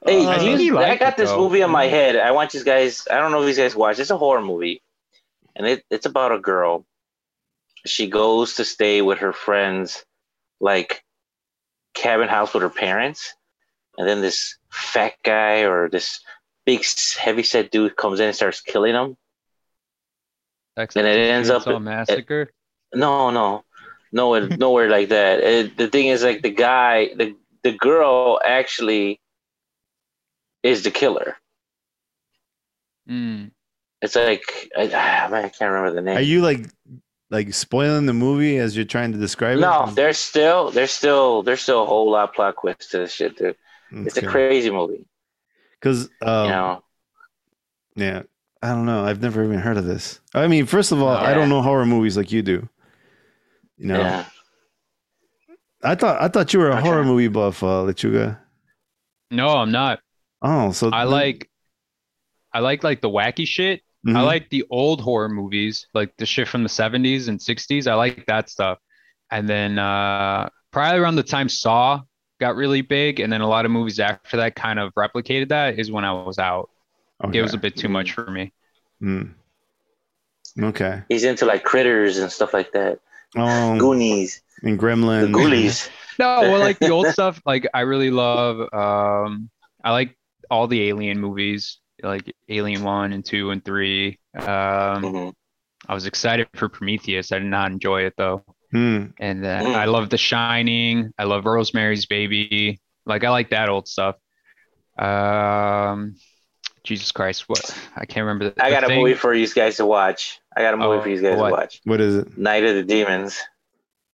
Hey, 0.06 0.26
Uh, 0.26 0.42
you- 0.42 0.58
he 0.58 0.72
I 0.72 0.96
got 0.98 1.14
it, 1.14 1.18
this 1.18 1.30
though. 1.32 1.38
movie 1.38 1.64
on 1.64 1.72
my 1.72 1.86
head. 1.86 2.16
I 2.16 2.32
want 2.32 2.54
you 2.54 2.64
guys. 2.64 3.08
I 3.10 3.18
don't 3.18 3.32
know 3.32 3.42
if 3.42 3.50
you 3.50 3.62
guys 3.64 3.76
watch. 3.76 4.00
It's 4.00 4.12
a 4.12 4.18
horror 4.18 4.42
movie, 4.42 4.82
and 5.56 5.66
it, 5.66 5.84
it's 5.90 6.06
about 6.06 6.32
a 6.32 6.40
girl. 6.40 6.86
She 7.86 8.08
goes 8.08 8.56
to 8.56 8.66
stay 8.66 9.02
with 9.02 9.20
her 9.20 9.34
friends, 9.34 10.06
like 10.60 11.04
cabin 11.94 12.28
house 12.28 12.54
with 12.54 12.64
her 12.64 12.70
parents, 12.70 13.34
and 13.98 14.08
then 14.08 14.22
this 14.22 14.58
fat 14.70 15.14
guy 15.24 15.62
or 15.62 15.90
this 15.90 16.20
big 16.66 16.84
heavy 17.18 17.44
set 17.44 17.72
dude 17.72 17.96
comes 17.96 18.20
in 18.20 18.28
and 18.28 18.36
starts 18.36 18.62
killing 18.62 18.94
them. 18.94 19.18
Texas 20.78 21.00
And 21.00 21.08
it 21.08 21.18
ends 21.30 21.50
up- 21.50 21.66
a 21.68 21.80
Massacre. 21.80 22.52
No, 22.94 23.30
no, 23.32 23.64
nowhere, 24.12 24.48
nowhere 24.50 24.90
like 24.90 25.10
that. 25.10 25.40
It, 25.40 25.78
the 25.78 25.88
thing 25.88 26.08
is, 26.08 26.24
like 26.24 26.42
the 26.44 26.50
guy, 26.52 27.10
the 27.16 27.36
the 27.64 27.72
girl 27.74 28.40
actually 28.44 29.20
is 30.66 30.84
the 30.84 30.92
killer. 30.92 31.38
Mm. 33.10 33.52
It's 34.02 34.16
like 34.16 34.42
I, 34.78 34.90
ah, 34.94 35.34
I 35.34 35.50
can't 35.50 35.72
remember 35.72 35.92
the 35.94 36.02
name. 36.02 36.18
Are 36.18 36.22
you 36.22 36.42
like 36.42 36.68
like 37.30 37.54
spoiling 37.54 38.06
the 38.06 38.14
movie 38.14 38.58
as 38.58 38.76
you're 38.76 38.86
trying 38.86 39.12
to 39.12 39.18
describe 39.18 39.60
no, 39.60 39.84
it? 39.84 39.86
No, 39.88 39.92
there's 39.94 40.18
still 40.18 40.72
there's 40.72 40.92
still 40.92 41.44
there's 41.44 41.62
still 41.62 41.84
a 41.84 41.86
whole 41.86 42.10
lot 42.12 42.30
of 42.30 42.36
plot 42.36 42.56
twists 42.60 42.90
to 42.92 43.00
this 43.00 43.14
shit, 43.14 43.38
dude. 43.38 43.56
It's 43.92 44.18
a 44.18 44.26
crazy 44.26 44.72
movie. 44.72 45.06
because 45.80 46.10
um, 46.22 46.46
you 46.46 46.52
know, 46.52 46.84
yeah, 47.96 48.24
I 48.62 48.70
don't 48.70 48.86
know. 48.86 49.06
I've 49.06 49.22
never 49.22 49.44
even 49.44 49.60
heard 49.60 49.78
of 49.78 49.86
this. 49.86 50.20
I 50.34 50.48
mean, 50.48 50.66
first 50.66 50.92
of 50.92 51.02
all, 51.02 51.16
I 51.16 51.34
don't 51.34 51.50
know 51.50 51.62
horror 51.62 51.86
movies 51.86 52.18
like 52.18 52.32
you 52.32 52.42
do. 52.42 52.68
You 53.78 53.88
know, 53.88 54.00
yeah. 54.00 54.26
I 55.84 55.96
thought 55.96 56.22
I 56.22 56.28
thought 56.28 56.54
you 56.54 56.60
were 56.60 56.72
a 56.72 56.76
Okay. 56.76 56.82
horror 56.82 57.04
movie 57.06 57.28
buff, 57.28 57.62
uh, 57.64 57.84
Lechuga. 57.86 58.40
No, 59.32 59.50
I'm 59.50 59.72
not. 59.72 60.00
Oh, 60.48 60.72
so 60.72 60.90
I 60.92 61.04
like, 61.06 61.50
I 62.54 62.60
like 62.60 62.84
like 62.84 63.02
the 63.02 63.10
wacky 63.10 63.48
shit. 63.48 63.82
I 64.08 64.12
Mhm. 64.12 64.26
like 64.26 64.50
the 64.50 64.64
old 64.70 65.02
horror 65.02 65.28
movies, 65.30 65.88
like 65.96 66.16
the 66.18 66.28
shit 66.28 66.48
from 66.48 66.62
the 66.62 66.70
70s 66.70 67.28
and 67.28 67.40
60s. 67.42 67.88
I 67.88 67.96
like 67.96 68.28
that 68.28 68.50
stuff. 68.50 68.78
And 69.32 69.50
then 69.50 69.80
uh, 69.80 70.50
probably 70.72 71.00
around 71.00 71.16
the 71.16 71.24
time 71.24 71.50
Saw 71.50 72.02
got 72.40 72.56
really 72.56 72.82
big, 72.82 73.20
and 73.20 73.34
then 73.34 73.42
a 73.42 73.48
lot 73.48 73.66
of 73.66 73.72
movies 73.72 74.00
after 74.00 74.38
that 74.38 74.56
kind 74.56 74.78
of 74.78 74.94
replicated 74.94 75.50
that 75.50 75.80
is 75.80 75.90
when 75.92 76.06
I 76.06 76.12
was 76.14 76.38
out. 76.38 76.70
Okay. 77.24 77.40
It 77.40 77.42
was 77.42 77.56
a 77.56 77.58
bit 77.58 77.76
too 77.76 77.90
much 77.90 78.12
for 78.12 78.30
me. 78.30 78.54
Mm. 79.02 79.34
Okay. 80.62 81.02
He's 81.10 81.24
into 81.24 81.46
like 81.46 81.64
critters 81.64 82.18
and 82.20 82.32
stuff 82.32 82.54
like 82.54 82.72
that. 82.74 83.00
Oh, 83.36 83.78
Goonies, 83.80 84.42
and 84.62 84.78
the 84.80 84.84
Gremlins. 84.84 85.32
Ghoulies. 85.34 85.90
No, 86.18 86.40
well, 86.44 86.60
like 86.60 86.80
the 86.80 86.92
old 86.92 87.08
stuff. 87.12 87.42
Like 87.46 87.68
I 87.74 87.82
really 87.82 88.10
love. 88.10 88.62
Um, 88.74 89.50
I 89.84 89.92
like 89.92 90.16
all 90.52 90.68
the 90.68 90.88
Alien 90.90 91.20
movies, 91.20 91.80
like 92.04 92.32
Alien 92.50 92.84
One 92.84 93.14
and 93.14 93.24
Two 93.26 93.52
and 93.52 93.64
Three. 93.64 94.20
Um, 94.38 94.44
Mhm. 94.46 95.34
I 95.88 95.94
was 95.94 96.06
excited 96.08 96.48
for 96.56 96.68
Prometheus. 96.70 97.32
I 97.32 97.40
did 97.40 97.48
not 97.48 97.72
enjoy 97.72 98.02
it 98.04 98.14
though. 98.18 98.44
Hmm. 98.72 99.06
And 99.20 99.44
then 99.44 99.66
Mm. 99.66 99.76
I 99.76 99.86
love 99.86 100.10
The 100.10 100.18
Shining. 100.18 101.12
I 101.18 101.24
love 101.26 101.46
Rosemary's 101.46 102.06
Baby. 102.08 102.80
Like 103.06 103.24
I 103.24 103.30
like 103.30 103.52
that 103.52 103.70
old 103.70 103.88
stuff. 103.88 104.16
Um, 104.98 106.16
Jesus 106.84 107.12
Christ, 107.12 107.48
what? 107.48 107.78
I 107.96 108.06
can't 108.06 108.26
remember. 108.26 108.50
The, 108.52 108.64
I 108.64 108.70
the 108.70 108.76
got 108.76 108.84
a 108.84 108.88
thing. 108.88 109.02
movie 109.02 109.14
for 109.14 109.34
you 109.34 109.48
guys 109.48 109.78
to 109.78 109.86
watch. 109.86 110.40
I 110.56 110.62
got 110.62 110.74
a 110.74 110.78
movie 110.78 110.98
Oh, 110.98 111.02
for 111.02 111.10
you 111.10 111.22
guys 111.22 111.38
what? 111.38 111.48
to 111.50 111.52
watch. 111.54 111.82
What 111.84 112.02
is 112.02 112.16
it? 112.16 112.38
Night 112.38 112.64
of 112.64 112.76
the 112.76 112.84
Demons. 112.84 113.42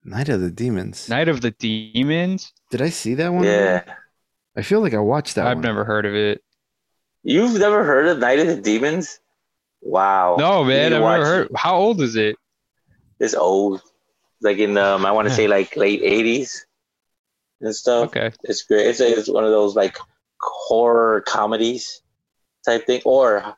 Night 0.03 0.29
of 0.29 0.41
the 0.41 0.49
Demons. 0.49 1.07
Night 1.09 1.27
of 1.29 1.41
the 1.41 1.51
Demons. 1.51 2.51
Did 2.71 2.81
I 2.81 2.89
see 2.89 3.13
that 3.15 3.31
one? 3.31 3.43
Yeah. 3.43 3.83
I 4.55 4.61
feel 4.61 4.81
like 4.81 4.93
I 4.93 4.99
watched 4.99 5.35
that 5.35 5.47
I've 5.47 5.57
one. 5.57 5.63
never 5.63 5.83
heard 5.85 6.05
of 6.05 6.13
it. 6.15 6.43
You've 7.23 7.59
never 7.59 7.83
heard 7.83 8.07
of 8.07 8.19
Night 8.19 8.39
of 8.39 8.47
the 8.47 8.57
Demons? 8.61 9.19
Wow. 9.81 10.35
No, 10.37 10.63
man, 10.63 10.93
I've 10.93 10.99
to 11.01 11.07
never 11.07 11.25
heard. 11.25 11.45
it. 11.47 11.57
How 11.57 11.75
old 11.77 12.01
is 12.01 12.15
it? 12.15 12.35
It's 13.19 13.33
old. 13.35 13.81
Like 14.41 14.57
in 14.57 14.77
um, 14.77 15.05
I 15.05 15.11
want 15.11 15.27
to 15.27 15.33
say 15.33 15.47
like 15.57 15.75
late 15.77 16.01
eighties 16.03 16.65
and 17.61 17.75
stuff. 17.75 18.07
Okay. 18.07 18.31
It's 18.43 18.63
great. 18.63 18.87
It's, 18.87 18.99
it's 18.99 19.29
one 19.29 19.43
of 19.43 19.51
those 19.51 19.75
like 19.75 19.97
horror 20.39 21.21
comedies 21.21 22.01
type 22.65 22.85
thing. 22.87 23.01
Or 23.05 23.55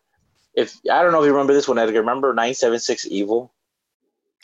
if 0.56 0.78
I 0.92 1.02
don't 1.02 1.12
know 1.14 1.22
if 1.22 1.26
you 1.26 1.32
remember 1.32 1.54
this 1.54 1.68
one, 1.68 1.80
Edgar. 1.80 2.00
Remember 2.02 2.34
nine 2.34 2.54
seven 2.54 2.80
six 2.80 3.06
Evil? 3.08 3.54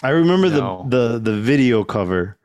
I 0.01 0.09
remember 0.09 0.49
No. 0.49 0.85
the, 0.87 1.19
the 1.19 1.19
the 1.31 1.37
video 1.41 1.83
cover. 1.83 2.37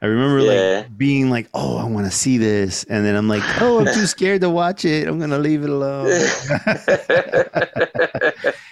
I 0.00 0.06
remember 0.06 0.38
Yeah. 0.40 0.78
like 0.86 0.96
being 0.96 1.28
like, 1.28 1.48
"Oh, 1.54 1.76
I 1.76 1.84
want 1.84 2.06
to 2.06 2.12
see 2.12 2.38
this," 2.38 2.84
and 2.84 3.04
then 3.04 3.16
I'm 3.16 3.28
like, 3.28 3.42
"Oh, 3.60 3.80
I'm 3.80 3.86
too 3.86 4.06
scared 4.06 4.40
to 4.42 4.50
watch 4.50 4.84
it. 4.84 5.08
I'm 5.08 5.18
gonna 5.18 5.38
leave 5.38 5.64
it 5.64 5.70
alone." 5.70 6.06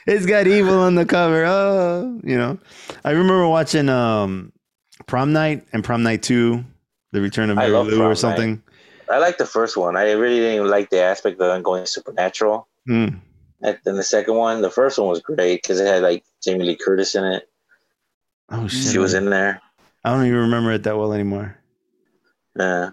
it's 0.06 0.26
got 0.26 0.46
evil 0.46 0.78
on 0.78 0.94
the 0.94 1.04
cover. 1.04 1.44
Oh, 1.44 2.20
you 2.22 2.36
know. 2.36 2.58
I 3.04 3.10
remember 3.10 3.48
watching 3.48 3.88
um, 3.88 4.52
Prom 5.06 5.32
Night 5.32 5.66
and 5.72 5.82
Prom 5.82 6.02
Night 6.02 6.22
Two, 6.22 6.64
The 7.12 7.20
Return 7.20 7.50
of 7.50 7.56
Mary 7.56 7.70
Lou 7.70 8.02
or 8.02 8.08
Night. 8.10 8.18
something. 8.18 8.62
I 9.10 9.18
like 9.18 9.38
the 9.38 9.46
first 9.46 9.76
one. 9.76 9.96
I 9.96 10.12
really 10.12 10.38
didn't 10.38 10.68
like 10.68 10.90
the 10.90 11.00
aspect 11.00 11.40
of 11.40 11.48
them 11.48 11.62
going 11.62 11.86
supernatural. 11.86 12.66
Hmm. 12.86 13.08
And 13.62 13.78
then 13.84 13.96
the 13.96 14.02
second 14.02 14.34
one, 14.34 14.62
the 14.62 14.70
first 14.70 14.98
one 14.98 15.08
was 15.08 15.20
great 15.20 15.62
because 15.62 15.80
it 15.80 15.86
had 15.86 16.02
like 16.02 16.24
Jamie 16.42 16.64
Lee 16.64 16.76
Curtis 16.76 17.14
in 17.14 17.24
it. 17.24 17.48
Oh 18.50 18.68
shit! 18.68 18.92
She 18.92 18.98
was 18.98 19.14
in 19.14 19.30
there. 19.30 19.60
I 20.06 20.10
don't 20.10 20.24
even 20.24 20.38
remember 20.38 20.70
it 20.70 20.84
that 20.84 20.96
well 20.96 21.12
anymore. 21.12 21.58
Yeah. 22.56 22.90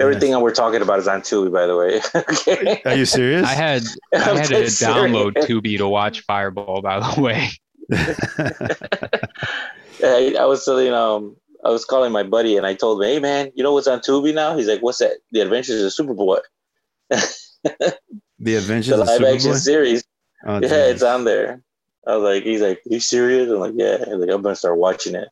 Everything 0.00 0.40
we're 0.40 0.54
talking 0.54 0.80
about 0.80 0.98
is 0.98 1.06
on 1.06 1.20
Tubi, 1.20 1.52
by 1.52 1.66
the 1.66 1.76
way. 1.76 2.00
okay. 2.14 2.80
Are 2.86 2.96
you 2.96 3.04
serious? 3.04 3.46
I 3.46 3.52
had 3.52 3.82
I 4.14 4.30
I'm 4.30 4.36
had 4.38 4.46
to 4.46 4.70
serious. 4.70 4.82
download 4.82 5.34
Tubi 5.34 5.76
to 5.76 5.86
watch 5.86 6.22
Fireball. 6.22 6.80
By 6.80 7.00
the 7.00 7.20
way. 7.20 7.50
I, 10.02 10.34
I 10.40 10.44
was 10.46 10.64
telling 10.64 10.90
um 10.94 11.36
I 11.64 11.68
was 11.68 11.84
calling 11.84 12.12
my 12.12 12.22
buddy 12.22 12.56
and 12.56 12.66
I 12.66 12.72
told 12.72 13.02
him, 13.02 13.08
Hey 13.10 13.18
man, 13.18 13.52
you 13.54 13.62
know 13.62 13.74
what's 13.74 13.86
on 13.86 14.00
Tubi 14.00 14.32
now? 14.34 14.56
He's 14.56 14.68
like, 14.68 14.80
What's 14.80 14.98
that? 14.98 15.18
The 15.32 15.40
Adventures 15.40 15.98
of 15.98 16.06
Superboy. 16.06 16.38
the 17.10 18.56
Adventures 18.56 18.96
The 18.96 19.02
of 19.02 19.06
live 19.06 19.22
action 19.34 19.50
Superboy. 19.52 19.56
series. 19.58 20.04
Oh, 20.46 20.60
yeah, 20.62 20.86
it's 20.86 21.02
on 21.02 21.24
there. 21.24 21.60
I 22.06 22.16
was 22.16 22.24
like, 22.24 22.44
he's 22.44 22.62
like, 22.62 22.78
Are 22.78 22.94
you 22.94 23.00
serious? 23.00 23.50
I'm 23.50 23.58
like, 23.58 23.74
Yeah. 23.76 23.98
He's 23.98 24.06
like, 24.14 24.30
I'm 24.30 24.40
gonna 24.40 24.56
start 24.56 24.78
watching 24.78 25.14
it. 25.14 25.28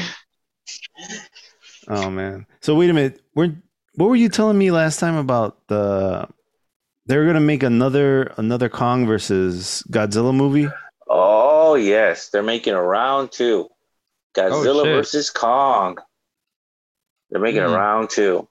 Oh 1.89 2.11
man. 2.11 2.47
So 2.61 2.75
wait 2.75 2.89
a 2.91 2.95
minute. 2.95 3.21
We're 3.35 3.55
what 3.97 4.09
were 4.09 4.17
you 4.17 4.29
telling 4.29 4.57
me 4.57 4.71
last 4.71 4.99
time 5.01 5.17
about 5.17 5.59
the 5.69 6.27
they 7.07 7.17
were 7.19 7.27
gonna 7.27 7.41
make 7.41 7.63
another 7.63 8.33
another 8.39 8.69
Kong 8.69 9.07
versus 9.07 9.83
Godzilla 9.91 10.35
movie? 10.35 10.69
Oh 11.09 11.75
yes, 11.75 12.31
they're 12.31 12.43
making 12.43 12.73
a 12.75 12.83
round 12.83 13.33
two. 13.33 13.69
Godzilla 14.35 14.81
Oh, 14.81 14.85
versus 14.85 15.29
Kong. 15.31 15.99
They're 17.31 17.41
making 17.41 17.61
Hmm. 17.63 17.69
a 17.73 17.77
round 17.77 18.11
two. 18.11 18.49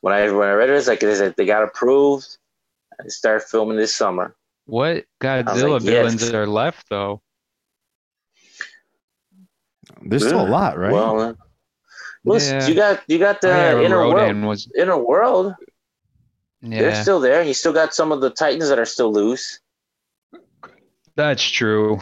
When 0.00 0.12
I 0.12 0.30
when 0.32 0.48
I 0.48 0.52
read 0.52 0.70
it, 0.70 0.76
it's 0.76 0.88
like 0.88 1.00
they 1.00 1.14
said 1.14 1.34
they 1.36 1.46
got 1.46 1.62
approved 1.62 2.38
and 2.98 3.12
start 3.12 3.44
filming 3.44 3.76
this 3.76 3.94
summer. 3.94 4.34
what 4.66 5.04
Godzilla 5.20 5.74
like, 5.74 5.82
villains 5.82 6.22
yes. 6.22 6.32
are 6.32 6.46
left 6.46 6.88
though? 6.90 7.22
There's 10.02 10.26
still 10.26 10.40
a 10.40 10.48
lot, 10.48 10.78
right? 10.78 10.92
Well, 10.92 11.20
uh, 11.20 11.34
well, 12.24 12.40
Yeah. 12.40 12.66
you 12.66 12.74
got 12.74 13.02
you 13.08 13.18
got 13.18 13.40
the 13.40 13.52
Oh, 13.52 13.80
yeah, 13.80 13.86
inner 13.86 13.98
Rodan 13.98 14.42
world. 14.42 14.48
was 14.48 14.70
Inner 14.76 14.98
world, 14.98 15.54
they're 16.62 16.94
still 17.02 17.20
there. 17.20 17.42
You 17.42 17.54
still 17.54 17.72
got 17.72 17.94
some 17.94 18.12
of 18.12 18.20
the 18.20 18.30
Titans 18.30 18.68
that 18.68 18.78
are 18.78 18.84
still 18.86 19.12
loose. 19.12 19.60
That's 21.16 21.42
true. 21.42 21.98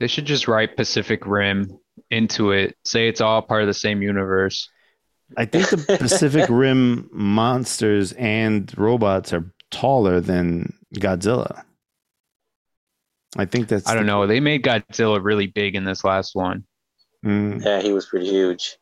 They 0.00 0.06
should 0.06 0.26
just 0.26 0.46
write 0.48 0.76
Pacific 0.76 1.26
Rim 1.26 1.78
into 2.10 2.52
it. 2.52 2.76
Say 2.84 3.08
it's 3.08 3.20
all 3.20 3.42
part 3.42 3.62
of 3.62 3.66
the 3.66 3.74
same 3.74 4.00
universe. 4.02 4.68
I 5.36 5.44
think 5.44 5.68
the 5.68 5.76
Pacific 5.98 6.46
Rim 6.48 7.08
monsters 7.12 8.12
and 8.12 8.72
robots 8.78 9.32
are 9.32 9.52
taller 9.70 10.20
than 10.20 10.72
Godzilla. 10.94 11.64
I 13.38 13.44
think 13.44 13.68
that's 13.68 13.88
I 13.88 13.94
don't 13.94 14.04
the- 14.04 14.12
know. 14.12 14.26
They 14.26 14.40
made 14.40 14.62
Godzilla 14.64 15.22
really 15.22 15.46
big 15.46 15.74
in 15.76 15.84
this 15.84 16.04
last 16.04 16.34
one. 16.34 16.64
Mm, 17.24 17.64
Yeah, 17.64 17.80
he 17.80 17.92
was 17.92 18.06
pretty 18.06 18.26
huge. 18.28 18.76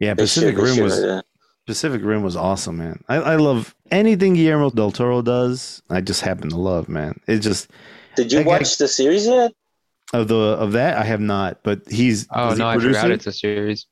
yeah, 0.00 0.14
They 0.14 0.24
Pacific 0.24 0.56
should- 0.56 0.62
Rim 0.64 0.74
should, 0.74 0.82
was 0.84 1.22
Pacific 1.66 2.02
Rim 2.04 2.22
was 2.24 2.34
awesome, 2.36 2.78
man. 2.78 3.02
I, 3.08 3.16
I 3.16 3.36
love 3.36 3.74
anything 3.90 4.34
Guillermo 4.34 4.70
del 4.70 4.90
Toro 4.90 5.22
does. 5.22 5.80
I 5.88 6.00
just 6.00 6.20
happen 6.20 6.50
to 6.50 6.56
love, 6.56 6.88
man. 6.88 7.20
It 7.28 7.38
just 7.38 7.70
Did 8.16 8.32
you 8.32 8.38
that 8.38 8.44
guy- 8.44 8.58
watch 8.58 8.76
the 8.78 8.88
series 8.88 9.26
yet? 9.26 9.52
of 10.12 10.28
the 10.28 10.34
of 10.34 10.72
that 10.72 10.98
I 10.98 11.04
have 11.04 11.20
not, 11.20 11.62
but 11.62 11.80
he's 11.88 12.26
Oh 12.34 12.50
does 12.50 12.58
he 12.58 12.64
no, 12.64 12.68
I 12.68 12.74
produce 12.74 12.96
forgot 12.96 13.10
it? 13.12 13.14
it's 13.14 13.26
a 13.28 13.32
series. 13.32 13.86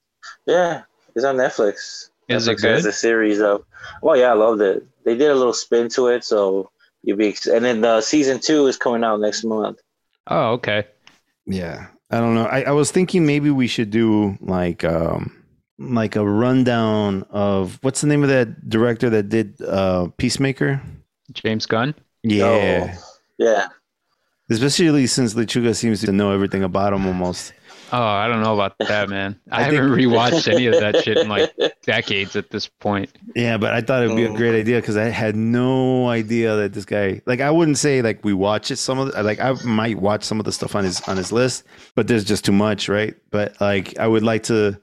Yeah, 0.47 0.83
it's 1.15 1.25
on 1.25 1.37
Netflix. 1.37 2.09
Is 2.29 2.47
it 2.47 2.59
Netflix 2.59 2.63
has 2.65 2.83
good? 2.83 2.91
a 2.91 2.93
series 2.93 3.41
of. 3.41 3.65
Well, 4.03 4.17
yeah, 4.17 4.31
I 4.31 4.35
loved 4.35 4.61
it. 4.61 4.85
They 5.05 5.17
did 5.17 5.31
a 5.31 5.35
little 5.35 5.55
spin 5.55 5.89
to 5.91 6.09
it, 6.09 6.23
so 6.25 6.71
you'd 7.03 7.17
be. 7.19 7.35
And 7.51 7.65
then 7.65 7.81
the 7.81 8.01
season 8.03 8.39
two 8.41 8.67
is 8.67 8.77
coming 8.77 9.03
out 9.03 9.21
next 9.21 9.45
month. 9.45 9.79
Oh, 10.31 10.53
okay. 10.53 10.87
Yeah, 11.47 11.89
I 12.11 12.21
don't 12.21 12.35
know. 12.35 12.47
I, 12.47 12.63
I 12.63 12.71
was 12.71 12.91
thinking 12.91 13.27
maybe 13.27 13.51
we 13.51 13.67
should 13.67 13.91
do 13.91 14.39
like 14.41 14.85
um 14.85 15.37
like 15.79 16.15
a 16.17 16.25
rundown 16.25 17.25
of 17.31 17.79
what's 17.83 18.01
the 18.03 18.07
name 18.07 18.23
of 18.23 18.29
that 18.29 18.69
director 18.69 19.11
that 19.11 19.29
did 19.29 19.61
uh 19.63 20.09
Peacemaker? 20.19 20.81
James 21.33 21.67
Gunn. 21.67 21.95
Yeah, 22.23 22.45
Oh, 22.45 22.99
yeah. 23.39 23.69
especially 24.51 25.07
since 25.07 25.35
Lechuga 25.35 25.75
seems 25.75 26.01
to 26.03 26.13
know 26.13 26.33
everything 26.33 26.63
about 26.63 26.93
him 26.93 27.07
almost. 27.07 27.53
Oh, 27.93 28.03
I 28.03 28.29
don't 28.29 28.43
know 28.43 28.55
about 28.55 28.79
that, 28.79 29.09
man. 29.09 29.39
I, 29.51 29.63
I 29.63 29.65
think- 29.65 29.75
haven't 29.77 29.91
rewatched 29.99 30.53
any 30.53 30.67
of 30.67 30.75
that 30.81 31.03
shit 31.03 31.19
in 31.19 31.29
like 31.29 31.53
decades 31.83 32.37
at 32.37 32.51
this 32.51 32.67
point. 32.69 33.11
Yeah, 33.35 33.57
but 33.59 33.73
I 33.73 33.81
thought 33.81 34.03
it 34.03 34.09
would 34.09 34.17
be 34.17 34.25
a 34.25 34.37
great 34.37 34.59
idea 34.59 34.81
because 34.81 34.97
I 34.97 35.05
had 35.05 35.37
no 35.37 36.09
idea 36.09 36.57
that 36.57 36.73
this 36.73 36.85
guy. 36.85 37.21
Like, 37.27 37.41
I 37.41 37.51
wouldn't 37.51 37.79
say 37.79 38.03
like 38.03 38.25
we 38.25 38.33
watch 38.33 38.71
it. 38.71 38.77
Some 38.77 38.99
of 38.99 39.13
the, 39.13 39.23
like 39.23 39.41
I 39.41 39.53
might 39.65 39.99
watch 39.99 40.25
some 40.25 40.39
of 40.39 40.45
the 40.45 40.53
stuff 40.53 40.75
on 40.75 40.85
his 40.85 41.01
on 41.03 41.17
his 41.17 41.33
list, 41.33 41.65
but 41.95 42.07
there's 42.09 42.25
just 42.25 42.45
too 42.45 42.53
much, 42.53 42.89
right? 42.89 43.15
But 43.31 43.61
like 43.61 43.99
I 43.99 44.07
would 44.07 44.23
like 44.23 44.45
to 44.45 44.79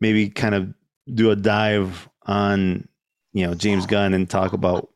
maybe 0.00 0.28
kind 0.30 0.54
of 0.54 0.72
do 1.12 1.30
a 1.30 1.36
dive 1.36 2.08
on 2.26 2.88
you 3.32 3.46
know 3.46 3.54
James 3.54 3.86
Gunn 3.86 4.14
and 4.14 4.28
talk 4.28 4.52
about 4.52 4.88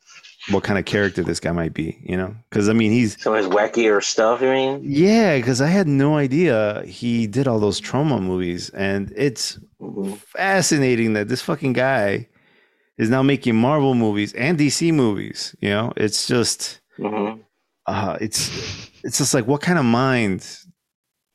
what 0.50 0.62
kind 0.64 0.78
of 0.78 0.84
character 0.84 1.22
this 1.22 1.40
guy 1.40 1.52
might 1.52 1.74
be. 1.74 1.98
You 2.02 2.16
know, 2.16 2.34
because 2.50 2.68
I 2.68 2.72
mean 2.72 2.92
he's 2.92 3.20
Some 3.22 3.34
of 3.34 3.44
his 3.44 3.52
wackier 3.52 4.02
stuff. 4.02 4.42
I 4.42 4.46
mean, 4.46 4.80
yeah, 4.82 5.36
because 5.36 5.60
I 5.60 5.68
had 5.68 5.88
no 5.88 6.16
idea 6.16 6.82
he 6.86 7.26
did 7.26 7.46
all 7.48 7.58
those 7.58 7.80
Troma 7.80 8.22
movies, 8.22 8.70
and 8.70 9.12
it's 9.16 9.58
Mhm. 9.80 10.18
fascinating 10.18 11.14
that 11.14 11.28
this 11.28 11.42
fucking 11.42 11.72
guy 11.74 12.28
is 12.98 13.10
now 13.10 13.22
making 13.22 13.56
Marvel 13.56 13.94
movies 13.94 14.32
and 14.34 14.58
DC 14.58 14.92
movies. 14.92 15.54
You 15.60 15.70
know, 15.70 15.92
it's 15.96 16.26
just 16.26 16.80
Mhm. 16.98 17.40
uh 17.86 18.16
it's 18.20 18.50
it's 19.02 19.18
just 19.18 19.34
like 19.34 19.46
what 19.46 19.60
kind 19.60 19.78
of 19.78 19.84
mind 19.84 20.46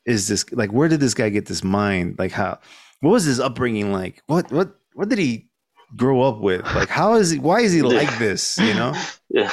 is 0.06 0.28
this 0.28 0.50
like 0.52 0.72
where 0.72 0.88
did 0.88 1.00
this 1.00 1.14
guy 1.14 1.28
get 1.28 1.46
this 1.46 1.62
mind? 1.62 2.16
Like 2.18 2.32
how 2.32 2.58
what 3.00 3.10
was 3.10 3.24
his 3.24 3.40
upbringing 3.40 3.92
like? 3.92 4.22
What 4.26 4.50
what 4.50 4.74
what 4.94 5.08
did 5.08 5.18
he 5.18 5.49
grow 5.96 6.22
up 6.22 6.38
with? 6.40 6.62
Like 6.74 6.88
how 6.88 7.14
is 7.14 7.30
he 7.30 7.38
why 7.38 7.60
is 7.60 7.72
he 7.72 7.82
like 7.98 8.18
this? 8.18 8.58
You 8.58 8.74
know? 8.74 8.92
yeah. 9.30 9.50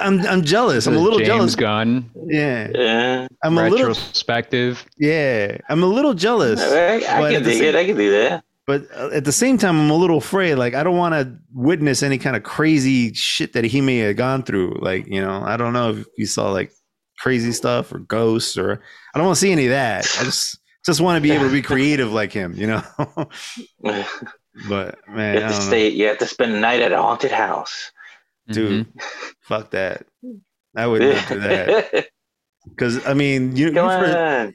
I'm 0.00 0.20
I'm 0.26 0.42
jealous. 0.42 0.86
I'm 0.86 0.94
a 0.94 0.96
This 0.96 1.04
little 1.04 1.18
James 1.18 1.28
jealous. 1.28 1.54
Gunn 1.56 2.10
Yeah. 2.26 2.68
yeah. 2.74 3.28
I'm 3.42 3.56
a 3.58 3.62
little 3.68 3.88
retrospective. 3.88 4.84
yeah. 4.98 5.58
I'm 5.68 5.82
a 5.82 5.86
little 5.86 6.14
jealous. 6.14 6.60
I, 6.60 6.96
I 6.96 7.20
but 7.20 7.28
can 7.28 7.36
at 7.36 7.44
the 7.44 7.50
dig 7.50 7.58
same- 7.58 7.64
it. 7.68 7.74
I 7.76 7.84
can 7.86 7.96
do 7.96 8.10
that. 8.10 8.44
but 8.66 8.82
uh, 8.94 9.10
at 9.14 9.24
the 9.24 9.32
same 9.32 9.56
time, 9.56 9.78
I'm 9.80 9.90
a 9.90 9.94
little 9.96 10.18
afraid. 10.18 10.56
Like, 10.56 10.74
I 10.74 10.82
don't 10.82 10.96
want 10.98 11.14
to 11.14 11.32
witness 11.54 12.02
any 12.02 12.18
kind 12.18 12.36
of 12.36 12.42
crazy 12.42 13.12
shit 13.14 13.52
that 13.54 13.64
he 13.64 13.80
may 13.80 13.98
have 13.98 14.16
gone 14.16 14.42
through. 14.42 14.78
Like, 14.82 15.06
you 15.06 15.20
know, 15.22 15.42
I 15.44 15.56
don't 15.56 15.72
know 15.72 15.90
if 15.92 16.06
you 16.18 16.26
saw 16.26 16.50
like 16.50 16.70
crazy 17.20 17.52
stuff 17.52 17.92
or 17.92 17.98
ghosts 18.00 18.58
or 18.58 18.82
I 19.14 19.18
don't 19.18 19.26
want 19.26 19.36
to 19.36 19.40
see 19.40 19.52
any 19.52 19.66
of 19.66 19.70
that. 19.70 20.04
I 20.20 20.24
just 20.24 20.58
just 20.84 21.00
want 21.00 21.16
to 21.16 21.20
be 21.22 21.30
able 21.32 21.46
to 21.46 21.52
be 21.52 21.62
creative 21.72 22.12
like 22.12 22.32
him, 22.32 22.54
you 22.54 22.66
know. 22.66 22.82
But 24.68 24.98
man, 25.08 25.34
you 25.36 25.40
have 25.42 25.54
to 25.54 25.60
stay. 25.60 25.88
You 25.88 26.06
have 26.06 26.18
to 26.18 26.26
spend 26.26 26.54
the 26.54 26.60
night 26.60 26.80
at 26.80 26.92
a 26.92 26.96
haunted 26.96 27.30
house, 27.30 27.92
dude. 28.50 28.86
Mm-hmm. 28.86 28.98
Fuck 29.40 29.70
that. 29.70 30.06
I 30.76 30.86
would 30.86 31.02
not 31.02 31.28
do 31.28 31.40
that. 31.40 32.08
Because 32.68 33.06
I 33.06 33.14
mean, 33.14 33.56
you. 33.56 33.72
Come 33.72 33.88
on. 33.88 34.54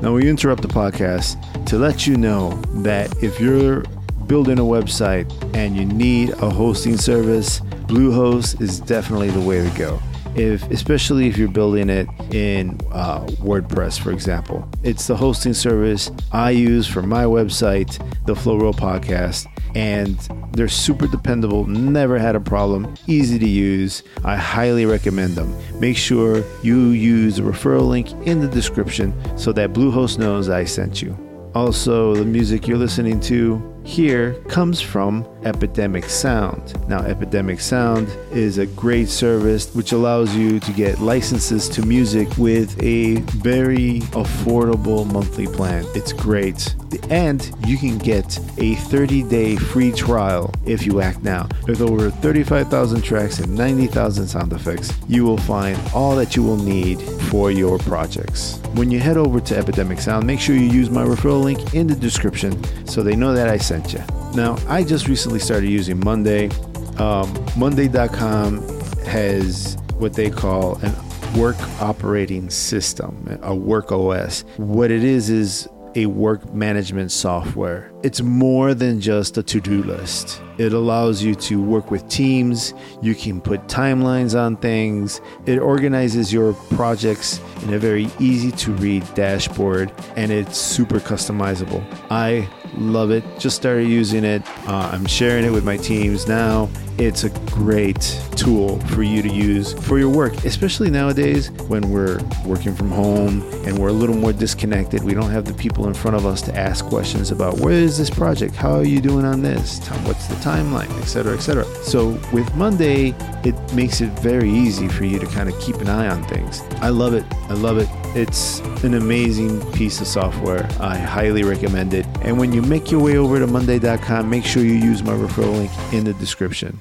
Now, 0.00 0.12
we 0.12 0.28
interrupt 0.28 0.62
the 0.62 0.66
podcast 0.66 1.36
to 1.66 1.78
let 1.78 2.04
you 2.04 2.16
know 2.16 2.50
that 2.82 3.22
if 3.22 3.38
you're 3.38 3.82
building 4.26 4.58
a 4.58 4.62
website 4.62 5.30
and 5.54 5.76
you 5.76 5.84
need 5.84 6.30
a 6.30 6.50
hosting 6.50 6.96
service, 6.96 7.60
Bluehost 7.86 8.60
is 8.60 8.80
definitely 8.80 9.30
the 9.30 9.40
way 9.40 9.62
to 9.62 9.78
go 9.78 10.02
if 10.36 10.68
especially 10.70 11.28
if 11.28 11.36
you're 11.36 11.48
building 11.48 11.88
it 11.88 12.08
in 12.32 12.78
uh, 12.92 13.20
WordPress, 13.40 13.98
for 13.98 14.12
example. 14.12 14.68
It's 14.82 15.06
the 15.06 15.16
hosting 15.16 15.54
service 15.54 16.10
I 16.32 16.50
use 16.50 16.86
for 16.86 17.02
my 17.02 17.24
website, 17.24 17.98
the 18.26 18.34
Flow 18.34 18.58
Roll 18.58 18.72
Podcast, 18.72 19.46
and 19.74 20.16
they're 20.52 20.68
super 20.68 21.06
dependable, 21.06 21.66
never 21.66 22.18
had 22.18 22.36
a 22.36 22.40
problem, 22.40 22.94
easy 23.06 23.38
to 23.38 23.48
use. 23.48 24.02
I 24.24 24.36
highly 24.36 24.86
recommend 24.86 25.34
them. 25.34 25.54
Make 25.80 25.96
sure 25.96 26.44
you 26.62 26.88
use 26.88 27.36
the 27.36 27.42
referral 27.42 27.88
link 27.88 28.10
in 28.26 28.40
the 28.40 28.48
description 28.48 29.14
so 29.38 29.52
that 29.52 29.72
Bluehost 29.72 30.18
knows 30.18 30.48
I 30.48 30.64
sent 30.64 31.02
you. 31.02 31.16
Also, 31.54 32.14
the 32.14 32.24
music 32.24 32.66
you're 32.66 32.78
listening 32.78 33.20
to 33.20 33.71
here 33.84 34.34
comes 34.48 34.80
from 34.80 35.26
Epidemic 35.44 36.04
Sound. 36.04 36.88
Now, 36.88 37.00
Epidemic 37.00 37.60
Sound 37.60 38.08
is 38.30 38.58
a 38.58 38.66
great 38.66 39.08
service 39.08 39.74
which 39.74 39.92
allows 39.92 40.34
you 40.34 40.60
to 40.60 40.72
get 40.72 41.00
licenses 41.00 41.68
to 41.70 41.84
music 41.84 42.28
with 42.38 42.80
a 42.82 43.16
very 43.42 44.00
affordable 44.12 45.10
monthly 45.12 45.46
plan. 45.46 45.84
It's 45.94 46.12
great. 46.12 46.74
And 47.10 47.50
you 47.66 47.76
can 47.78 47.98
get 47.98 48.38
a 48.58 48.74
30 48.74 49.22
day 49.24 49.56
free 49.56 49.92
trial 49.92 50.52
if 50.64 50.86
you 50.86 51.00
act 51.00 51.22
now. 51.22 51.48
With 51.66 51.80
over 51.80 52.10
35,000 52.10 53.02
tracks 53.02 53.38
and 53.40 53.54
90,000 53.56 54.28
sound 54.28 54.52
effects, 54.52 54.92
you 55.08 55.24
will 55.24 55.38
find 55.38 55.78
all 55.94 56.14
that 56.16 56.36
you 56.36 56.42
will 56.42 56.56
need 56.56 57.00
for 57.30 57.50
your 57.50 57.78
projects. 57.78 58.58
When 58.74 58.90
you 58.90 59.00
head 59.00 59.16
over 59.16 59.40
to 59.40 59.56
Epidemic 59.56 60.00
Sound, 60.00 60.26
make 60.26 60.40
sure 60.40 60.54
you 60.54 60.66
use 60.66 60.90
my 60.90 61.04
referral 61.04 61.42
link 61.42 61.74
in 61.74 61.86
the 61.86 61.94
description 61.94 62.62
so 62.86 63.02
they 63.02 63.16
know 63.16 63.34
that 63.34 63.48
I 63.48 63.56
sent 63.56 63.71
you. 63.92 64.04
Now, 64.34 64.56
I 64.68 64.84
just 64.84 65.08
recently 65.08 65.38
started 65.38 65.68
using 65.68 65.98
Monday. 66.00 66.50
Um, 66.98 67.32
Monday.com 67.56 68.60
has 69.06 69.76
what 69.98 70.14
they 70.14 70.30
call 70.30 70.76
an 70.76 70.94
work 71.36 71.60
operating 71.80 72.50
system, 72.50 73.38
a 73.42 73.54
work 73.54 73.90
OS. 73.90 74.44
What 74.56 74.90
it 74.90 75.02
is 75.02 75.30
is 75.30 75.68
a 75.94 76.06
work 76.06 76.52
management 76.54 77.12
software. 77.12 77.92
It's 78.02 78.22
more 78.22 78.74
than 78.74 79.00
just 79.00 79.36
a 79.36 79.42
to 79.42 79.60
do 79.60 79.82
list. 79.82 80.40
It 80.58 80.72
allows 80.72 81.22
you 81.22 81.34
to 81.36 81.60
work 81.62 81.90
with 81.90 82.08
teams, 82.08 82.74
you 83.02 83.14
can 83.14 83.40
put 83.40 83.66
timelines 83.68 84.38
on 84.38 84.56
things, 84.56 85.20
it 85.46 85.58
organizes 85.58 86.32
your 86.32 86.54
projects 86.74 87.40
in 87.62 87.74
a 87.74 87.78
very 87.78 88.08
easy 88.18 88.52
to 88.52 88.72
read 88.72 89.02
dashboard, 89.14 89.92
and 90.16 90.30
it's 90.32 90.58
super 90.58 90.98
customizable. 90.98 91.82
I 92.10 92.48
love 92.74 93.10
it. 93.10 93.24
Just 93.38 93.56
started 93.56 93.88
using 93.88 94.24
it. 94.24 94.42
Uh, 94.68 94.90
I'm 94.92 95.06
sharing 95.06 95.44
it 95.44 95.50
with 95.50 95.64
my 95.64 95.76
teams 95.76 96.26
now. 96.26 96.68
It's 96.98 97.24
a 97.24 97.30
great 97.46 98.20
tool 98.36 98.78
for 98.88 99.02
you 99.02 99.22
to 99.22 99.28
use 99.28 99.72
for 99.72 99.98
your 99.98 100.10
work, 100.10 100.44
especially 100.44 100.90
nowadays 100.90 101.50
when 101.68 101.90
we're 101.90 102.20
working 102.44 102.74
from 102.74 102.90
home 102.90 103.42
and 103.66 103.78
we're 103.78 103.88
a 103.88 103.92
little 103.92 104.14
more 104.14 104.32
disconnected. 104.32 105.02
We 105.02 105.14
don't 105.14 105.30
have 105.30 105.44
the 105.44 105.54
people 105.54 105.88
in 105.88 105.94
front 105.94 106.16
of 106.16 106.26
us 106.26 106.42
to 106.42 106.56
ask 106.56 106.84
questions 106.84 107.30
about 107.30 107.58
where 107.60 107.72
is 107.72 107.96
this 107.98 108.10
project? 108.10 108.54
How 108.54 108.72
are 108.72 108.84
you 108.84 109.00
doing 109.00 109.24
on 109.24 109.42
this? 109.42 109.78
What's 110.04 110.26
the 110.26 110.34
timeline, 110.36 110.90
etc., 111.00 111.34
etc. 111.34 111.64
So 111.82 112.10
with 112.32 112.54
Monday, 112.54 113.14
it 113.44 113.74
makes 113.74 114.00
it 114.00 114.10
very 114.20 114.50
easy 114.50 114.88
for 114.88 115.04
you 115.04 115.18
to 115.18 115.26
kind 115.26 115.48
of 115.48 115.58
keep 115.60 115.76
an 115.76 115.88
eye 115.88 116.08
on 116.08 116.22
things. 116.24 116.60
I 116.80 116.90
love 116.90 117.14
it. 117.14 117.24
I 117.48 117.54
love 117.54 117.78
it. 117.78 117.88
It's 118.14 118.60
an 118.84 118.94
amazing 118.94 119.60
piece 119.72 120.00
of 120.00 120.06
software. 120.06 120.68
I 120.78 120.96
highly 120.96 121.42
recommend 121.42 121.94
it. 121.94 122.06
And 122.22 122.38
when 122.38 122.52
you 122.52 122.61
make 122.68 122.90
your 122.90 123.00
way 123.00 123.16
over 123.16 123.38
to 123.38 123.46
Monday.com, 123.46 124.28
make 124.28 124.44
sure 124.44 124.62
you 124.62 124.74
use 124.74 125.02
my 125.02 125.12
referral 125.12 125.52
link 125.52 125.70
in 125.92 126.04
the 126.04 126.14
description. 126.14 126.80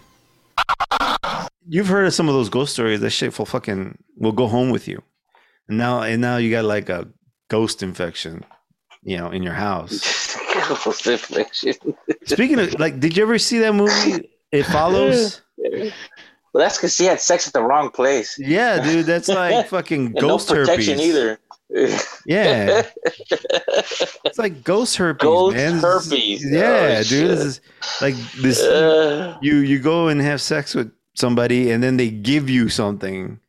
You've 1.67 1.87
heard 1.87 2.05
of 2.05 2.13
some 2.13 2.27
of 2.27 2.35
those 2.35 2.49
ghost 2.49 2.73
stories. 2.73 2.99
That 3.01 3.11
shit 3.11 3.37
will 3.37 3.45
fucking 3.45 3.97
will 4.17 4.31
go 4.31 4.47
home 4.47 4.69
with 4.69 4.87
you. 4.87 5.01
And 5.67 5.77
now 5.77 6.01
and 6.01 6.21
now 6.21 6.37
you 6.37 6.51
got 6.51 6.65
like 6.65 6.89
a 6.89 7.07
ghost 7.49 7.81
infection, 7.83 8.43
you 9.03 9.17
know, 9.17 9.29
in 9.29 9.43
your 9.43 9.53
house. 9.53 10.37
ghost 10.67 11.07
infection. 11.07 11.73
Speaking 12.25 12.59
of 12.59 12.79
like, 12.79 12.99
did 12.99 13.15
you 13.15 13.23
ever 13.23 13.37
see 13.39 13.59
that 13.59 13.73
movie? 13.73 14.29
It 14.51 14.63
follows. 14.63 15.41
Well, 16.53 16.63
that's 16.63 16.77
because 16.77 16.95
she 16.95 17.05
had 17.05 17.21
sex 17.21 17.47
at 17.47 17.53
the 17.53 17.63
wrong 17.63 17.89
place. 17.91 18.37
Yeah, 18.37 18.83
dude, 18.83 19.05
that's 19.05 19.27
like 19.29 19.67
fucking 19.67 20.13
ghost 20.13 20.49
no 20.49 20.55
protection 20.55 20.97
herpes. 20.97 21.09
either. 21.09 21.39
yeah, 22.25 22.83
it's 24.25 24.37
like 24.37 24.61
ghost 24.63 24.97
herpes, 24.97 25.23
ghost 25.23 25.55
man. 25.55 25.79
herpes. 25.79 26.45
Yeah, 26.45 26.97
oh, 26.99 27.03
dude, 27.03 27.29
this 27.29 27.39
is 27.39 27.61
like 28.01 28.15
this. 28.41 28.61
Uh, 28.61 29.37
you 29.41 29.57
you 29.57 29.79
go 29.79 30.09
and 30.09 30.19
have 30.19 30.41
sex 30.41 30.75
with 30.75 30.91
somebody, 31.15 31.71
and 31.71 31.81
then 31.81 31.95
they 31.95 32.09
give 32.09 32.49
you 32.49 32.67
something, 32.67 33.39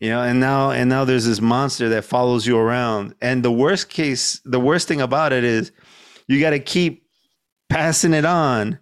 you 0.00 0.10
know, 0.10 0.20
and 0.22 0.38
now 0.38 0.70
and 0.70 0.90
now 0.90 1.06
there's 1.06 1.24
this 1.24 1.40
monster 1.40 1.88
that 1.88 2.04
follows 2.04 2.46
you 2.46 2.58
around. 2.58 3.14
And 3.22 3.42
the 3.42 3.52
worst 3.52 3.88
case, 3.88 4.38
the 4.44 4.60
worst 4.60 4.88
thing 4.88 5.00
about 5.00 5.32
it 5.32 5.42
is, 5.44 5.72
you 6.28 6.38
got 6.40 6.50
to 6.50 6.60
keep 6.60 7.06
passing 7.70 8.12
it 8.12 8.26
on, 8.26 8.78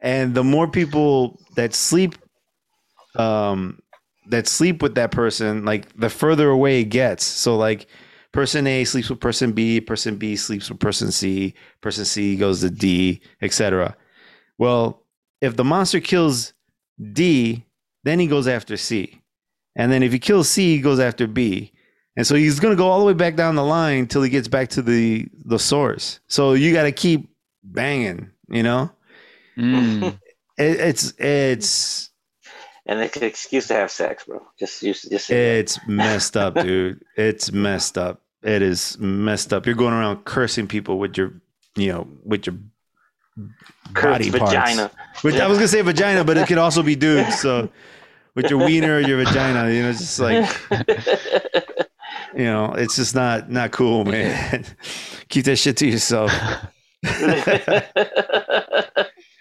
and 0.00 0.34
the 0.34 0.42
more 0.42 0.66
people 0.66 1.38
that 1.54 1.72
sleep 1.72 2.16
um 3.18 3.80
that 4.28 4.46
sleep 4.46 4.82
with 4.82 4.94
that 4.94 5.10
person, 5.10 5.64
like 5.64 5.94
the 5.96 6.10
further 6.10 6.50
away 6.50 6.82
it 6.82 6.86
gets. 6.86 7.24
So 7.24 7.56
like 7.56 7.86
person 8.32 8.66
A 8.66 8.84
sleeps 8.84 9.10
with 9.10 9.20
person 9.20 9.52
B, 9.52 9.80
person 9.80 10.16
B 10.16 10.36
sleeps 10.36 10.70
with 10.70 10.78
person 10.78 11.10
C, 11.10 11.54
person 11.80 12.04
C 12.04 12.36
goes 12.36 12.60
to 12.60 12.70
D, 12.70 13.20
etc. 13.42 13.96
Well, 14.58 15.02
if 15.40 15.56
the 15.56 15.64
monster 15.64 16.00
kills 16.00 16.52
D, 17.12 17.64
then 18.04 18.18
he 18.18 18.26
goes 18.26 18.48
after 18.48 18.76
C. 18.76 19.20
And 19.76 19.92
then 19.92 20.02
if 20.02 20.12
he 20.12 20.18
kills 20.18 20.48
C, 20.48 20.76
he 20.76 20.82
goes 20.82 20.98
after 20.98 21.26
B. 21.26 21.72
And 22.16 22.26
so 22.26 22.34
he's 22.34 22.58
going 22.58 22.72
to 22.72 22.76
go 22.76 22.88
all 22.88 22.98
the 22.98 23.06
way 23.06 23.12
back 23.12 23.36
down 23.36 23.54
the 23.54 23.64
line 23.64 24.08
till 24.08 24.22
he 24.22 24.30
gets 24.30 24.48
back 24.48 24.68
to 24.70 24.82
the 24.82 25.28
the 25.44 25.58
source. 25.58 26.18
So 26.26 26.54
you 26.54 26.72
got 26.72 26.82
to 26.82 26.92
keep 26.92 27.30
banging, 27.62 28.30
you 28.48 28.64
know? 28.64 28.90
Mm. 29.56 30.18
It, 30.58 30.80
it's 30.80 31.12
it's 31.20 32.07
and 32.88 33.00
it's 33.00 33.16
an 33.18 33.24
excuse 33.24 33.68
to 33.68 33.74
have 33.74 33.90
sex, 33.90 34.24
bro. 34.24 34.42
Just 34.58 34.80
just, 34.80 35.10
just 35.10 35.30
it's 35.30 35.78
messed 35.86 36.36
up, 36.36 36.54
dude. 36.54 37.04
It's 37.16 37.52
messed 37.52 37.98
up. 37.98 38.22
It 38.42 38.62
is 38.62 38.98
messed 38.98 39.52
up. 39.52 39.66
You're 39.66 39.74
going 39.74 39.92
around 39.92 40.24
cursing 40.24 40.66
people 40.66 40.98
with 40.98 41.18
your, 41.18 41.34
you 41.76 41.92
know, 41.92 42.08
with 42.24 42.46
your 42.46 42.56
body 43.92 44.30
parts. 44.30 44.52
vagina. 44.52 44.90
Which 45.20 45.34
I 45.36 45.46
was 45.46 45.58
gonna 45.58 45.68
say 45.68 45.82
vagina, 45.82 46.24
but 46.24 46.38
it 46.38 46.48
could 46.48 46.58
also 46.58 46.82
be 46.82 46.96
dudes. 46.96 47.38
So 47.48 47.68
with 48.34 48.50
your 48.50 48.64
wiener 48.64 48.96
or 48.96 49.00
your 49.00 49.22
vagina, 49.22 49.70
you 49.70 49.82
know, 49.82 49.90
it's 49.90 49.98
just 49.98 50.20
like, 50.20 50.48
you 52.34 52.44
know, 52.44 52.72
it's 52.72 52.96
just 52.96 53.14
not 53.14 53.50
not 53.50 53.70
cool, 53.70 54.04
man. 54.04 54.64
Keep 55.28 55.44
that 55.44 55.56
shit 55.56 55.76
to 55.78 55.86
yourself 55.86 56.32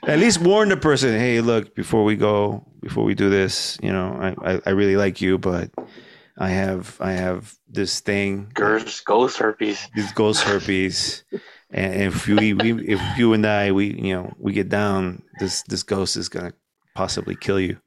at 0.08 0.20
least 0.20 0.42
warn 0.42 0.70
the 0.70 0.78
person 0.78 1.12
hey 1.18 1.42
look 1.42 1.76
before 1.76 2.04
we 2.04 2.16
go 2.16 2.66
before 2.82 3.04
we 3.04 3.14
do 3.14 3.30
this 3.30 3.78
you 3.84 3.92
know 3.92 4.18
i 4.20 4.54
i, 4.54 4.62
I 4.66 4.70
really 4.72 4.98
like 4.98 5.22
you 5.22 5.38
but 5.38 5.70
i 6.38 6.50
have 6.50 6.98
i 7.00 7.12
have 7.12 7.58
this 7.70 8.00
thing. 8.00 8.50
Ghost 8.54 9.06
ghost 9.06 9.38
herpes. 9.38 9.88
This 9.96 10.12
ghost 10.12 10.44
herpes. 10.44 11.24
And 11.70 12.02
if 12.02 12.28
we, 12.28 12.54
we 12.54 12.88
if 12.88 13.02
you 13.18 13.34
and 13.34 13.46
i 13.46 13.72
we 13.72 13.94
you 13.94 14.14
know 14.14 14.34
we 14.40 14.54
get 14.54 14.70
down 14.70 15.22
this 15.40 15.64
this 15.64 15.84
ghost 15.84 16.16
is 16.16 16.30
gonna 16.30 16.54
possibly 16.96 17.36
kill 17.36 17.60
you. 17.60 17.78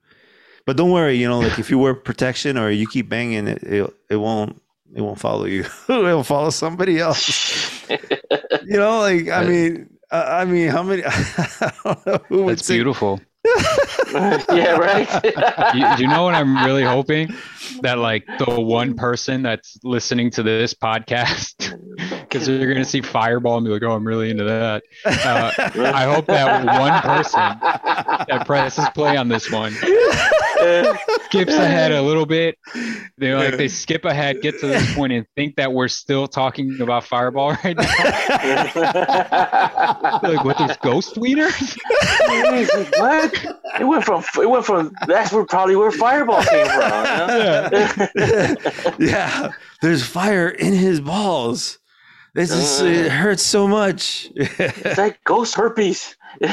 But 0.67 0.77
don't 0.77 0.91
worry 0.91 1.17
you 1.17 1.29
know 1.29 1.41
like 1.41 1.59
if 1.59 1.71
you 1.71 1.79
wear 1.79 1.95
protection 1.95 2.59
or 2.59 2.71
you 2.71 2.87
keep 2.87 3.09
banging 3.09 3.49
it 3.49 3.63
it, 3.63 3.91
it 4.11 4.17
won't 4.17 4.61
it 4.95 5.01
won't 5.01 5.21
follow 5.21 5.47
you. 5.47 5.65
It'll 5.89 6.25
follow 6.25 6.51
somebody 6.51 6.99
else. 6.99 7.89
You 8.63 8.77
know 8.77 9.01
like 9.01 9.29
i 9.31 9.45
mean 9.45 9.91
uh, 10.11 10.25
I 10.29 10.45
mean, 10.45 10.69
how 10.69 10.83
many? 10.83 11.03
who 12.29 12.45
would 12.45 12.59
That's 12.59 12.67
say, 12.67 12.75
beautiful. 12.75 13.21
yeah, 14.13 14.77
right. 14.77 15.09
you, 15.75 16.05
you, 16.05 16.09
know 16.09 16.25
what 16.25 16.35
I'm 16.35 16.65
really 16.65 16.83
hoping 16.83 17.35
that 17.83 17.99
like 17.99 18.27
the 18.39 18.61
one 18.61 18.95
person 18.95 19.43
that's 19.43 19.79
listening 19.83 20.31
to 20.33 20.43
this 20.43 20.75
podcast 20.75 21.75
because 22.31 22.47
they're 22.47 22.73
gonna 22.73 22.85
see 22.85 23.01
Fireball 23.01 23.59
and 23.59 23.67
be 23.67 23.73
like, 23.73 23.83
"Oh, 23.83 23.93
I'm 23.93 24.07
really 24.07 24.31
into 24.31 24.45
that." 24.45 24.83
Uh, 25.05 25.51
I 25.95 26.05
hope 26.05 26.27
that 26.27 26.65
one 26.65 27.01
person 27.03 27.59
that 28.29 28.45
presses 28.47 28.89
play 28.95 29.17
on 29.17 29.29
this 29.29 29.51
one 29.51 29.73
skips 31.25 31.55
ahead 31.55 31.93
a 31.93 32.03
little 32.03 32.27
bit. 32.27 32.59
They 33.19 33.35
like 33.35 33.57
they 33.57 33.69
skip 33.69 34.05
ahead, 34.05 34.43
get 34.43 34.59
to 34.61 34.67
this 34.67 34.95
point, 34.95 35.13
and 35.13 35.27
think 35.37 35.57
that 35.57 35.73
we're 35.73 35.89
still 35.89 36.27
talking 36.27 36.81
about 36.81 37.05
Fireball 37.05 37.53
right 37.65 37.77
now. 37.77 37.83
like, 40.23 40.45
what? 40.45 40.59
There's 40.59 40.77
ghost 40.79 41.17
wieners? 41.17 41.77
what? 42.99 43.81
It 43.81 43.85
went 43.85 44.05
from 44.05 44.25
it 44.41 44.49
went 44.49 44.65
from 44.65 44.93
that's 45.07 45.33
where 45.33 45.45
probably 45.45 45.77
where 45.77 45.93
Fireball 45.93 46.43
came 46.43 46.67
from. 46.67 46.81
yeah. 46.81 48.55
yeah, 48.99 49.51
there's 49.83 50.05
fire 50.05 50.49
in 50.49 50.73
his 50.73 51.01
balls. 51.01 51.79
This 52.35 52.51
is 52.51 52.81
it 52.81 53.07
uh. 53.07 53.11
hurts 53.11 53.43
so 53.43 53.67
much. 53.67 54.31
it's 54.35 54.99
like 54.99 55.23
ghost 55.25 55.55
herpes. 55.55 56.17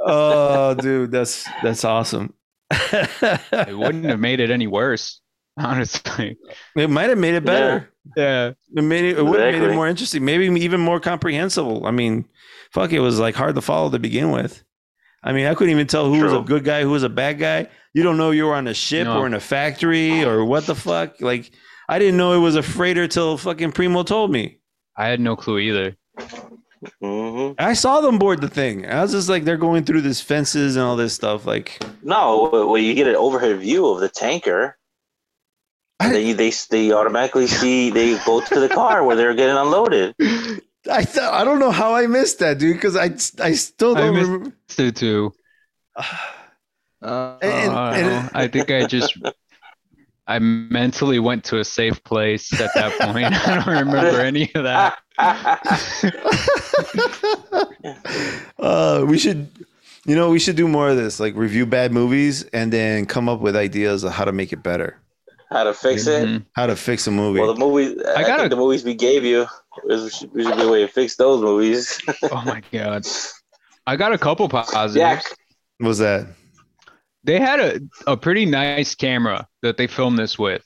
oh, 0.00 0.74
dude, 0.74 1.10
that's 1.10 1.48
that's 1.62 1.84
awesome. 1.84 2.34
it 2.70 3.76
wouldn't 3.76 4.04
have 4.04 4.20
made 4.20 4.40
it 4.40 4.50
any 4.50 4.66
worse, 4.66 5.20
honestly. 5.58 6.36
It 6.76 6.90
might 6.90 7.10
have 7.10 7.18
made 7.18 7.34
it 7.34 7.44
better. 7.44 7.90
Yeah, 8.16 8.52
it 8.74 8.82
made 8.82 9.04
it, 9.04 9.18
it 9.18 9.22
would 9.24 9.40
have 9.40 9.54
made 9.60 9.70
it 9.70 9.74
more 9.74 9.88
interesting. 9.88 10.24
Maybe 10.24 10.46
even 10.46 10.80
more 10.80 11.00
comprehensible. 11.00 11.86
I 11.86 11.90
mean, 11.90 12.26
fuck, 12.72 12.92
it 12.92 13.00
was 13.00 13.18
like 13.18 13.34
hard 13.34 13.54
to 13.54 13.60
follow 13.60 13.90
to 13.90 13.98
begin 13.98 14.30
with. 14.30 14.62
I 15.22 15.32
mean, 15.32 15.46
I 15.46 15.54
couldn't 15.54 15.70
even 15.72 15.86
tell 15.86 16.12
who 16.12 16.22
was 16.22 16.32
a 16.34 16.40
good 16.40 16.64
guy, 16.64 16.82
who 16.82 16.90
was 16.90 17.02
a 17.02 17.08
bad 17.08 17.38
guy. 17.38 17.68
You 17.94 18.02
don't 18.02 18.18
know 18.18 18.30
you 18.30 18.44
were 18.44 18.54
on 18.54 18.68
a 18.68 18.74
ship 18.74 19.06
No. 19.06 19.20
or 19.20 19.26
in 19.26 19.32
a 19.32 19.40
factory 19.40 20.22
or 20.22 20.44
what 20.44 20.66
the 20.66 20.74
fuck. 20.74 21.20
Like, 21.20 21.50
I 21.88 21.98
didn't 21.98 22.18
know 22.18 22.34
it 22.34 22.40
was 22.40 22.56
a 22.56 22.62
freighter 22.62 23.08
till 23.08 23.38
fucking 23.38 23.72
Primo 23.72 24.02
told 24.02 24.30
me. 24.30 24.58
I 24.96 25.08
had 25.08 25.20
no 25.20 25.36
clue 25.36 25.58
either. 25.58 25.96
hmm 27.00 27.52
I 27.58 27.72
saw 27.74 28.00
them 28.00 28.18
board 28.18 28.40
the 28.40 28.48
thing. 28.48 28.86
I 28.86 29.00
was 29.02 29.12
just 29.12 29.28
like, 29.28 29.44
they're 29.44 29.56
going 29.56 29.84
through 29.84 30.02
this 30.02 30.20
fences 30.20 30.76
and 30.76 30.84
all 30.84 30.96
this 30.96 31.14
stuff. 31.14 31.46
Like, 31.46 31.82
No, 32.02 32.48
well, 32.52 32.78
you 32.78 32.94
get 32.94 33.08
an 33.08 33.16
overhead 33.16 33.58
view 33.60 33.86
of 33.86 34.00
the 34.00 34.08
tanker. 34.08 34.76
I- 36.00 36.06
And 36.06 36.14
then 36.14 36.26
you, 36.26 36.34
they 36.34 36.52
they 36.70 36.92
automatically 36.92 37.46
see 37.46 37.90
they 37.90 38.18
go 38.26 38.40
to 38.40 38.60
the 38.60 38.68
car 38.68 39.02
where 39.04 39.16
they're 39.16 39.34
getting 39.34 39.56
unloaded. 39.56 40.14
I 40.90 41.02
th- 41.04 41.18
I 41.40 41.44
don't 41.44 41.60
know 41.60 41.70
how 41.70 41.94
I 41.94 42.06
missed 42.06 42.40
that, 42.40 42.58
dude, 42.58 42.76
because 42.76 42.96
I 42.96 43.06
I 43.42 43.52
still 43.54 43.94
don't 43.94 44.14
missed- 44.14 44.28
remember. 44.30 44.56
Stu 44.68 44.90
too. 44.92 45.32
Uh, 47.02 47.36
And- 47.42 47.72
I, 47.72 47.96
and- 47.98 48.06
don't 48.08 48.22
know. 48.24 48.30
I 48.34 48.48
think 48.48 48.70
I 48.70 48.86
just 48.86 49.14
I 50.26 50.38
mentally 50.38 51.18
went 51.18 51.44
to 51.44 51.58
a 51.58 51.64
safe 51.64 52.02
place 52.04 52.50
at 52.58 52.70
that 52.74 52.98
point. 53.00 53.26
I 53.46 53.54
don't 53.56 53.66
remember 53.66 54.20
any 54.20 54.50
of 54.54 54.64
that. 54.64 54.98
uh, 58.58 59.04
we 59.06 59.18
should, 59.18 59.48
you 60.06 60.16
know, 60.16 60.30
we 60.30 60.38
should 60.38 60.56
do 60.56 60.68
more 60.68 60.88
of 60.88 60.96
this, 60.96 61.20
like 61.20 61.34
review 61.36 61.66
bad 61.66 61.92
movies 61.92 62.44
and 62.52 62.72
then 62.72 63.06
come 63.06 63.28
up 63.28 63.40
with 63.40 63.56
ideas 63.56 64.04
of 64.04 64.12
how 64.12 64.24
to 64.24 64.32
make 64.32 64.52
it 64.52 64.62
better, 64.62 64.98
How 65.50 65.64
to 65.64 65.74
fix 65.74 66.06
it? 66.06 66.26
Mhm. 66.26 66.44
how 66.54 66.66
to 66.66 66.76
fix 66.76 67.06
a 67.06 67.10
movie. 67.10 67.40
Well, 67.40 67.52
the 67.54 67.60
movie. 67.60 67.94
I, 68.06 68.22
gotta- 68.22 68.42
think 68.42 68.50
the 68.50 68.56
movies 68.56 68.84
we 68.84 68.94
gave 68.94 69.24
you 69.24 69.46
is 69.88 70.14
should, 70.16 70.30
should 70.32 70.56
be 70.56 70.62
a 70.62 70.68
way 70.70 70.80
to 70.82 70.88
fix 70.88 71.16
those 71.16 71.42
movies. 71.42 72.00
Oh 72.24 72.42
my 72.46 72.62
god. 72.72 73.06
I 73.86 73.96
got 73.96 74.12
a 74.12 74.18
couple 74.18 74.48
positives. 74.58 74.96
yeah, 74.96 75.20
What 75.78 75.88
was 75.88 75.98
that? 75.98 76.26
They 77.24 77.40
had 77.40 77.60
a, 77.60 77.80
a 78.06 78.16
pretty 78.16 78.46
nice 78.46 78.94
camera 78.94 79.48
that 79.62 79.76
they 79.76 79.86
filmed 79.86 80.18
this 80.18 80.38
with. 80.38 80.64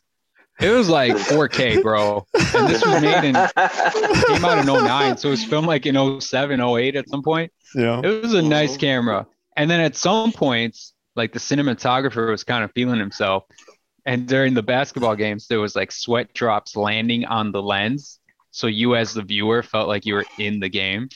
It 0.61 0.71
was 0.71 0.89
like 0.89 1.13
4K, 1.17 1.83
bro. 1.83 2.27
And 2.35 2.69
this 2.69 2.85
was 2.85 3.01
made 3.01 3.25
in 3.25 3.35
came 3.35 4.45
out 4.45 4.59
in 4.59 4.67
09, 4.67 5.17
so 5.17 5.29
it 5.29 5.31
was 5.33 5.45
filmed 5.45 5.69
like 5.69 5.87
in 5.87 6.21
07, 6.21 6.61
08 6.61 6.97
at 6.97 7.09
some 7.09 7.23
point. 7.23 7.53
Yeah. 7.75 8.01
It 8.03 8.23
was 8.23 8.35
a 8.35 8.43
nice 8.43 8.77
camera. 8.77 9.27
And 9.57 9.71
then 9.71 9.81
at 9.81 9.97
some 9.97 10.33
points, 10.33 10.95
like 11.17 11.33
the 11.33 11.39
cinematographer 11.39 12.31
was 12.31 12.45
kind 12.45 12.65
of 12.65 12.73
feeling 12.73 12.99
himself. 12.99 13.45
And 14.05 14.27
during 14.27 14.55
the 14.55 14.63
basketball 14.63 15.17
games, 15.17 15.47
there 15.49 15.61
was 15.61 15.77
like 15.77 15.93
sweat 15.93 16.33
drops 16.33 16.77
landing 16.77 17.25
on 17.27 17.53
the 17.53 17.63
lens. 17.63 18.19
So 18.51 18.67
you 18.67 18.97
as 18.97 19.13
the 19.13 19.23
viewer 19.23 19.63
felt 19.63 19.87
like 19.87 20.07
you 20.07 20.15
were 20.15 20.25
in 20.39 20.61
the 20.61 20.69
game. 20.69 21.09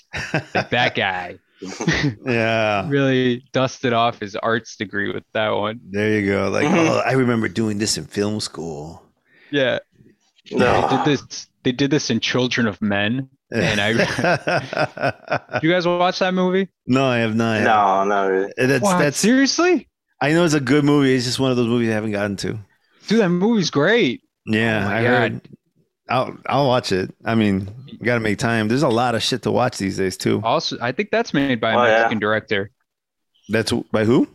Like 0.55 0.70
that 0.70 0.95
guy 0.95 1.38
yeah. 2.27 2.89
really 2.89 3.45
dusted 3.53 3.93
off 3.93 4.21
his 4.21 4.37
arts 4.37 4.77
degree 4.77 5.13
with 5.13 5.25
that 5.33 5.51
one. 5.51 5.81
There 5.91 6.19
you 6.21 6.27
go. 6.31 6.49
Like, 6.51 6.67
oh, 6.69 7.03
I 7.05 7.13
remember 7.13 7.49
doing 7.49 7.79
this 7.79 7.97
in 7.99 8.05
film 8.05 8.41
school. 8.41 9.03
Yeah. 9.51 9.79
They 10.51 10.57
did 10.57 11.05
this 11.05 11.47
they 11.63 11.73
did 11.73 11.91
this 11.91 12.11
in 12.11 12.21
Children 12.21 12.67
of 12.67 12.81
Men. 12.83 13.29
And 13.55 13.81
I 13.81 13.91
you 15.63 15.71
guys 15.71 15.87
watch 15.87 16.19
that 16.21 16.33
movie? 16.35 16.69
no, 16.87 17.05
I 17.05 17.19
have 17.19 17.37
not. 17.37 17.61
No, 17.63 18.05
not 18.05 18.25
really. 18.25 18.53
That's 18.57 18.83
What? 18.83 18.99
that's. 18.99 19.19
seriously? 19.19 19.89
I 20.21 20.33
know 20.33 20.45
it's 20.45 20.55
a 20.55 20.61
good 20.61 20.85
movie. 20.85 21.15
It's 21.15 21.27
just 21.27 21.39
one 21.39 21.51
of 21.51 21.57
those 21.59 21.67
movies 21.69 21.91
I 21.91 21.93
haven't 21.93 22.13
gotten 22.13 22.37
to. 22.39 22.59
Dude, 23.09 23.21
that 23.21 23.29
movie's 23.29 23.71
great. 23.71 24.23
Yeah, 24.47 24.87
Oh 24.87 24.91
I 24.91 25.03
God. 25.03 25.09
heard. 25.11 25.41
I'll 26.09 26.37
I'll 26.47 26.67
watch 26.67 26.93
it. 26.93 27.15
I 27.25 27.35
mean, 27.35 27.69
you 27.87 27.99
got 27.99 28.15
to 28.15 28.21
make 28.21 28.39
time. 28.39 28.69
There's 28.69 28.83
a 28.83 28.89
lot 28.89 29.15
of 29.15 29.23
shit 29.23 29.43
to 29.43 29.51
watch 29.53 29.79
these 29.79 29.97
days 29.99 30.17
too. 30.17 30.41
Also, 30.45 30.77
I 30.81 30.93
think 30.93 31.11
that's 31.11 31.33
made 31.33 31.61
by 31.61 31.73
a 31.73 31.79
Oh, 31.79 31.85
yeah. 31.85 31.91
Mexican 31.99 32.19
director. 32.19 32.71
That's 33.49 33.73
by 33.93 34.05
who? 34.05 34.29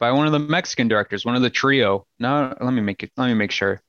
by 0.00 0.12
one 0.12 0.26
of 0.26 0.32
the 0.32 0.38
Mexican 0.38 0.86
directors, 0.86 1.24
one 1.24 1.34
of 1.34 1.42
the 1.42 1.50
trio. 1.50 2.06
No, 2.20 2.54
let 2.60 2.72
me 2.72 2.80
make 2.80 3.02
it. 3.02 3.10
Let 3.16 3.26
me 3.28 3.34
make 3.34 3.50
sure. 3.50 3.80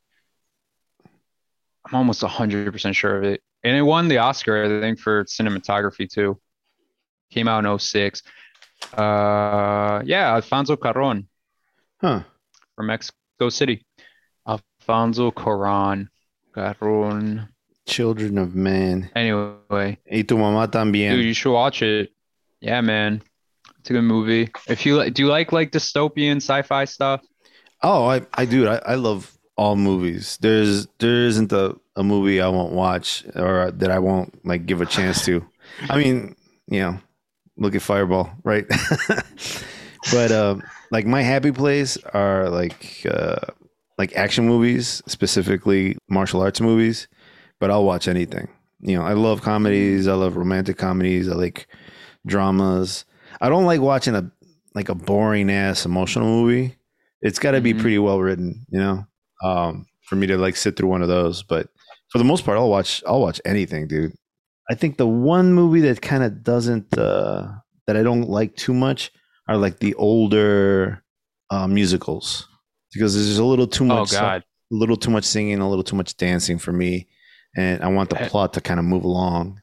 I'm 1.87 1.95
almost 1.95 2.21
hundred 2.23 2.71
percent 2.71 2.95
sure 2.95 3.17
of 3.17 3.23
it, 3.23 3.41
and 3.63 3.75
it 3.75 3.81
won 3.81 4.07
the 4.07 4.17
Oscar, 4.19 4.63
I 4.65 4.81
think, 4.81 4.99
for 4.99 5.23
cinematography 5.25 6.09
too. 6.09 6.39
Came 7.31 7.47
out 7.47 7.63
in 7.65 7.79
06. 7.79 8.23
Uh, 8.93 10.01
yeah, 10.05 10.33
Alfonso 10.33 10.75
Cuarón 10.75 11.25
Huh. 12.01 12.21
from 12.75 12.87
Mexico 12.87 13.49
City. 13.49 13.85
Alfonso 14.47 15.31
Cuarón, 15.31 16.07
Cuarón. 16.55 17.47
Children 17.85 18.37
of 18.37 18.55
Man. 18.55 19.09
Y 19.15 19.21
Anyway, 19.21 19.97
tu 20.27 20.37
mamá 20.37 20.69
también. 20.69 21.11
dude, 21.15 21.25
you 21.25 21.33
should 21.33 21.53
watch 21.53 21.81
it. 21.81 22.11
Yeah, 22.61 22.81
man, 22.81 23.21
it's 23.79 23.89
a 23.89 23.93
good 23.93 24.03
movie. 24.03 24.49
If 24.67 24.85
you 24.85 24.97
like, 24.97 25.13
do 25.13 25.23
you 25.23 25.29
like 25.29 25.51
like 25.51 25.71
dystopian 25.71 26.37
sci-fi 26.37 26.85
stuff? 26.85 27.21
Oh, 27.81 28.07
I, 28.07 28.21
I 28.33 28.45
do. 28.45 28.67
I, 28.67 28.81
I 28.85 28.95
love 28.95 29.31
all 29.55 29.75
movies. 29.75 30.37
There's 30.41 30.87
there 30.99 31.25
isn't 31.25 31.51
a, 31.51 31.75
a 31.95 32.03
movie 32.03 32.41
I 32.41 32.49
won't 32.49 32.73
watch 32.73 33.23
or 33.35 33.71
that 33.71 33.89
I 33.91 33.99
won't 33.99 34.45
like 34.45 34.65
give 34.65 34.81
a 34.81 34.85
chance 34.85 35.25
to. 35.25 35.45
I 35.89 35.97
mean, 35.97 36.35
you 36.67 36.79
know, 36.81 36.99
look 37.57 37.75
at 37.75 37.81
Fireball, 37.81 38.29
right? 38.43 38.65
but 40.11 40.31
um, 40.31 40.63
like 40.91 41.05
my 41.05 41.21
happy 41.21 41.51
place 41.51 41.97
are 42.13 42.49
like 42.49 43.05
uh, 43.09 43.37
like 43.99 44.15
action 44.15 44.47
movies, 44.47 45.03
specifically 45.05 45.95
martial 46.09 46.41
arts 46.41 46.59
movies. 46.61 47.07
But 47.59 47.69
I'll 47.69 47.85
watch 47.85 48.07
anything. 48.07 48.47
You 48.79 48.97
know, 48.97 49.03
I 49.03 49.13
love 49.13 49.41
comedies. 49.43 50.07
I 50.07 50.13
love 50.13 50.35
romantic 50.37 50.77
comedies. 50.77 51.29
I 51.29 51.35
like 51.35 51.67
dramas. 52.25 53.05
I 53.41 53.49
don't 53.49 53.65
like 53.65 53.81
watching 53.81 54.15
a 54.15 54.31
like 54.75 54.89
a 54.89 54.95
boring 54.95 55.51
ass 55.51 55.85
emotional 55.85 56.25
movie 56.27 56.75
it's 57.21 57.37
got 57.39 57.51
to 57.51 57.59
be 57.59 57.73
Mhm. 57.73 57.81
pretty 57.81 57.99
well 57.99 58.21
written, 58.21 58.65
you 58.69 58.79
know, 58.79 59.05
um, 59.43 59.85
for 60.07 60.15
me 60.15 60.25
to 60.27 60.37
like 60.37 60.55
sit 60.55 60.77
through 60.77 60.87
one 60.87 61.01
of 61.01 61.09
those. 61.09 61.43
But 61.43 61.67
for 62.13 62.17
the 62.17 62.23
most 62.23 62.45
part, 62.45 62.57
I'll 62.57 62.69
watch. 62.69 63.03
I'll 63.05 63.19
watch 63.19 63.41
anything, 63.43 63.87
dude. 63.89 64.13
I 64.71 64.75
think 64.75 64.95
the 64.95 65.05
one 65.05 65.53
movie 65.53 65.81
that 65.81 66.01
kind 66.01 66.23
of 66.23 66.43
doesn't 66.45 66.97
uh, 66.97 67.45
that 67.87 67.97
I 67.97 68.03
don't 68.03 68.29
like 68.29 68.55
too 68.55 68.73
much 68.73 69.11
are 69.49 69.57
like 69.57 69.79
the 69.79 69.93
older 69.95 71.03
uh, 71.49 71.67
musicals 71.67 72.47
because 72.93 73.13
there's 73.15 73.37
a 73.37 73.43
little 73.45 73.67
too 73.67 73.85
much. 73.85 73.95
Oh 73.97 73.99
much, 74.01 74.11
God, 74.11 74.43
a 74.71 74.75
little 74.75 74.97
too 74.97 75.11
much 75.11 75.23
singing, 75.25 75.59
a 75.59 75.69
little 75.69 75.83
too 75.83 75.95
much 75.95 76.15
dancing 76.17 76.57
for 76.59 76.71
me, 76.71 77.07
and 77.57 77.81
I 77.83 77.87
want 77.87 78.09
the 78.09 78.21
Eh. 78.21 78.27
plot 78.29 78.53
to 78.53 78.61
kind 78.61 78.79
of 78.79 78.85
move 78.85 79.03
along. 79.03 79.61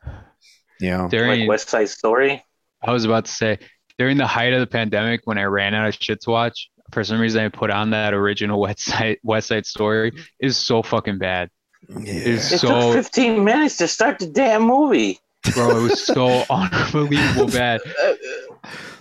You 0.81 0.91
know, 0.91 1.09
during 1.09 1.41
Like 1.41 1.49
West 1.49 1.68
Side 1.70 1.89
Story. 1.89 2.45
I 2.83 2.93
was 2.93 3.05
about 3.05 3.24
to 3.24 3.31
say 3.31 3.59
during 3.99 4.16
the 4.18 4.27
height 4.27 4.53
of 4.53 4.61
the 4.61 4.66
pandemic 4.66 5.22
when 5.24 5.39
I 5.39 5.45
ran 5.45 5.74
out 5.74 5.89
of 5.89 5.95
shit 5.99 6.20
to 6.22 6.31
watch, 6.31 6.68
for 6.93 7.03
some 7.03 7.18
reason 7.18 7.43
I 7.45 7.49
put 7.49 7.70
on 7.70 7.91
that 7.91 8.12
original 8.14 8.61
West 8.66 8.81
Side 8.81 9.18
West 9.22 9.49
Side 9.49 9.64
Story. 9.66 10.12
It's 10.39 10.57
so 10.57 10.83
fucking 10.83 11.18
bad, 11.18 11.51
yeah. 11.89 12.12
It's- 12.12 12.53
It 12.53 12.59
So- 12.59 12.68
took 12.68 12.93
15 12.95 13.43
minutes 13.45 13.79
to 13.79 13.89
start 13.89 14.18
the 14.18 14.27
damn 14.27 14.62
movie. 14.62 15.18
bro. 15.55 15.79
It 15.79 15.83
was 15.83 16.05
so 16.05 16.45
unbelievable 16.51 17.47
bad. 17.47 17.81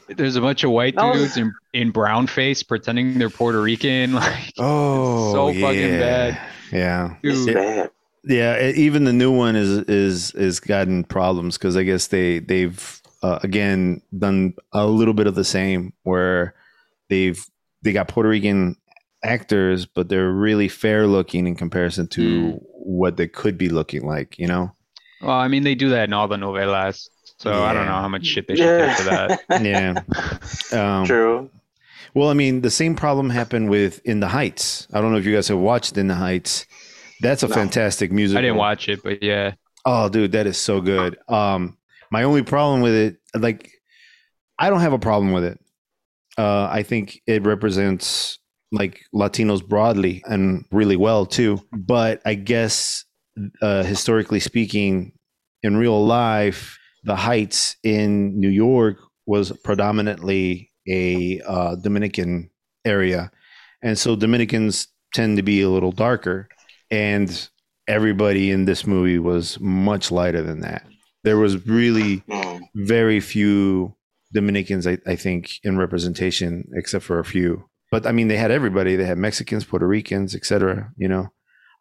There's 0.07 0.35
a 0.35 0.41
bunch 0.41 0.63
of 0.63 0.71
white 0.71 0.95
That 0.95 1.13
dudes 1.13 1.37
in 1.37 1.53
in 1.73 1.91
brown 1.91 2.27
face 2.27 2.61
pretending 2.63 3.17
they're 3.17 3.29
Puerto 3.29 3.61
Rican. 3.61 4.13
Like, 4.13 4.53
oh, 4.59 5.33
so 5.33 5.47
fucking 5.59 5.99
bad. 5.99 6.39
Yeah, 6.71 7.15
It's 7.23 7.45
bad. 7.53 7.89
Yeah, 8.23 8.59
e- 8.69 8.73
even 8.75 9.03
the 9.03 9.13
new 9.13 9.31
one 9.31 9.55
is 9.55 9.69
is 9.87 10.31
is 10.35 10.59
gotten 10.59 11.03
problems 11.03 11.57
because 11.57 11.75
I 11.77 11.83
guess 11.83 12.07
they 12.07 12.39
they've 12.39 13.01
uh, 13.23 13.39
again 13.43 14.01
done 14.17 14.53
a 14.73 14.85
little 14.87 15.13
bit 15.13 15.27
of 15.27 15.35
the 15.35 15.43
same 15.43 15.93
where 16.03 16.53
they've 17.09 17.43
they 17.83 17.91
got 17.93 18.07
Puerto 18.07 18.29
Rican 18.29 18.75
actors, 19.23 19.85
but 19.85 20.09
they're 20.09 20.31
really 20.31 20.67
fair 20.67 21.07
looking 21.07 21.47
in 21.47 21.55
comparison 21.55 22.07
to 22.09 22.21
Mm. 22.21 22.59
what 22.71 23.17
they 23.17 23.27
could 23.27 23.57
be 23.57 23.69
looking 23.69 24.05
like. 24.05 24.37
You 24.39 24.47
know, 24.47 24.71
Well, 25.21 25.31
I 25.31 25.47
mean, 25.47 25.63
they 25.63 25.75
do 25.75 25.89
that 25.89 26.05
in 26.05 26.13
all 26.13 26.27
the 26.27 26.35
novelas, 26.37 27.09
so 27.45 27.63
I 27.63 27.73
don't 27.73 27.85
know 27.85 27.93
how 27.93 28.07
much 28.07 28.25
shit 28.25 28.47
they 28.47 28.55
should 28.55 28.65
get 28.65 28.97
for 28.97 29.03
that. 29.03 29.41
yeah. 30.73 30.99
Um, 30.99 31.05
True. 31.05 31.49
Well, 32.13 32.29
I 32.29 32.33
mean, 32.33 32.61
the 32.61 32.71
same 32.71 32.95
problem 32.95 33.29
happened 33.29 33.69
with 33.69 33.99
In 34.05 34.19
the 34.19 34.27
Heights. 34.27 34.87
I 34.93 35.01
don't 35.01 35.11
know 35.11 35.17
if 35.17 35.25
you 35.25 35.33
guys 35.35 35.47
have 35.49 35.57
watched 35.59 35.97
In 35.97 36.07
the 36.07 36.15
Heights. 36.15 36.65
That's 37.21 37.43
a 37.43 37.47
No. 37.47 37.55
fantastic 37.55 38.11
musical. 38.11 38.39
I 38.39 38.41
didn't 38.41 38.57
watch 38.57 38.89
it, 38.89 39.01
but 39.03 39.21
yeah, 39.23 39.53
Oh, 39.85 40.09
dude, 40.09 40.31
that 40.31 40.47
is 40.47 40.57
so 40.57 40.81
good. 40.81 41.17
Um, 41.27 41.77
my 42.11 42.23
only 42.23 42.41
problem 42.41 42.81
with 42.81 42.93
it, 42.95 43.17
like, 43.35 43.69
I 44.57 44.69
don't 44.71 44.79
have 44.79 44.93
a 44.93 44.99
problem 44.99 45.31
with 45.31 45.43
it. 45.43 45.59
Uh, 46.37 46.67
I 46.71 46.81
think 46.83 47.21
it 47.27 47.43
represents 47.43 48.39
like 48.71 49.01
Latinos 49.13 49.65
broadly 49.65 50.23
and 50.25 50.65
really 50.71 50.95
well 50.95 51.25
too. 51.25 51.59
But 51.71 52.21
I 52.25 52.33
guess 52.33 53.05
uh, 53.61 53.83
historically 53.83 54.39
speaking, 54.39 55.11
in 55.61 55.77
real 55.77 56.05
life, 56.05 56.77
the 57.05 57.15
Heights 57.15 57.77
in 57.83 58.39
New 58.39 58.49
York 58.49 58.97
was 59.25 59.51
predominantly 59.63 60.71
a 60.87 61.41
uh, 61.41 61.75
Dominican 61.75 62.49
area, 62.83 63.31
and 63.81 63.97
so 63.97 64.15
Dominicans 64.15 64.87
tend 65.13 65.37
to 65.37 65.43
be 65.43 65.61
a 65.61 65.69
little 65.69 65.91
darker, 65.91 66.49
and 66.91 67.49
everybody 67.87 68.51
in 68.51 68.65
this 68.65 68.85
movie 68.85 69.19
was 69.19 69.59
much 69.59 70.11
lighter 70.11 70.41
than 70.41 70.61
that. 70.61 70.85
There 71.23 71.37
was 71.37 71.65
really 71.67 72.23
very 72.75 73.19
few 73.19 73.95
Dominicans, 74.33 74.85
I, 74.85 74.97
I 75.07 75.15
think, 75.15 75.59
in 75.63 75.77
representation, 75.77 76.67
except 76.75 77.05
for 77.05 77.19
a 77.19 77.25
few. 77.25 77.69
But 77.91 78.05
I 78.05 78.11
mean, 78.11 78.27
they 78.27 78.37
had 78.37 78.51
everybody. 78.51 78.95
They 78.95 79.05
had 79.05 79.17
Mexicans, 79.17 79.63
Puerto 79.63 79.87
Ricans, 79.87 80.35
etc. 80.35 80.91
You 80.97 81.07
know, 81.07 81.27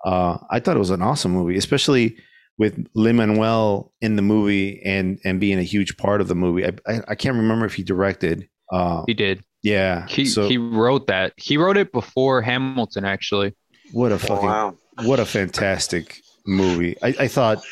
uh, 0.05 0.39
I 0.51 0.61
thought 0.61 0.77
it 0.77 0.81
was 0.81 0.91
an 0.91 1.03
awesome 1.03 1.33
movie, 1.33 1.57
especially 1.57 2.17
with 2.59 2.87
Lin 2.95 3.17
Manuel 3.17 3.93
in 4.01 4.17
the 4.17 4.23
movie 4.23 4.81
and 4.85 5.19
and 5.25 5.41
being 5.41 5.59
a 5.59 5.63
huge 5.63 5.97
part 5.97 6.21
of 6.21 6.29
the 6.29 6.35
movie. 6.35 6.67
I 6.67 6.73
I, 6.87 7.01
I 7.09 7.15
can't 7.15 7.37
remember 7.37 7.67
if 7.67 7.75
he 7.75 7.83
directed. 7.83 8.49
Uh, 8.73 9.05
he 9.07 9.15
did. 9.15 9.45
yeah. 9.63 10.07
He 10.07 10.27
so 10.27 10.49
he 10.49 10.59
wrote 10.59 11.07
that. 11.09 11.33
He 11.37 11.57
wrote 11.57 11.77
it 11.77 11.93
before 11.93 12.43
Hamilton, 12.43 13.05
actually. 13.05 13.55
what 13.93 14.13
a 14.13 14.19
fucking 14.19 14.47
wow. 14.47 14.77
what 15.03 15.21
a 15.21 15.27
fantastic 15.27 16.21
movie. 16.47 16.97
I, 17.03 17.15
I 17.21 17.29
thought 17.29 17.63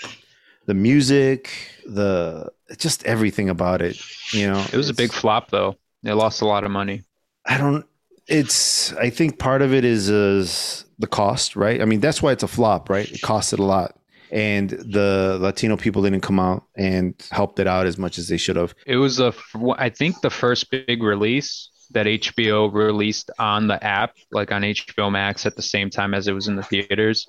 the 0.67 0.75
music, 0.75 1.51
the 1.87 2.51
just 2.79 3.05
everything 3.05 3.49
about 3.49 3.83
it. 3.83 4.01
You 4.33 4.51
know, 4.51 4.65
It 4.73 4.77
was 4.77 4.89
a 4.89 4.95
big 4.95 5.13
flop, 5.13 5.51
though. 5.51 5.77
They 6.03 6.13
lost 6.13 6.41
a 6.41 6.47
lot 6.47 6.65
of 6.65 6.71
money. 6.71 7.03
I 7.47 7.59
don't. 7.59 7.85
It's. 8.27 8.93
I 8.95 9.11
think 9.11 9.39
part 9.39 9.63
of 9.63 9.75
it 9.75 9.85
is 9.85 10.09
is 10.09 10.85
the 10.99 11.07
cost, 11.07 11.57
right? 11.57 11.81
I 11.81 11.85
mean, 11.85 12.01
that's 12.01 12.23
why 12.23 12.33
it's 12.33 12.43
a 12.43 12.49
flop, 12.49 12.89
right? 12.89 13.11
It 13.11 13.21
costed 13.21 13.59
a 13.59 13.65
lot, 13.65 13.97
and 14.33 14.71
the 14.71 15.37
Latino 15.41 15.77
people 15.77 16.03
didn't 16.03 16.23
come 16.23 16.41
out 16.41 16.65
and 16.75 17.15
helped 17.31 17.59
it 17.59 17.67
out 17.67 17.87
as 17.87 17.99
much 17.99 18.17
as 18.19 18.29
they 18.29 18.39
should 18.39 18.57
have. 18.57 18.75
It 18.87 18.97
was 18.97 19.21
a, 19.21 19.35
I 19.77 19.91
think 19.91 20.21
the 20.23 20.31
first 20.31 20.71
big 20.71 21.03
release 21.03 21.69
that 21.91 22.07
HBO 22.07 22.73
released 22.73 23.31
on 23.39 23.67
the 23.67 23.83
app, 23.85 24.15
like 24.31 24.51
on 24.51 24.63
HBO 24.63 25.13
Max, 25.13 25.45
at 25.45 25.57
the 25.57 25.63
same 25.63 25.91
time 25.91 26.15
as 26.15 26.27
it 26.27 26.33
was 26.33 26.49
in 26.49 26.57
the 26.57 26.63
theaters. 26.63 27.29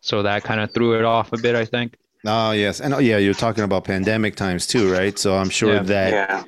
So 0.00 0.22
that 0.22 0.44
kind 0.44 0.60
of 0.60 0.72
threw 0.72 0.96
it 0.96 1.04
off 1.04 1.32
a 1.32 1.38
bit, 1.38 1.56
I 1.56 1.64
think. 1.64 1.96
Oh 2.24 2.52
yes, 2.52 2.80
and 2.80 2.94
oh 2.94 2.98
yeah, 2.98 3.18
you're 3.18 3.34
talking 3.34 3.64
about 3.64 3.84
pandemic 3.84 4.36
times 4.36 4.66
too, 4.66 4.90
right? 4.90 5.18
So 5.18 5.36
I'm 5.36 5.50
sure 5.50 5.74
Yeah. 5.74 5.82
that 5.82 6.12
Yeah. 6.12 6.44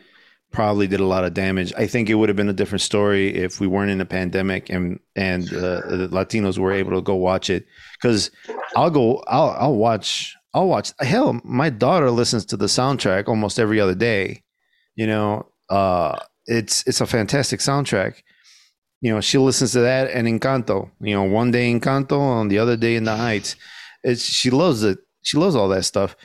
Probably 0.53 0.86
did 0.86 1.01
a 1.01 1.05
lot 1.05 1.24
of 1.24 1.34
damage. 1.34 1.72
I 1.76 1.86
think 1.86 2.09
it 2.09 2.14
would 2.14 2.28
have 2.28 2.36
been 2.36 2.49
a 2.49 2.55
different 2.55 2.82
story 2.82 3.34
if 3.34 3.61
we 3.61 3.66
weren't 3.66 3.90
in 3.90 4.01
a 4.01 4.07
pandemic 4.07 4.70
and 4.70 4.99
and 5.14 5.44
uh, 5.53 5.80
the 5.86 6.09
Latinos 6.11 6.59
were 6.59 6.72
able 6.72 6.92
to 6.92 7.03
go 7.03 7.14
watch 7.14 7.51
it. 7.51 7.66
Because 8.01 8.30
I'll 8.76 8.90
go, 8.90 9.22
I'll 9.26 9.51
I'll 9.59 9.76
watch, 9.76 10.36
I'll 10.55 10.68
watch. 10.68 10.92
Hell, 11.01 11.40
my 11.44 11.70
daughter 11.70 12.11
listens 12.11 12.44
to 12.46 12.57
the 12.57 12.66
soundtrack 12.66 13.28
almost 13.28 13.59
every 13.59 13.80
other 13.80 13.94
day. 13.94 14.42
You 14.96 15.07
know, 15.07 15.53
uh, 15.68 16.18
it's 16.46 16.86
it's 16.86 17.01
a 17.01 17.07
fantastic 17.07 17.61
soundtrack. 17.61 18.22
You 19.01 19.14
know, 19.14 19.20
she 19.20 19.38
listens 19.38 19.72
to 19.72 19.80
that 19.80 20.11
and 20.11 20.26
Encanto. 20.26 20.90
You 21.01 21.14
know, 21.14 21.24
one 21.24 21.51
day 21.51 21.72
Encanto, 21.72 22.18
on 22.18 22.49
the 22.49 22.59
other 22.59 22.76
day 22.76 22.96
in 22.96 23.05
the 23.05 23.16
Heights. 23.16 23.55
It's 24.03 24.22
she 24.22 24.51
loves 24.51 24.82
it. 24.82 24.99
She 25.22 25.36
loves 25.36 25.55
all 25.55 25.68
that 25.68 25.84
stuff, 25.84 26.16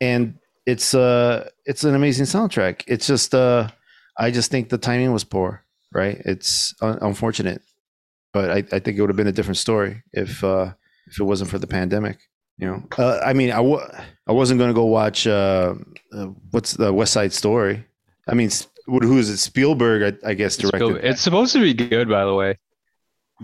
and 0.00 0.38
it's 0.66 0.94
uh 0.94 1.48
it's 1.66 1.84
an 1.84 1.94
amazing 1.94 2.26
soundtrack. 2.26 2.82
It's 2.86 3.06
just 3.06 3.34
uh 3.34 3.68
I 4.18 4.30
just 4.30 4.50
think 4.50 4.68
the 4.68 4.78
timing 4.78 5.12
was 5.12 5.24
poor, 5.24 5.64
right? 5.92 6.20
It's 6.24 6.74
un- 6.80 6.98
unfortunate, 7.00 7.62
but 8.32 8.50
I, 8.50 8.56
I 8.76 8.78
think 8.78 8.96
it 8.96 9.00
would 9.00 9.10
have 9.10 9.16
been 9.16 9.26
a 9.26 9.32
different 9.32 9.58
story 9.58 10.02
if 10.12 10.42
uh 10.44 10.72
if 11.06 11.20
it 11.20 11.24
wasn't 11.24 11.50
for 11.50 11.58
the 11.58 11.66
pandemic. 11.66 12.18
You 12.58 12.68
know, 12.68 12.84
uh, 12.98 13.18
I 13.24 13.32
mean, 13.32 13.50
I 13.50 13.56
w- 13.56 13.82
I 14.28 14.32
wasn't 14.32 14.58
going 14.58 14.70
to 14.70 14.74
go 14.74 14.84
watch 14.84 15.26
uh, 15.26 15.74
uh, 16.12 16.26
what's 16.52 16.74
the 16.74 16.92
West 16.92 17.12
Side 17.12 17.32
Story. 17.32 17.84
I 18.28 18.34
mean, 18.34 18.48
who 18.86 19.18
is 19.18 19.28
it? 19.28 19.38
Spielberg, 19.38 20.14
I, 20.24 20.30
I 20.30 20.34
guess, 20.34 20.56
directed. 20.56 21.04
It's 21.04 21.20
supposed 21.20 21.52
to 21.54 21.60
be 21.60 21.74
good, 21.74 22.08
by 22.08 22.24
the 22.24 22.32
way. 22.32 22.56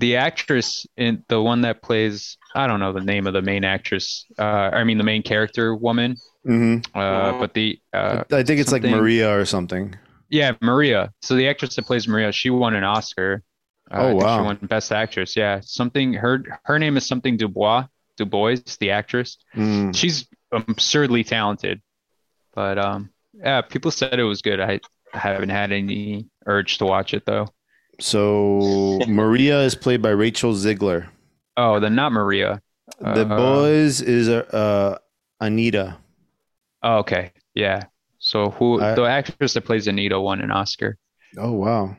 The 0.00 0.16
actress 0.16 0.86
in 0.96 1.22
the 1.28 1.40
one 1.42 1.60
that 1.62 1.82
plays, 1.82 2.36
I 2.54 2.66
don't 2.66 2.80
know 2.80 2.92
the 2.92 3.00
name 3.04 3.26
of 3.26 3.32
the 3.34 3.42
main 3.42 3.64
actress. 3.64 4.24
Uh, 4.38 4.42
I 4.78 4.84
mean 4.84 4.98
the 4.98 5.04
main 5.04 5.22
character 5.22 5.74
woman. 5.74 6.16
Mhm. 6.46 6.86
Uh, 6.94 7.38
but 7.38 7.54
the 7.54 7.78
uh, 7.92 8.24
I 8.32 8.42
think 8.42 8.60
it's 8.60 8.72
like 8.72 8.82
Maria 8.82 9.30
or 9.38 9.44
something. 9.44 9.94
yeah, 10.30 10.52
Maria. 10.62 11.12
So 11.22 11.34
the 11.34 11.48
actress 11.48 11.76
that 11.76 11.86
plays 11.86 12.08
Maria, 12.08 12.32
she 12.32 12.50
won 12.50 12.74
an 12.74 12.84
Oscar. 12.84 13.42
Uh, 13.90 13.96
Oh, 14.02 14.14
wow. 14.14 14.38
She 14.38 14.44
won 14.44 14.56
Best 14.62 14.92
Actress. 14.92 15.36
Yeah, 15.36 15.60
something. 15.62 16.12
Her 16.14 16.44
her 16.64 16.78
name 16.78 16.96
is 16.96 17.06
something 17.06 17.36
DeBose. 17.36 17.88
DeBose, 18.18 18.78
the 18.78 18.90
actress. 18.90 19.36
Mm. 19.56 19.94
She's 19.96 20.28
absurdly 20.52 21.24
talented. 21.24 21.80
But 22.54 22.78
um, 22.78 23.10
yeah, 23.34 23.60
people 23.62 23.90
said 23.90 24.18
it 24.18 24.24
was 24.24 24.42
good. 24.42 24.60
I 24.60 24.80
haven't 25.12 25.48
had 25.50 25.72
any 25.72 26.28
urge 26.46 26.78
to 26.78 26.84
watch 26.84 27.14
it 27.14 27.24
though. 27.26 27.48
So 28.00 28.98
Maria 29.06 29.60
is 29.62 29.74
played 29.74 30.02
by 30.02 30.10
Rachel 30.10 30.52
Zegler. 30.54 31.08
Oh, 31.56 31.80
then 31.80 31.94
not 31.94 32.12
Maria. 32.12 32.60
The 33.00 33.22
Uh, 33.26 33.36
boys 33.36 34.00
is 34.00 34.28
uh, 34.28 34.44
uh, 34.52 34.98
Anita. 35.40 35.96
Oh, 36.82 36.98
okay. 36.98 37.32
Yeah. 37.54 37.84
So 38.18 38.50
who 38.50 38.80
I- 38.80 38.94
the 38.94 39.04
actress 39.04 39.54
that 39.54 39.62
plays 39.64 39.86
Anita 39.86 40.20
won 40.20 40.40
an 40.40 40.50
Oscar. 40.50 40.96
Oh 41.38 41.52
wow. 41.52 41.96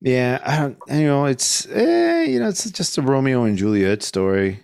Yeah, 0.00 0.40
I 0.44 0.58
don't. 0.58 0.78
You 0.88 1.06
know, 1.06 1.26
it's 1.26 1.66
eh, 1.70 2.24
you 2.24 2.40
know, 2.40 2.48
it's 2.48 2.68
just 2.70 2.98
a 2.98 3.02
Romeo 3.02 3.44
and 3.44 3.56
Juliet 3.56 4.02
story. 4.02 4.60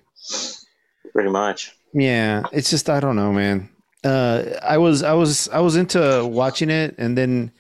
Pretty 1.12 1.30
much. 1.30 1.72
Yeah, 1.92 2.42
it's 2.52 2.70
just 2.70 2.90
I 2.90 2.98
don't 3.00 3.14
know, 3.16 3.32
man. 3.32 3.68
Uh, 4.04 4.44
I 4.62 4.78
was 4.78 5.02
I 5.02 5.12
was 5.12 5.48
I 5.50 5.60
was 5.60 5.76
into 5.76 6.26
watching 6.26 6.70
it, 6.70 6.94
and 6.98 7.16
then 7.16 7.52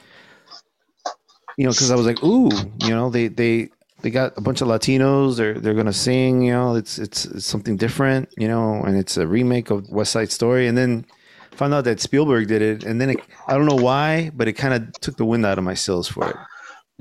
you 1.58 1.64
know, 1.64 1.70
because 1.72 1.90
I 1.90 1.96
was 1.96 2.06
like, 2.06 2.22
ooh, 2.24 2.50
you 2.84 2.90
know, 2.90 3.10
they 3.10 3.28
they 3.28 3.68
they 4.02 4.10
got 4.10 4.32
a 4.38 4.40
bunch 4.40 4.60
of 4.62 4.68
Latinos. 4.68 5.36
They're 5.36 5.54
they're 5.54 5.74
gonna 5.74 5.92
sing. 5.92 6.42
You 6.42 6.52
know, 6.52 6.76
it's 6.76 6.98
it's, 6.98 7.24
it's 7.26 7.46
something 7.46 7.76
different. 7.76 8.28
You 8.38 8.48
know, 8.48 8.82
and 8.86 8.96
it's 8.96 9.16
a 9.16 9.26
remake 9.26 9.70
of 9.70 9.88
West 9.90 10.12
Side 10.12 10.30
Story, 10.32 10.68
and 10.68 10.78
then 10.78 11.04
found 11.50 11.74
out 11.74 11.84
that 11.84 12.00
Spielberg 12.00 12.46
did 12.48 12.62
it, 12.62 12.84
and 12.84 13.00
then 13.00 13.10
it, 13.10 13.18
I 13.48 13.54
don't 13.54 13.66
know 13.66 13.82
why, 13.90 14.30
but 14.34 14.46
it 14.48 14.52
kind 14.54 14.72
of 14.74 14.92
took 15.00 15.16
the 15.16 15.24
wind 15.24 15.44
out 15.44 15.58
of 15.58 15.64
my 15.64 15.74
sails 15.74 16.06
for 16.08 16.30
it. 16.30 16.36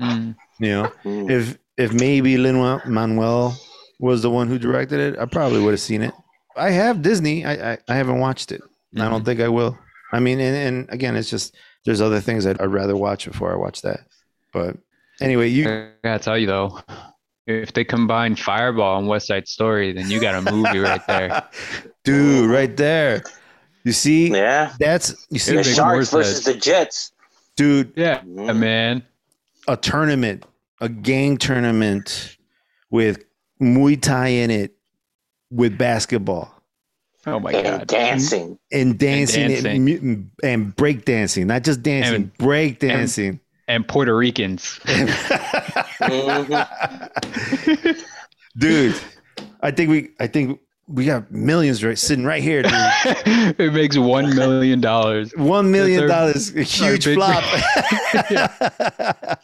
Mm. 0.02 0.34
You 0.58 0.68
know, 0.70 0.92
Mm. 1.04 1.30
if 1.30 1.56
if 1.76 1.92
maybe 1.92 2.36
Lin 2.36 2.56
Manuel 2.86 3.56
was 4.00 4.22
the 4.22 4.30
one 4.30 4.48
who 4.48 4.58
directed 4.58 4.98
it, 4.98 5.18
I 5.20 5.26
probably 5.26 5.60
would 5.62 5.70
have 5.72 5.80
seen 5.80 6.02
it. 6.02 6.12
I 6.56 6.70
have 6.70 7.02
Disney. 7.02 7.44
I 7.44 7.72
I, 7.74 7.78
I 7.88 7.94
haven't 7.94 8.18
watched 8.18 8.50
it. 8.50 8.62
I 8.96 9.08
don't 9.08 9.24
think 9.24 9.40
I 9.40 9.48
will. 9.48 9.78
I 10.12 10.18
mean, 10.18 10.40
and, 10.40 10.56
and 10.56 10.90
again, 10.90 11.14
it's 11.14 11.30
just 11.30 11.54
there's 11.84 12.00
other 12.00 12.20
things 12.20 12.44
I'd, 12.46 12.60
I'd 12.60 12.72
rather 12.72 12.96
watch 12.96 13.26
before 13.26 13.52
I 13.52 13.56
watch 13.56 13.82
that. 13.82 14.00
But 14.52 14.76
anyway, 15.20 15.48
you 15.48 15.68
I 15.68 15.88
gotta 16.04 16.22
tell 16.22 16.38
you 16.38 16.46
though, 16.46 16.80
if 17.46 17.72
they 17.72 17.84
combine 17.84 18.36
Fireball 18.36 18.98
and 18.98 19.08
West 19.08 19.26
Side 19.26 19.48
Story, 19.48 19.92
then 19.92 20.10
you 20.10 20.20
got 20.20 20.34
a 20.46 20.52
movie 20.52 20.78
right 20.78 21.04
there. 21.06 21.42
dude, 22.04 22.50
right 22.50 22.76
there. 22.76 23.22
You 23.84 23.92
see, 23.92 24.28
Yeah. 24.30 24.72
that's 24.78 25.26
you 25.30 25.38
see, 25.38 25.56
The 25.56 25.64
Sharks 25.64 26.12
words 26.12 26.28
versus 26.28 26.44
the 26.44 26.54
Jets. 26.54 27.12
dude, 27.56 27.92
Yeah, 27.96 28.20
Mm. 28.20 28.58
man. 28.58 29.02
a 29.66 29.76
tournament, 29.76 30.44
a 30.80 30.88
gang 30.88 31.36
tournament 31.38 32.36
with 32.90 33.24
Muay 33.60 34.00
Thai 34.00 34.28
in 34.28 34.50
it, 34.50 34.74
with 35.50 35.78
basketball. 35.78 36.54
Oh 37.26 37.40
my 37.40 37.52
and 37.52 37.64
god. 37.80 37.86
dancing. 37.88 38.58
and 38.72 38.98
dancing 38.98 39.44
and, 39.52 39.64
dancing. 39.64 39.84
mu- 39.84 40.24
and 40.42 40.74
break 40.76 41.04
dancing, 41.04 41.46
not 41.46 41.64
just 41.64 41.82
dancing, 41.82 42.14
And- 42.14 42.36
break 42.38 42.78
dancing. 42.80 43.40
And 43.68 43.86
Puerto 43.86 44.16
Ricans. 44.16 44.80
Dude, 48.56 48.94
I 49.60 49.70
think 49.70 49.90
we, 49.90 50.08
I 50.18 50.26
think 50.26 50.58
we 50.88 51.04
got 51.04 51.30
millions 51.30 51.84
right 51.84 51.98
sitting 51.98 52.24
right 52.24 52.42
here, 52.42 52.62
dude. 52.62 52.72
it 53.58 53.72
makes 53.74 53.96
one 53.98 54.34
million 54.34 54.80
dollars. 54.80 55.32
One 55.36 55.70
million 55.70 56.08
dollars, 56.08 56.54
a 56.56 56.62
huge 56.62 57.04
flop. 57.04 57.44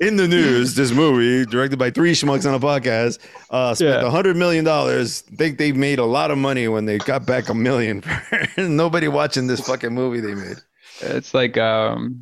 In 0.00 0.16
the 0.16 0.26
news, 0.26 0.74
this 0.74 0.90
movie, 0.90 1.44
directed 1.48 1.78
by 1.78 1.90
three 1.90 2.12
schmucks 2.12 2.48
on 2.48 2.54
a 2.54 2.60
podcast, 2.60 3.18
uh, 3.50 3.74
spent 3.74 4.00
Yeah. 4.00 4.06
a 4.06 4.10
hundred 4.10 4.36
million 4.36 4.64
dollars. 4.64 5.20
Think 5.20 5.58
they 5.58 5.72
made 5.72 5.98
a 5.98 6.04
lot 6.06 6.30
of 6.30 6.38
money 6.38 6.66
when 6.68 6.86
they 6.86 6.96
got 6.98 7.26
back 7.26 7.50
a 7.50 7.54
million. 7.54 8.02
Nobody 8.56 9.08
watching 9.08 9.46
this 9.48 9.60
fucking 9.60 9.92
movie 9.92 10.20
they 10.20 10.34
made. 10.34 10.56
It's 11.00 11.34
like 11.34 11.56
um 11.58 12.20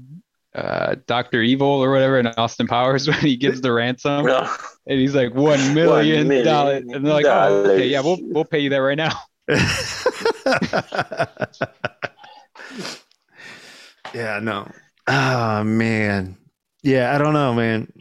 uh 0.54 0.96
Doctor 1.06 1.42
Evil 1.42 1.68
or 1.68 1.90
whatever 1.90 2.18
in 2.18 2.26
Austin 2.26 2.66
Powers 2.66 3.08
when 3.08 3.18
he 3.20 3.36
gives 3.36 3.60
the 3.60 3.72
ransom 3.72 4.26
No. 4.26 4.48
and 4.86 4.98
he's 5.00 5.14
like 5.14 5.34
one 5.34 5.74
million 5.74 6.28
million 6.28 6.46
dollars 6.46 6.84
and 6.88 7.06
they're 7.06 7.12
like, 7.14 7.26
oh, 7.26 7.64
okay, 7.66 7.86
yeah, 7.86 8.00
we'll 8.00 8.18
we'll 8.20 8.44
pay 8.44 8.60
you 8.60 8.70
that 8.70 8.78
right 8.78 8.98
now. 8.98 9.12
yeah, 14.14 14.40
no. 14.42 14.70
Oh 15.06 15.64
man. 15.64 16.36
Yeah, 16.82 17.14
I 17.14 17.18
don't 17.18 17.32
know, 17.32 17.54
man. 17.54 17.92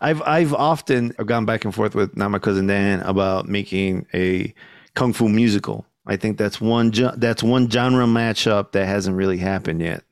I've 0.00 0.22
I've 0.22 0.52
often 0.52 1.10
gone 1.24 1.46
back 1.46 1.64
and 1.64 1.74
forth 1.74 1.94
with 1.94 2.16
not 2.16 2.30
my 2.30 2.38
cousin 2.38 2.66
Dan 2.66 3.00
about 3.00 3.48
making 3.48 4.06
a 4.12 4.52
kung 4.94 5.12
fu 5.12 5.28
musical. 5.28 5.86
I 6.06 6.16
think 6.16 6.36
that's 6.36 6.60
one 6.60 6.90
that's 7.16 7.42
one 7.42 7.70
genre 7.70 8.06
matchup 8.06 8.72
that 8.72 8.86
hasn't 8.86 9.16
really 9.16 9.38
happened 9.38 9.80
yet, 9.80 10.04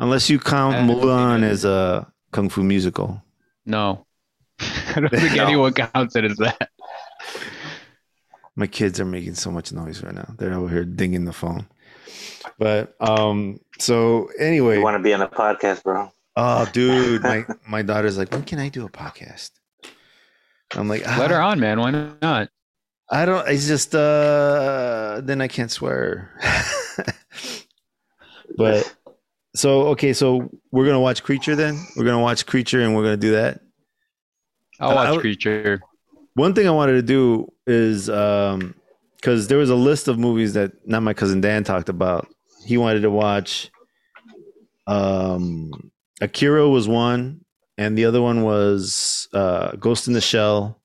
unless 0.00 0.28
you 0.30 0.38
count 0.38 0.74
I 0.74 0.78
don't 0.78 0.88
think 0.88 1.02
Mulan 1.02 1.42
as 1.48 1.64
a 1.64 2.10
kung 2.32 2.48
fu 2.48 2.62
musical. 2.62 3.22
No. 3.66 4.06
I 4.60 5.00
don't 5.00 5.10
think 5.10 5.36
No. 5.36 5.44
anyone 5.44 5.72
counts 5.72 6.16
it 6.16 6.24
as 6.24 6.36
that. 6.38 6.70
My 8.56 8.66
kids 8.66 8.98
are 8.98 9.04
making 9.04 9.34
so 9.34 9.50
much 9.52 9.72
noise 9.72 10.02
right 10.02 10.14
now. 10.14 10.34
They're 10.36 10.52
over 10.52 10.68
here 10.68 10.84
dinging 10.84 11.24
the 11.24 11.32
phone. 11.32 11.66
But 12.58 12.96
um, 13.00 13.60
so 13.78 14.30
anyway, 14.38 14.78
You 14.78 14.82
want 14.82 14.96
to 14.96 15.02
be 15.02 15.14
on 15.14 15.20
a 15.22 15.28
podcast, 15.28 15.84
bro? 15.84 16.10
oh, 16.36 16.68
dude, 16.72 17.22
my 17.22 17.44
my 17.68 17.82
daughter's 17.82 18.18
like, 18.18 18.32
when 18.32 18.42
can 18.42 18.58
I 18.58 18.68
do 18.68 18.84
a 18.84 18.88
podcast? 18.88 19.50
I'm 20.74 20.88
like, 20.88 21.06
Let 21.06 21.30
her 21.30 21.40
"Ah, 21.40 21.50
on, 21.50 21.60
man. 21.60 21.78
Why 21.80 21.90
not? 22.20 22.48
I 23.10 23.24
don't. 23.24 23.46
It's 23.48 23.66
just 23.68 23.94
uh, 23.94 25.20
then 25.22 25.40
I 25.40 25.46
can't 25.48 25.70
swear. 25.70 26.34
but 28.56 28.92
so 29.54 29.88
okay, 29.88 30.12
so 30.12 30.50
we're 30.70 30.86
gonna 30.86 31.00
watch 31.00 31.22
Creature 31.22 31.56
then. 31.56 31.86
We're 31.96 32.04
gonna 32.04 32.20
watch 32.20 32.46
Creature, 32.46 32.82
and 32.82 32.94
we're 32.94 33.02
gonna 33.02 33.16
do 33.16 33.32
that. 33.32 33.60
I'll 34.80 34.94
watch 34.94 35.18
I 35.18 35.20
Creature. 35.20 35.80
One 36.34 36.54
thing 36.54 36.68
I 36.68 36.72
wanted 36.72 36.92
to 36.92 37.02
do 37.02 37.48
is 37.66 38.08
um 38.08 38.74
because 39.16 39.48
there 39.48 39.58
was 39.58 39.70
a 39.70 39.74
list 39.74 40.06
of 40.06 40.18
movies 40.18 40.54
that 40.54 40.72
not 40.86 41.02
my 41.02 41.14
cousin 41.14 41.40
Dan 41.40 41.64
talked 41.64 41.88
about. 41.88 42.28
He 42.64 42.76
wanted 42.76 43.00
to 43.00 43.10
watch 43.10 43.70
um 44.86 45.90
Akira 46.20 46.68
was 46.68 46.88
one, 46.88 47.44
and 47.76 47.96
the 47.96 48.04
other 48.04 48.22
one 48.22 48.42
was 48.42 49.28
uh 49.32 49.72
Ghost 49.72 50.08
in 50.08 50.14
the 50.14 50.20
Shell 50.20 50.80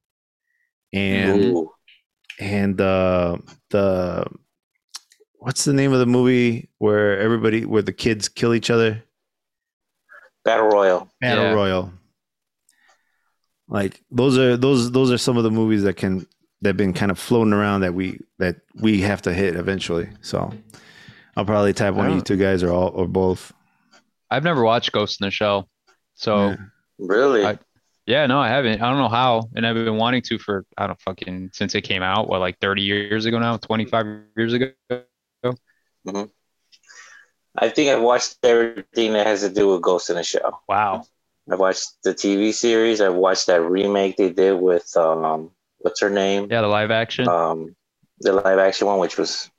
and 0.92 1.44
Ooh. 1.44 1.72
and 2.40 2.80
uh 2.80 3.38
the 3.70 4.26
what's 5.44 5.66
the 5.66 5.74
name 5.74 5.92
of 5.92 6.00
the 6.00 6.06
movie 6.06 6.70
where 6.78 7.20
everybody 7.20 7.66
where 7.66 7.82
the 7.82 7.92
kids 7.94 8.30
kill 8.30 8.54
each 8.54 8.70
other? 8.70 9.04
Battle 10.46 10.68
Royal. 10.68 11.10
Battle 11.20 11.44
Yeah. 11.44 11.54
Royal. 11.54 11.94
Like 13.68 14.02
those 14.12 14.38
are 14.38 14.56
those 14.58 14.92
those 14.92 15.12
are 15.12 15.18
some 15.18 15.38
of 15.38 15.44
the 15.44 15.52
movies 15.52 15.84
that 15.84 15.96
can 15.96 16.26
that 16.62 16.70
have 16.70 16.78
been 16.78 16.94
kind 16.94 17.12
of 17.12 17.20
floating 17.20 17.54
around 17.54 17.82
that 17.82 17.94
we 17.94 18.20
that 18.40 18.58
we 18.76 19.02
have 19.02 19.22
to 19.24 19.34
hit 19.34 19.56
eventually. 19.56 20.10
So 20.22 20.54
I'll 21.36 21.46
probably 21.46 21.74
type 21.74 21.94
one 21.94 22.08
of 22.08 22.16
you 22.16 22.22
two 22.22 22.38
guys 22.38 22.64
or 22.64 22.72
all 22.72 22.90
or 22.90 23.08
both. 23.08 23.52
I've 24.32 24.44
never 24.44 24.64
watched 24.64 24.92
Ghost 24.92 25.20
in 25.22 25.28
the 25.28 25.32
Shell. 25.32 25.70
So 26.16 26.50
Yeah. 26.50 26.56
Really? 27.00 27.46
I- 27.46 27.60
yeah, 28.06 28.26
no, 28.26 28.38
I 28.38 28.50
haven't. 28.50 28.82
I 28.82 28.90
don't 28.90 28.98
know 28.98 29.08
how. 29.08 29.50
And 29.56 29.66
I've 29.66 29.76
been 29.76 29.96
wanting 29.96 30.22
to 30.24 30.38
for 30.38 30.66
I 30.78 30.88
don't 30.88 31.00
fucking 31.00 31.52
since 31.54 31.74
it 31.74 31.84
came 31.84 32.04
out, 32.04 32.28
what, 32.28 32.42
like 32.42 32.60
30 32.60 32.82
years 32.82 33.26
ago 33.26 33.40
now, 33.40 33.56
25 33.56 34.06
years 34.36 34.52
ago. 34.52 34.72
I 36.06 37.70
think 37.70 37.90
I've 37.92 38.02
watched 38.02 38.38
everything 38.44 39.14
that 39.14 39.28
has 39.28 39.42
to 39.42 39.50
do 39.50 39.70
with 39.70 39.82
Ghost 39.82 40.10
in 40.10 40.16
the 40.16 40.24
Shell. 40.24 40.62
Wow. 40.68 41.06
I've 41.52 41.60
watched 41.60 42.02
the 42.04 42.14
TV 42.14 42.52
series. 42.52 43.02
I've 43.02 43.14
watched 43.16 43.48
that 43.48 43.62
remake 43.62 44.18
they 44.18 44.30
did 44.30 44.54
with 44.60 44.96
um, 44.98 45.52
what's 45.80 46.02
her 46.02 46.10
name? 46.10 46.48
Yeah, 46.50 46.62
the 46.62 46.68
live 46.68 46.90
action. 46.92 47.28
Um, 47.28 47.76
the 48.20 48.34
live 48.34 48.60
action 48.60 48.88
one, 48.88 49.00
which 49.00 49.18
was 49.18 49.50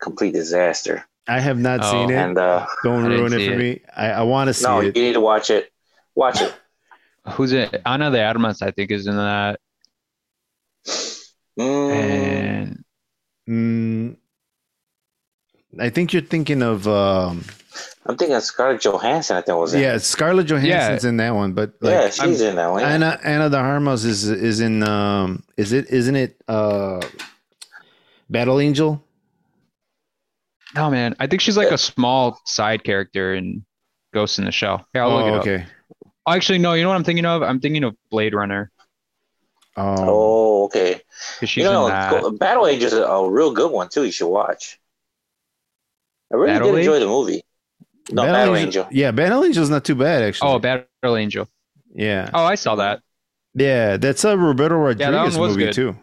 complete 0.00 0.32
disaster. 0.32 1.04
I 1.26 1.40
have 1.40 1.58
not 1.58 1.82
Oh, 1.82 1.90
seen 1.90 2.10
it. 2.10 2.18
And 2.18 2.38
uh, 2.38 2.66
Don't 2.84 3.04
ruin 3.04 3.32
it 3.32 3.42
for 3.44 3.52
it. 3.52 3.58
me. 3.58 3.80
I, 3.96 4.10
I 4.10 4.22
want 4.22 4.48
to 4.48 4.54
see 4.54 4.64
it. 4.64 4.68
no, 4.68 4.80
you 4.80 4.92
need 4.92 5.12
to 5.14 5.20
watch 5.20 5.50
it. 5.50 5.70
Watch 6.14 6.40
it. 6.42 6.54
Who's 7.32 7.52
it? 7.52 7.80
Ana 7.86 8.10
de 8.10 8.22
Armas, 8.22 8.62
I 8.62 8.70
think, 8.70 8.90
is 8.90 9.06
in 9.06 9.16
that. 9.16 9.58
Mm, 11.58 11.90
And 11.90 12.84
Mm, 13.48 14.16
I 15.80 15.90
think 15.90 16.12
you're 16.12 16.22
thinking 16.22 16.62
of 16.62 16.86
um, 16.88 17.44
I'm 18.06 18.16
thinking 18.16 18.36
of 18.36 18.42
Scarlett 18.42 18.82
Johansson. 18.82 19.36
I 19.36 19.40
think 19.40 19.58
was 19.58 19.74
in. 19.74 19.80
yeah, 19.80 19.98
Scarlett 19.98 20.46
Johansson's 20.46 21.04
in 21.04 21.16
that 21.18 21.34
one, 21.34 21.52
but 21.52 21.74
like, 21.80 21.92
yeah, 21.92 22.10
she's 22.10 22.40
in 22.40 22.56
that 22.56 22.70
one. 22.70 22.80
yeah. 22.82 22.88
Anna 22.88 23.20
Ana 23.24 23.50
de 23.50 23.56
Armas 23.56 24.04
is 24.04 24.28
is 24.28 24.60
in 24.60 24.82
um 24.82 25.42
is 25.56 25.72
it 25.72 25.88
isn't 25.90 26.16
it 26.16 26.36
uh 26.48 27.00
Battle 28.30 28.60
Angel? 28.60 29.02
no, 30.74 30.90
man, 30.90 31.14
I 31.20 31.26
think 31.26 31.40
she's 31.40 31.56
like 31.56 31.70
a 31.70 31.78
small 31.78 32.40
side 32.44 32.82
character 32.84 33.34
in 33.34 33.64
Ghost 34.12 34.38
in 34.38 34.44
the 34.44 34.52
Shell. 34.52 34.86
Here, 34.92 35.02
I'll 35.02 35.10
look 35.16 35.26
it 35.26 35.30
oh, 35.30 35.34
up. 35.36 35.40
okay. 35.42 35.66
Actually, 36.26 36.58
no, 36.58 36.72
you 36.72 36.82
know 36.82 36.88
what 36.88 36.96
I'm 36.96 37.04
thinking 37.04 37.26
of? 37.26 37.42
I'm 37.42 37.60
thinking 37.60 37.84
of 37.84 37.94
Blade 38.10 38.34
Runner 38.34 38.70
Um, 39.76 39.96
Oh, 40.00 40.64
okay. 40.64 41.02
she's 41.40 41.56
you 41.58 41.64
know, 41.64 41.86
in 41.86 41.92
that. 41.92 42.10
Go- 42.10 42.30
Battle 42.32 42.66
Age 42.66 42.82
is 42.82 42.92
a, 42.92 43.02
a 43.04 43.30
real 43.30 43.52
good 43.52 43.70
one 43.70 43.88
too. 43.88 44.04
You 44.04 44.10
should 44.12 44.28
watch. 44.28 44.80
I 46.34 46.36
really 46.36 46.52
Battle 46.52 46.72
did 46.72 46.78
Age? 46.80 46.86
enjoy 46.86 46.98
the 47.00 47.06
movie. 47.06 47.42
No, 48.10 48.22
Battle, 48.24 48.56
Angel. 48.56 48.88
Yeah, 48.90 49.12
Battle 49.12 49.38
Angel 49.38 49.46
Angel's 49.46 49.70
not 49.70 49.84
too 49.84 49.94
bad 49.94 50.22
actually. 50.24 50.50
Oh, 50.50 50.58
Battle 50.58 51.16
Angel. 51.16 51.48
yeah, 51.94 52.28
Oh, 52.34 52.44
I 52.44 52.56
saw 52.56 52.74
that. 52.74 53.00
yeah. 53.54 53.96
That's 53.96 54.24
a 54.24 54.36
Roberto 54.36 54.74
Rodriguez 54.76 55.38
was 55.38 55.52
movie 55.52 55.66
good. 55.66 55.72
too. 55.74 55.96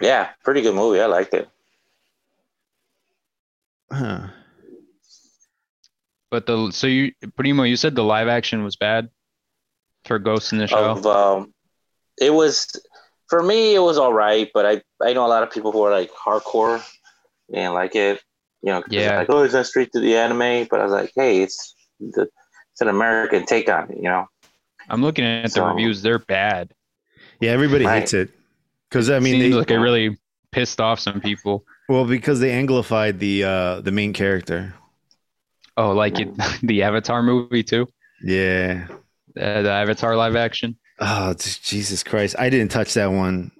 Yeah, 0.00 0.28
pretty 0.44 0.62
good 0.62 0.74
movie. 0.74 1.00
I 1.00 1.06
liked 1.06 1.34
it. 1.34 1.48
Huh. 3.90 4.28
But 6.30 6.46
the 6.46 6.70
so 6.70 6.86
you 6.86 7.12
Primo, 7.36 7.62
you 7.64 7.76
said 7.76 7.94
the 7.94 8.02
live 8.04 8.28
action 8.28 8.62
was 8.64 8.76
bad 8.76 9.10
for 10.04 10.18
Ghost 10.18 10.52
in 10.52 10.58
the 10.58 10.66
Shell. 10.66 10.98
Of 10.98 11.06
um, 11.06 11.54
it 12.20 12.30
was 12.32 12.68
for 13.28 13.42
me. 13.42 13.74
It 13.74 13.78
was 13.80 13.96
all 13.98 14.12
right, 14.12 14.50
but 14.52 14.66
I 14.66 14.82
I 15.04 15.12
know 15.12 15.24
a 15.26 15.28
lot 15.28 15.42
of 15.42 15.50
people 15.50 15.72
who 15.72 15.82
are 15.82 15.90
like 15.90 16.10
hardcore 16.12 16.82
and 17.52 17.74
like 17.74 17.94
it. 17.94 18.22
You 18.66 18.72
know, 18.72 18.82
'cause 18.82 18.90
they're 18.90 19.00
Yeah. 19.02 19.18
Like, 19.18 19.30
oh, 19.30 19.44
is 19.44 19.52
that 19.52 19.66
straight 19.66 19.92
to 19.92 20.00
the 20.00 20.16
anime? 20.16 20.66
But 20.68 20.80
I 20.80 20.84
was 20.84 20.92
like, 20.92 21.12
hey, 21.14 21.40
it's 21.40 21.74
the 22.00 22.28
it's 22.72 22.80
an 22.80 22.88
American 22.88 23.46
take 23.46 23.70
on 23.70 23.90
it. 23.92 23.96
You 23.96 24.10
know. 24.10 24.26
I'm 24.90 25.02
looking 25.02 25.24
at 25.24 25.52
the 25.52 25.62
reviews; 25.62 26.02
they're 26.02 26.18
bad. 26.18 26.72
Yeah, 27.40 27.52
everybody 27.52 27.84
Right. 27.86 28.00
hates 28.00 28.12
it 28.12 28.30
because 28.90 29.08
I 29.08 29.20
mean, 29.20 29.40
Seems 29.40 29.54
they, 29.54 29.58
like 29.60 29.70
it 29.70 29.78
really 29.78 30.18
pissed 30.50 30.80
off 30.80 30.98
some 30.98 31.20
people. 31.20 31.64
well, 31.88 32.04
because 32.04 32.40
they 32.40 32.50
anglified 32.50 33.20
the 33.20 33.44
uh 33.44 33.80
the 33.82 33.92
main 33.92 34.12
character. 34.12 34.74
Oh, 35.76 35.92
like 35.92 36.18
it, 36.18 36.28
the 36.62 36.82
Avatar 36.82 37.22
movie 37.22 37.62
too, 37.62 37.86
Yeah. 38.22 38.86
uh, 39.40 39.62
the 39.62 39.70
Avatar 39.70 40.16
live 40.16 40.34
action. 40.34 40.76
Oh 40.98 41.34
Jesus 41.38 42.02
Christ! 42.02 42.34
I 42.38 42.50
didn't 42.50 42.72
touch 42.72 42.94
that 42.94 43.12
one. 43.12 43.52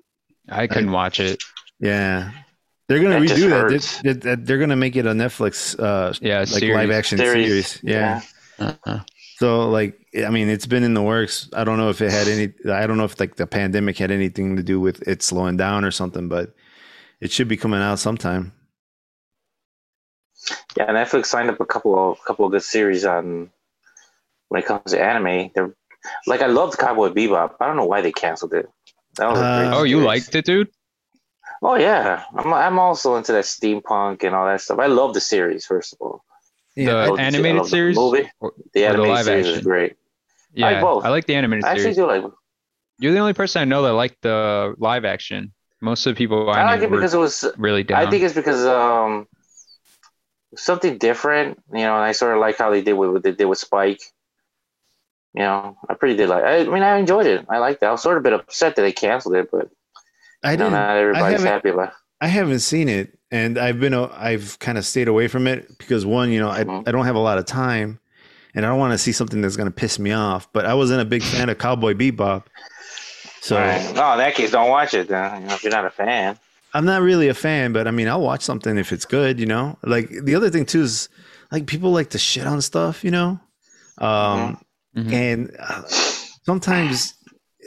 I 0.48 0.66
couldn't 0.66 0.90
watch 0.92 1.20
it. 1.20 1.40
Yeah. 1.78 2.32
They're 2.88 3.00
gonna 3.02 3.18
That 3.20 3.28
redo 3.28 3.48
that. 3.50 3.70
hurts. 3.72 4.00
They- 4.02 4.12
they- 4.12 4.34
They're 4.36 4.58
gonna 4.58 4.76
make 4.76 4.94
it 4.96 5.06
a 5.06 5.10
Netflix 5.12 5.78
uh 5.78 6.12
Yeah, 6.20 6.40
like 6.40 6.48
series. 6.48 6.74
live 6.76 6.90
action 6.90 7.18
series. 7.18 7.80
Yeah. 7.82 8.22
Uh-uh. 8.58 9.00
So 9.38 9.68
like 9.68 9.98
I 10.24 10.30
mean 10.30 10.48
it's 10.48 10.66
been 10.66 10.82
in 10.84 10.94
the 10.94 11.02
works. 11.02 11.48
I 11.52 11.64
don't 11.64 11.78
know 11.78 11.90
if 11.90 12.00
it 12.00 12.10
had 12.12 12.28
any 12.28 12.52
I 12.72 12.86
don't 12.86 12.96
know 12.96 13.04
if 13.04 13.18
like 13.18 13.36
the 13.36 13.46
pandemic 13.46 13.98
had 13.98 14.10
anything 14.10 14.56
to 14.56 14.62
do 14.62 14.78
with 14.80 15.06
it 15.08 15.22
slowing 15.22 15.56
down 15.56 15.84
or 15.84 15.90
something, 15.90 16.28
but 16.28 16.54
it 17.20 17.30
should 17.32 17.48
be 17.48 17.56
coming 17.56 17.80
out 17.80 17.98
sometime. 17.98 18.52
Yeah, 20.76 20.86
Netflix 20.88 21.26
signed 21.26 21.50
up 21.50 21.60
a 21.60 21.66
couple 21.66 22.12
of 22.12 22.22
couple 22.24 22.44
of 22.46 22.52
good 22.52 22.62
series 22.62 23.04
on 23.04 23.50
when 24.48 24.62
it 24.62 24.66
comes 24.66 24.92
to 24.92 25.02
anime. 25.02 25.50
They're 25.54 25.74
like 26.26 26.40
I 26.40 26.46
loved 26.46 26.78
Cowboy 26.78 27.08
Bebop. 27.08 27.54
I 27.60 27.66
don't 27.66 27.76
know 27.76 27.84
why 27.86 28.00
they 28.00 28.12
canceled 28.12 28.54
it. 28.54 28.68
That 29.16 29.30
was 29.30 29.40
a 29.40 29.42
Uh, 29.44 29.58
great 29.70 29.76
Oh, 29.78 29.82
you 29.82 30.00
liked 30.00 30.34
it, 30.36 30.44
dude? 30.44 30.68
Oh 31.62 31.76
yeah, 31.76 32.24
I'm 32.34 32.52
I'm 32.52 32.78
also 32.78 33.16
into 33.16 33.32
that 33.32 33.44
steampunk 33.44 34.24
and 34.24 34.34
all 34.34 34.46
that 34.46 34.60
stuff. 34.60 34.78
I 34.78 34.86
love 34.86 35.14
the 35.14 35.20
series 35.20 35.64
first 35.66 35.92
of 35.94 36.00
all. 36.00 36.24
I 36.78 36.84
The 36.84 37.16
animated 37.18 37.62
the 37.62 37.68
series? 37.68 37.96
movie, 37.96 38.30
Or- 38.40 38.52
the 38.56 38.60
or 38.60 38.72
the 38.74 38.86
animated 38.86 39.08
live 39.08 39.24
series 39.24 39.46
is 39.46 39.60
great. 39.62 39.96
Yeah, 40.52 40.66
I 40.66 40.72
like 40.72 40.82
both. 40.82 41.04
I 41.04 41.08
like 41.08 41.26
the 41.26 41.34
animated 41.34 41.64
series. 41.64 41.84
I 41.84 41.88
actually 41.88 42.02
do 42.02 42.06
like. 42.06 42.32
You're 42.98 43.12
the 43.12 43.18
only 43.18 43.34
person 43.34 43.60
I 43.62 43.64
know 43.64 43.82
that 43.82 43.92
liked 43.92 44.22
the 44.22 44.74
live 44.78 45.04
action. 45.04 45.52
Most 45.80 46.06
of 46.06 46.14
the 46.14 46.18
people 46.18 46.48
I, 46.50 46.60
I 46.60 46.64
like 46.64 46.82
it 46.82 46.90
because 46.90 47.14
it 47.14 47.18
was. 47.18 47.44
really 47.58 47.82
down. 47.82 48.06
I 48.06 48.10
think 48.10 48.22
it's 48.22 48.34
because 48.34 48.64
um 48.66 49.26
something 50.56 50.98
different. 50.98 51.62
You 51.72 51.80
know, 51.80 51.94
and 51.94 52.04
I 52.04 52.12
sort 52.12 52.34
of 52.34 52.40
like 52.40 52.58
how 52.58 52.70
they 52.70 52.82
did 52.82 52.94
with 52.94 53.10
what 53.10 53.22
they 53.22 53.32
did 53.32 53.44
with 53.46 53.58
Spike. 53.58 54.00
You 55.34 55.42
know, 55.42 55.76
I 55.88 55.94
pretty 55.94 56.16
did 56.16 56.28
like. 56.30 56.44
I, 56.44 56.64
mean, 56.64 56.82
I 56.82 56.96
enjoyed 56.96 57.26
it. 57.26 57.44
I 57.50 57.58
liked 57.58 57.82
it. 57.82 57.86
I 57.86 57.92
was 57.92 58.02
sort 58.02 58.16
of 58.16 58.22
a 58.22 58.24
bit 58.24 58.32
upset 58.32 58.76
that 58.76 58.82
they 58.82 58.92
canceled 58.92 59.34
it, 59.36 59.50
but 59.50 59.68
I 60.44 60.52
you 60.52 60.56
know, 60.58 60.64
didn't. 60.66 60.72
not 60.72 60.96
everybody's 60.96 61.32
haven't- 61.32 61.46
happy 61.46 61.68
about. 61.70 61.92
I 62.20 62.28
haven't 62.28 62.60
seen 62.60 62.88
it, 62.88 63.18
and 63.30 63.58
I've 63.58 63.78
been 63.78 63.92
I've 63.94 64.58
kind 64.58 64.78
of 64.78 64.86
stayed 64.86 65.08
away 65.08 65.28
from 65.28 65.46
it 65.46 65.76
because 65.78 66.06
one, 66.06 66.30
you 66.30 66.40
know, 66.40 66.48
I, 66.50 66.64
Mhm. 66.64 66.88
I 66.88 66.92
don't 66.92 67.04
have 67.04 67.14
a 67.16 67.18
lot 67.20 67.36
of 67.38 67.44
time, 67.44 68.00
and 68.54 68.64
I 68.64 68.68
don't 68.70 68.78
want 68.78 68.92
to 68.92 68.98
see 68.98 69.12
something 69.12 69.42
that's 69.42 69.56
going 69.56 69.68
to 69.68 69.74
piss 69.74 69.98
me 69.98 70.12
off. 70.12 70.50
But 70.52 70.64
I 70.64 70.72
wasn't 70.74 71.02
a 71.02 71.04
big 71.04 71.22
fan 71.22 71.48
of 71.50 71.58
Cowboy 71.58 71.92
Bebop, 71.94 72.44
so 73.42 73.56
All 73.56 73.62
right. 73.62 73.94
No, 73.94 74.12
in 74.12 74.18
that 74.18 74.34
case, 74.34 74.50
don't 74.52 74.70
watch 74.70 74.94
it. 74.94 75.08
Then 75.08 75.42
you 75.42 75.48
know, 75.48 75.54
if 75.54 75.62
you're 75.62 75.72
not 75.72 75.84
a 75.84 75.90
fan. 75.90 76.38
I'm 76.72 76.84
not 76.86 77.02
really 77.02 77.28
a 77.28 77.34
fan. 77.34 77.72
But 77.72 77.86
I 77.86 77.90
mean, 77.90 78.08
I'll 78.08 78.20
watch 78.22 78.42
something 78.42 78.76
if 78.78 78.92
it's 78.92 79.04
good. 79.04 79.38
You 79.38 79.46
know, 79.46 79.78
like 79.82 80.08
the 80.24 80.34
other 80.34 80.48
thing 80.50 80.64
too 80.64 80.82
is 80.82 81.08
like 81.52 81.66
people 81.66 81.90
like 81.92 82.10
to 82.10 82.18
shit 82.18 82.46
on 82.46 82.60
stuff. 82.62 83.04
You 83.04 83.10
know, 83.10 83.40
um, 83.98 84.58
Mhm. 84.96 85.12
and 85.12 85.56
uh, 85.58 85.82
sometimes 86.44 87.14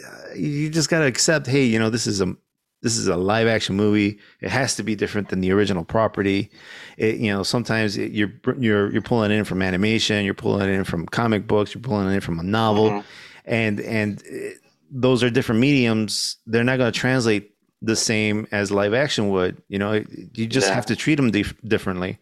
uh, 0.04 0.34
you 0.36 0.70
just 0.70 0.90
gotta 0.90 1.06
accept 1.06 1.46
hey 1.46 1.64
you 1.66 1.78
know 1.78 1.90
this 1.92 2.08
is 2.08 2.22
a 2.22 2.36
this 2.82 2.98
is 2.98 3.08
a 3.08 3.18
live 3.18 3.48
action 3.48 3.76
movie. 3.76 4.20
It 4.42 4.50
has 4.50 4.76
to 4.78 4.84
be 4.84 4.96
different 4.96 5.30
than 5.30 5.42
the 5.42 5.52
original 5.52 5.84
property. 5.84 6.50
It, 6.98 7.18
you 7.18 7.32
know 7.32 7.44
sometimes 7.44 7.98
it, 7.98 8.12
you're 8.12 8.32
you're 8.58 8.92
you're 8.92 9.02
pulling 9.02 9.32
in 9.32 9.44
from 9.46 9.62
animation 9.62 10.26
you're 10.26 10.34
pulling 10.34 10.70
in 10.74 10.84
from 10.86 11.06
comic 11.06 11.48
books 11.48 11.74
you're 11.74 11.82
pulling 11.82 12.14
in 12.14 12.22
from 12.22 12.40
a 12.40 12.44
novel. 12.44 12.90
Mhm. 12.92 13.04
and 13.46 13.80
and 13.82 14.24
uh, 14.32 14.50
those 14.92 15.24
are 15.24 15.30
different 15.30 15.62
mediums. 15.62 16.38
They're 16.48 16.64
not 16.64 16.78
going 16.78 16.92
to 16.92 17.00
translate 17.00 17.52
the 17.82 17.96
same 17.96 18.48
as 18.52 18.72
live 18.72 18.94
action 18.94 19.30
would 19.30 19.62
you 19.70 19.78
know? 19.80 20.04
You 20.34 20.48
just 20.48 20.68
Yeah. 20.68 20.76
have 20.76 20.86
to 20.88 20.96
treat 20.96 21.16
them 21.16 21.32
dif- 21.32 21.60
differently. 21.64 22.18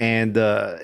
And 0.00 0.36
uh 0.36 0.76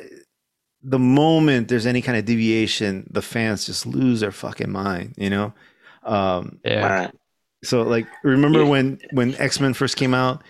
the 0.83 0.99
moment 0.99 1.69
there's 1.69 1.87
any 1.87 2.01
kind 2.01 2.17
of 2.17 2.25
deviation 2.25 3.09
the 3.13 3.23
fans 3.23 3.67
just 3.67 3.85
lose 3.87 4.21
their 4.21 4.31
fucking 4.33 4.71
mind 4.71 5.15
you 5.17 5.31
know? 5.31 5.53
Um 6.05 6.59
yeah. 6.65 7.11
All 7.73 7.79
right. 7.81 7.87
so 7.87 7.91
like 7.91 8.07
remember 8.23 8.61
Yeah. 8.63 8.69
when 8.71 8.99
when 9.13 9.35
x-men 9.37 9.75
first 9.75 9.97
came 9.97 10.15
out 10.15 10.43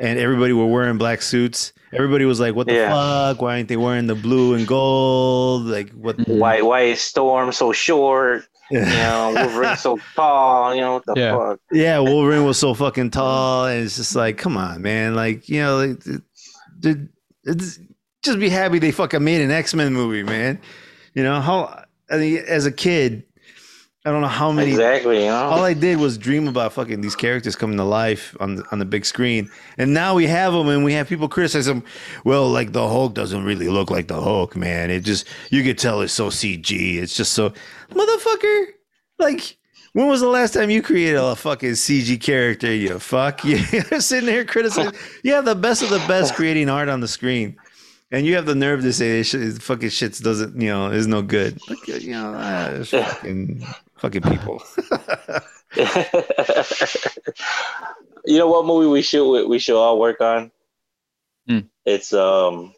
and 0.00 0.18
everybody 0.18 0.52
were 0.52 0.66
wearing 0.66 0.98
black 0.98 1.22
suits 1.22 1.72
everybody 1.92 2.24
was 2.24 2.40
like 2.40 2.54
what 2.54 2.66
the 2.66 2.74
Yeah. 2.74 2.90
fuck 2.90 3.40
why 3.42 3.56
aren't 3.56 3.68
they 3.68 3.76
wearing 3.76 4.06
the 4.06 4.14
blue 4.14 4.54
and 4.54 4.66
gold 4.66 5.62
like 5.66 5.90
what. 5.92 6.16
Why? 6.28 6.60
Why 6.62 6.82
is 6.82 7.00
Storm 7.00 7.52
so 7.52 7.72
short? 7.72 8.44
You 8.70 8.80
know, 8.80 9.32
Wolverine 9.34 9.76
so 9.78 9.98
tall. 10.14 10.74
You 10.74 10.82
know 10.82 10.92
what 10.94 11.06
the 11.06 11.14
Yeah. 11.16 11.36
fuck? 11.38 11.60
yeah 11.72 12.00
wolverine 12.00 12.44
was 12.44 12.58
so 12.58 12.74
fucking 12.74 13.10
tall 13.12 13.64
and 13.66 13.82
it's 13.84 13.96
just 13.96 14.14
like 14.14 14.36
come 14.36 14.58
on 14.58 14.82
man 14.82 15.14
like 15.14 15.48
you 15.48 15.62
know 15.62 15.78
like, 15.78 16.06
it- 16.06 16.22
it- 16.84 17.08
it's, 17.44 17.78
just 18.22 18.38
be 18.38 18.50
happy 18.50 18.78
they 18.78 18.90
fucking 18.90 19.24
made 19.24 19.40
an 19.40 19.50
x-men 19.50 19.94
movie 19.94 20.22
man 20.22 20.60
you 21.14 21.22
know 21.22 21.40
how 21.40 21.82
i 22.10 22.18
mean 22.18 22.42
as 22.46 22.66
a 22.66 22.72
kid 22.72 23.22
i 24.04 24.10
don't 24.10 24.22
know 24.22 24.28
how 24.28 24.50
many 24.52 24.70
Exactly. 24.70 25.24
You 25.24 25.30
know. 25.30 25.34
all 25.34 25.64
I 25.64 25.74
did 25.74 25.98
was 25.98 26.16
dream 26.16 26.48
about 26.48 26.72
fucking 26.72 27.00
these 27.00 27.16
characters 27.16 27.56
coming 27.56 27.76
to 27.76 27.84
life 27.84 28.36
on 28.40 28.56
the 28.56 28.64
on 28.72 28.78
the 28.78 28.84
big 28.84 29.04
screen, 29.04 29.50
and 29.76 29.92
now 29.92 30.14
we 30.14 30.26
have 30.26 30.52
them, 30.52 30.68
and 30.68 30.84
we 30.84 30.92
have 30.94 31.08
people 31.08 31.28
criticize 31.28 31.66
them. 31.66 31.82
Well, 32.24 32.48
like 32.48 32.72
the 32.72 32.86
Hulk 32.86 33.14
doesn't 33.14 33.44
really 33.44 33.68
look 33.68 33.90
like 33.90 34.08
the 34.08 34.20
Hulk, 34.20 34.56
man. 34.56 34.90
It 34.90 35.00
just 35.00 35.26
you 35.50 35.62
could 35.62 35.78
tell 35.78 36.00
it's 36.00 36.12
so 36.12 36.28
CG. 36.30 36.96
It's 36.96 37.16
just 37.16 37.32
so 37.32 37.52
motherfucker. 37.90 38.66
Like, 39.18 39.56
when 39.94 40.06
was 40.06 40.20
the 40.20 40.28
last 40.28 40.54
time 40.54 40.70
you 40.70 40.80
created 40.80 41.16
a 41.16 41.34
fucking 41.34 41.72
CG 41.72 42.20
character? 42.20 42.72
You 42.72 42.98
fuck. 43.00 43.44
You're 43.44 44.00
sitting 44.00 44.26
there 44.26 44.44
criticizing. 44.44 44.94
You 45.24 45.32
have 45.34 45.44
the 45.44 45.56
best 45.56 45.82
of 45.82 45.90
the 45.90 46.02
best 46.06 46.34
creating 46.34 46.68
art 46.68 46.88
on 46.88 47.00
the 47.00 47.08
screen. 47.08 47.56
And 48.10 48.24
you 48.24 48.36
have 48.36 48.46
the 48.46 48.54
nerve 48.54 48.80
to 48.82 48.92
say 48.92 49.18
this 49.18 49.26
shit, 49.28 49.60
fucking 49.60 49.90
shit 49.90 50.18
doesn't, 50.20 50.58
you 50.58 50.68
know, 50.68 50.90
is 50.90 51.06
no 51.06 51.20
good. 51.20 51.58
Like, 51.68 52.02
you 52.02 52.12
know, 52.12 52.32
ah, 52.34 52.68
it's 52.68 52.88
fucking, 52.90 53.62
fucking 53.98 54.22
people. 54.22 54.62
you 58.24 58.38
know 58.38 58.48
what 58.48 58.66
movie 58.66 58.88
we 58.88 59.02
should 59.02 59.46
we 59.46 59.58
should 59.58 59.76
all 59.78 59.98
work 59.98 60.20
on? 60.20 60.50
Hmm. 61.46 61.60
It's 61.84 62.12
um. 62.12 62.74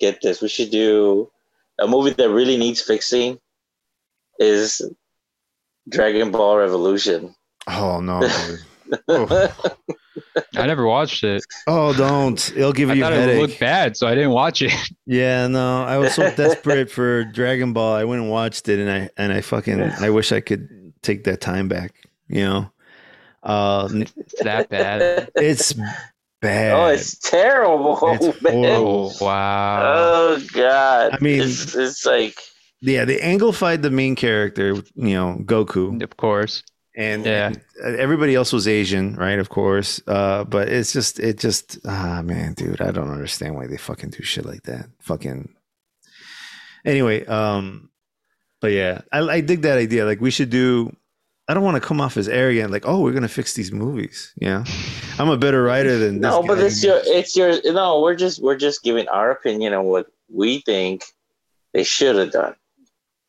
Get 0.00 0.20
this. 0.22 0.42
We 0.42 0.48
should 0.48 0.70
do 0.70 1.30
a 1.78 1.86
movie 1.86 2.10
that 2.10 2.30
really 2.30 2.56
needs 2.56 2.80
fixing. 2.80 3.38
Is 4.38 4.82
Dragon 5.88 6.30
Ball 6.30 6.58
Revolution. 6.58 7.34
Oh 7.66 8.00
no! 8.00 8.28
Oh. 9.08 9.50
I 10.56 10.66
never 10.66 10.86
watched 10.86 11.22
it. 11.24 11.44
Oh, 11.66 11.92
don't! 11.92 12.52
It'll 12.56 12.72
give 12.72 12.90
I 12.90 12.94
you 12.94 13.02
a 13.02 13.04
thought 13.04 13.12
it 13.12 13.20
headache. 13.20 13.40
looked 13.40 13.60
bad, 13.60 13.96
so 13.96 14.06
I 14.06 14.14
didn't 14.14 14.30
watch 14.32 14.62
it. 14.62 14.72
Yeah, 15.06 15.46
no, 15.48 15.84
I 15.84 15.98
was 15.98 16.14
so 16.14 16.30
desperate 16.34 16.90
for 16.90 17.24
Dragon 17.24 17.72
Ball, 17.74 17.94
I 17.94 18.04
went 18.04 18.22
and 18.22 18.30
watched 18.30 18.68
it, 18.70 18.78
and 18.80 18.90
I 18.90 19.10
and 19.18 19.32
I 19.32 19.42
fucking 19.42 19.80
I 19.82 20.08
wish 20.10 20.32
I 20.32 20.40
could 20.40 20.92
take 21.02 21.24
that 21.24 21.40
time 21.42 21.68
back. 21.68 21.92
You 22.28 22.40
know, 22.44 22.70
uh, 23.42 23.88
It's 23.92 24.42
that 24.42 24.70
bad. 24.70 25.30
it's 25.36 25.74
bad. 26.40 26.72
Oh, 26.72 26.86
it's 26.86 27.18
terrible, 27.18 27.92
It's 27.92 28.40
horrible. 28.40 28.64
Oh 29.20 29.24
wow. 29.24 29.92
Oh 29.94 30.42
God! 30.54 31.12
I 31.12 31.18
mean- 31.20 31.42
it's, 31.42 31.74
it's 31.74 32.06
like 32.06 32.38
yeah, 32.80 33.04
they 33.04 33.18
anglified 33.18 33.82
the 33.82 33.90
main 33.90 34.14
character, 34.14 34.74
you 34.94 35.14
know, 35.14 35.38
Goku, 35.44 36.02
Of 36.02 36.16
course. 36.16 36.62
And, 36.96 37.24
Yeah. 37.26 37.52
and 37.84 37.96
everybody 37.96 38.34
else 38.34 38.52
was 38.52 38.66
Asian, 38.68 39.16
right? 39.16 39.38
Of 39.38 39.48
course, 39.48 40.00
uh, 40.06 40.44
but 40.44 40.68
it's 40.68 40.92
just, 40.92 41.18
it 41.20 41.38
just, 41.38 41.78
ah, 41.86 42.22
man, 42.22 42.54
dude, 42.54 42.80
I 42.80 42.90
don't 42.92 43.10
understand 43.10 43.54
why 43.56 43.66
they 43.66 43.76
fucking 43.76 44.10
do 44.10 44.22
shit 44.22 44.44
like 44.46 44.62
that. 44.64 44.86
Fucking. 45.00 45.54
Anyway, 46.84 47.24
um, 47.26 47.88
but 48.60 48.72
yeah, 48.72 49.00
I, 49.12 49.20
I 49.20 49.40
dig 49.40 49.62
that 49.62 49.78
idea. 49.78 50.04
Like 50.04 50.20
we 50.20 50.30
should 50.30 50.50
do. 50.50 50.94
I 51.48 51.52
don't 51.54 51.62
want 51.62 51.74
to 51.80 51.86
come 51.86 52.00
off 52.00 52.16
as 52.16 52.28
arrogant, 52.28 52.70
like, 52.70 52.86
oh, 52.86 53.00
we're 53.00 53.12
gonna 53.12 53.28
fix 53.28 53.54
these 53.54 53.72
movies. 53.72 54.32
Yeah, 54.36 54.64
I'm 55.18 55.28
a 55.30 55.36
better 55.36 55.62
writer 55.62 55.98
than 55.98 56.20
this 56.20 56.30
no, 56.30 56.42
but 56.42 56.56
guy. 56.56 56.64
it's 56.66 56.82
your 56.84 57.00
it's 57.04 57.36
your 57.36 57.72
no. 57.72 58.00
We're 58.02 58.14
just 58.14 58.42
we're 58.42 58.56
just 58.56 58.82
giving 58.82 59.08
our 59.08 59.30
opinion 59.30 59.72
on 59.74 59.84
what 59.84 60.06
we 60.32 60.60
think 60.60 61.04
they 61.72 61.84
should 61.84 62.16
have 62.16 62.32
done. 62.32 62.54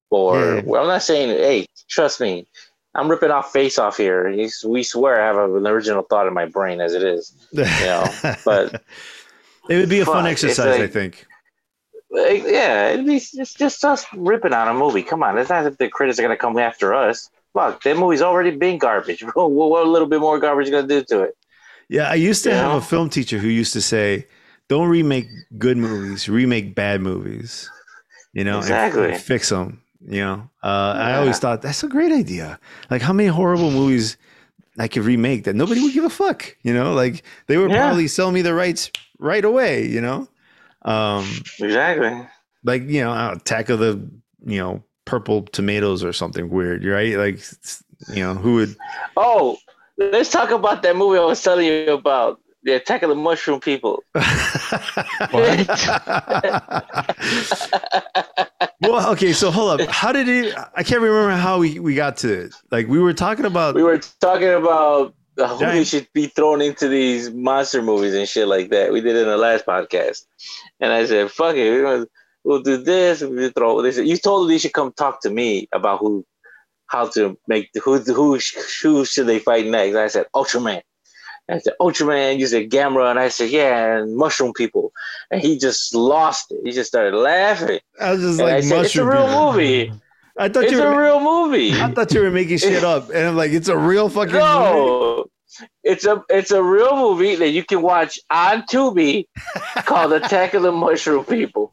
Or 0.10 0.56
Yeah. 0.56 0.62
well, 0.66 0.82
I'm 0.82 0.88
not 0.88 1.04
saying, 1.04 1.30
hey, 1.30 1.66
trust 1.90 2.22
me, 2.22 2.48
I'm 2.96 3.10
ripping 3.10 3.32
off 3.32 3.52
face 3.52 3.78
off 3.78 3.98
here. 3.98 4.30
You- 4.30 4.50
We 4.66 4.84
swear 4.84 5.22
I 5.22 5.26
have 5.28 5.38
an 5.38 5.68
original 5.68 6.04
thought 6.04 6.28
in 6.28 6.34
my 6.34 6.46
brain 6.46 6.80
as 6.82 6.94
it 6.94 7.04
is. 7.04 7.34
know, 7.54 8.06
but- 8.46 8.84
it 9.70 9.78
would 9.78 9.90
be 9.90 10.00
a 10.00 10.06
fun 10.06 10.26
exercise, 10.28 10.80
I 10.80 10.88
think. 10.88 11.26
Like, 12.12 12.44
yeah, 12.46 12.90
it'd 12.92 13.06
be 13.06 13.16
it's 13.16 13.54
just 13.56 13.84
us 13.84 14.06
ripping 14.16 14.54
on 14.54 14.68
a 14.68 14.74
movie. 14.74 15.02
Come 15.04 15.24
on, 15.24 15.38
it's 15.38 15.50
not 15.50 15.64
that 15.64 15.78
the 15.80 15.90
critics 15.90 16.20
are 16.20 16.22
gonna 16.22 16.38
come 16.38 16.58
after 16.58 16.94
us. 16.94 17.30
Fuck, 17.54 17.82
that 17.84 17.98
movie's 17.98 18.22
already 18.22 18.52
been 18.52 18.78
garbage. 18.78 19.22
what, 19.34 19.52
what 19.52 19.86
a 19.86 19.90
little 19.90 20.08
bit 20.08 20.20
more 20.22 20.40
garbage 20.40 20.68
you 20.68 20.72
gonna 20.72 20.88
do 20.88 21.04
to 21.10 21.24
it? 21.24 21.38
Yeah, 21.90 22.10
I 22.10 22.14
used 22.16 22.44
to 22.44 22.50
You 22.52 22.56
have 22.56 22.72
know? 22.72 22.78
a 22.78 22.82
film 22.82 23.10
teacher 23.10 23.38
who 23.40 23.48
used 23.48 23.74
to 23.74 23.82
say, 23.82 24.28
"Don't 24.70 24.88
remake 24.88 25.28
good 25.58 25.78
movies, 25.78 26.30
remake 26.30 26.76
bad 26.76 27.02
movies." 27.02 27.70
You 28.34 28.44
know, 28.44 28.56
and- 28.58 28.64
Exactly. 28.64 29.12
and 29.14 29.22
fix 29.22 29.50
them. 29.50 29.82
You 30.08 30.22
know, 30.22 30.50
uh, 30.64 30.94
I 30.98 31.16
always 31.16 31.40
thought 31.40 31.62
that's 31.64 31.84
a 31.84 31.88
great 31.88 32.12
idea. 32.12 32.60
Like, 32.92 33.02
how 33.02 33.14
many 33.14 33.28
horrible 33.30 33.72
movies 33.72 34.18
I 34.78 34.88
could 34.88 35.04
remake 35.04 35.46
that 35.46 35.56
nobody 35.56 35.82
would 35.82 35.94
give 35.94 36.04
a 36.06 36.10
fuck? 36.10 36.56
You 36.64 36.74
know, 36.74 36.94
like 36.94 37.24
they 37.48 37.58
would 37.58 37.72
Yeah. 37.72 37.82
probably 37.82 38.08
sell 38.08 38.32
me 38.32 38.42
the 38.42 38.54
rights 38.54 38.92
right 39.20 39.44
away. 39.44 39.86
You 39.88 40.02
know, 40.02 40.28
um, 40.84 41.26
Exactly. 41.60 42.28
like 42.64 42.84
you 42.84 43.02
know, 43.04 43.12
uh, 43.12 43.34
Attack 43.36 43.70
of 43.70 43.80
the 43.80 44.10
you 44.46 44.60
know 44.60 44.84
purple 45.06 45.44
tomatoes 45.44 46.04
or 46.04 46.14
something 46.14 46.50
weird, 46.50 46.86
right? 46.86 47.16
Like, 47.18 47.40
you 48.10 48.24
know, 48.24 48.36
who 48.36 48.56
would? 48.56 48.76
Oh, 49.18 49.58
let's 49.98 50.32
talk 50.32 50.52
about 50.52 50.82
that 50.84 50.96
movie 50.96 51.18
I 51.20 51.24
was 51.26 51.42
telling 51.42 51.66
you 51.66 51.94
about, 51.94 52.40
the 52.66 52.74
Attack 52.74 53.04
of 53.04 53.10
the 53.10 53.16
Mushroom 53.16 53.60
People. 53.60 54.04
well, 58.82 59.12
okay, 59.12 59.34
so 59.34 59.52
hold 59.52 59.80
up. 59.80 59.88
How 59.88 60.12
did 60.12 60.28
it? 60.28 60.56
I 60.76 60.82
can't 60.82 61.00
remember 61.00 61.36
how 61.36 61.60
we, 61.60 61.80
we 61.80 61.94
got 61.94 62.18
to 62.18 62.34
it. 62.34 62.56
Like 62.72 62.88
we 62.88 63.00
were 63.00 63.14
talking 63.14 63.46
about. 63.46 63.76
we 63.76 63.84
were 63.84 64.00
talking 64.20 64.50
about 64.50 65.14
who 65.38 65.86
should 65.86 66.08
be 66.14 66.26
thrown 66.26 66.60
into 66.62 66.88
these 66.88 67.30
monster 67.30 67.84
movies 67.84 68.16
and 68.16 68.28
shit 68.28 68.48
like 68.48 68.72
that. 68.72 68.92
We 68.92 69.00
did 69.00 69.16
it 69.16 69.22
in 69.22 69.28
the 69.28 69.38
last 69.38 69.68
podcast, 69.68 70.26
and 70.80 70.92
I 70.92 71.06
said, 71.06 71.30
"Fuck 71.30 71.56
it, 71.56 71.70
we're 71.70 71.84
gonna, 71.84 72.08
we'll 72.44 72.64
do 72.64 72.78
this." 72.78 73.22
We 73.22 73.50
throw. 73.52 73.90
Said, 73.92 74.08
"You 74.08 74.18
told 74.18 74.42
them 74.42 74.50
they 74.50 74.58
should 74.58 74.74
come 74.74 74.92
talk 74.92 75.22
to 75.22 75.30
me 75.30 75.70
about 75.72 76.00
who, 76.00 76.26
how 76.88 77.10
to 77.10 77.38
make 77.48 77.70
who 77.84 78.00
who 78.00 78.40
who 78.82 79.06
should 79.06 79.28
they 79.28 79.38
fight 79.38 79.68
next." 79.68 79.96
I 79.96 80.08
said, 80.08 80.26
"Ultraman." 80.34 80.82
I 81.50 81.60
said, 81.60 81.74
Ultraman, 81.80 82.40
you 82.40 82.48
said 82.48 82.70
Gamera, 82.72 83.12
and 83.12 83.20
I 83.20 83.30
said, 83.30 83.52
yeah, 83.52 83.98
and 83.98 84.16
Mushroom 84.16 84.52
People. 84.54 84.92
And 85.30 85.42
he 85.42 85.60
just 85.60 85.94
lost 85.94 86.52
it. 86.52 86.60
He 86.64 86.72
just 86.72 86.88
started 86.88 87.16
laughing. 87.16 87.80
I 88.02 88.12
was 88.14 88.22
just 88.22 88.40
And 88.40 88.50
I 88.50 88.54
like 88.56 88.64
said, 88.64 88.86
it's 88.86 88.96
a 88.96 89.06
real 89.06 89.28
people. 89.28 89.52
movie. 89.54 89.92
I 90.38 90.50
thought 90.50 90.64
It's 90.64 90.72
you 90.74 90.82
a 90.82 90.98
real 90.98 91.20
movie. 91.20 91.72
I 91.80 91.92
thought 91.92 92.12
you 92.14 92.22
were 92.22 92.32
making 92.32 92.58
shit 92.58 92.84
up, 92.84 93.10
and 93.10 93.20
I'm 93.28 93.38
like, 93.38 93.52
it's 93.52 93.68
a 93.70 93.78
real 93.78 94.10
fucking 94.10 94.34
movie. 94.34 95.30
No, 95.62 95.68
it's 95.84 96.06
a 96.06 96.24
it's 96.30 96.52
a 96.52 96.62
real 96.62 96.96
movie 96.96 97.36
that 97.36 97.50
you 97.50 97.64
can 97.64 97.82
watch 97.82 98.20
on 98.32 98.64
Tubi 98.64 99.28
called 99.86 100.14
Attack 100.14 100.54
of 100.54 100.64
the 100.64 100.72
Mushroom 100.72 101.26
People. 101.26 101.72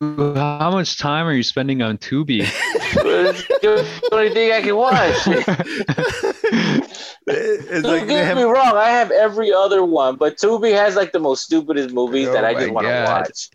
How 0.00 0.70
much 0.70 0.98
time 0.98 1.26
are 1.26 1.32
you 1.32 1.42
spending 1.42 1.82
on 1.82 1.98
Tubi? 1.98 2.46
It's 2.98 3.46
the 3.48 4.10
only 4.12 4.30
thing 4.30 4.52
I 4.52 4.60
can 4.62 4.76
watch. 4.76 5.16
It's 7.28 7.82
Don't 7.82 7.98
like 7.98 8.08
get 8.08 8.24
have, 8.24 8.36
me 8.36 8.44
wrong, 8.44 8.76
I 8.76 8.88
have 8.90 9.10
every 9.10 9.52
other 9.52 9.84
one, 9.84 10.14
but 10.16 10.36
Tubi 10.36 10.72
has 10.74 10.94
like 10.94 11.10
the 11.12 11.18
most 11.18 11.42
stupidest 11.44 11.92
movies 11.92 12.28
Oh 12.28 12.32
that 12.34 12.44
I 12.44 12.54
just 12.54 12.70
want 12.70 12.86
to 12.86 13.04
watch. 13.04 13.48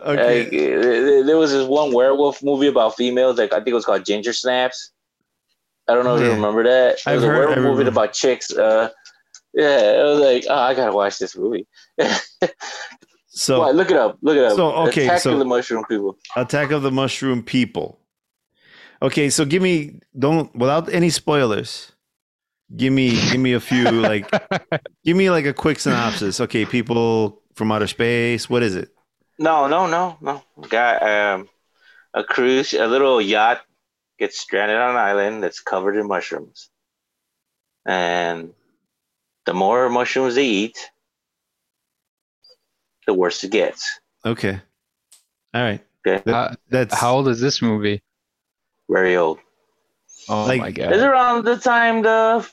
okay. 0.00 0.44
Like, 0.44 0.52
uh, 0.52 1.26
there 1.26 1.36
was 1.36 1.50
this 1.50 1.66
one 1.66 1.92
werewolf 1.92 2.40
movie 2.42 2.68
about 2.68 2.94
females, 2.96 3.38
like 3.38 3.52
I 3.52 3.56
think 3.56 3.68
it 3.68 3.74
was 3.74 3.84
called 3.84 4.04
Ginger 4.04 4.32
Snaps. 4.32 4.92
I 5.88 5.94
don't 5.94 6.04
know 6.04 6.16
if 6.16 6.22
you 6.22 6.30
remember 6.30 6.62
that. 6.64 6.94
It 6.94 7.00
I've 7.06 7.16
was 7.16 7.24
a 7.24 7.26
heard- 7.28 7.48
werewolf 7.48 7.78
movie 7.78 7.88
about 7.88 8.12
chicks. 8.12 8.52
Uh, 8.52 8.90
yeah, 9.56 10.00
it 10.00 10.04
was 10.04 10.20
like, 10.20 10.44
oh, 10.48 10.54
I 10.54 10.74
gotta 10.74 10.92
watch 10.92 11.18
this 11.18 11.36
movie. 11.36 11.66
So 13.36 13.58
What? 13.60 13.74
Look 13.74 13.90
it 13.90 13.98
up. 13.98 14.16
Look 14.22 14.38
it 14.38 14.44
up. 14.44 14.56
So, 14.56 14.72
okay, 14.88 15.04
Attack 15.04 15.20
so- 15.20 15.32
of 15.34 15.38
the 15.38 15.44
Mushroom 15.44 15.84
People. 15.84 16.16
Attack 16.36 16.70
of 16.70 16.82
the 16.82 16.90
Mushroom 16.90 17.42
People. 17.42 18.00
Okay, 19.02 19.28
so 19.28 19.44
give 19.44 19.60
me 19.60 20.00
don't 20.18 20.54
without 20.56 20.88
any 20.92 21.10
spoilers. 21.10 21.92
Give 22.74 22.94
me 22.94 23.10
give 23.30 23.38
me 23.38 23.52
a 23.52 23.60
few 23.60 23.90
like 23.90 24.30
give 25.04 25.18
me 25.18 25.28
like 25.28 25.44
a 25.44 25.52
quick 25.52 25.78
synopsis. 25.78 26.40
Okay, 26.40 26.64
people 26.64 27.42
from 27.54 27.70
outer 27.70 27.86
space. 27.86 28.48
What 28.48 28.62
is 28.62 28.74
it? 28.74 28.88
No, 29.38 29.68
no, 29.68 29.86
no, 29.86 30.16
no. 30.22 30.42
Got 30.70 31.02
um, 31.02 31.48
a 32.14 32.24
cruise, 32.24 32.72
a 32.72 32.86
little 32.86 33.20
yacht 33.20 33.60
gets 34.18 34.40
stranded 34.40 34.78
on 34.78 34.92
an 34.92 34.96
island 34.96 35.42
that's 35.42 35.60
covered 35.60 35.94
in 35.96 36.08
mushrooms, 36.08 36.70
and 37.84 38.54
the 39.46 39.54
more 39.54 39.88
mushrooms 39.88 40.34
they 40.34 40.44
eat, 40.46 40.90
the 43.06 43.14
worse 43.14 43.42
it 43.44 43.50
gets. 43.52 44.00
Okay. 44.24 44.60
All 45.54 45.62
right. 45.62 45.80
Okay, 46.06 46.22
That- 46.26 46.34
How, 46.50 46.54
that's 46.68 46.94
how 46.94 47.14
old 47.16 47.28
is 47.28 47.40
this 47.40 47.62
movie? 47.62 48.02
very 48.88 49.16
old. 49.16 49.38
Oh 50.28 50.44
Like- 50.46 50.60
my 50.60 50.70
god! 50.70 50.92
It's 50.92 51.00
god! 51.02 51.10
around 51.10 51.44
the 51.44 51.56
time 51.56 52.02
the, 52.02 52.48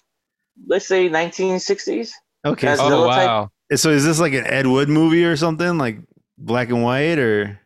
let's 0.67 0.87
say, 0.87 1.09
1960s. 1.09 2.11
okay. 2.45 2.67
That's 2.67 2.79
So, 2.81 2.89
the- 2.89 2.95
Oh 2.95 3.07
type- 3.07 3.27
wow! 3.27 3.51
so 3.75 3.89
is 3.89 4.03
this 4.05 4.19
like 4.19 4.33
an 4.33 4.45
Ed 4.47 4.65
Wood 4.67 4.89
movie 4.89 5.25
or 5.25 5.35
something 5.35 5.77
like 5.77 5.99
black 6.37 6.69
and 6.69 6.83
white 6.83 7.19
or 7.19 7.59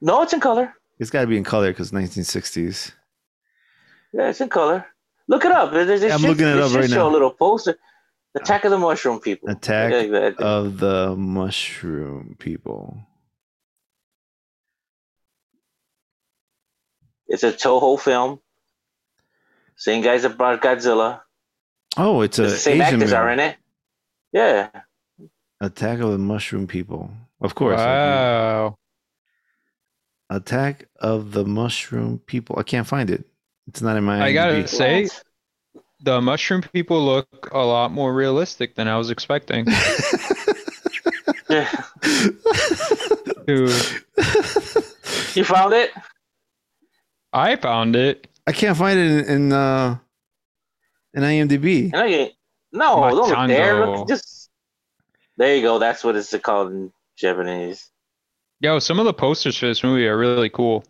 No, 0.00 0.22
it's 0.22 0.32
in 0.34 0.40
color. 0.40 0.74
it's 0.98 1.10
got 1.10 1.22
to 1.22 1.26
be 1.26 1.36
in 1.38 1.44
color 1.44 1.70
because 1.72 1.92
1960s. 1.92 2.92
Yeah, 4.12 4.28
it's 4.28 4.40
in 4.40 4.48
color. 4.50 4.86
Look 5.28 5.44
it 5.46 5.52
up. 5.52 5.72
There- 5.72 5.84
there- 5.86 5.98
there 5.98 6.12
I'm 6.12 6.20
should- 6.20 6.28
looking 6.28 6.46
it 6.46 6.58
up 6.58 6.70
should 6.70 6.80
right 6.80 6.90
show 6.90 7.04
now. 7.04 7.08
A 7.08 7.12
little 7.12 7.30
poster. 7.30 7.76
Attack 8.36 8.64
of 8.64 8.70
the 8.72 8.78
Mushroom 8.78 9.20
People. 9.20 9.48
Attack 9.48 10.38
of 10.38 10.78
the 10.78 11.14
Mushroom 11.16 12.36
People. 12.38 12.98
It's 17.28 17.42
a 17.42 17.52
Toho 17.52 17.98
film. 17.98 18.40
Same 19.76 20.02
guys 20.02 20.22
that 20.22 20.36
brought 20.36 20.60
Godzilla. 20.60 21.20
Oh, 21.96 22.22
it's 22.22 22.38
a 22.38 22.42
the 22.42 22.50
same 22.50 22.74
Asian 22.74 22.82
actors 22.82 23.00
movie. 23.00 23.14
are 23.14 23.30
in 23.30 23.40
it. 23.40 23.56
Yeah. 24.32 24.68
Attack 25.60 26.00
of 26.00 26.10
the 26.10 26.18
Mushroom 26.18 26.66
People. 26.66 27.10
Of 27.40 27.54
course. 27.54 27.78
Wow! 27.78 28.76
Attack 30.30 30.88
of 30.98 31.32
the 31.32 31.44
Mushroom 31.44 32.18
People. 32.26 32.58
I 32.58 32.62
can't 32.62 32.86
find 32.86 33.10
it. 33.10 33.24
It's 33.68 33.80
not 33.80 33.96
in 33.96 34.04
my. 34.04 34.22
I 34.22 34.32
gotta 34.32 34.54
IMDb. 34.54 34.68
say, 34.68 35.08
the 36.04 36.20
mushroom 36.20 36.62
people 36.62 37.04
look 37.04 37.48
a 37.52 37.58
lot 37.58 37.90
more 37.90 38.12
realistic 38.14 38.74
than 38.74 38.88
I 38.88 38.96
was 38.96 39.10
expecting. 39.10 39.66
Yeah. 41.48 41.70
Dude, 43.46 43.70
You 45.34 45.44
found 45.44 45.74
it? 45.74 45.90
I 47.32 47.56
found 47.56 47.96
it. 47.96 48.28
I 48.46 48.52
can't 48.52 48.76
find 48.76 48.98
it 48.98 49.28
in 49.28 49.34
in, 49.34 49.52
uh, 49.52 49.98
in 51.14 51.22
IMDb. 51.22 51.92
No, 51.92 52.04
you, 52.04 52.28
no 52.72 53.00
don't 53.10 53.14
look 53.14 53.48
there. 53.48 53.86
Look, 53.86 54.08
just 54.08 54.50
there 55.36 55.56
you 55.56 55.62
go. 55.62 55.78
That's 55.78 56.04
what 56.04 56.16
it's 56.16 56.34
called 56.38 56.72
in 56.72 56.92
Japanese. 57.16 57.90
Yo, 58.60 58.78
some 58.78 58.98
of 58.98 59.04
the 59.04 59.14
posters 59.14 59.56
for 59.56 59.66
this 59.66 59.82
movie 59.82 60.06
are 60.06 60.16
really 60.16 60.48
cool. 60.48 60.84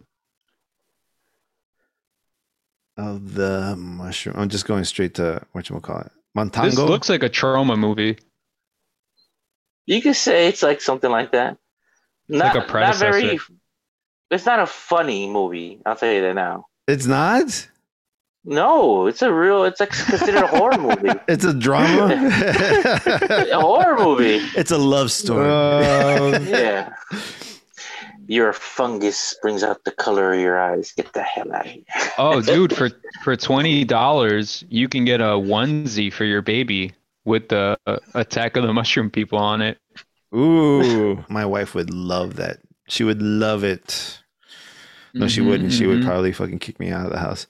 Of 2.97 3.35
the 3.35 3.75
mushroom. 3.77 4.37
I'm 4.39 4.49
just 4.49 4.67
going 4.67 4.85
straight 4.85 5.15
to 5.15 5.43
what 5.53 5.69
you 5.69 5.79
call 5.81 5.99
it. 6.01 6.05
This 6.05 6.13
Montango. 6.37 6.87
looks 6.89 7.09
like 7.09 7.23
a 7.25 7.29
Troma 7.31 7.77
movie. 7.77 8.19
You 9.87 10.01
could 10.01 10.17
say 10.17 10.49
it's 10.49 10.63
like 10.63 10.81
something 10.81 11.11
like 11.11 11.33
that. 11.33 11.59
Not, 12.29 12.55
like 12.55 12.69
a 12.69 12.73
not 12.73 12.97
very. 12.97 13.39
It's 14.31 14.47
not 14.47 14.61
a 14.61 14.67
funny 14.67 15.29
movie. 15.29 15.81
I'll 15.85 15.97
tell 15.97 16.13
you 16.13 16.23
that 16.23 16.35
now. 16.35 16.67
it's 16.89 17.07
not. 17.07 17.69
No, 18.45 19.07
it's 19.07 19.23
a 19.23 19.33
real. 19.33 19.65
It's 19.65 19.81
like 19.81 19.91
considered 19.91 20.43
a 20.45 20.47
horror 20.47 20.79
movie. 20.79 21.09
It's 21.29 21.45
a 21.45 21.55
drama. 21.55 22.09
A 23.53 23.61
horror 23.61 23.97
movie. 23.99 24.37
it's 24.57 24.71
a 24.71 24.79
love 24.79 25.11
story. 25.11 25.49
Um, 25.51 26.47
Yeah. 26.49 26.93
Your 28.27 28.53
fungus 28.53 29.37
brings 29.43 29.63
out 29.63 29.85
the 29.85 29.91
color 29.93 30.33
of 30.33 30.41
your 30.41 30.59
eyes. 30.59 30.93
Get 30.93 31.13
the 31.13 31.23
hell 31.23 31.53
out 31.53 31.67
of 31.67 31.73
here. 31.73 31.85
Oh, 32.19 32.41
dude, 32.53 32.75
for 32.75 32.91
for 33.23 33.37
twenty 33.37 33.85
dollars, 33.85 34.65
you 34.69 34.89
can 34.89 35.05
get 35.05 35.21
a 35.21 35.35
onesie 35.35 36.13
for 36.13 36.25
your 36.25 36.43
baby 36.43 36.93
with 37.25 37.49
the 37.49 37.79
uh, 37.87 37.97
Attack 38.15 38.57
of 38.57 38.63
the 38.65 38.73
Mushroom 38.73 39.11
People 39.11 39.39
on 39.39 39.61
it. 39.63 39.79
Ooh, 40.35 41.25
my 41.29 41.45
wife 41.47 41.75
would 41.75 41.91
love 41.93 42.37
that. 42.37 42.59
She 42.89 43.05
would 43.05 43.23
love 43.23 43.65
it. 43.65 44.21
No, 45.15 45.29
she 45.29 45.41
wouldn't. 45.41 45.73
She 45.73 45.87
would 45.87 46.01
Mhm. 46.01 46.05
probably 46.07 46.33
fucking 46.33 46.59
kick 46.59 46.81
me 46.81 46.91
out 46.91 47.07
of 47.07 47.13
the 47.13 47.19
house. 47.21 47.47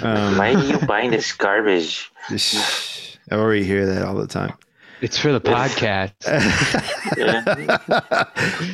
Um, 0.00 0.36
Why 0.38 0.54
are 0.54 0.64
you 0.64 0.78
buying 0.86 1.10
this 1.12 1.32
garbage? 1.32 2.10
I 2.28 3.34
already 3.34 3.64
hear 3.64 3.86
that 3.86 4.02
all 4.02 4.14
the 4.16 4.26
time. 4.26 4.54
It's 5.02 5.16
for 5.18 5.32
the 5.32 5.40
podcast. 5.40 6.12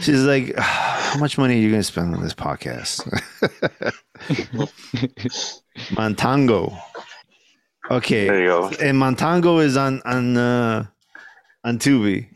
She's 0.02 0.22
like, 0.22 0.54
"How 0.58 1.18
much 1.18 1.38
money 1.38 1.54
are 1.54 1.58
you 1.58 1.70
going 1.70 1.80
to 1.80 1.84
spend 1.84 2.14
on 2.14 2.22
this 2.22 2.34
podcast?" 2.34 3.00
Montango. 5.94 6.76
Okay, 7.90 8.26
There 8.26 8.40
you 8.42 8.48
go. 8.48 8.68
and 8.80 8.98
Montango 8.98 9.62
is 9.62 9.76
on 9.76 10.02
on 10.04 10.36
uh, 10.36 10.86
on 11.64 11.78
Tubi. 11.78 12.26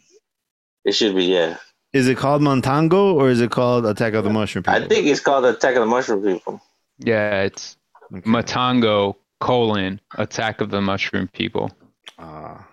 It 0.85 0.93
should 0.93 1.15
be, 1.17 1.25
yeah. 1.25 1.57
Is 1.93 2.07
it 2.07 2.17
called 2.17 2.41
Montango 2.43 3.15
or 3.15 3.31
is 3.31 3.41
it 3.41 3.51
called 3.51 3.85
Attack 3.85 4.15
of 4.15 4.23
the 4.25 4.31
Mushroom 4.31 4.62
People? 4.62 4.81
I 4.85 4.87
think 4.87 5.07
it's 5.07 5.19
called 5.21 5.45
Attack 5.45 5.75
of 5.75 5.81
the 5.81 5.87
Mushroom 5.87 6.23
People. 6.23 6.61
Yeah, 6.99 7.43
it's 7.43 7.77
Okay. 8.12 8.23
Matango 8.29 9.17
colon 9.41 10.01
Attack 10.17 10.61
of 10.61 10.71
the 10.71 10.81
Mushroom 10.81 11.29
People. 11.33 11.71
Ah. 12.19 12.67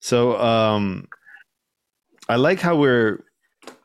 So 0.00 0.38
um 0.40 1.08
I 2.28 2.36
like 2.36 2.60
how 2.60 2.76
we're 2.76 3.24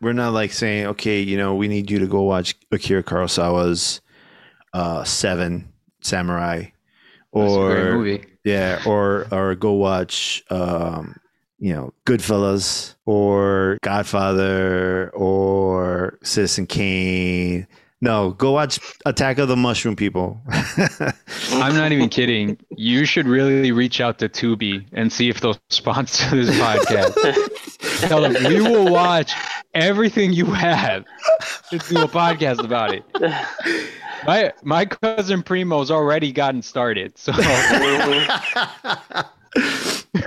we're 0.01 0.13
not 0.13 0.33
like 0.33 0.51
saying, 0.51 0.87
okay, 0.87 1.21
you 1.21 1.37
know, 1.37 1.55
we 1.55 1.67
need 1.67 1.89
you 1.91 1.99
to 1.99 2.07
go 2.07 2.21
watch 2.23 2.55
Akira 2.71 3.03
Kurosawa's 3.03 4.01
uh 4.73 5.03
Seven 5.03 5.71
Samurai 6.01 6.65
That's 7.33 7.53
a 7.53 7.57
great 7.57 7.83
or 7.87 7.93
movie. 7.97 8.25
yeah, 8.43 8.81
or 8.85 9.27
or 9.31 9.55
go 9.55 9.73
watch 9.73 10.43
um 10.49 11.15
you 11.59 11.71
know, 11.73 11.93
Goodfellas 12.07 12.95
or 13.05 13.77
Godfather 13.83 15.11
or 15.13 16.17
Citizen 16.23 16.65
Kane. 16.65 17.67
No, 18.03 18.31
go 18.31 18.51
watch 18.51 18.79
Attack 19.05 19.37
of 19.37 19.47
the 19.47 19.55
Mushroom 19.55 19.95
People. 19.95 20.41
I'm 21.51 21.75
not 21.75 21.91
even 21.91 22.09
kidding. 22.09 22.57
You 22.75 23.05
should 23.05 23.27
really 23.27 23.71
reach 23.71 24.01
out 24.01 24.17
to 24.19 24.27
Tubi 24.27 24.83
and 24.91 25.13
see 25.13 25.29
if 25.29 25.39
they'll 25.39 25.59
sponsor 25.69 26.43
this 26.43 26.57
podcast. 26.57 28.07
Tell 28.07 28.21
them 28.21 28.33
we 28.45 28.59
will 28.59 28.91
watch 28.91 29.33
everything 29.75 30.33
you 30.33 30.45
have 30.45 31.05
to 31.69 31.77
do 31.77 32.01
a 32.01 32.07
podcast 32.07 32.63
about 32.63 32.91
it. 32.91 33.03
My 34.25 34.51
my 34.63 34.85
cousin 34.85 35.43
Primo's 35.43 35.91
already 35.91 36.31
gotten 36.31 36.61
started, 36.63 37.17
so 37.17 37.31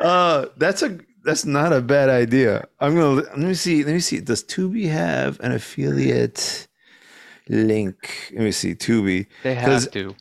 uh, 0.00 0.46
that's 0.56 0.82
a 0.82 0.98
that's 1.24 1.44
not 1.44 1.72
a 1.72 1.80
bad 1.80 2.08
idea. 2.08 2.66
I'm 2.80 2.94
gonna 2.94 3.22
let 3.22 3.38
me 3.38 3.54
see. 3.54 3.84
Let 3.84 3.94
me 3.94 4.00
see. 4.00 4.20
Does 4.20 4.44
Tubi 4.44 4.88
have 4.88 5.40
an 5.40 5.52
affiliate 5.52 6.68
link? 7.48 8.30
Let 8.34 8.42
me 8.44 8.52
see. 8.52 8.74
Tubi, 8.74 9.26
they 9.42 9.54
'Cause- 9.56 9.84
have 9.84 9.92
to. 9.92 10.14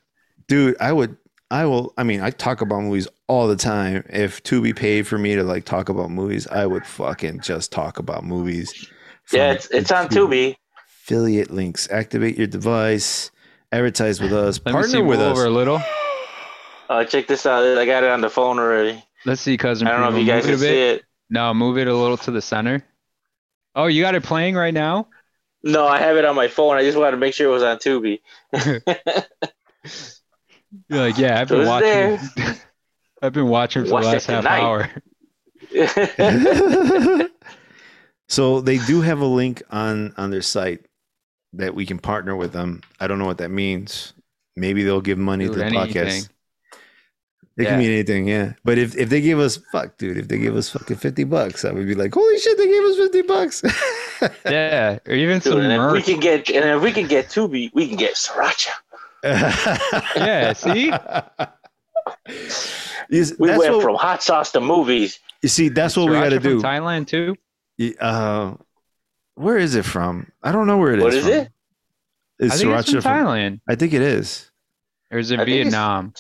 dude. 0.48 0.76
I 0.80 0.92
would. 0.92 1.18
I 1.52 1.66
will. 1.66 1.94
I 1.98 2.04
mean, 2.04 2.22
I 2.22 2.32
talk 2.32 2.62
about 2.62 2.82
movies 2.82 3.08
all 3.28 3.48
the 3.48 3.56
time. 3.56 4.04
If 4.10 4.42
Tubi 4.44 4.76
paid 4.76 5.06
for 5.08 5.18
me 5.20 5.36
to 5.36 5.44
like 5.44 5.66
talk 5.66 5.88
about 5.90 6.10
movies, 6.10 6.48
I 6.48 6.66
would 6.66 6.86
fucking 6.86 7.42
just 7.42 7.72
talk 7.72 8.00
about 8.00 8.24
movies. 8.24 8.88
Yeah, 9.32 9.52
it's, 9.54 9.68
it's 9.68 9.92
on 9.92 10.08
Tubi. 10.08 10.28
Tubi. 10.52 10.56
Affiliate 11.04 11.52
links. 11.52 11.88
Activate 11.92 12.38
your 12.38 12.48
device. 12.48 13.30
Advertise 13.72 14.20
with 14.22 14.34
us. 14.34 14.60
Let 14.66 14.74
me 14.76 14.82
see. 14.84 14.88
Partner 14.94 15.00
Move 15.00 15.08
with 15.08 15.20
us. 15.22 15.38
over 15.38 15.46
a 15.46 15.50
little. 15.50 15.82
Uh, 16.90 17.06
check 17.06 17.28
this 17.28 17.46
out. 17.46 17.64
I 17.78 17.86
got 17.86 18.04
it 18.04 18.10
on 18.10 18.22
the 18.22 18.30
phone 18.30 18.58
already. 18.60 19.04
Let's 19.26 19.42
see, 19.42 19.58
cousin. 19.58 19.88
I 19.88 19.92
don't 19.92 20.02
know 20.02 20.18
if 20.18 20.26
you 20.26 20.26
guys 20.32 20.44
can 20.46 20.54
it 20.54 20.58
a 20.58 20.60
bit. 20.60 20.70
see 20.70 20.82
it. 20.98 21.04
No, 21.30 21.54
move 21.54 21.78
it 21.78 21.88
a 21.88 21.96
little 21.96 22.18
to 22.18 22.32
the 22.32 22.42
center. 22.42 22.84
Oh, 23.76 23.88
you 23.88 24.02
got 24.04 24.16
it 24.16 24.24
playing 24.24 24.56
right 24.56 24.74
now? 24.74 25.08
No, 25.64 25.88
I 25.88 26.00
have 26.00 26.18
it 26.18 26.26
on 26.26 26.36
my 26.36 26.50
phone. 26.50 26.76
I 26.76 26.84
just 26.84 26.98
wanted 26.98 27.12
to 27.12 27.18
make 27.18 27.34
sure 27.34 27.48
it 27.48 27.54
was 27.54 27.64
on 27.64 27.78
Tubi. 27.78 28.20
You're 30.90 31.00
like, 31.00 31.18
yeah, 31.18 31.40
I've 31.40 31.48
been 31.48 31.66
watching. 31.68 32.20
I've 33.22 33.34
been 33.34 33.48
watching 33.48 33.86
for 33.86 33.94
Watch 33.94 34.04
the 34.04 34.10
last 34.10 34.26
half 34.28 34.44
tonight. 34.44 34.62
hour. 34.62 34.90
so 38.28 38.60
they 38.62 38.78
do 38.80 39.02
have 39.02 39.20
a 39.22 39.26
link 39.26 39.62
on 39.70 40.14
on 40.18 40.32
their 40.32 40.42
site 40.42 40.86
that 41.54 41.76
we 41.76 41.86
can 41.86 42.00
partner 42.00 42.36
with 42.36 42.52
them. 42.52 42.82
I 43.00 43.08
don't 43.08 43.20
know 43.20 43.26
what 43.26 43.38
that 43.38 43.52
means. 43.52 44.14
Maybe 44.56 44.84
they'll 44.84 45.02
give 45.02 45.18
money 45.18 45.46
Dude, 45.46 45.54
to 45.54 45.60
the 45.60 45.66
anything. 45.66 45.94
podcast. 45.94 46.30
It 47.56 47.64
Yeah. 47.64 47.70
can 47.70 47.80
mean 47.80 47.92
anything, 47.92 48.28
yeah. 48.28 48.54
But 48.66 48.80
if, 48.80 48.96
if 48.98 49.10
they 49.10 49.22
give 49.22 49.38
us 49.40 49.58
fuck, 49.72 49.98
dude, 49.98 50.18
if 50.18 50.28
they 50.28 50.40
give 50.40 50.56
us 50.56 50.70
fucking 50.70 50.98
fifty 50.98 51.24
bucks, 51.24 51.64
I 51.66 51.72
would 51.72 51.86
be 51.88 51.94
like, 51.94 52.12
holy 52.14 52.40
shit, 52.40 52.58
they 52.58 52.66
gave 52.68 52.84
us 52.84 52.96
fifty 52.98 53.22
bucks. 53.22 53.62
yeah, 54.46 54.98
or 55.08 55.14
even 55.14 55.36
Dude, 55.40 55.44
some 55.54 55.60
and 55.62 55.72
if 55.72 55.92
we 55.94 56.02
can 56.02 56.20
get 56.20 56.50
and 56.50 56.66
if 56.78 56.82
we 56.82 56.92
can 56.92 57.06
get 57.08 57.28
Tubi, 57.28 57.70
we 57.76 57.88
can 57.88 57.96
get 57.98 58.16
Sriracha. 58.16 58.70
Yeah, 60.16 60.54
see? 60.54 60.92
You 63.10 63.22
s- 63.22 63.34
We 63.38 63.50
went 63.50 63.60
what- 63.74 63.84
from 63.84 63.96
hot 63.96 64.24
sauce 64.24 64.52
to 64.54 64.62
movies. 64.62 65.20
you 65.42 65.50
see, 65.50 65.70
that's 65.70 65.96
what 65.96 66.08
we 66.10 66.14
got 66.14 66.30
to 66.30 66.40
do. 66.40 66.62
Thailand 66.62 67.08
too. 67.08 67.36
Uh, 68.00 68.56
where 69.36 69.58
is 69.58 69.76
it 69.76 69.86
from? 69.86 70.32
I 70.42 70.52
don't 70.52 70.68
know 70.68 70.78
where 70.78 70.94
it 70.94 71.00
is. 71.00 71.04
What 71.04 71.14
is 71.14 71.24
from. 71.26 71.34
it? 71.34 71.50
Is 72.40 72.52
I 72.52 72.56
think 72.58 72.70
it's 72.72 72.90
sriracha 72.92 73.02
from 73.04 73.12
Thailand. 73.12 73.60
I 73.68 73.76
think 73.76 73.94
it 73.94 74.02
is. 74.02 74.50
Or 75.12 75.20
is 75.20 75.32
it 75.32 75.40
I 75.40 75.46
think 75.46 75.50
it's- 75.56 75.64
Vietnam? 75.66 76.14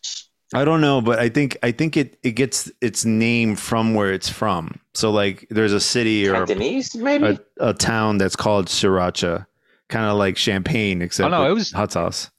I 0.53 0.65
don't 0.65 0.81
know, 0.81 1.01
but 1.01 1.19
I 1.19 1.29
think 1.29 1.57
I 1.63 1.71
think 1.71 1.97
it 1.97 2.17
it 2.23 2.31
gets 2.31 2.71
its 2.81 3.05
name 3.05 3.55
from 3.55 3.93
where 3.95 4.13
it's 4.13 4.29
from. 4.29 4.79
So 4.93 5.11
like, 5.11 5.47
there's 5.49 5.73
a 5.73 5.79
city 5.79 6.27
or 6.27 6.35
a, 6.35 6.37
Cantonese, 6.45 6.95
maybe? 6.95 7.25
a, 7.59 7.69
a 7.69 7.73
town 7.73 8.17
that's 8.19 8.35
called 8.35 8.67
sriracha, 8.67 9.45
kind 9.89 10.05
of 10.05 10.17
like 10.17 10.37
champagne, 10.37 11.01
except 11.01 11.27
Oh, 11.27 11.29
no, 11.29 11.41
with 11.43 11.51
it 11.51 11.53
was- 11.55 11.71
hot 11.71 11.91
sauce. 11.91 12.29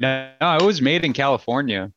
No, 0.00 0.30
no, 0.40 0.56
it 0.56 0.62
was 0.62 0.80
made 0.82 1.04
in 1.04 1.12
California. 1.12 1.92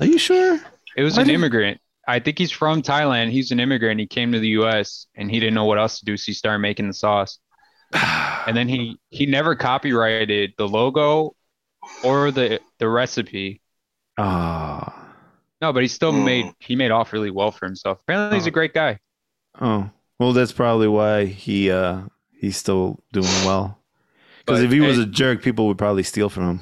Are 0.00 0.06
you 0.06 0.18
sure? 0.18 0.60
It 0.96 1.02
was 1.02 1.16
Why 1.16 1.22
an 1.22 1.28
did- 1.28 1.34
immigrant. 1.34 1.80
I 2.08 2.20
think 2.20 2.38
he's 2.38 2.52
from 2.52 2.82
Thailand. 2.82 3.32
He's 3.32 3.50
an 3.50 3.58
immigrant. 3.58 3.98
He 3.98 4.06
came 4.06 4.30
to 4.30 4.38
the 4.38 4.50
U.S. 4.50 5.06
and 5.16 5.28
he 5.28 5.40
didn't 5.40 5.54
know 5.54 5.64
what 5.64 5.76
else 5.78 5.98
to 5.98 6.04
do, 6.04 6.16
so 6.16 6.26
he 6.26 6.32
started 6.34 6.60
making 6.60 6.86
the 6.88 6.94
sauce. 6.94 7.38
And 8.46 8.56
then 8.56 8.68
he 8.68 9.00
he 9.10 9.26
never 9.26 9.56
copyrighted 9.56 10.52
the 10.56 10.68
logo 10.68 11.34
or 12.04 12.30
the 12.30 12.60
the 12.78 12.88
recipe. 12.88 13.60
Ah. 14.18 14.92
No, 15.60 15.72
but 15.72 15.82
he 15.82 15.88
still 15.88 16.12
Hmm. 16.12 16.24
made 16.24 16.52
he 16.58 16.76
made 16.76 16.90
off 16.90 17.12
really 17.12 17.30
well 17.30 17.50
for 17.50 17.66
himself. 17.66 17.98
Apparently, 18.02 18.38
he's 18.38 18.46
a 18.46 18.50
Oh. 18.50 18.52
great 18.52 18.74
guy. 18.74 18.98
Oh, 19.60 19.88
well, 20.18 20.32
that's 20.32 20.52
probably 20.52 20.88
why 20.88 21.24
he 21.26 21.70
uh 21.70 22.02
he's 22.38 22.56
still 22.56 23.00
doing 23.12 23.26
well. 23.44 23.78
Because 24.44 24.62
if 24.62 24.70
he 24.70 24.80
was 24.80 24.96
hey- 24.96 25.02
a 25.02 25.06
jerk, 25.06 25.42
people 25.42 25.66
would 25.66 25.78
probably 25.78 26.02
steal 26.02 26.28
from 26.28 26.44
him. 26.50 26.60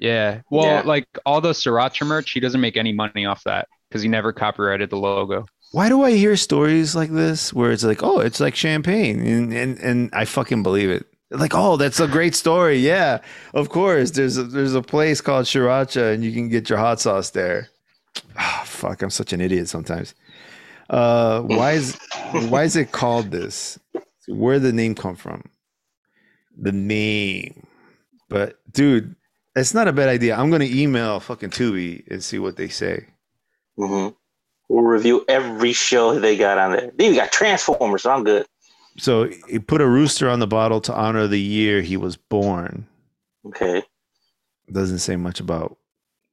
Yeah. 0.00 0.40
Well, 0.50 0.66
Yeah. 0.66 0.82
like 0.84 1.06
all 1.24 1.40
the 1.40 1.50
sriracha 1.52 2.06
merch, 2.06 2.32
he 2.32 2.40
doesn't 2.40 2.60
make 2.60 2.76
any 2.76 2.92
money 2.92 3.24
off 3.26 3.44
that 3.44 3.68
because 3.88 4.02
he 4.02 4.08
never 4.08 4.32
copyrighted 4.32 4.90
the 4.90 4.96
logo. 4.96 5.46
Why 5.70 5.88
do 5.88 6.02
I 6.02 6.12
hear 6.12 6.36
stories 6.36 6.94
like 6.96 7.10
this 7.10 7.52
where 7.52 7.70
it's 7.70 7.84
like, 7.84 8.02
oh, 8.02 8.18
it's 8.18 8.40
like 8.40 8.54
champagne, 8.56 9.20
and 9.20 9.52
and, 9.52 9.78
and 9.78 10.10
I 10.12 10.24
fucking 10.24 10.62
believe 10.62 10.90
it. 10.90 11.06
Like, 11.32 11.54
oh, 11.54 11.76
that's 11.76 12.00
a 12.00 12.08
great 12.08 12.34
story. 12.34 12.76
Yeah, 12.78 13.20
of 13.54 13.70
course. 13.70 14.12
There's 14.12 14.36
a, 14.38 14.44
there's 14.44 14.74
a 14.74 14.82
place 14.82 15.20
called 15.20 15.46
Sriracha, 15.46 16.14
and 16.14 16.24
you 16.24 16.32
can 16.32 16.48
get 16.48 16.68
your 16.70 16.78
hot 16.78 17.00
sauce 17.00 17.30
there. 17.30 17.70
Ah, 18.38 18.62
fuck, 18.66 19.02
I'm 19.02 19.10
such 19.10 19.32
an 19.32 19.40
idiot 19.40 19.68
sometimes. 19.68 20.14
Uh, 20.90 21.42
why 21.42 21.72
is 21.72 21.98
why 22.32 22.64
is 22.64 22.76
it 22.76 22.92
called 22.92 23.30
this? 23.30 23.78
Where 24.28 24.54
did 24.56 24.64
the 24.64 24.72
name 24.72 24.94
come 24.94 25.16
from? 25.16 25.44
The 26.56 26.72
name, 26.72 27.66
but 28.28 28.60
dude, 28.72 29.16
it's 29.56 29.74
not 29.74 29.88
a 29.88 29.92
bad 29.92 30.08
idea. 30.08 30.36
I'm 30.36 30.50
gonna 30.50 30.64
email 30.66 31.20
fucking 31.20 31.50
Tubi 31.50 32.06
and 32.10 32.22
see 32.22 32.38
what 32.38 32.56
they 32.56 32.68
say. 32.68 33.06
hmm 33.76 34.08
We'll 34.68 34.84
review 34.84 35.24
every 35.28 35.74
show 35.74 36.18
they 36.18 36.36
got 36.36 36.58
on 36.58 36.72
there. 36.72 36.92
They 36.96 37.06
even 37.06 37.16
got 37.18 37.32
Transformers, 37.32 38.04
so 38.04 38.10
I'm 38.10 38.24
good. 38.24 38.46
So 38.98 39.28
he 39.48 39.58
put 39.58 39.80
a 39.80 39.86
rooster 39.86 40.28
on 40.28 40.38
the 40.38 40.46
bottle 40.46 40.80
to 40.82 40.94
honor 40.94 41.26
the 41.26 41.40
year 41.40 41.80
he 41.82 41.96
was 41.96 42.16
born. 42.16 42.86
Okay. 43.46 43.82
Doesn't 44.70 44.98
say 44.98 45.16
much 45.16 45.40
about 45.40 45.76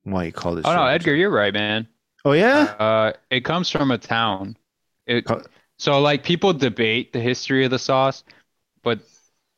why 0.03 0.25
he 0.25 0.31
called 0.31 0.59
it. 0.59 0.65
Oh 0.65 0.73
no, 0.73 0.85
Edgar, 0.85 1.15
you're 1.15 1.29
right, 1.29 1.53
man. 1.53 1.87
Oh 2.25 2.33
yeah. 2.33 2.75
Uh, 2.79 3.13
it 3.29 3.45
comes 3.45 3.69
from 3.69 3.91
a 3.91 3.97
town. 3.97 4.57
It, 5.05 5.25
Co- 5.25 5.43
so 5.77 5.99
like 6.01 6.23
people 6.23 6.53
debate 6.53 7.13
the 7.13 7.19
history 7.19 7.65
of 7.65 7.71
the 7.71 7.79
sauce, 7.79 8.23
but 8.83 8.99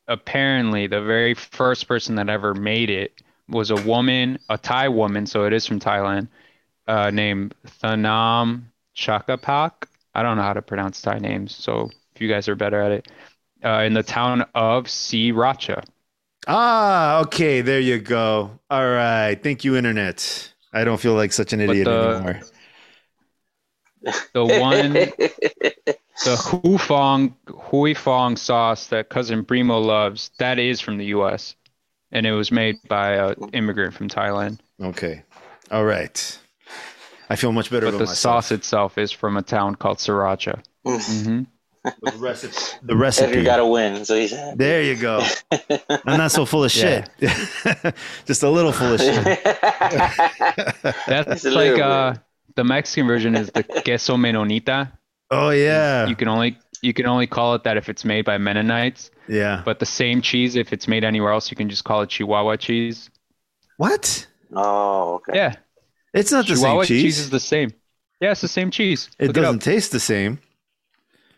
apparently 0.08 0.86
the 0.86 1.02
very 1.02 1.34
first 1.34 1.88
person 1.88 2.14
that 2.16 2.28
ever 2.28 2.54
made 2.54 2.90
it 2.90 3.20
was 3.48 3.70
a 3.70 3.76
woman, 3.82 4.38
a 4.48 4.56
Thai 4.56 4.88
woman, 4.88 5.26
so 5.26 5.44
it 5.44 5.52
is 5.52 5.66
from 5.66 5.80
Thailand, 5.80 6.28
uh, 6.86 7.10
named 7.10 7.54
Thanom 7.82 8.62
Chakkapak. 8.96 9.72
I 10.14 10.22
don't 10.22 10.36
know 10.36 10.42
how 10.42 10.52
to 10.52 10.62
pronounce 10.62 11.02
Thai 11.02 11.18
names, 11.18 11.54
so 11.54 11.90
if 12.14 12.20
you 12.20 12.28
guys 12.28 12.48
are 12.48 12.54
better 12.56 12.80
at 12.80 12.92
it, 12.92 13.08
uh, 13.64 13.82
in 13.86 13.94
the 13.94 14.02
town 14.02 14.44
of 14.54 14.84
Sriracha. 14.86 15.84
Ah, 16.48 17.20
okay. 17.20 17.60
There 17.60 17.80
you 17.80 17.98
go. 18.00 18.58
All 18.70 18.88
right. 18.90 19.36
Thank 19.40 19.64
you, 19.64 19.76
internet. 19.76 20.52
I 20.72 20.84
don't 20.84 20.98
feel 21.00 21.14
like 21.14 21.32
such 21.32 21.52
an 21.52 21.60
idiot 21.60 21.84
the- 21.84 22.14
anymore. 22.16 22.40
The 24.34 24.44
one 24.44 24.92
the 26.24 26.36
Hu 26.36 26.76
Fong 26.76 27.36
Huy 27.48 27.94
Fong 27.94 28.36
sauce 28.36 28.88
that 28.88 29.10
cousin 29.10 29.44
Primo 29.44 29.78
loves, 29.78 30.30
that 30.38 30.58
is 30.58 30.80
from 30.80 30.98
the 30.98 31.04
U.S. 31.06 31.54
and 32.10 32.26
it 32.26 32.32
was 32.32 32.50
made 32.50 32.76
by 32.88 33.12
an 33.14 33.34
immigrant 33.52 33.94
from 33.94 34.08
Thailand. 34.08 34.58
Okay. 34.82 35.22
All 35.70 35.84
right. 35.84 36.38
I 37.30 37.36
feel 37.36 37.52
much 37.52 37.70
better 37.70 37.86
But 37.86 37.90
about 37.90 37.98
the 37.98 38.04
myself. 38.06 38.44
sauce 38.46 38.50
itself 38.52 38.98
is 38.98 39.12
from 39.12 39.36
a 39.36 39.42
town 39.42 39.76
called 39.76 39.98
Sriracha. 39.98 40.62
hmm 40.84 41.42
The 42.02 42.12
recipe. 42.18 42.54
The 42.82 42.92
Edgar 42.92 42.96
recipe. 42.96 43.42
got 43.44 43.56
to 43.56 43.66
win, 43.66 44.04
so 44.04 44.14
he's 44.16 44.30
happy. 44.30 44.56
There 44.56 44.82
you 44.82 44.94
go. 44.96 45.24
I'm 45.50 46.16
not 46.18 46.30
so 46.30 46.44
full 46.46 46.62
of 46.64 46.70
shit. 46.80 47.08
Just 48.26 48.42
a 48.44 48.48
little 48.50 48.72
full 48.72 48.94
of 48.94 49.00
shit. 49.00 49.24
That's 51.06 51.44
It's 51.44 51.54
like 51.54 51.78
uh, 51.80 52.14
the 52.54 52.64
Mexican 52.64 53.06
version 53.06 53.34
is 53.34 53.50
the 53.50 53.62
queso 53.64 54.16
menonita. 54.16 54.92
Oh 55.30 55.50
yeah. 55.50 56.06
You 56.06 56.14
can 56.16 56.28
only 56.28 56.58
you 56.82 56.92
can 56.92 57.06
only 57.06 57.26
call 57.26 57.54
it 57.54 57.64
that 57.64 57.76
if 57.76 57.88
it's 57.88 58.04
made 58.04 58.24
by 58.24 58.38
Mennonites. 58.38 59.10
Yeah. 59.28 59.62
But 59.64 59.78
the 59.78 59.86
same 59.86 60.20
cheese, 60.20 60.56
if 60.56 60.72
it's 60.72 60.86
made 60.88 61.04
anywhere 61.04 61.32
else, 61.32 61.50
you 61.50 61.56
can 61.56 61.68
just 61.68 61.84
call 61.84 62.02
it 62.02 62.10
Chihuahua 62.10 62.56
cheese. 62.56 63.08
What? 63.76 64.26
oh, 64.54 65.14
okay. 65.14 65.32
Yeah, 65.34 65.54
It's 66.12 66.30
not 66.30 66.46
the 66.46 66.54
Chihuahua 66.54 66.82
same 66.82 66.88
cheese. 66.88 67.18
is 67.18 67.30
the 67.30 67.40
same. 67.40 67.72
Yeah, 68.20 68.32
it's 68.32 68.40
the 68.42 68.48
same 68.48 68.70
cheese. 68.70 69.08
it 69.18 69.28
Look 69.28 69.36
doesn't 69.36 69.60
taste 69.62 69.90
the 69.92 70.00
same. 70.00 70.38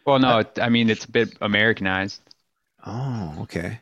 Well, 0.06 0.18
no, 0.18 0.38
it, 0.40 0.58
I 0.60 0.68
mean 0.68 0.90
it's 0.90 1.04
a 1.04 1.10
bit 1.10 1.36
Americanized, 1.40 2.20
Oh, 2.86 3.34
okay. 3.42 3.80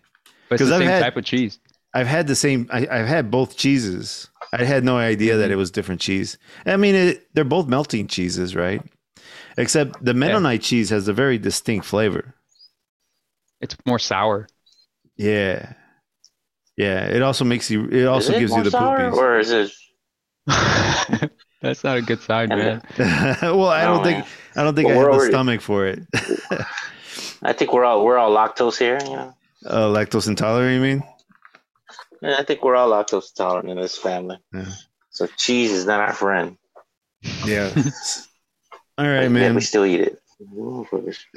but 0.49 0.55
it's 0.55 0.63
'Cause 0.63 0.69
the 0.69 0.75
I've 0.77 0.81
same 0.81 0.89
had- 0.89 1.01
type 1.03 1.17
of 1.17 1.25
cheese. 1.25 1.59
I've 1.95 2.07
had 2.07 2.27
the 2.27 2.35
same. 2.37 2.69
I, 2.73 2.87
I've 2.91 3.07
had 3.07 3.31
both 3.31 3.57
cheeses. 3.59 4.29
I 4.55 4.65
had 4.65 4.83
no 4.83 4.97
idea 4.97 5.33
Mm-hmm. 5.33 5.41
that 5.43 5.51
it 5.51 5.57
was 5.57 5.71
different 5.71 6.01
cheese. 6.01 6.39
I 6.65 6.79
mean, 6.79 6.95
it, 6.95 7.27
they're 7.35 7.45
both 7.45 7.67
melting 7.69 8.07
cheeses, 8.07 8.57
right? 8.57 8.81
Except 9.59 10.03
the 10.03 10.15
Mennonite 10.15 10.63
cheese 10.63 10.89
has 10.89 11.07
a 11.09 11.13
very 11.13 11.37
distinct 11.37 11.85
flavor. 11.85 12.35
It's 13.61 13.77
more 13.85 13.99
sour. 13.99 14.49
Yeah, 15.19 15.75
yeah. 16.79 17.05
It 17.05 17.21
also 17.23 17.45
makes 17.45 17.71
you. 17.71 17.87
It 17.91 18.07
also 18.07 18.33
it 18.33 18.39
gives 18.41 18.57
you 18.57 18.63
the 18.63 18.71
poopies. 18.71 19.13
or 19.13 19.39
is 19.39 19.51
it? 19.51 19.71
That's 21.61 21.85
not 21.85 21.99
a 21.99 22.03
good 22.03 22.21
sign, 22.23 22.49
man. 22.49 22.83
well, 22.99 23.67
I 23.69 23.85
don't 23.85 24.01
Oh, 24.01 24.05
think. 24.05 24.19
man. 24.21 24.27
I 24.57 24.63
don't 24.65 24.75
think 24.75 24.89
Well, 24.89 24.97
I 24.97 25.01
have 25.01 25.07
we're 25.07 25.13
the 25.13 25.17
already- 25.19 25.33
stomach 25.33 25.61
for 25.61 25.87
it. 25.87 26.01
I 27.43 27.53
think 27.53 27.73
we're 27.73 27.85
all 27.85 28.05
we're 28.05 28.19
all 28.19 28.31
lactose 28.31 28.79
here. 28.79 28.99
You 29.05 29.11
know, 29.17 29.35
uh, 29.67 29.87
lactose 29.89 30.29
intolerant, 30.29 30.75
you 30.75 30.81
mean? 30.81 31.03
Yeah, 32.21 32.37
I 32.39 32.45
think 32.45 32.63
we're 32.63 32.77
all 32.77 32.91
lactose 32.91 33.31
intolerant 33.33 33.69
in 33.71 33.77
this 33.81 33.99
family. 33.99 34.39
Yeah. 34.55 34.67
So 35.11 35.27
cheese 35.37 35.73
is 35.73 35.87
not 35.87 36.01
our 36.01 36.13
friend. 36.13 36.57
Yeah. 37.45 37.71
All 38.99 39.07
right, 39.07 39.23
Yet 39.23 39.31
man. 39.31 39.55
we 39.55 39.61
still 39.61 39.85
eat 39.85 40.01
it. 40.01 40.19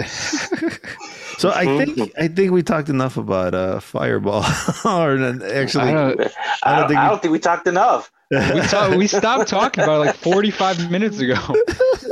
So 1.37 1.51
I 1.53 1.65
think 1.85 2.11
I 2.17 2.27
think 2.29 2.51
we 2.51 2.63
talked 2.63 2.87
enough 2.89 3.17
about 3.17 3.53
uh, 3.53 3.79
Fireball. 3.81 4.43
or 4.85 5.17
actually, 5.43 5.83
I 5.89 5.93
don't, 5.93 6.21
I 6.63 6.79
don't, 6.79 6.87
think 6.87 6.99
I 6.99 7.09
don't 7.09 7.21
think 7.21 7.31
we 7.33 7.39
talked 7.39 7.67
enough. 7.67 8.09
We, 8.31 8.61
talk, 8.61 8.95
we 8.95 9.07
stopped 9.07 9.47
talking 9.49 9.83
about 9.83 10.01
it 10.01 10.05
like 10.07 10.15
45 10.15 10.89
minutes 10.91 11.19
ago. 11.19 11.35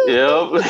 Yep. 0.08 0.66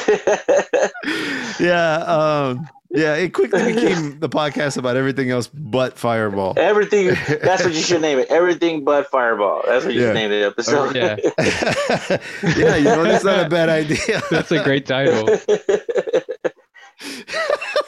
yeah. 1.60 1.96
Um, 2.06 2.70
Yeah, 2.96 3.16
it 3.16 3.34
quickly 3.34 3.74
became 3.74 4.20
the 4.20 4.30
podcast 4.30 4.78
about 4.78 4.96
everything 4.98 5.32
else 5.32 5.48
but 5.48 5.98
Fireball. 5.98 6.54
Everything. 6.58 7.08
That's 7.42 7.64
what 7.64 7.74
you 7.74 7.82
should 7.82 8.02
name 8.08 8.20
it. 8.20 8.28
Everything 8.30 8.84
but 8.84 9.10
Fireball. 9.10 9.64
That's 9.66 9.84
what 9.84 9.96
you 9.96 10.02
Yeah. 10.02 10.08
should 10.10 10.14
name 10.14 10.30
the 10.30 10.46
episode. 10.46 10.96
Yeah. 10.96 11.16
yeah, 12.56 12.76
you 12.76 12.84
know, 12.84 13.04
that's 13.04 13.24
not 13.24 13.46
a 13.48 13.50
bad 13.50 13.70
idea. 13.70 14.22
That's 14.30 14.52
a 14.52 14.64
great 14.64 14.86
title. 14.86 15.28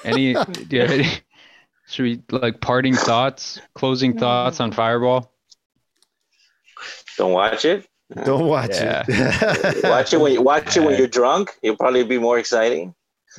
Any, 0.03 0.34
do 0.34 0.76
you 0.76 0.82
have 0.82 0.91
any 0.91 1.07
should 1.88 2.03
we 2.03 2.22
like 2.32 2.61
parting 2.61 2.95
thoughts, 2.95 3.61
closing 3.76 4.18
thoughts 4.18 4.60
on 4.60 4.72
Fireball? 4.72 5.32
Don't 7.18 7.32
watch 7.32 7.66
it. 7.66 7.86
Don't 8.24 8.48
watch 8.48 8.72
Yeah. 8.72 9.04
it. 9.08 9.84
Watch 9.84 10.14
it 10.14 10.18
when 10.22 10.32
you 10.34 10.42
watch 10.42 10.78
it 10.78 10.82
when 10.82 10.98
you're 10.98 11.08
drunk. 11.08 11.52
It'll 11.62 11.78
probably 11.78 12.04
be 12.04 12.18
more 12.20 12.38
exciting. 12.38 12.94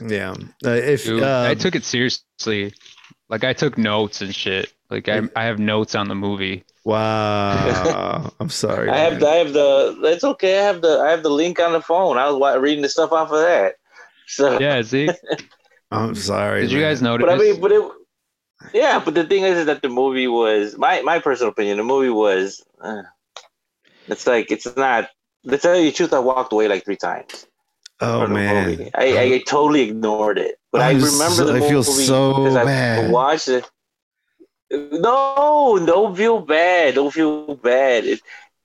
yeah. 0.04 0.34
Uh, 0.64 0.70
if 0.70 1.04
Dude, 1.04 1.22
I 1.22 1.52
um, 1.52 1.58
took 1.58 1.74
it 1.76 1.84
seriously. 1.84 2.74
Like 3.28 3.44
I 3.44 3.52
took 3.52 3.78
notes 3.78 4.20
and 4.22 4.34
shit. 4.34 4.72
Like 4.90 5.08
I, 5.08 5.22
I 5.34 5.44
have 5.44 5.58
notes 5.58 5.94
on 5.94 6.08
the 6.08 6.14
movie. 6.14 6.64
wow, 6.84 8.30
I'm 8.40 8.48
sorry. 8.50 8.88
I 8.90 8.98
have 8.98 9.20
the, 9.20 9.28
I 9.28 9.34
have 9.36 9.52
the. 9.52 9.98
It's 10.04 10.24
okay. 10.24 10.58
I 10.60 10.62
have 10.62 10.80
the 10.80 11.00
I 11.00 11.10
have 11.10 11.22
the 11.22 11.30
link 11.30 11.58
on 11.60 11.72
the 11.72 11.80
phone. 11.80 12.18
I 12.18 12.30
was 12.30 12.60
reading 12.60 12.82
the 12.82 12.88
stuff 12.88 13.12
off 13.12 13.30
of 13.32 13.38
that. 13.40 13.74
So 14.26 14.58
Yeah, 14.60 14.82
see? 14.82 15.08
I'm 15.90 16.14
sorry. 16.14 16.62
Did 16.62 16.72
you 16.72 16.80
guys 16.80 17.02
notice? 17.02 17.24
But 17.26 17.34
I 17.34 17.38
mean, 17.38 17.60
but 17.60 17.72
it. 17.72 17.82
Yeah, 18.74 19.00
but 19.04 19.14
the 19.14 19.24
thing 19.24 19.44
is, 19.44 19.58
is 19.58 19.66
that 19.66 19.82
the 19.82 19.88
movie 19.88 20.28
was 20.28 20.76
my 20.76 21.02
my 21.02 21.18
personal 21.18 21.50
opinion. 21.52 21.76
The 21.78 21.84
movie 21.84 22.10
was. 22.10 22.64
Uh, 22.80 23.02
it's 24.08 24.26
like 24.26 24.50
it's 24.50 24.66
not. 24.76 25.08
To 25.48 25.58
tell 25.58 25.76
you 25.78 25.90
the 25.90 25.92
truth, 25.96 26.12
I 26.12 26.18
walked 26.18 26.52
away 26.52 26.66
like 26.68 26.84
three 26.84 26.96
times. 26.96 27.46
Oh 28.00 28.22
from 28.22 28.30
the 28.30 28.34
man. 28.40 28.66
movie. 28.68 28.90
I, 28.94 29.22
I 29.34 29.42
totally 29.46 29.82
ignored 29.88 30.38
it. 30.38 30.56
But 30.72 30.80
I 30.82 30.90
I'm 30.90 30.96
remember 30.96 31.12
so- 31.34 31.44
the 31.46 31.52
I 31.52 31.58
movie 31.60 31.68
feel 31.70 31.82
so 31.84 32.30
because 32.44 32.56
I 32.56 33.08
watched 33.10 33.48
it. 33.48 33.64
No, 34.70 35.80
don't 35.86 36.16
feel 36.16 36.40
bad. 36.40 36.94
Don't 36.96 37.12
feel 37.12 37.54
bad. 37.56 38.04
It, 38.04 38.20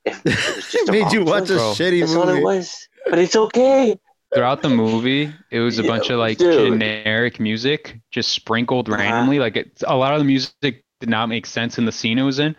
it, 0.06 0.18
it 0.26 0.34
just 0.34 0.74
It 0.88 0.92
made 0.92 1.04
wrong 1.04 1.14
you 1.14 1.24
watch 1.26 1.44
a 1.44 1.48
choice. 1.48 1.58
bro. 1.58 1.74
shitty 1.74 2.00
That's 2.02 2.16
all 2.16 2.24
it 2.30 2.34
movie. 2.34 2.44
was. 2.44 2.88
But 3.10 3.20
it's 3.20 3.36
okay. 3.36 4.00
Throughout 4.34 4.62
the 4.62 4.70
movie, 4.70 5.32
it 5.52 5.60
was 5.60 5.78
a 5.78 5.84
Yeah, 5.84 5.88
bunch 5.90 6.10
of 6.10 6.18
like 6.20 6.38
dude. 6.38 6.74
generic 6.74 7.40
music 7.40 8.00
just 8.12 8.32
sprinkled 8.32 8.90
Uh-huh. 8.90 8.98
randomly. 8.98 9.40
Like 9.40 9.56
it, 9.58 9.84
a 9.86 9.96
lot 9.96 10.14
of 10.14 10.20
the 10.20 10.26
music 10.26 10.84
did 11.00 11.10
not 11.10 11.28
make 11.30 11.46
sense 11.46 11.78
in 11.78 11.86
the 11.86 11.92
scene 11.92 12.18
it 12.18 12.24
was 12.24 12.40
in. 12.40 12.56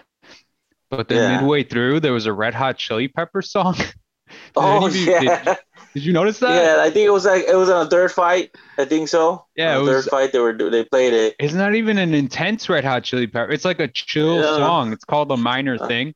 But 0.97 1.09
then 1.09 1.19
Yeah. 1.31 1.41
midway 1.41 1.63
through, 1.65 2.01
there 2.01 2.13
was 2.13 2.27
a 2.27 2.33
Red 2.35 2.53
Hot 2.55 2.77
Chili 2.77 3.09
Pepper 3.09 3.41
song. 3.43 3.77
Oh 4.57 4.89
you- 4.89 5.11
yeah, 5.11 5.45
did- 5.45 5.57
Did 5.93 6.05
you 6.07 6.13
notice 6.15 6.39
that? 6.39 6.55
yeah. 6.55 6.83
I 6.83 6.89
think 6.91 7.07
it 7.07 7.11
was 7.11 7.27
like 7.27 7.45
it 7.45 7.55
was 7.55 7.69
on 7.69 7.87
a 7.87 7.91
third 7.91 8.11
fight. 8.13 8.51
I 8.79 8.87
think 8.87 9.09
so. 9.09 9.45
Yeah, 9.57 9.77
on 9.77 9.77
it 9.77 9.81
was- 9.85 10.05
third 10.05 10.11
fight. 10.11 10.33
They 10.33 10.39
were 10.39 10.55
they 10.55 10.85
played 10.87 11.13
it. 11.13 11.35
It's 11.39 11.53
not 11.53 11.75
even 11.75 11.99
an 11.99 12.15
intense 12.15 12.67
Red 12.69 12.83
Hot 12.85 13.05
Chili 13.05 13.27
Pepper. 13.27 13.53
It's 13.53 13.67
like 13.67 13.79
a 13.81 13.89
chill 13.89 14.37
Yeah. 14.37 14.57
song. 14.57 14.93
It's 14.95 15.05
called 15.05 15.31
a 15.33 15.37
minor 15.37 15.77
Uh, 15.79 15.87
thing. 15.87 16.15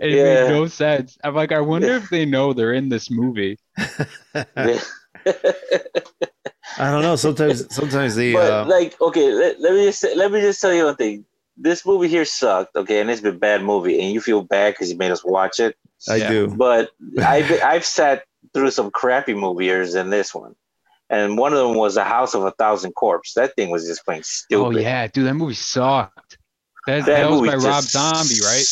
It 0.00 0.10
yeah. 0.12 0.44
made 0.44 0.50
no 0.50 0.66
sense. 0.68 1.18
I'm 1.24 1.34
like, 1.34 1.50
I 1.50 1.60
wonder 1.60 1.88
if 1.94 2.08
they 2.08 2.24
know 2.24 2.52
they're 2.52 2.72
in 2.74 2.88
this 2.88 3.10
movie. 3.10 3.58
I 3.76 4.80
don't 6.78 7.02
know. 7.02 7.16
Sometimes, 7.16 7.74
sometimes 7.74 8.14
they. 8.14 8.32
but 8.32 8.50
Uh, 8.52 8.64
like, 8.68 9.00
okay, 9.00 9.32
let, 9.32 9.60
let 9.60 9.72
me 9.74 9.86
just 9.86 10.00
say- 10.00 10.14
let 10.14 10.30
me 10.30 10.40
just 10.40 10.60
tell 10.60 10.72
you 10.74 10.84
one 10.84 10.96
thing. 10.96 11.24
This 11.56 11.86
movie 11.86 12.08
here 12.08 12.24
sucked. 12.24 12.76
Okay, 12.76 13.00
and 13.00 13.10
it's 13.10 13.20
been 13.20 13.34
a 13.34 13.38
bad 13.38 13.62
movie, 13.62 14.00
and 14.00 14.12
you 14.12 14.20
feel 14.20 14.42
bad 14.42 14.74
because 14.74 14.90
you 14.90 14.98
made 14.98 15.10
us 15.10 15.24
watch 15.24 15.58
it. 15.60 15.76
I 16.08 16.16
Yeah. 16.16 16.28
do. 16.28 16.48
But 16.48 16.90
I've 17.18 17.62
I've 17.62 17.84
sat 17.84 18.24
through 18.52 18.70
some 18.70 18.90
crappy 18.90 19.34
movies 19.34 19.94
than 19.94 20.10
this 20.10 20.34
one, 20.34 20.54
and 21.08 21.38
one 21.38 21.52
of 21.52 21.58
them 21.58 21.76
was 21.76 21.96
A 21.96 22.04
House 22.04 22.34
of 22.34 22.44
a 22.44 22.50
Thousand 22.52 22.92
Corpses. 22.92 23.34
That 23.34 23.54
thing 23.56 23.70
was 23.70 23.86
just 23.86 24.04
plain 24.04 24.20
oh, 24.20 24.22
stupid. 24.24 24.76
Oh 24.76 24.78
yeah, 24.78 25.06
dude, 25.06 25.26
that 25.26 25.34
movie 25.34 25.54
sucked. 25.54 26.38
That, 26.86 27.06
That, 27.06 27.06
that 27.06 27.30
was 27.30 27.40
movie 27.40 27.50
by 27.50 27.56
Rob 27.56 27.82
Zombie, 27.84 28.40
right? 28.44 28.64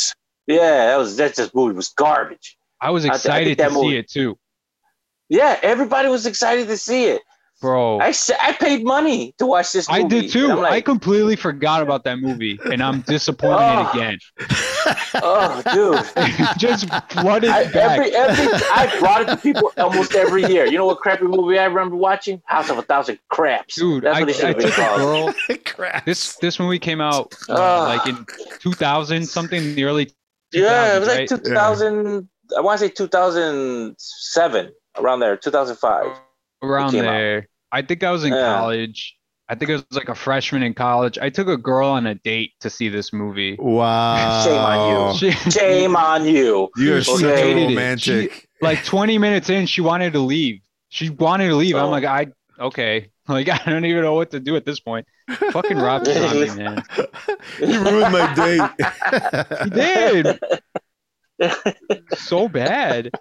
Yeah, 0.46 0.86
that 0.86 0.98
was 0.98 1.16
that 1.16 1.34
just 1.34 1.54
movie 1.54 1.74
was 1.74 1.88
garbage. 1.88 2.56
I 2.80 2.90
was 2.90 3.04
I 3.06 3.08
I 3.08 3.14
excited 3.14 3.58
to 3.58 3.64
that 3.64 3.72
see 3.72 3.96
it 3.96 4.10
too, 4.10 4.38
Yeah, 5.28 5.58
everybody 5.62 6.08
was 6.08 6.26
excited 6.26 6.68
to 6.68 6.76
see 6.76 7.06
it. 7.06 7.22
Bro. 7.60 7.98
I 8.00 8.12
I 8.42 8.52
paid 8.52 8.84
money 8.84 9.34
to 9.38 9.46
watch 9.46 9.72
this 9.72 9.88
movie. 9.90 10.04
I 10.04 10.08
did 10.08 10.30
too. 10.30 10.44
and 10.44 10.52
I'm 10.52 10.58
I 10.58 10.70
like, 10.70 10.84
completely 10.84 11.36
forgot 11.36 11.82
about 11.82 12.04
that 12.04 12.18
movie, 12.18 12.58
and 12.70 12.82
I'm 12.82 13.00
disappointed 13.02 13.56
Oh. 13.58 13.90
again. 13.94 14.18
oh, 15.22 15.62
dude. 15.72 16.48
Just 16.58 16.88
flooded 17.12 17.50
I, 17.50 17.64
back. 17.70 17.74
every 17.98 18.14
every 18.14 18.46
I 18.72 18.98
brought 18.98 19.22
it 19.22 19.26
to 19.28 19.36
people 19.36 19.72
almost 19.78 20.14
every 20.14 20.44
year. 20.46 20.66
You 20.66 20.78
know 20.78 20.86
what 20.86 20.98
crappy 21.00 21.24
movie 21.24 21.58
I 21.58 21.64
remember 21.64 21.96
watching? 21.96 22.42
House 22.46 22.68
of 22.70 22.78
a 22.78 22.82
Thousand 22.82 23.18
Craps. 23.30 23.76
Dude, 23.76 24.04
That's 24.04 24.16
I, 24.16 24.20
what 24.20 24.28
it 24.30 24.34
should 24.36 24.44
I 24.44 24.48
have 24.48 24.56
been 24.58 24.68
took 24.70 24.78
a 24.78 24.96
girl. 24.96 25.34
Crap. 25.64 26.04
This 26.04 26.36
this 26.36 26.58
movie 26.58 26.78
came 26.78 27.00
out 27.00 27.34
uh, 27.48 27.84
like 27.84 28.06
in 28.06 28.26
2000 28.60 29.26
something, 29.26 29.62
in 29.62 29.74
the 29.74 29.84
early 29.84 30.10
Yeah, 30.52 30.96
it 30.96 31.00
was 31.00 31.08
like 31.08 31.18
right? 31.20 31.28
2000. 31.28 32.28
I 32.56 32.60
want 32.60 32.78
to 32.80 32.86
say 32.86 32.92
2007, 32.92 34.72
around 34.98 35.20
there, 35.20 35.36
2005. 35.36 36.06
Around 36.68 36.92
came 36.92 37.04
out. 37.04 37.10
there. 37.12 37.48
I 37.72 37.82
think 37.82 38.02
I 38.02 38.10
was 38.10 38.24
in 38.24 38.32
Yeah. 38.32 38.54
college. 38.58 39.16
I 39.48 39.54
think 39.54 39.70
I 39.70 39.74
was 39.74 39.84
like 39.92 40.08
a 40.08 40.14
freshman 40.14 40.62
in 40.62 40.72
college. 40.72 41.18
I 41.18 41.28
took 41.28 41.48
a 41.48 41.56
girl 41.58 41.88
on 41.88 42.06
a 42.06 42.14
date 42.14 42.52
to 42.60 42.70
see 42.70 42.88
this 42.88 43.12
movie. 43.12 43.56
Wow. 43.58 44.42
Shame 44.44 44.54
on 44.58 45.14
She, 45.16 45.30
Shame 45.50 45.96
on 45.96 46.24
you. 46.26 46.70
You're 46.76 47.02
She 47.02 47.16
so 47.16 47.28
hated 47.28 47.58
it. 47.62 47.66
romantic. 47.68 48.48
like 48.62 48.82
20 48.84 49.18
minutes 49.18 49.50
in, 49.50 49.66
she 49.66 49.82
wanted 49.82 50.14
to 50.14 50.20
leave. 50.20 50.60
She 50.88 51.10
wanted 51.10 51.48
to 51.48 51.56
leave. 51.56 51.74
I'm 51.76 51.86
Oh. 51.86 51.90
like, 51.90 52.04
I 52.04 52.28
okay. 52.58 53.10
Like 53.28 53.48
I 53.48 53.58
don't 53.70 53.86
even 53.86 54.02
know 54.02 54.12
what 54.14 54.30
to 54.32 54.40
do 54.40 54.54
at 54.54 54.66
this 54.66 54.80
point. 54.80 55.06
Fucking 55.50 55.78
Rob 55.78 56.04
Zombie, 56.04 56.50
man. 56.56 56.82
you 57.58 57.82
ruined 57.82 58.12
my 58.12 58.34
date. 58.34 59.62
He 59.64 59.70
did 59.70 60.38
so 62.16 62.48
bad. 62.48 63.10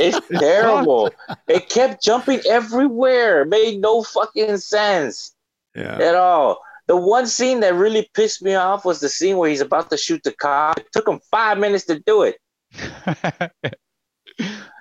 It's 0.00 0.20
terrible. 0.28 1.10
it 1.48 1.68
kept 1.68 2.04
jumping 2.04 2.40
everywhere. 2.48 3.42
It 3.42 3.48
made 3.48 3.80
no 3.80 4.04
fucking 4.04 4.58
sense 4.58 5.34
yeah. 5.74 5.96
at 5.96 6.14
all. 6.14 6.60
The 6.86 6.96
one 6.96 7.26
scene 7.26 7.60
that 7.60 7.74
really 7.74 8.08
pissed 8.14 8.40
me 8.40 8.54
off 8.54 8.84
was 8.84 9.00
the 9.00 9.08
scene 9.08 9.38
where 9.38 9.50
he's 9.50 9.60
about 9.60 9.90
to 9.90 9.96
shoot 9.96 10.22
the 10.22 10.30
cop. 10.30 10.78
It 10.78 10.86
took 10.92 11.08
him 11.08 11.18
five 11.32 11.58
minutes 11.58 11.84
to 11.86 11.98
do 11.98 12.22
it. 12.22 12.36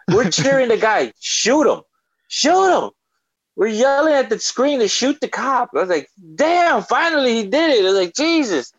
We're 0.08 0.30
cheering 0.30 0.70
the 0.70 0.78
guy. 0.78 1.14
Shoot 1.20 1.68
him. 1.68 1.82
Shoot 2.28 2.80
him. 2.80 2.92
We're 3.56 3.68
yelling 3.68 4.14
at 4.14 4.30
the 4.30 4.38
screen 4.38 4.80
to 4.80 4.88
shoot 4.88 5.20
the 5.20 5.28
cop. 5.28 5.70
I 5.74 5.80
was 5.80 5.90
like, 5.90 6.10
damn, 6.36 6.84
finally 6.84 7.34
he 7.34 7.44
did 7.44 7.72
it. 7.72 7.82
I 7.84 7.90
was 7.90 7.98
like, 7.98 8.14
Jesus. 8.14 8.72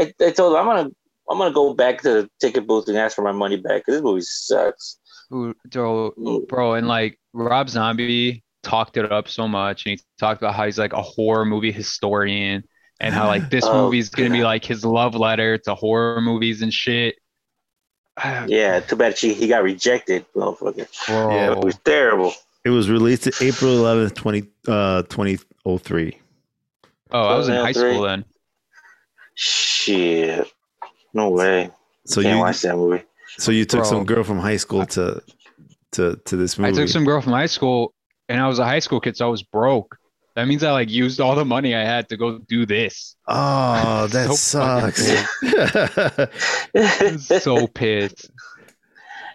I, 0.00 0.14
I 0.20 0.30
told 0.30 0.54
him, 0.54 0.60
I'm 0.60 0.64
gonna 0.66 0.90
I'm 1.30 1.38
gonna 1.38 1.52
go 1.52 1.74
back 1.74 2.02
to 2.02 2.08
the 2.08 2.30
ticket 2.40 2.66
booth 2.66 2.88
and 2.88 2.96
ask 2.96 3.14
for 3.16 3.22
my 3.22 3.32
money 3.32 3.56
back 3.56 3.82
because 3.82 3.94
this 3.96 4.02
movie 4.02 4.22
sucks. 4.22 4.98
Ooh, 5.32 5.54
bro, 5.70 6.12
bro, 6.48 6.74
and 6.74 6.88
like 6.88 7.18
Rob 7.34 7.68
Zombie 7.68 8.42
talked 8.62 8.96
it 8.96 9.12
up 9.12 9.28
so 9.28 9.46
much, 9.46 9.84
and 9.84 9.98
he 9.98 10.04
talked 10.18 10.40
about 10.40 10.54
how 10.54 10.64
he's 10.64 10.78
like 10.78 10.92
a 10.94 11.02
horror 11.02 11.44
movie 11.44 11.72
historian, 11.72 12.64
and 13.00 13.14
how 13.14 13.26
like 13.26 13.50
this 13.50 13.64
Oh, 13.68 13.84
movie's 13.84 14.08
gonna 14.08 14.30
be 14.30 14.42
like 14.42 14.64
his 14.64 14.84
love 14.84 15.14
letter 15.14 15.58
to 15.58 15.74
horror 15.74 16.20
movies 16.20 16.62
and 16.62 16.72
shit. 16.72 17.16
Yeah, 18.48 18.80
too 18.80 18.96
bad 18.96 19.16
she 19.16 19.32
he 19.34 19.46
got 19.48 19.62
rejected, 19.62 20.26
motherfucker. 20.34 20.88
bro. 21.06 21.30
Yeah, 21.30 21.52
It 21.52 21.64
was 21.64 21.76
terrible. 21.78 22.32
It 22.64 22.70
was 22.70 22.90
released 22.90 23.28
April 23.40 23.76
11th, 23.76 24.14
20, 24.14 24.42
uh, 24.66 25.02
2003. 25.02 26.18
Oh, 27.12 27.22
I 27.22 27.36
was 27.36 27.48
in 27.48 27.54
high 27.54 27.72
school 27.72 28.02
then. 28.02 28.24
Shit. 29.34 30.50
No 31.14 31.30
way. 31.30 31.70
So 32.06 32.22
Can't 32.22 32.36
you 32.36 32.40
watch 32.40 32.60
that 32.62 32.76
movie. 32.76 33.04
so 33.38 33.52
you 33.52 33.64
took 33.64 33.80
Bro. 33.80 33.90
some 33.90 34.04
girl 34.04 34.24
from 34.24 34.38
high 34.38 34.56
school 34.56 34.86
to 34.86 35.22
to 35.92 36.16
to 36.24 36.36
this 36.36 36.58
movie. 36.58 36.70
I 36.70 36.72
took 36.74 36.88
some 36.88 37.04
girl 37.04 37.20
from 37.20 37.32
high 37.32 37.46
school, 37.46 37.92
and 38.28 38.40
I 38.40 38.46
was 38.48 38.58
a 38.58 38.64
high 38.64 38.78
school 38.80 39.00
kid, 39.00 39.16
so 39.16 39.26
I 39.26 39.30
was 39.30 39.42
broke. 39.42 39.96
That 40.36 40.46
means 40.46 40.62
I 40.62 40.70
like 40.70 40.88
used 40.88 41.20
all 41.20 41.34
the 41.34 41.44
money 41.44 41.74
I 41.74 41.84
had 41.84 42.08
to 42.10 42.16
go 42.16 42.38
do 42.38 42.64
this. 42.64 43.16
Oh, 43.26 44.06
that 44.12 44.28
So 44.28 44.34
sucks. 44.34 45.10
I'm 46.74 47.18
so 47.40 47.66
pissed. 47.66 48.30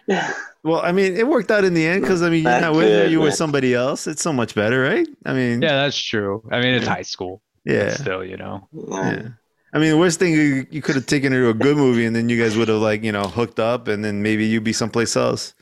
well, 0.62 0.80
I 0.80 0.92
mean, 0.92 1.16
it 1.16 1.26
worked 1.26 1.50
out 1.50 1.64
in 1.64 1.74
the 1.74 1.86
end 1.86 2.02
because 2.02 2.22
I 2.22 2.30
mean, 2.30 2.42
you're 2.44 2.52
Not 2.52 2.60
not 2.60 2.74
with 2.74 2.88
her, 2.88 3.06
you 3.06 3.20
were 3.20 3.30
somebody 3.30 3.74
else. 3.74 4.06
It's 4.06 4.22
so 4.22 4.32
much 4.32 4.54
better, 4.54 4.80
right? 4.82 5.06
I 5.26 5.32
mean, 5.34 5.60
Yeah, 5.62 5.76
that's 5.82 5.96
true. 5.98 6.42
I 6.50 6.60
mean, 6.60 6.74
it's 6.74 6.86
high 6.86 7.02
school. 7.02 7.42
yeah, 7.64 7.90
Still, 7.94 8.24
you 8.24 8.36
know. 8.36 8.68
yeah. 8.72 9.28
I 9.74 9.78
mean, 9.78 9.90
the 9.90 9.98
worst 9.98 10.20
thing 10.20 10.32
you, 10.32 10.66
you 10.70 10.80
could 10.80 10.94
have 10.94 11.06
taken 11.06 11.32
her 11.32 11.40
to 11.40 11.48
a 11.50 11.54
good 11.54 11.76
movie, 11.76 12.06
and 12.06 12.14
then 12.14 12.28
you 12.28 12.40
guys 12.40 12.56
would 12.56 12.68
have 12.68 12.80
like 12.80 13.02
you 13.02 13.12
know 13.12 13.24
hooked 13.24 13.58
up, 13.58 13.88
and 13.88 14.04
then 14.04 14.22
maybe 14.22 14.46
you'd 14.46 14.64
be 14.64 14.72
someplace 14.72 15.16
else. 15.16 15.54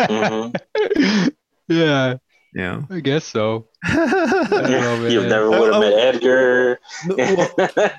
Mhm. 0.00 0.54
yeah, 1.68 2.14
Yeah. 2.54 2.82
I 2.90 3.00
guess 3.00 3.24
so. 3.24 3.68
I 3.84 4.66
know, 4.70 5.06
You 5.08 5.20
man. 5.20 5.28
never 5.28 5.50
would 5.50 5.72
have 5.72 5.80
met 5.80 5.92
Edgar. 6.14 6.78
well, 7.08 7.48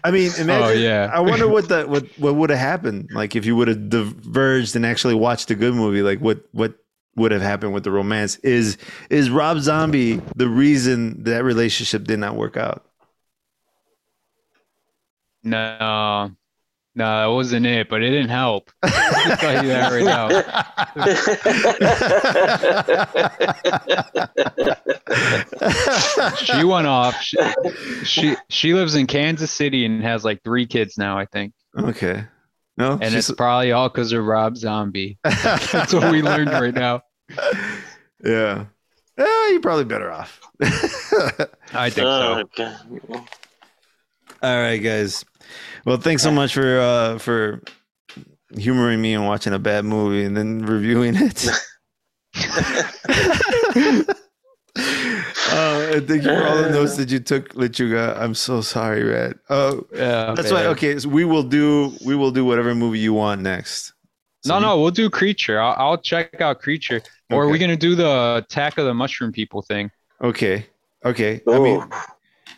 I 0.04 0.12
mean, 0.12 0.32
imagine. 0.40 0.64
Oh, 0.64 0.70
yeah. 0.72 1.10
I 1.14 1.20
wonder 1.20 1.48
what 1.48 1.70
that 1.70 1.90
what 1.90 2.06
what 2.18 2.36
would 2.36 2.50
have 2.50 2.60
happened 2.60 3.10
like 3.14 3.36
if 3.36 3.46
you 3.46 3.56
would 3.56 3.68
have 3.68 3.90
diverged 3.90 4.76
and 4.76 4.86
actually 4.86 5.16
watched 5.16 5.50
a 5.52 5.56
good 5.56 5.74
movie. 5.74 6.02
Like 6.02 6.20
what 6.20 6.44
what 6.52 6.76
would 7.16 7.32
have 7.32 7.42
happened 7.42 7.74
with 7.74 7.84
the 7.84 7.92
romance. 7.92 8.36
Is 8.38 8.78
is 9.10 9.30
Rob 9.30 9.60
Zombie 9.60 10.22
the 10.36 10.48
reason 10.50 11.24
that 11.24 11.44
relationship 11.44 12.04
did 12.06 12.20
not 12.20 12.36
work 12.36 12.58
out? 12.58 12.85
No, 15.46 16.32
no, 16.96 17.06
that 17.22 17.26
wasn't 17.28 17.66
it. 17.68 17.88
But 17.90 18.02
it 18.04 18.10
didn't 18.10 18.30
help. 18.30 18.72
I'll 18.84 19.38
tell 19.38 19.64
you 19.64 19.70
that 19.70 19.92
right 19.92 20.04
now. 20.04 20.28
She 26.38 26.64
went 26.64 26.88
off. 26.88 27.20
She, 27.22 27.38
she 28.04 28.36
she 28.50 28.74
lives 28.74 28.96
in 28.96 29.08
Kansas 29.08 29.52
City 29.52 29.86
and 29.86 30.02
has 30.04 30.24
like 30.24 30.44
three 30.44 30.66
kids 30.66 30.98
now, 30.98 31.18
I 31.18 31.26
think. 31.26 31.54
okay. 31.78 32.26
No, 32.78 32.92
And 32.94 33.04
she's- 33.04 33.30
it's 33.30 33.38
probably 33.38 33.72
all 33.72 33.88
because 33.88 34.12
of 34.12 34.26
Rob 34.26 34.58
Zombie. 34.58 35.18
That's 35.24 35.94
what 35.94 36.12
we 36.12 36.22
learned 36.22 36.50
right 36.52 36.74
now. 36.74 37.02
yeah. 38.24 38.66
Eh, 39.18 39.48
you're 39.52 39.62
probably 39.62 39.86
better 39.86 40.12
off. 40.12 40.42
I 41.74 41.90
think 41.90 42.06
Oh, 42.06 42.44
so. 42.56 42.64
okay. 42.64 42.76
All 44.46 44.62
right, 44.62 44.78
guys. 44.78 45.26
Well, 45.86 45.98
thanks 45.98 46.22
so 46.22 46.30
much 46.32 46.54
for 46.54 46.80
uh 46.80 47.18
for 47.18 47.64
humoring 48.56 49.02
me 49.02 49.16
and 49.16 49.26
watching 49.26 49.54
a 49.54 49.60
bad 49.60 49.86
movie 49.86 50.24
and 50.24 50.38
then 50.38 50.64
reviewing 50.64 51.16
it. 51.16 51.48
uh, 54.78 55.88
and 55.96 56.08
thank 56.08 56.24
you 56.24 56.30
for 56.30 56.46
all 56.46 56.58
the 56.62 56.70
notes 56.70 56.96
that 56.98 57.10
you 57.10 57.20
took, 57.20 57.54
Lechuga. 57.56 58.16
I'm 58.20 58.36
so 58.36 58.62
sorry, 58.62 59.04
Red. 59.04 59.40
Oh, 59.50 59.88
Yeah, 59.92 60.34
that's 60.36 60.52
why. 60.52 60.66
Okay, 60.68 61.00
so 61.00 61.10
we 61.10 61.26
will 61.26 61.42
do 61.42 61.94
we 62.06 62.16
will 62.16 62.30
do 62.32 62.46
whatever 62.46 62.76
movie 62.76 63.00
you 63.00 63.14
want 63.14 63.42
next. 63.42 63.94
So 64.44 64.50
No, 64.54 64.56
you- 64.60 64.62
no, 64.62 64.80
we'll 64.82 64.92
do 64.92 65.10
Creature. 65.10 65.60
I'll, 65.60 65.76
I'll 65.78 65.98
check 65.98 66.40
out 66.40 66.60
Creature. 66.60 67.02
Or 67.32 67.46
are 67.46 67.48
we 67.48 67.54
Okay. 67.54 67.62
gonna 67.62 67.78
do 67.78 67.96
the 67.96 68.44
Attack 68.46 68.78
of 68.78 68.86
the 68.86 68.94
Mushroom 68.94 69.32
People 69.32 69.64
thing? 69.64 69.90
Okay, 70.22 70.68
okay. 71.04 71.42
I 71.52 71.58
mean, 71.58 71.84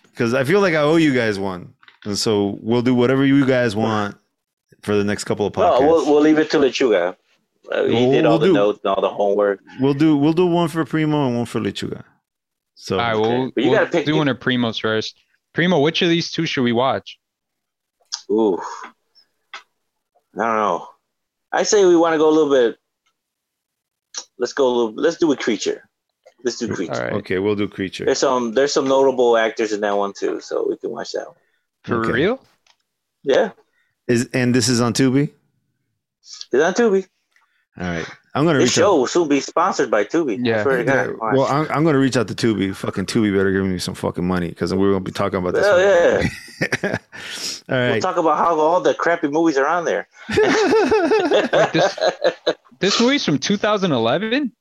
because 0.03 0.33
I 0.33 0.43
feel 0.43 0.59
like 0.59 0.73
I 0.73 0.79
owe 0.81 0.97
you 0.97 1.13
guys 1.13 1.39
one, 1.39 1.73
and 2.07 2.17
so 2.17 2.57
we'll 2.61 2.81
do 2.81 2.95
whatever 2.95 3.25
you 3.25 3.45
guys 3.45 3.75
want 3.75 4.17
for 4.81 4.95
the 4.95 5.03
next 5.03 5.25
couple 5.25 5.45
of 5.45 5.53
podcasts. 5.53 5.81
No, 5.81 5.87
we'll, 5.87 6.05
we'll 6.05 6.21
leave 6.21 6.39
it 6.39 6.49
to 6.51 6.57
Lechuga. 6.57 7.15
Uh, 7.71 7.83
he 7.83 7.93
We'll- 7.93 8.11
did 8.11 8.25
all 8.25 8.31
we'll 8.33 8.39
the 8.39 8.45
do- 8.47 8.53
notes 8.53 8.79
and 8.83 8.95
all 8.95 9.01
the 9.01 9.09
homework. 9.09 9.59
We'll 9.79 9.93
do 9.93 10.15
we'll 10.17 10.33
do 10.33 10.45
one 10.45 10.69
for 10.69 10.83
Primo 10.85 11.27
and 11.27 11.35
one 11.37 11.45
for 11.45 11.59
Lechuga. 11.59 12.03
So 12.75 12.97
All 12.99 13.05
right, 13.05 13.15
we'll, 13.15 13.51
But 13.51 13.63
you 13.63 13.69
we'll 13.71 13.79
gotta 13.79 13.91
pick- 13.91 14.05
do 14.05 14.15
one 14.15 14.27
of 14.27 14.39
Primo's 14.39 14.77
first. 14.79 15.15
Primo, 15.53 15.79
which 15.79 16.01
of 16.01 16.09
these 16.09 16.31
two 16.31 16.45
should 16.45 16.63
we 16.63 16.71
watch? 16.71 17.19
Ooh. 18.31 18.57
I 19.53 20.45
don't 20.45 20.55
know. 20.55 20.87
I 21.51 21.63
say 21.63 21.85
we 21.85 21.95
want 21.95 22.13
to 22.13 22.17
go 22.19 22.29
a 22.29 22.31
little 22.31 22.51
bit. 22.51 22.77
Let's 24.37 24.53
go 24.53 24.67
a 24.67 24.73
little. 24.73 24.93
Let's 24.93 25.17
do 25.17 25.31
a 25.31 25.35
creature. 25.37 25.89
Let's 26.43 26.57
do 26.59 26.73
creature. 26.73 26.93
All 26.93 27.01
right. 27.01 27.13
okay, 27.13 27.39
we'll 27.39 27.55
do 27.55 27.67
creature. 27.67 28.05
There's 28.05 28.19
some. 28.19 28.53
There's 28.53 28.71
some 28.71 28.87
notable 28.87 29.35
actors 29.37 29.71
in 29.73 29.81
that 29.81 29.97
one 29.97 30.13
too, 30.13 30.39
so 30.39 30.67
we 30.69 30.77
can 30.77 30.91
watch 30.91 31.11
that 31.13 31.25
one. 31.27 31.35
For 31.87 32.01
Okay. 32.03 32.11
real? 32.11 32.39
Yeah, 33.23 33.51
Is 34.07 34.29
and 34.33 34.53
this 34.53 34.67
is 34.69 34.79
on 34.81 34.93
Tubi. 34.93 35.31
it's 36.51 36.53
on 36.63 36.73
Tubi. 36.73 37.05
All 37.79 37.87
right, 37.87 38.05
I'm 38.33 38.45
gonna 38.45 38.59
This 38.59 38.69
reach 38.71 38.77
out. 38.79 38.81
show 38.87 38.95
will 38.97 39.07
soon 39.07 39.27
be 39.27 39.39
sponsored 39.39 39.89
by 39.91 40.03
Tubi. 40.03 40.37
Yeah. 40.41 40.61
I 40.61 40.63
to 40.63 40.83
Yeah, 40.83 41.07
well, 41.19 41.43
I'm, 41.45 41.67
I'm 41.69 41.83
gonna 41.83 41.99
reach 41.99 42.17
out 42.17 42.27
to 42.29 42.35
Tubi. 42.35 42.75
Fucking 42.75 43.05
Tubi 43.05 43.35
better 43.35 43.51
give 43.51 43.63
me 43.65 43.77
some 43.79 43.93
fucking 43.95 44.25
money 44.25 44.49
because 44.49 44.73
we're 44.73 44.91
gonna 44.91 45.03
be 45.03 45.11
talking 45.11 45.39
about 45.39 45.53
this. 45.53 45.65
Hell 45.65 45.79
yeah. 45.79 46.97
All 47.69 47.91
We'll 47.91 48.01
talk 48.01 48.17
about 48.17 48.37
how 48.37 48.57
all 48.59 48.79
the 48.81 48.93
crappy 48.93 49.27
movies 49.27 49.57
are 49.57 49.67
on 49.67 49.83
there. 49.85 50.07
Wait, 50.29 51.73
this 51.73 51.97
this 52.79 52.99
movie's 53.01 53.25
from 53.25 53.37
2011. 53.39 54.53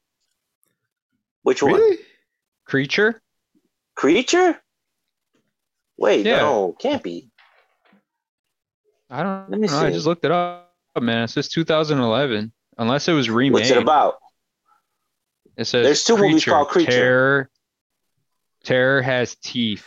Which 1.42 1.62
one? 1.62 1.74
really? 1.74 1.98
Creature. 2.66 3.22
Creature? 3.94 4.60
Wait, 5.98 6.26
Yeah. 6.26 6.38
no, 6.40 6.76
can't 6.78 7.02
be. 7.02 7.30
I 9.08 9.22
don't 9.22 9.50
Let 9.50 9.60
me 9.60 9.68
know. 9.68 9.78
I 9.78 9.88
see. 9.88 9.94
just 9.94 10.06
looked 10.06 10.24
it 10.24 10.30
up, 10.32 10.68
man. 11.00 11.24
It 11.24 11.28
says 11.28 11.48
2011. 11.48 12.52
Unless 12.78 13.08
it 13.08 13.12
was 13.12 13.30
remade. 13.30 13.52
What's 13.54 13.70
it 13.70 13.78
about? 13.78 14.16
It 15.56 15.64
says 15.64 15.84
There's 15.86 16.04
two 16.04 16.18
movies 16.18 16.44
called 16.44 16.68
Creature. 16.68 16.90
Terror, 16.90 17.50
Terror 18.64 19.00
has 19.02 19.34
teeth. 19.36 19.86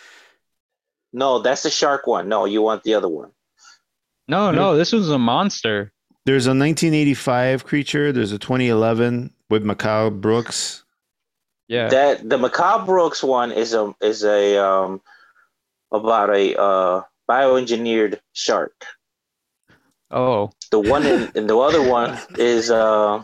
No, 1.13 1.39
that's 1.39 1.63
the 1.63 1.69
shark 1.69 2.07
one. 2.07 2.27
No, 2.29 2.45
you 2.45 2.61
want 2.61 2.83
the 2.83 2.95
other 2.95 3.07
one. 3.09 3.31
No, 4.27 4.51
no, 4.51 4.75
this 4.77 4.91
was 4.91 5.09
a 5.09 5.19
monster. 5.19 5.91
There's 6.25 6.45
a 6.47 6.51
1985 6.51 7.65
creature. 7.65 8.11
There's 8.11 8.31
a 8.31 8.39
2011 8.39 9.33
with 9.49 9.63
Mehcad 9.63 10.21
Brooks. 10.21 10.83
Yeah. 11.67 11.89
That 11.89 12.27
the 12.27 12.37
Mehcad 12.37 12.85
Brooks 12.85 13.23
one 13.23 13.51
is 13.51 13.73
a 13.73 13.93
is 14.01 14.23
a 14.23 14.57
um 14.63 15.01
about 15.91 16.29
a 16.35 16.59
uh 16.59 17.01
bioengineered 17.29 18.19
shark. 18.33 18.73
oh. 20.11 20.51
The 20.71 20.79
one 20.79 21.05
in, 21.05 21.31
and 21.35 21.49
the 21.49 21.57
other 21.57 21.81
one 21.81 22.17
is 22.37 22.69
uh 22.71 23.23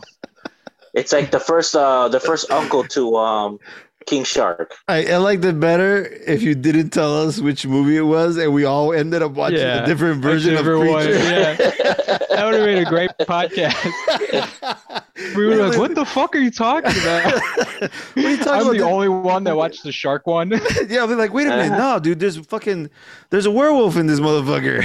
it's 0.94 1.12
like 1.12 1.30
the 1.30 1.40
first 1.40 1.74
uh 1.76 2.08
the 2.08 2.20
first 2.20 2.50
uncle 2.50 2.84
to 2.84 3.16
um 3.16 3.58
King 4.06 4.24
Shark. 4.24 4.74
I, 4.88 5.04
I 5.12 5.16
liked 5.16 5.44
it 5.44 5.58
better 5.60 6.04
if 6.26 6.40
you 6.42 6.54
didn't 6.54 6.90
tell 6.90 7.26
us 7.26 7.40
which 7.40 7.66
movie 7.66 7.96
it 7.96 8.02
was, 8.02 8.36
and 8.36 8.54
we 8.54 8.64
all 8.64 8.92
ended 8.92 9.20
up 9.22 9.32
watching 9.32 9.58
Yeah, 9.58 9.82
a 9.82 9.86
different 9.86 10.22
version 10.22 10.54
of 10.54 10.60
different 10.64 10.88
one, 10.90 11.04
Creature. 11.06 11.18
yeah. 11.24 12.18
That 12.36 12.44
would 12.44 12.54
have 12.54 12.64
made 12.64 12.86
a 12.86 12.90
great 12.90 13.10
podcast. 13.20 13.74
We 15.34 15.46
were 15.46 15.56
like, 15.56 15.78
"What 15.78 15.94
the 15.94 16.04
fuck 16.04 16.36
are 16.36 16.38
you 16.38 16.50
talking 16.50 16.90
about?" 17.00 17.32
What 17.80 17.90
are 18.16 18.30
you 18.30 18.36
talking 18.36 18.52
I'm 18.52 18.60
about? 18.62 18.72
the 18.76 18.82
only 18.82 19.08
one 19.08 19.44
that 19.44 19.56
watched 19.56 19.82
the 19.82 19.90
shark 19.92 20.26
one. 20.26 20.50
yeah, 20.88 21.00
I'll 21.00 21.08
be 21.08 21.14
like, 21.14 21.32
wait 21.32 21.46
a 21.46 21.50
minute, 21.50 21.72
Uh-huh. 21.72 21.94
no, 21.94 21.98
dude, 21.98 22.20
there's 22.20 22.36
fucking, 22.36 22.90
there's 23.30 23.46
a 23.46 23.50
werewolf 23.50 23.96
in 23.96 24.06
this 24.06 24.20
motherfucker. 24.20 24.84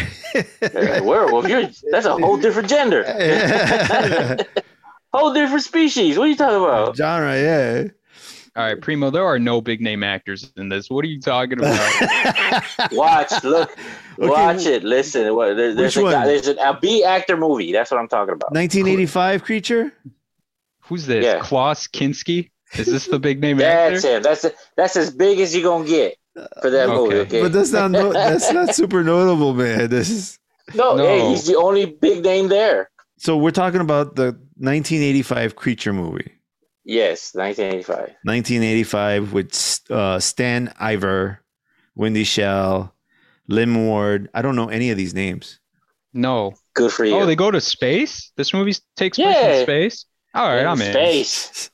Werewolf, 1.04 1.48
you're 1.50 1.70
that's 1.92 2.06
a 2.06 2.14
whole 2.18 2.38
different 2.38 2.70
gender. 2.70 3.04
Whole 5.14 5.34
different 5.34 5.64
species. 5.64 6.18
What 6.18 6.26
are 6.26 6.32
you 6.32 6.38
talking 6.38 6.64
about? 6.64 6.96
Genre, 6.96 7.36
yeah. 7.38 7.88
All 8.56 8.64
right, 8.66 8.82
Primo, 8.82 9.10
there 9.10 9.24
are 9.26 9.40
no 9.40 9.62
big 9.62 9.80
name 9.80 10.04
actors 10.04 10.52
in 10.58 10.68
this. 10.68 10.90
What 10.90 11.06
are 11.06 11.08
you 11.08 11.22
talking 11.22 11.58
about? 11.60 11.82
Watch, 12.92 13.32
look, 13.46 13.72
Okay, 14.20 14.28
watch 14.30 14.66
it. 14.66 14.84
Listen, 14.84 15.34
what- 15.36 15.56
there- 15.56 15.74
there's 15.74 15.96
Which 15.96 16.06
a, 16.06 16.12
guy- 16.12 16.18
one? 16.18 16.28
there's 16.28 16.48
an, 16.48 16.58
a 16.60 16.78
B 16.80 17.04
actor 17.04 17.38
movie. 17.38 17.72
That's 17.72 17.90
what 17.92 18.00
I'm 18.00 18.10
talking 18.10 18.34
about. 18.34 18.52
1985 18.52 19.44
creature. 19.44 19.94
Who's 20.82 21.06
this? 21.06 21.24
Yeah. 21.24 21.40
Klaus 21.40 21.88
Kinski? 21.88 22.50
Is 22.74 22.88
this 22.88 23.06
the 23.08 23.20
big 23.20 23.40
name 23.40 23.58
That's 23.58 24.04
actor? 24.04 24.18
him. 24.18 24.24
That's 24.24 24.46
that's 24.78 24.96
as 24.98 25.12
big 25.12 25.40
as 25.40 25.56
you're 25.56 25.64
gonna 25.64 25.88
get 25.88 26.16
for 26.62 26.70
that 26.70 26.90
uh, 26.90 26.94
Okay. 26.94 27.02
movie. 27.16 27.20
Okay. 27.22 27.42
But 27.42 27.54
that's 27.54 27.72
not 27.72 27.92
no, 27.92 28.12
that's 28.14 28.52
not 28.52 28.76
super 28.76 29.02
notable, 29.04 29.54
man. 29.54 29.90
This 29.90 30.10
is 30.10 30.40
no, 30.76 30.96
No. 30.96 31.06
hey, 31.06 31.30
he's 31.30 31.48
the 31.48 31.56
only 31.58 31.86
big 31.86 32.24
name 32.24 32.48
there. 32.50 32.90
so 33.18 33.38
we're 33.38 33.52
talking 33.52 33.82
about 33.82 34.16
the 34.16 34.34
1985 34.58 35.56
creature 35.56 35.94
movie. 35.94 36.32
Yes, 36.92 37.34
1985. 37.34 38.00
1985 38.26 39.32
with 39.32 39.80
uh, 39.90 40.20
Stan 40.20 40.74
Ivar, 40.78 41.40
Wendy 41.96 42.26
Schaal, 42.26 42.92
Lyman 43.48 43.86
Ward. 43.86 44.30
I 44.34 44.42
don't 44.42 44.58
know 44.58 44.68
any 44.68 44.90
of 44.92 44.98
these 44.98 45.14
names. 45.14 45.60
No. 46.14 46.54
Good 46.74 46.92
for 46.92 47.06
you. 47.06 47.16
Oh, 47.16 47.26
they 47.26 47.38
go 47.38 47.50
to 47.50 47.62
space? 47.62 48.34
This 48.36 48.54
movie 48.54 48.76
takes 48.98 49.18
place 49.18 49.38
in 49.38 49.64
space? 49.64 50.06
All 50.34 50.50
right, 50.50 50.62
In 50.64 50.68
I'm 50.68 50.82
in. 50.82 50.92
space. 50.92 51.70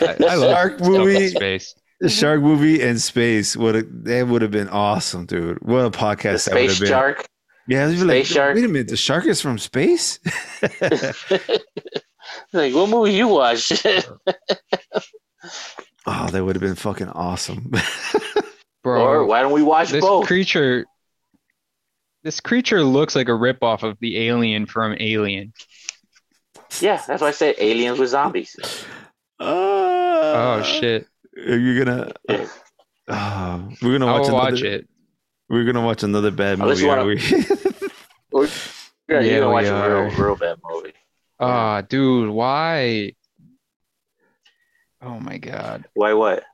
I, 0.00 0.16
I 0.30 0.34
love 0.36 0.50
Shark 0.52 0.78
stuff 0.78 0.88
movie. 0.88 1.28
space. 1.28 1.74
The 2.00 2.08
shark 2.08 2.40
movie 2.40 2.80
and 2.82 2.98
space. 2.98 3.54
What 3.54 3.76
a, 3.76 3.82
that 4.04 4.28
would 4.28 4.40
have 4.40 4.50
been 4.50 4.70
awesome, 4.70 5.26
dude. 5.26 5.58
What 5.60 5.80
a 5.80 5.90
the 5.90 5.98
podcast 5.98 6.46
that 6.46 6.54
would 6.54 6.70
space 6.70 6.70
have 6.70 6.80
been. 6.80 6.88
shark. 6.88 7.26
Yeah, 7.68 7.86
I'd 7.86 7.90
be 7.90 7.96
like, 7.98 8.24
Space 8.24 8.26
shark. 8.28 8.54
wait 8.54 8.64
a 8.64 8.68
minute, 8.68 8.88
the 8.88 8.96
shark 8.96 9.26
is 9.26 9.42
from 9.42 9.58
space? 9.58 10.20
like, 12.54 12.74
what 12.74 12.88
movie 12.88 13.12
you 13.14 13.28
watch? 13.28 13.72
Oh, 16.06 16.28
that 16.30 16.44
would 16.44 16.54
have 16.54 16.60
been 16.62 16.74
fucking 16.74 17.08
awesome. 17.08 17.72
Bro, 18.82 19.02
or 19.06 19.24
why 19.24 19.40
don't 19.40 19.52
we 19.52 19.62
watch 19.62 19.90
this 19.90 20.04
both? 20.04 20.26
creature 20.26 20.84
this 22.22 22.40
creature 22.40 22.82
looks 22.82 23.14
like 23.16 23.28
a 23.28 23.32
ripoff 23.32 23.82
of 23.82 23.98
the 24.00 24.18
alien 24.28 24.66
from 24.66 24.96
Alien. 25.00 25.52
yeah, 26.80 27.02
that's 27.06 27.22
why 27.22 27.28
I 27.28 27.32
said 27.32 27.54
aliens 27.58 27.98
with 27.98 28.10
zombies. 28.10 28.56
Oh 29.40 30.58
oh 30.58 30.62
shit. 30.62 31.06
Are 31.38 31.58
you 31.58 31.84
gonna? 31.84 32.12
Yeah. 32.28 32.48
Oh, 33.08 33.68
we're 33.82 33.98
gonna 33.98 34.06
I'll 34.06 34.20
watch 34.20 34.30
watch 34.30 34.60
another, 34.60 34.76
it. 34.76 34.88
We're 35.48 35.64
gonna 35.64 35.84
watch 35.84 36.02
another 36.02 36.30
bad 36.30 36.58
Unless 36.58 36.80
movie. 36.82 36.84
you 36.84 36.90
are 36.90 37.04
we? 37.04 38.48
Yeah, 39.06 39.20
Yeah, 39.20 39.20
you're 39.20 39.40
gonna 39.40 39.52
watch 39.52 39.64
we 39.64 39.68
a 39.68 40.04
real, 40.06 40.16
real 40.16 40.36
bad 40.36 40.56
movie. 40.64 40.92
Ah, 41.40 41.80
dude, 41.82 42.30
why? 42.30 43.14
Oh 45.02 45.20
my 45.20 45.38
god. 45.38 45.84
Why? 45.94 46.12
What? 46.14 46.44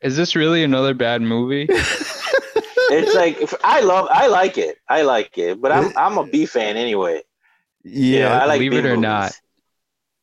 Is 0.00 0.16
this 0.16 0.36
really 0.36 0.62
another 0.64 0.94
bad 0.94 1.22
movie? 1.22 1.68
It's 2.90 3.14
like 3.14 3.38
I 3.62 3.80
love, 3.82 4.08
I 4.10 4.28
like 4.28 4.56
it, 4.56 4.78
I 4.88 5.02
like 5.02 5.36
it, 5.36 5.60
but 5.60 5.72
I'm 5.72 5.92
I'm 5.96 6.16
a 6.16 6.24
B 6.26 6.46
fan 6.46 6.76
anyway. 6.78 7.22
You 7.84 8.20
know, 8.20 8.30
yeah, 8.30 8.38
I 8.38 8.46
like 8.46 8.58
believe 8.60 8.70
B 8.70 8.78
it 8.78 8.86
or 8.86 8.96
movies. 8.96 9.02
not. 9.02 9.40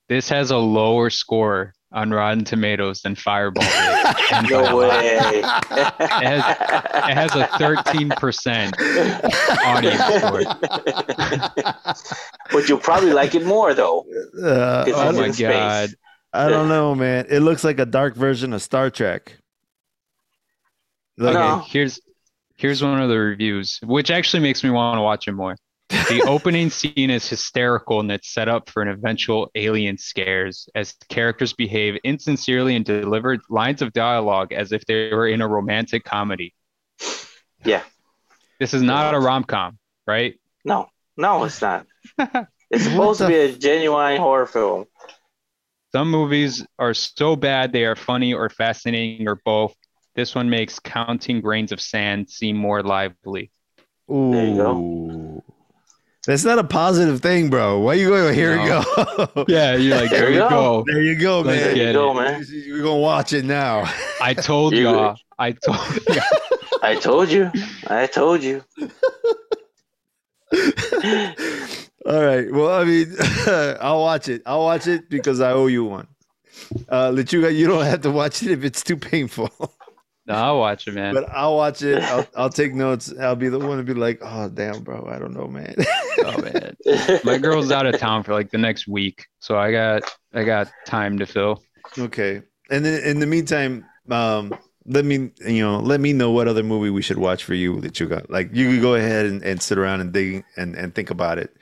this 0.09 0.29
has 0.29 0.51
a 0.51 0.57
lower 0.57 1.09
score 1.11 1.73
on 1.95 2.11
Rotten 2.11 2.43
Tomatoes 2.43 3.01
than 3.01 3.15
Fireball 3.15 3.63
did. 3.63 4.15
And 4.33 4.49
No 4.49 4.61
by 4.63 4.69
a 4.69 4.75
lot. 4.75 4.89
way. 4.89 5.17
has- 6.21 6.57
It 7.09 7.15
has 7.15 7.35
a 7.35 7.47
13% 7.57 8.73
audience 9.65 10.03
score. 10.19 10.43
but 12.51 12.67
you'll 12.69 12.77
probably 12.79 13.11
like 13.13 13.33
it 13.35 13.45
more 13.45 13.73
though. 13.73 14.05
Uh, 14.41 14.85
Oh 14.87 15.11
my 15.13 15.21
don't, 15.21 15.33
space. 15.33 15.47
god. 15.47 15.89
I 16.33 16.49
don't 16.49 16.67
know, 16.69 16.93
man. 16.95 17.27
It 17.29 17.39
looks 17.39 17.63
like 17.63 17.79
a 17.79 17.85
dark 17.85 18.15
version 18.15 18.51
of 18.53 18.61
Star 18.61 18.89
Trek. 18.89 19.37
Like, 21.17 21.35
Okay, 21.35 21.47
No. 21.47 21.59
here's 21.65 21.99
here's 22.57 22.83
one 22.83 22.99
of 23.01 23.09
the 23.09 23.17
reviews, 23.17 23.79
which 23.83 24.11
actually 24.11 24.43
makes 24.43 24.63
me 24.63 24.69
want 24.69 24.97
to 24.97 25.01
watch 25.01 25.27
it 25.27 25.31
more. 25.33 25.55
The 26.09 26.23
opening 26.27 26.69
scene 26.69 27.09
is 27.09 27.27
hysterical 27.27 27.99
and 27.99 28.11
it's 28.11 28.33
set 28.33 28.47
up 28.47 28.69
for 28.69 28.81
an 28.81 28.89
eventual 28.89 29.49
alien 29.55 29.97
scares 29.97 30.69
as 30.75 30.93
characters 31.09 31.53
behave 31.53 31.97
insincerely 32.03 32.75
and 32.75 32.85
deliver 32.85 33.37
lines 33.49 33.81
of 33.81 33.93
dialogue 33.93 34.53
as 34.53 34.71
if 34.71 34.85
they 34.85 35.11
were 35.13 35.27
in 35.27 35.41
a 35.41 35.47
romantic 35.47 36.03
comedy. 36.03 36.53
Yeah. 37.63 37.83
This 38.59 38.73
is 38.73 38.81
not 38.81 39.13
a 39.13 39.19
rom 39.19 39.43
com, 39.43 39.77
right? 40.07 40.39
No, 40.63 40.87
no, 41.17 41.43
it's 41.43 41.61
not. 41.61 41.85
It's 42.71 42.83
supposed 42.83 43.19
to 43.19 43.27
be 43.27 43.35
a 43.35 43.51
genuine 43.55 44.17
horror 44.17 44.47
film. 44.47 44.85
Some 45.91 46.09
movies 46.09 46.65
are 46.79 46.93
so 46.93 47.35
bad 47.35 47.71
they 47.71 47.85
are 47.85 47.95
funny 47.95 48.33
or 48.33 48.49
fascinating 48.49 49.27
or 49.27 49.39
both. 49.45 49.75
This 50.15 50.33
one 50.33 50.49
makes 50.49 50.79
counting 50.79 51.41
grains 51.41 51.71
of 51.71 51.79
sand 51.79 52.29
seem 52.29 52.57
more 52.57 52.81
lively. 52.81 53.51
Ooh. 54.11 55.43
There 56.25 56.33
you 56.33 56.37
go. 56.37 56.43
That's 56.43 56.43
not 56.43 56.59
a 56.59 56.63
positive 56.67 57.21
thing, 57.21 57.49
bro. 57.49 57.79
Why 57.79 57.93
you 57.95 58.09
going? 58.09 58.33
Here 58.33 58.51
we 58.59 58.65
No. 58.69 58.83
go. 59.35 59.45
Yeah, 59.47 59.75
you're 59.75 59.95
like, 59.97 60.09
There 60.09 60.21
there 60.21 60.29
you 60.29 60.35
you 60.35 60.41
go. 60.41 60.49
go. 60.49 60.83
There 60.87 61.01
you 61.01 61.15
go, 61.19 61.41
Let's 61.41 61.63
man. 61.65 61.75
get 61.75 61.83
you 61.83 61.89
it. 61.89 61.93
go, 61.93 62.13
man. 62.13 62.45
We're 62.49 62.83
gonna 62.83 62.95
watch 62.97 63.33
it 63.33 63.45
now. 63.45 63.83
I 64.21 64.33
told 64.33 64.73
You- 64.73 64.83
y'all. 64.83 65.17
I 65.39 65.51
told 65.51 65.79
you. 66.09 66.21
I 66.81 66.95
told 66.95 67.29
you. 67.29 67.51
I 67.87 68.07
told 68.07 68.41
you. 68.43 68.63
All 72.05 72.23
right. 72.23 72.51
Well, 72.51 72.69
I 72.81 72.83
mean, 72.85 73.15
I'll 73.81 74.01
watch 74.01 74.29
it. 74.29 74.41
I'll 74.45 74.63
watch 74.63 74.87
it 74.87 75.09
because 75.09 75.41
I 75.41 75.51
owe 75.51 75.67
you 75.67 75.83
one. 75.85 76.07
Uh, 76.87 77.09
Lechuga, 77.09 77.53
you 77.53 77.67
don't 77.67 77.83
have 77.85 78.01
to 78.01 78.11
watch 78.11 78.43
it 78.43 78.51
if 78.51 78.63
it's 78.63 78.83
too 78.83 78.95
painful. 78.97 79.49
No, 80.27 80.33
I'll 80.33 80.57
watch 80.59 80.87
it, 80.87 80.93
man. 80.95 81.13
but 81.13 81.29
I'll 81.29 81.55
watch 81.55 81.81
it. 81.83 82.01
I'll, 82.01 82.27
I'll 82.35 82.49
take 82.49 82.73
notes. 82.73 83.13
I'll 83.19 83.35
be 83.35 83.47
the 83.49 83.59
one 83.59 83.77
to 83.77 83.83
be 83.83 83.93
like, 83.93 84.19
"Oh, 84.23 84.49
damn, 84.49 84.81
bro, 84.83 85.07
I 85.11 85.19
don't 85.19 85.33
know, 85.33 85.47
man." 85.47 85.75
oh 86.23 86.41
man, 86.41 86.75
my 87.23 87.37
girl's 87.37 87.71
out 87.71 87.85
of 87.85 87.97
town 87.99 88.23
for 88.23 88.33
like 88.33 88.49
the 88.49 88.57
next 88.57 88.87
week, 88.87 89.27
so 89.39 89.57
I 89.57 89.71
got 89.71 90.03
I 90.33 90.43
got 90.43 90.71
time 90.85 91.19
to 91.19 91.25
fill. 91.27 91.61
okay. 91.97 92.41
And 92.71 92.83
then 92.83 93.03
in 93.03 93.19
the 93.19 93.27
meantime, 93.27 93.85
um, 94.09 94.51
let 94.87 95.05
me 95.05 95.29
you 95.45 95.61
know 95.63 95.79
let 95.79 95.99
me 96.01 96.11
know 96.13 96.31
what 96.31 96.47
other 96.47 96.63
movie 96.63 96.89
we 96.89 97.03
should 97.03 97.19
watch 97.19 97.43
for 97.43 97.53
you 97.53 97.75
Lechuga. 97.75 98.25
Like 98.27 98.49
you 98.51 98.71
could 98.71 98.81
go 98.81 98.95
ahead 98.95 99.27
and, 99.27 99.43
and 99.43 99.61
sit 99.61 99.77
around 99.77 100.01
and 100.01 100.11
dig 100.11 100.43
and, 100.57 100.75
and 100.75 100.95
think 100.95 101.11
about 101.11 101.37
it. 101.37 101.55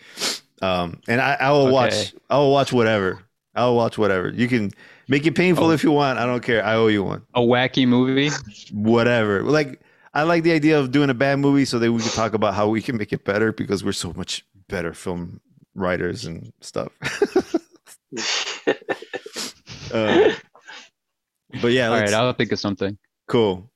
Um, 0.62 1.02
and 1.10 1.20
I, 1.20 1.34
I 1.38 1.52
will 1.52 1.64
Okay. 1.64 1.74
watch. 1.74 2.14
I 2.30 2.38
will 2.38 2.52
watch 2.52 2.72
whatever. 2.72 3.24
I 3.54 3.66
will 3.66 3.76
watch 3.76 3.98
whatever. 3.98 4.30
You 4.30 4.48
can 4.48 4.72
make 5.08 5.26
it 5.26 5.36
painful 5.36 5.66
Oh. 5.68 5.72
if 5.72 5.84
you 5.84 5.92
want. 5.92 6.20
I 6.20 6.26
don't 6.26 6.42
care. 6.44 6.64
I 6.64 6.76
owe 6.76 6.88
you 6.88 7.04
one. 7.04 7.24
A 7.34 7.42
wacky 7.42 7.88
movie. 7.88 8.30
Whatever. 8.72 9.42
Like 9.44 9.82
I 10.14 10.24
like 10.24 10.44
the 10.44 10.52
idea 10.52 10.80
of 10.80 10.92
doing 10.92 11.10
a 11.10 11.14
bad 11.14 11.40
movie 11.40 11.66
so 11.66 11.80
that 11.80 11.92
we 11.92 12.02
can 12.02 12.12
talk 12.12 12.34
about 12.34 12.54
how 12.54 12.68
we 12.70 12.82
can 12.82 12.98
make 12.98 13.12
it 13.14 13.24
better 13.26 13.52
because 13.52 13.84
we're 13.84 13.92
so 13.94 14.14
much 14.14 14.46
better 14.70 14.94
film 14.94 15.40
writers 15.76 16.26
and 16.26 16.52
stuff. 16.62 16.92
Uh, 19.94 20.34
but 21.62 21.72
yeah, 21.72 21.90
All 21.90 22.16
I'll 22.16 22.34
think 22.34 22.52
of 22.52 22.60
something. 22.60 22.98
cool. 23.28 23.70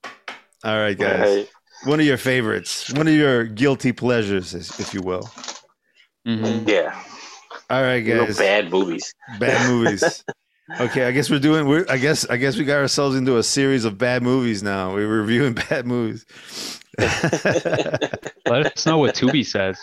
All 0.64 0.76
right, 0.76 0.98
guys. 0.98 1.20
Right. 1.20 1.48
One 1.84 2.00
of 2.00 2.06
your 2.06 2.16
favorites, 2.16 2.92
one 2.92 3.06
of 3.06 3.14
your 3.14 3.44
guilty 3.44 3.92
pleasures, 3.92 4.52
if 4.52 4.80
if 4.80 4.94
you 4.94 5.00
will. 5.02 5.30
Mhm. 6.26 6.66
Yeah. 6.68 7.00
All 7.70 7.82
right, 7.82 8.02
You 8.04 8.14
know, 8.14 8.26
guys. 8.26 8.38
bad 8.38 8.70
movies. 8.72 9.14
Bad 9.38 9.70
movies. 9.70 10.24
Okay, 10.80 11.04
I 11.06 11.12
guess 11.12 11.30
we're 11.30 11.38
doing. 11.40 11.66
We're. 11.66 11.86
I 11.88 11.96
guess. 11.96 12.24
I 12.28 12.36
guess 12.36 12.56
we 12.56 12.64
got 12.64 12.78
ourselves 12.78 13.16
into 13.16 13.38
a 13.38 13.42
series 13.42 13.84
of 13.84 13.98
bad 13.98 14.22
movies 14.22 14.62
now. 14.62 14.94
We're 14.94 15.08
reviewing 15.08 15.54
bad 15.70 15.86
movies. 15.86 16.26
Let 18.46 18.66
us 18.66 18.86
know 18.86 18.98
what 18.98 19.14
Tubi 19.14 19.46
says. 19.46 19.78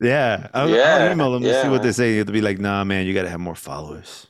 yeah, 0.00 0.48
I'll, 0.52 0.78
I'll 0.82 1.00
Yeah, 1.00 1.06
email 1.06 1.32
them 1.32 1.46
to 1.46 1.54
see 1.54 1.68
what 1.68 1.82
they 1.82 1.92
say. 1.92 2.12
You 2.12 2.18
have 2.18 2.26
to 2.26 2.32
be 2.32 2.40
like, 2.40 2.58
nah, 2.58 2.82
man, 2.84 3.06
you 3.06 3.14
got 3.14 3.22
to 3.22 3.30
have 3.30 3.40
more 3.40 3.54
followers. 3.54 4.26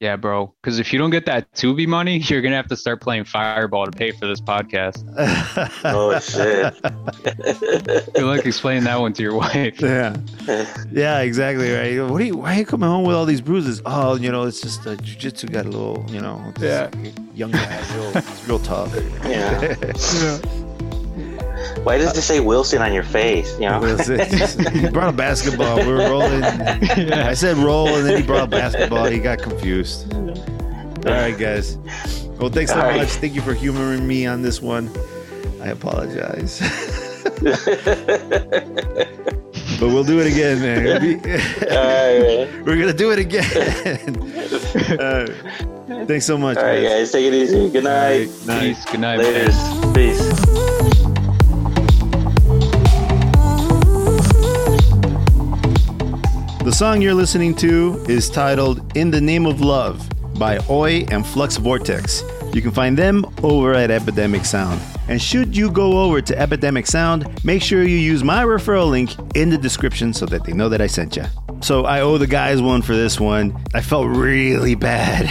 Yeah, 0.00 0.14
bro. 0.14 0.54
Because 0.62 0.78
if 0.78 0.92
you 0.92 0.98
don't 1.00 1.10
get 1.10 1.26
that 1.26 1.50
Tubi 1.54 1.86
money, 1.86 2.18
you're 2.24 2.40
gonna 2.40 2.54
have 2.56 2.68
to 2.68 2.76
start 2.76 3.00
playing 3.00 3.24
Fireball 3.24 3.84
to 3.86 3.90
pay 3.90 4.12
for 4.12 4.26
this 4.28 4.40
podcast. 4.40 5.02
Oh 5.84 6.18
shit. 6.20 6.80
Good 8.14 8.24
luck 8.24 8.46
explaining 8.46 8.84
that 8.84 9.00
one 9.00 9.12
to 9.14 9.22
your 9.22 9.34
wife. 9.34 9.80
yeah, 9.80 10.16
yeah, 10.92 11.18
exactly 11.20 11.72
right. 11.72 12.00
What 12.08 12.20
are 12.20 12.24
you? 12.24 12.36
Why 12.36 12.54
are 12.54 12.58
you 12.60 12.66
coming 12.66 12.88
home 12.88 13.04
with 13.04 13.16
all 13.16 13.24
these 13.26 13.40
bruises? 13.40 13.82
Oh, 13.84 14.14
you 14.14 14.30
know, 14.30 14.44
it's 14.44 14.60
just 14.60 14.86
uh, 14.86 14.94
jujitsu 14.96 15.50
got 15.52 15.66
a 15.66 15.68
little, 15.68 16.04
you 16.08 16.20
know, 16.20 16.52
Yeah. 16.60 16.90
young 17.34 17.50
guy, 17.50 17.82
real, 17.96 18.22
real 18.46 18.58
tough. 18.60 18.94
Yeah. 19.24 20.38
Why 21.82 21.98
does 21.98 22.16
it 22.16 22.22
say 22.22 22.40
Wilson 22.40 22.82
on 22.82 22.92
your 22.92 23.02
face? 23.02 23.52
You 23.54 23.68
know. 23.68 23.80
That's 23.96 24.54
he 24.70 24.88
brought 24.88 25.08
a 25.08 25.16
basketball. 25.16 25.78
We 25.78 25.86
were 25.86 26.08
rolling. 26.10 26.42
I 26.44 27.34
said 27.34 27.56
roll, 27.56 27.88
and 27.88 28.06
then 28.06 28.20
he 28.20 28.26
brought 28.26 28.44
a 28.44 28.50
basketball. 28.50 29.06
He 29.06 29.18
got 29.18 29.38
confused. 29.38 30.12
All 30.14 31.14
right, 31.14 31.36
guys. 31.38 31.76
Well, 32.38 32.50
thanks 32.50 32.70
so 32.72 32.78
All 32.78 32.86
right. 32.86 32.96
much. 32.98 33.08
Thank 33.08 33.34
you 33.34 33.40
for 33.42 33.54
humoring 33.54 34.06
me 34.06 34.26
on 34.26 34.42
this 34.42 34.60
one. 34.62 34.90
I 35.60 35.68
apologize. 35.68 36.60
but 39.80 39.88
we'll 39.88 40.04
do 40.04 40.20
it 40.20 40.26
again, 40.26 40.60
man. 40.60 41.00
Be- 41.00 41.30
Alright. 41.66 42.64
We're 42.66 42.78
gonna 42.78 42.92
do 42.92 43.10
it 43.12 43.18
again. 43.18 43.44
Uh, 45.00 46.04
thanks 46.06 46.26
so 46.26 46.38
much. 46.38 46.56
All 46.58 46.64
right, 46.64 46.82
guys. 46.82 46.90
guys. 46.92 47.12
Take 47.12 47.26
it 47.26 47.34
easy. 47.34 47.70
Good 47.70 47.84
night. 47.84 48.28
Night. 48.46 48.60
Peace. 48.60 48.84
Good 48.84 49.00
night. 49.00 49.18
Later. 49.18 49.92
Peace. 49.94 50.74
The 56.68 56.74
song 56.74 57.00
you're 57.00 57.14
listening 57.14 57.54
to 57.56 58.04
is 58.10 58.28
titled 58.28 58.94
In 58.94 59.10
the 59.10 59.22
Name 59.22 59.46
of 59.46 59.62
Love 59.62 60.06
by 60.38 60.58
Ooyy 60.58 61.10
and 61.10 61.26
Flux 61.26 61.56
Vortex. 61.56 62.22
You 62.52 62.60
can 62.60 62.72
find 62.72 62.94
them 62.94 63.24
over 63.42 63.72
at 63.72 63.90
Epidemic 63.90 64.44
Sound. 64.44 64.78
And 65.08 65.20
should 65.20 65.56
you 65.56 65.70
go 65.70 66.02
over 66.02 66.20
to 66.20 66.38
Epidemic 66.38 66.86
Sound, 66.86 67.42
make 67.42 67.62
sure 67.62 67.84
you 67.84 67.96
use 67.96 68.22
my 68.22 68.44
referral 68.44 68.90
link 68.90 69.16
in 69.34 69.48
the 69.48 69.56
description 69.56 70.12
so 70.12 70.26
that 70.26 70.44
they 70.44 70.52
know 70.52 70.68
that 70.68 70.82
I 70.82 70.88
sent 70.88 71.16
you. 71.16 71.24
So 71.62 71.86
I 71.86 72.02
owe 72.02 72.18
the 72.18 72.26
guys 72.26 72.60
one 72.60 72.82
for 72.82 72.94
this 72.94 73.18
one. 73.18 73.58
I 73.72 73.80
felt 73.80 74.06
really 74.06 74.74
bad. 74.74 75.24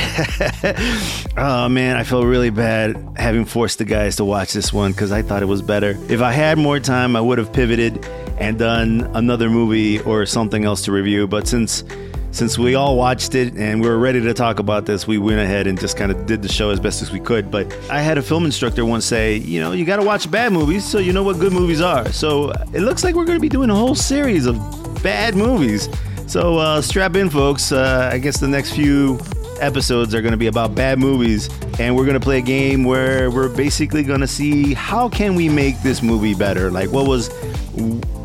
oh 1.37 1.69
man, 1.69 1.97
I 1.97 2.03
felt 2.03 2.25
really 2.25 2.49
bad 2.49 2.97
having 3.15 3.45
forced 3.45 3.77
the 3.77 3.85
guys 3.85 4.15
to 4.15 4.25
watch 4.25 4.53
this 4.53 4.73
one 4.73 4.91
because 4.91 5.11
I 5.11 5.21
thought 5.21 5.43
it 5.43 5.47
was 5.47 5.61
better. 5.61 5.99
If 6.09 6.19
I 6.19 6.31
had 6.31 6.57
more 6.57 6.79
time, 6.79 7.15
I 7.15 7.21
would 7.21 7.37
have 7.37 7.53
pivoted 7.53 8.03
and 8.37 8.59
done 8.59 9.09
another 9.13 9.49
movie 9.49 9.99
or 10.01 10.25
something 10.25 10.65
else 10.65 10.83
to 10.85 10.91
review. 10.91 11.27
But 11.27 11.47
since 11.47 11.83
since 12.31 12.57
we 12.57 12.75
all 12.75 12.95
watched 12.97 13.33
it 13.33 13.55
and 13.55 13.81
we 13.81 13.87
were 13.87 13.97
ready 13.97 14.21
to 14.21 14.33
talk 14.33 14.59
about 14.59 14.85
this, 14.85 15.07
we 15.07 15.17
went 15.17 15.39
ahead 15.39 15.65
and 15.65 15.79
just 15.79 15.97
kind 15.97 16.11
of 16.11 16.25
did 16.27 16.41
the 16.43 16.47
show 16.47 16.69
as 16.69 16.79
best 16.79 17.01
as 17.01 17.11
we 17.11 17.19
could. 17.19 17.49
But 17.49 17.75
I 17.89 17.99
had 17.99 18.17
a 18.17 18.21
film 18.21 18.45
instructor 18.45 18.85
once 18.85 19.05
say, 19.05 19.37
you 19.37 19.59
know, 19.59 19.71
you 19.71 19.85
got 19.85 19.95
to 19.95 20.03
watch 20.03 20.29
bad 20.29 20.53
movies 20.53 20.85
so 20.85 20.99
you 20.99 21.13
know 21.13 21.23
what 21.23 21.39
good 21.39 21.53
movies 21.53 21.81
are. 21.81 22.11
So 22.11 22.51
it 22.73 22.81
looks 22.81 23.03
like 23.03 23.15
we're 23.15 23.25
going 23.25 23.37
to 23.37 23.41
be 23.41 23.49
doing 23.49 23.69
a 23.69 23.75
whole 23.75 23.95
series 23.95 24.45
of 24.45 24.57
bad 25.01 25.35
movies. 25.35 25.89
So 26.27 26.57
uh, 26.57 26.81
strap 26.81 27.15
in, 27.15 27.29
folks. 27.29 27.71
Uh, 27.71 28.09
I 28.11 28.19
guess 28.19 28.39
the 28.39 28.47
next 28.47 28.73
few 28.73 29.17
episodes 29.61 30.13
are 30.15 30.21
going 30.21 30.31
to 30.31 30.37
be 30.37 30.47
about 30.47 30.75
bad 30.75 30.99
movies 30.99 31.49
and 31.79 31.95
we're 31.95 32.05
going 32.05 32.19
to 32.19 32.23
play 32.23 32.37
a 32.39 32.41
game 32.41 32.83
where 32.83 33.29
we're 33.29 33.53
basically 33.55 34.03
going 34.03 34.21
to 34.21 34.27
see 34.27 34.73
how 34.73 35.09
can 35.09 35.35
we 35.35 35.49
make 35.49 35.79
this 35.81 36.01
movie 36.01 36.33
better? 36.33 36.71
Like 36.71 36.91
what 36.91 37.07
was 37.07 37.29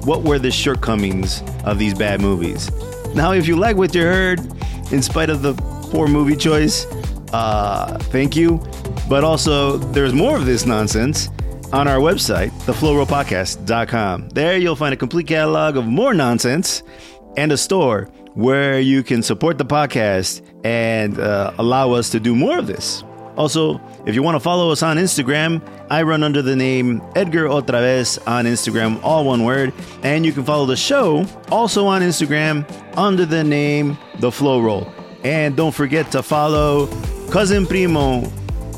what 0.05 0.23
were 0.23 0.39
the 0.39 0.51
shortcomings 0.51 1.43
of 1.65 1.79
these 1.79 1.95
bad 1.95 2.21
movies? 2.21 2.71
Now 3.15 3.33
if 3.33 3.47
you 3.47 3.57
like 3.57 3.77
what 3.77 3.95
you 3.95 4.03
heard 4.03 4.41
in 4.93 5.03
spite 5.03 5.31
of 5.31 5.43
the 5.43 5.55
poor 5.91 6.09
movie 6.09 6.37
choice 6.37 6.87
uh, 7.33 7.99
thank 8.11 8.37
you. 8.37 8.63
But 9.09 9.25
also 9.25 9.79
there's 9.79 10.13
more 10.13 10.37
of 10.37 10.47
this 10.47 10.67
nonsense 10.67 11.29
on 11.73 11.89
our 11.89 11.99
website 11.99 12.51
theflowrollpodcast.com 12.67 14.29
there 14.31 14.59
you'll 14.59 14.77
find 14.77 14.93
a 14.93 14.97
complete 14.97 15.27
catalog 15.27 15.79
of 15.79 15.87
more 15.87 16.13
nonsense 16.13 16.83
and 17.39 17.51
a 17.51 17.57
store 17.57 18.11
where 18.35 18.81
you 18.81 19.03
can 19.03 19.23
support 19.23 19.59
the 19.59 19.65
podcast 19.65 20.43
and 20.65 21.19
uh, 21.19 21.53
allow 21.59 21.93
us 21.93 22.11
to 22.11 22.21
do 22.21 22.35
more 22.35 22.59
of 22.59 22.67
this. 22.67 23.05
Also, 23.37 23.81
if 24.05 24.15
you 24.15 24.23
want 24.23 24.35
to 24.35 24.41
follow 24.41 24.71
us 24.71 24.83
on 24.83 24.99
Instagram, 24.99 25.63
I 25.91 26.03
run 26.03 26.23
under 26.23 26.43
the 26.43 26.55
name 26.55 27.01
Edgar 27.17 27.49
Otravez 27.49 28.19
on 28.27 28.45
Instagram, 28.45 29.03
all 29.03 29.25
one 29.25 29.45
word. 29.45 29.73
And 30.03 30.27
you 30.27 30.33
can 30.33 30.45
follow 30.45 30.67
the 30.67 30.77
show 30.77 31.25
also 31.51 31.87
on 31.87 32.03
Instagram 32.03 32.67
under 32.97 33.25
the 33.25 33.43
name 33.43 33.97
The 34.19 34.31
Flow 34.31 34.61
Roll. 34.61 34.93
And 35.25 35.57
don't 35.57 35.75
forget 35.75 36.11
to 36.13 36.23
follow 36.23 36.89
Cousin 37.31 37.67
Primo 37.67 38.31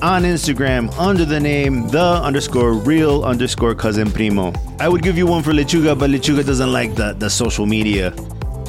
on 0.02 0.22
Instagram 0.22 0.93
under 0.98 1.24
the 1.24 1.40
name 1.40 1.89
the 1.89 2.20
underscore 2.22 2.74
real 2.74 3.24
underscore 3.24 3.74
cousin 3.74 4.10
primo. 4.10 4.52
I 4.78 4.89
would 4.89 5.02
give 5.02 5.16
you 5.16 5.26
one 5.26 5.43
for 5.43 5.52
Lechuga, 5.52 5.98
but 5.98 6.10
Lechuga 6.10 6.44
doesn't 6.44 6.72
like 6.72 6.94
the, 6.94 7.14
the 7.14 7.31
social 7.31 7.64
media. 7.64 8.10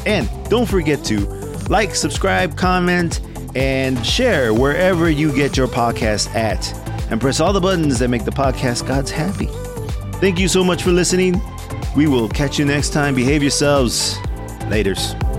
And 0.06 0.30
don't 0.50 0.68
forget 0.68 1.04
to 1.06 1.20
like, 1.70 1.96
subscribe, 1.96 2.58
comment, 2.58 3.22
and 3.56 4.06
share 4.06 4.54
wherever 4.54 5.10
you 5.10 5.34
get 5.34 5.58
your 5.58 5.68
podcast 5.68 6.34
at. 6.36 6.74
And 7.12 7.22
press 7.22 7.40
all 7.40 7.54
the 7.54 7.62
buttons 7.62 8.00
that 8.00 8.10
make 8.10 8.26
the 8.26 8.32
podcast 8.32 8.88
gods 8.88 9.12
happy. 9.12 9.50
Thank 10.20 10.40
you 10.40 10.48
so 10.48 10.64
much 10.64 10.84
for 10.84 10.92
listening. 10.92 11.42
We 11.96 12.08
will 12.08 12.28
catch 12.28 12.58
you 12.60 12.66
next 12.66 12.92
time. 12.92 13.16
Behave 13.16 13.42
yourselves. 13.42 14.16
Laters. 14.70 15.35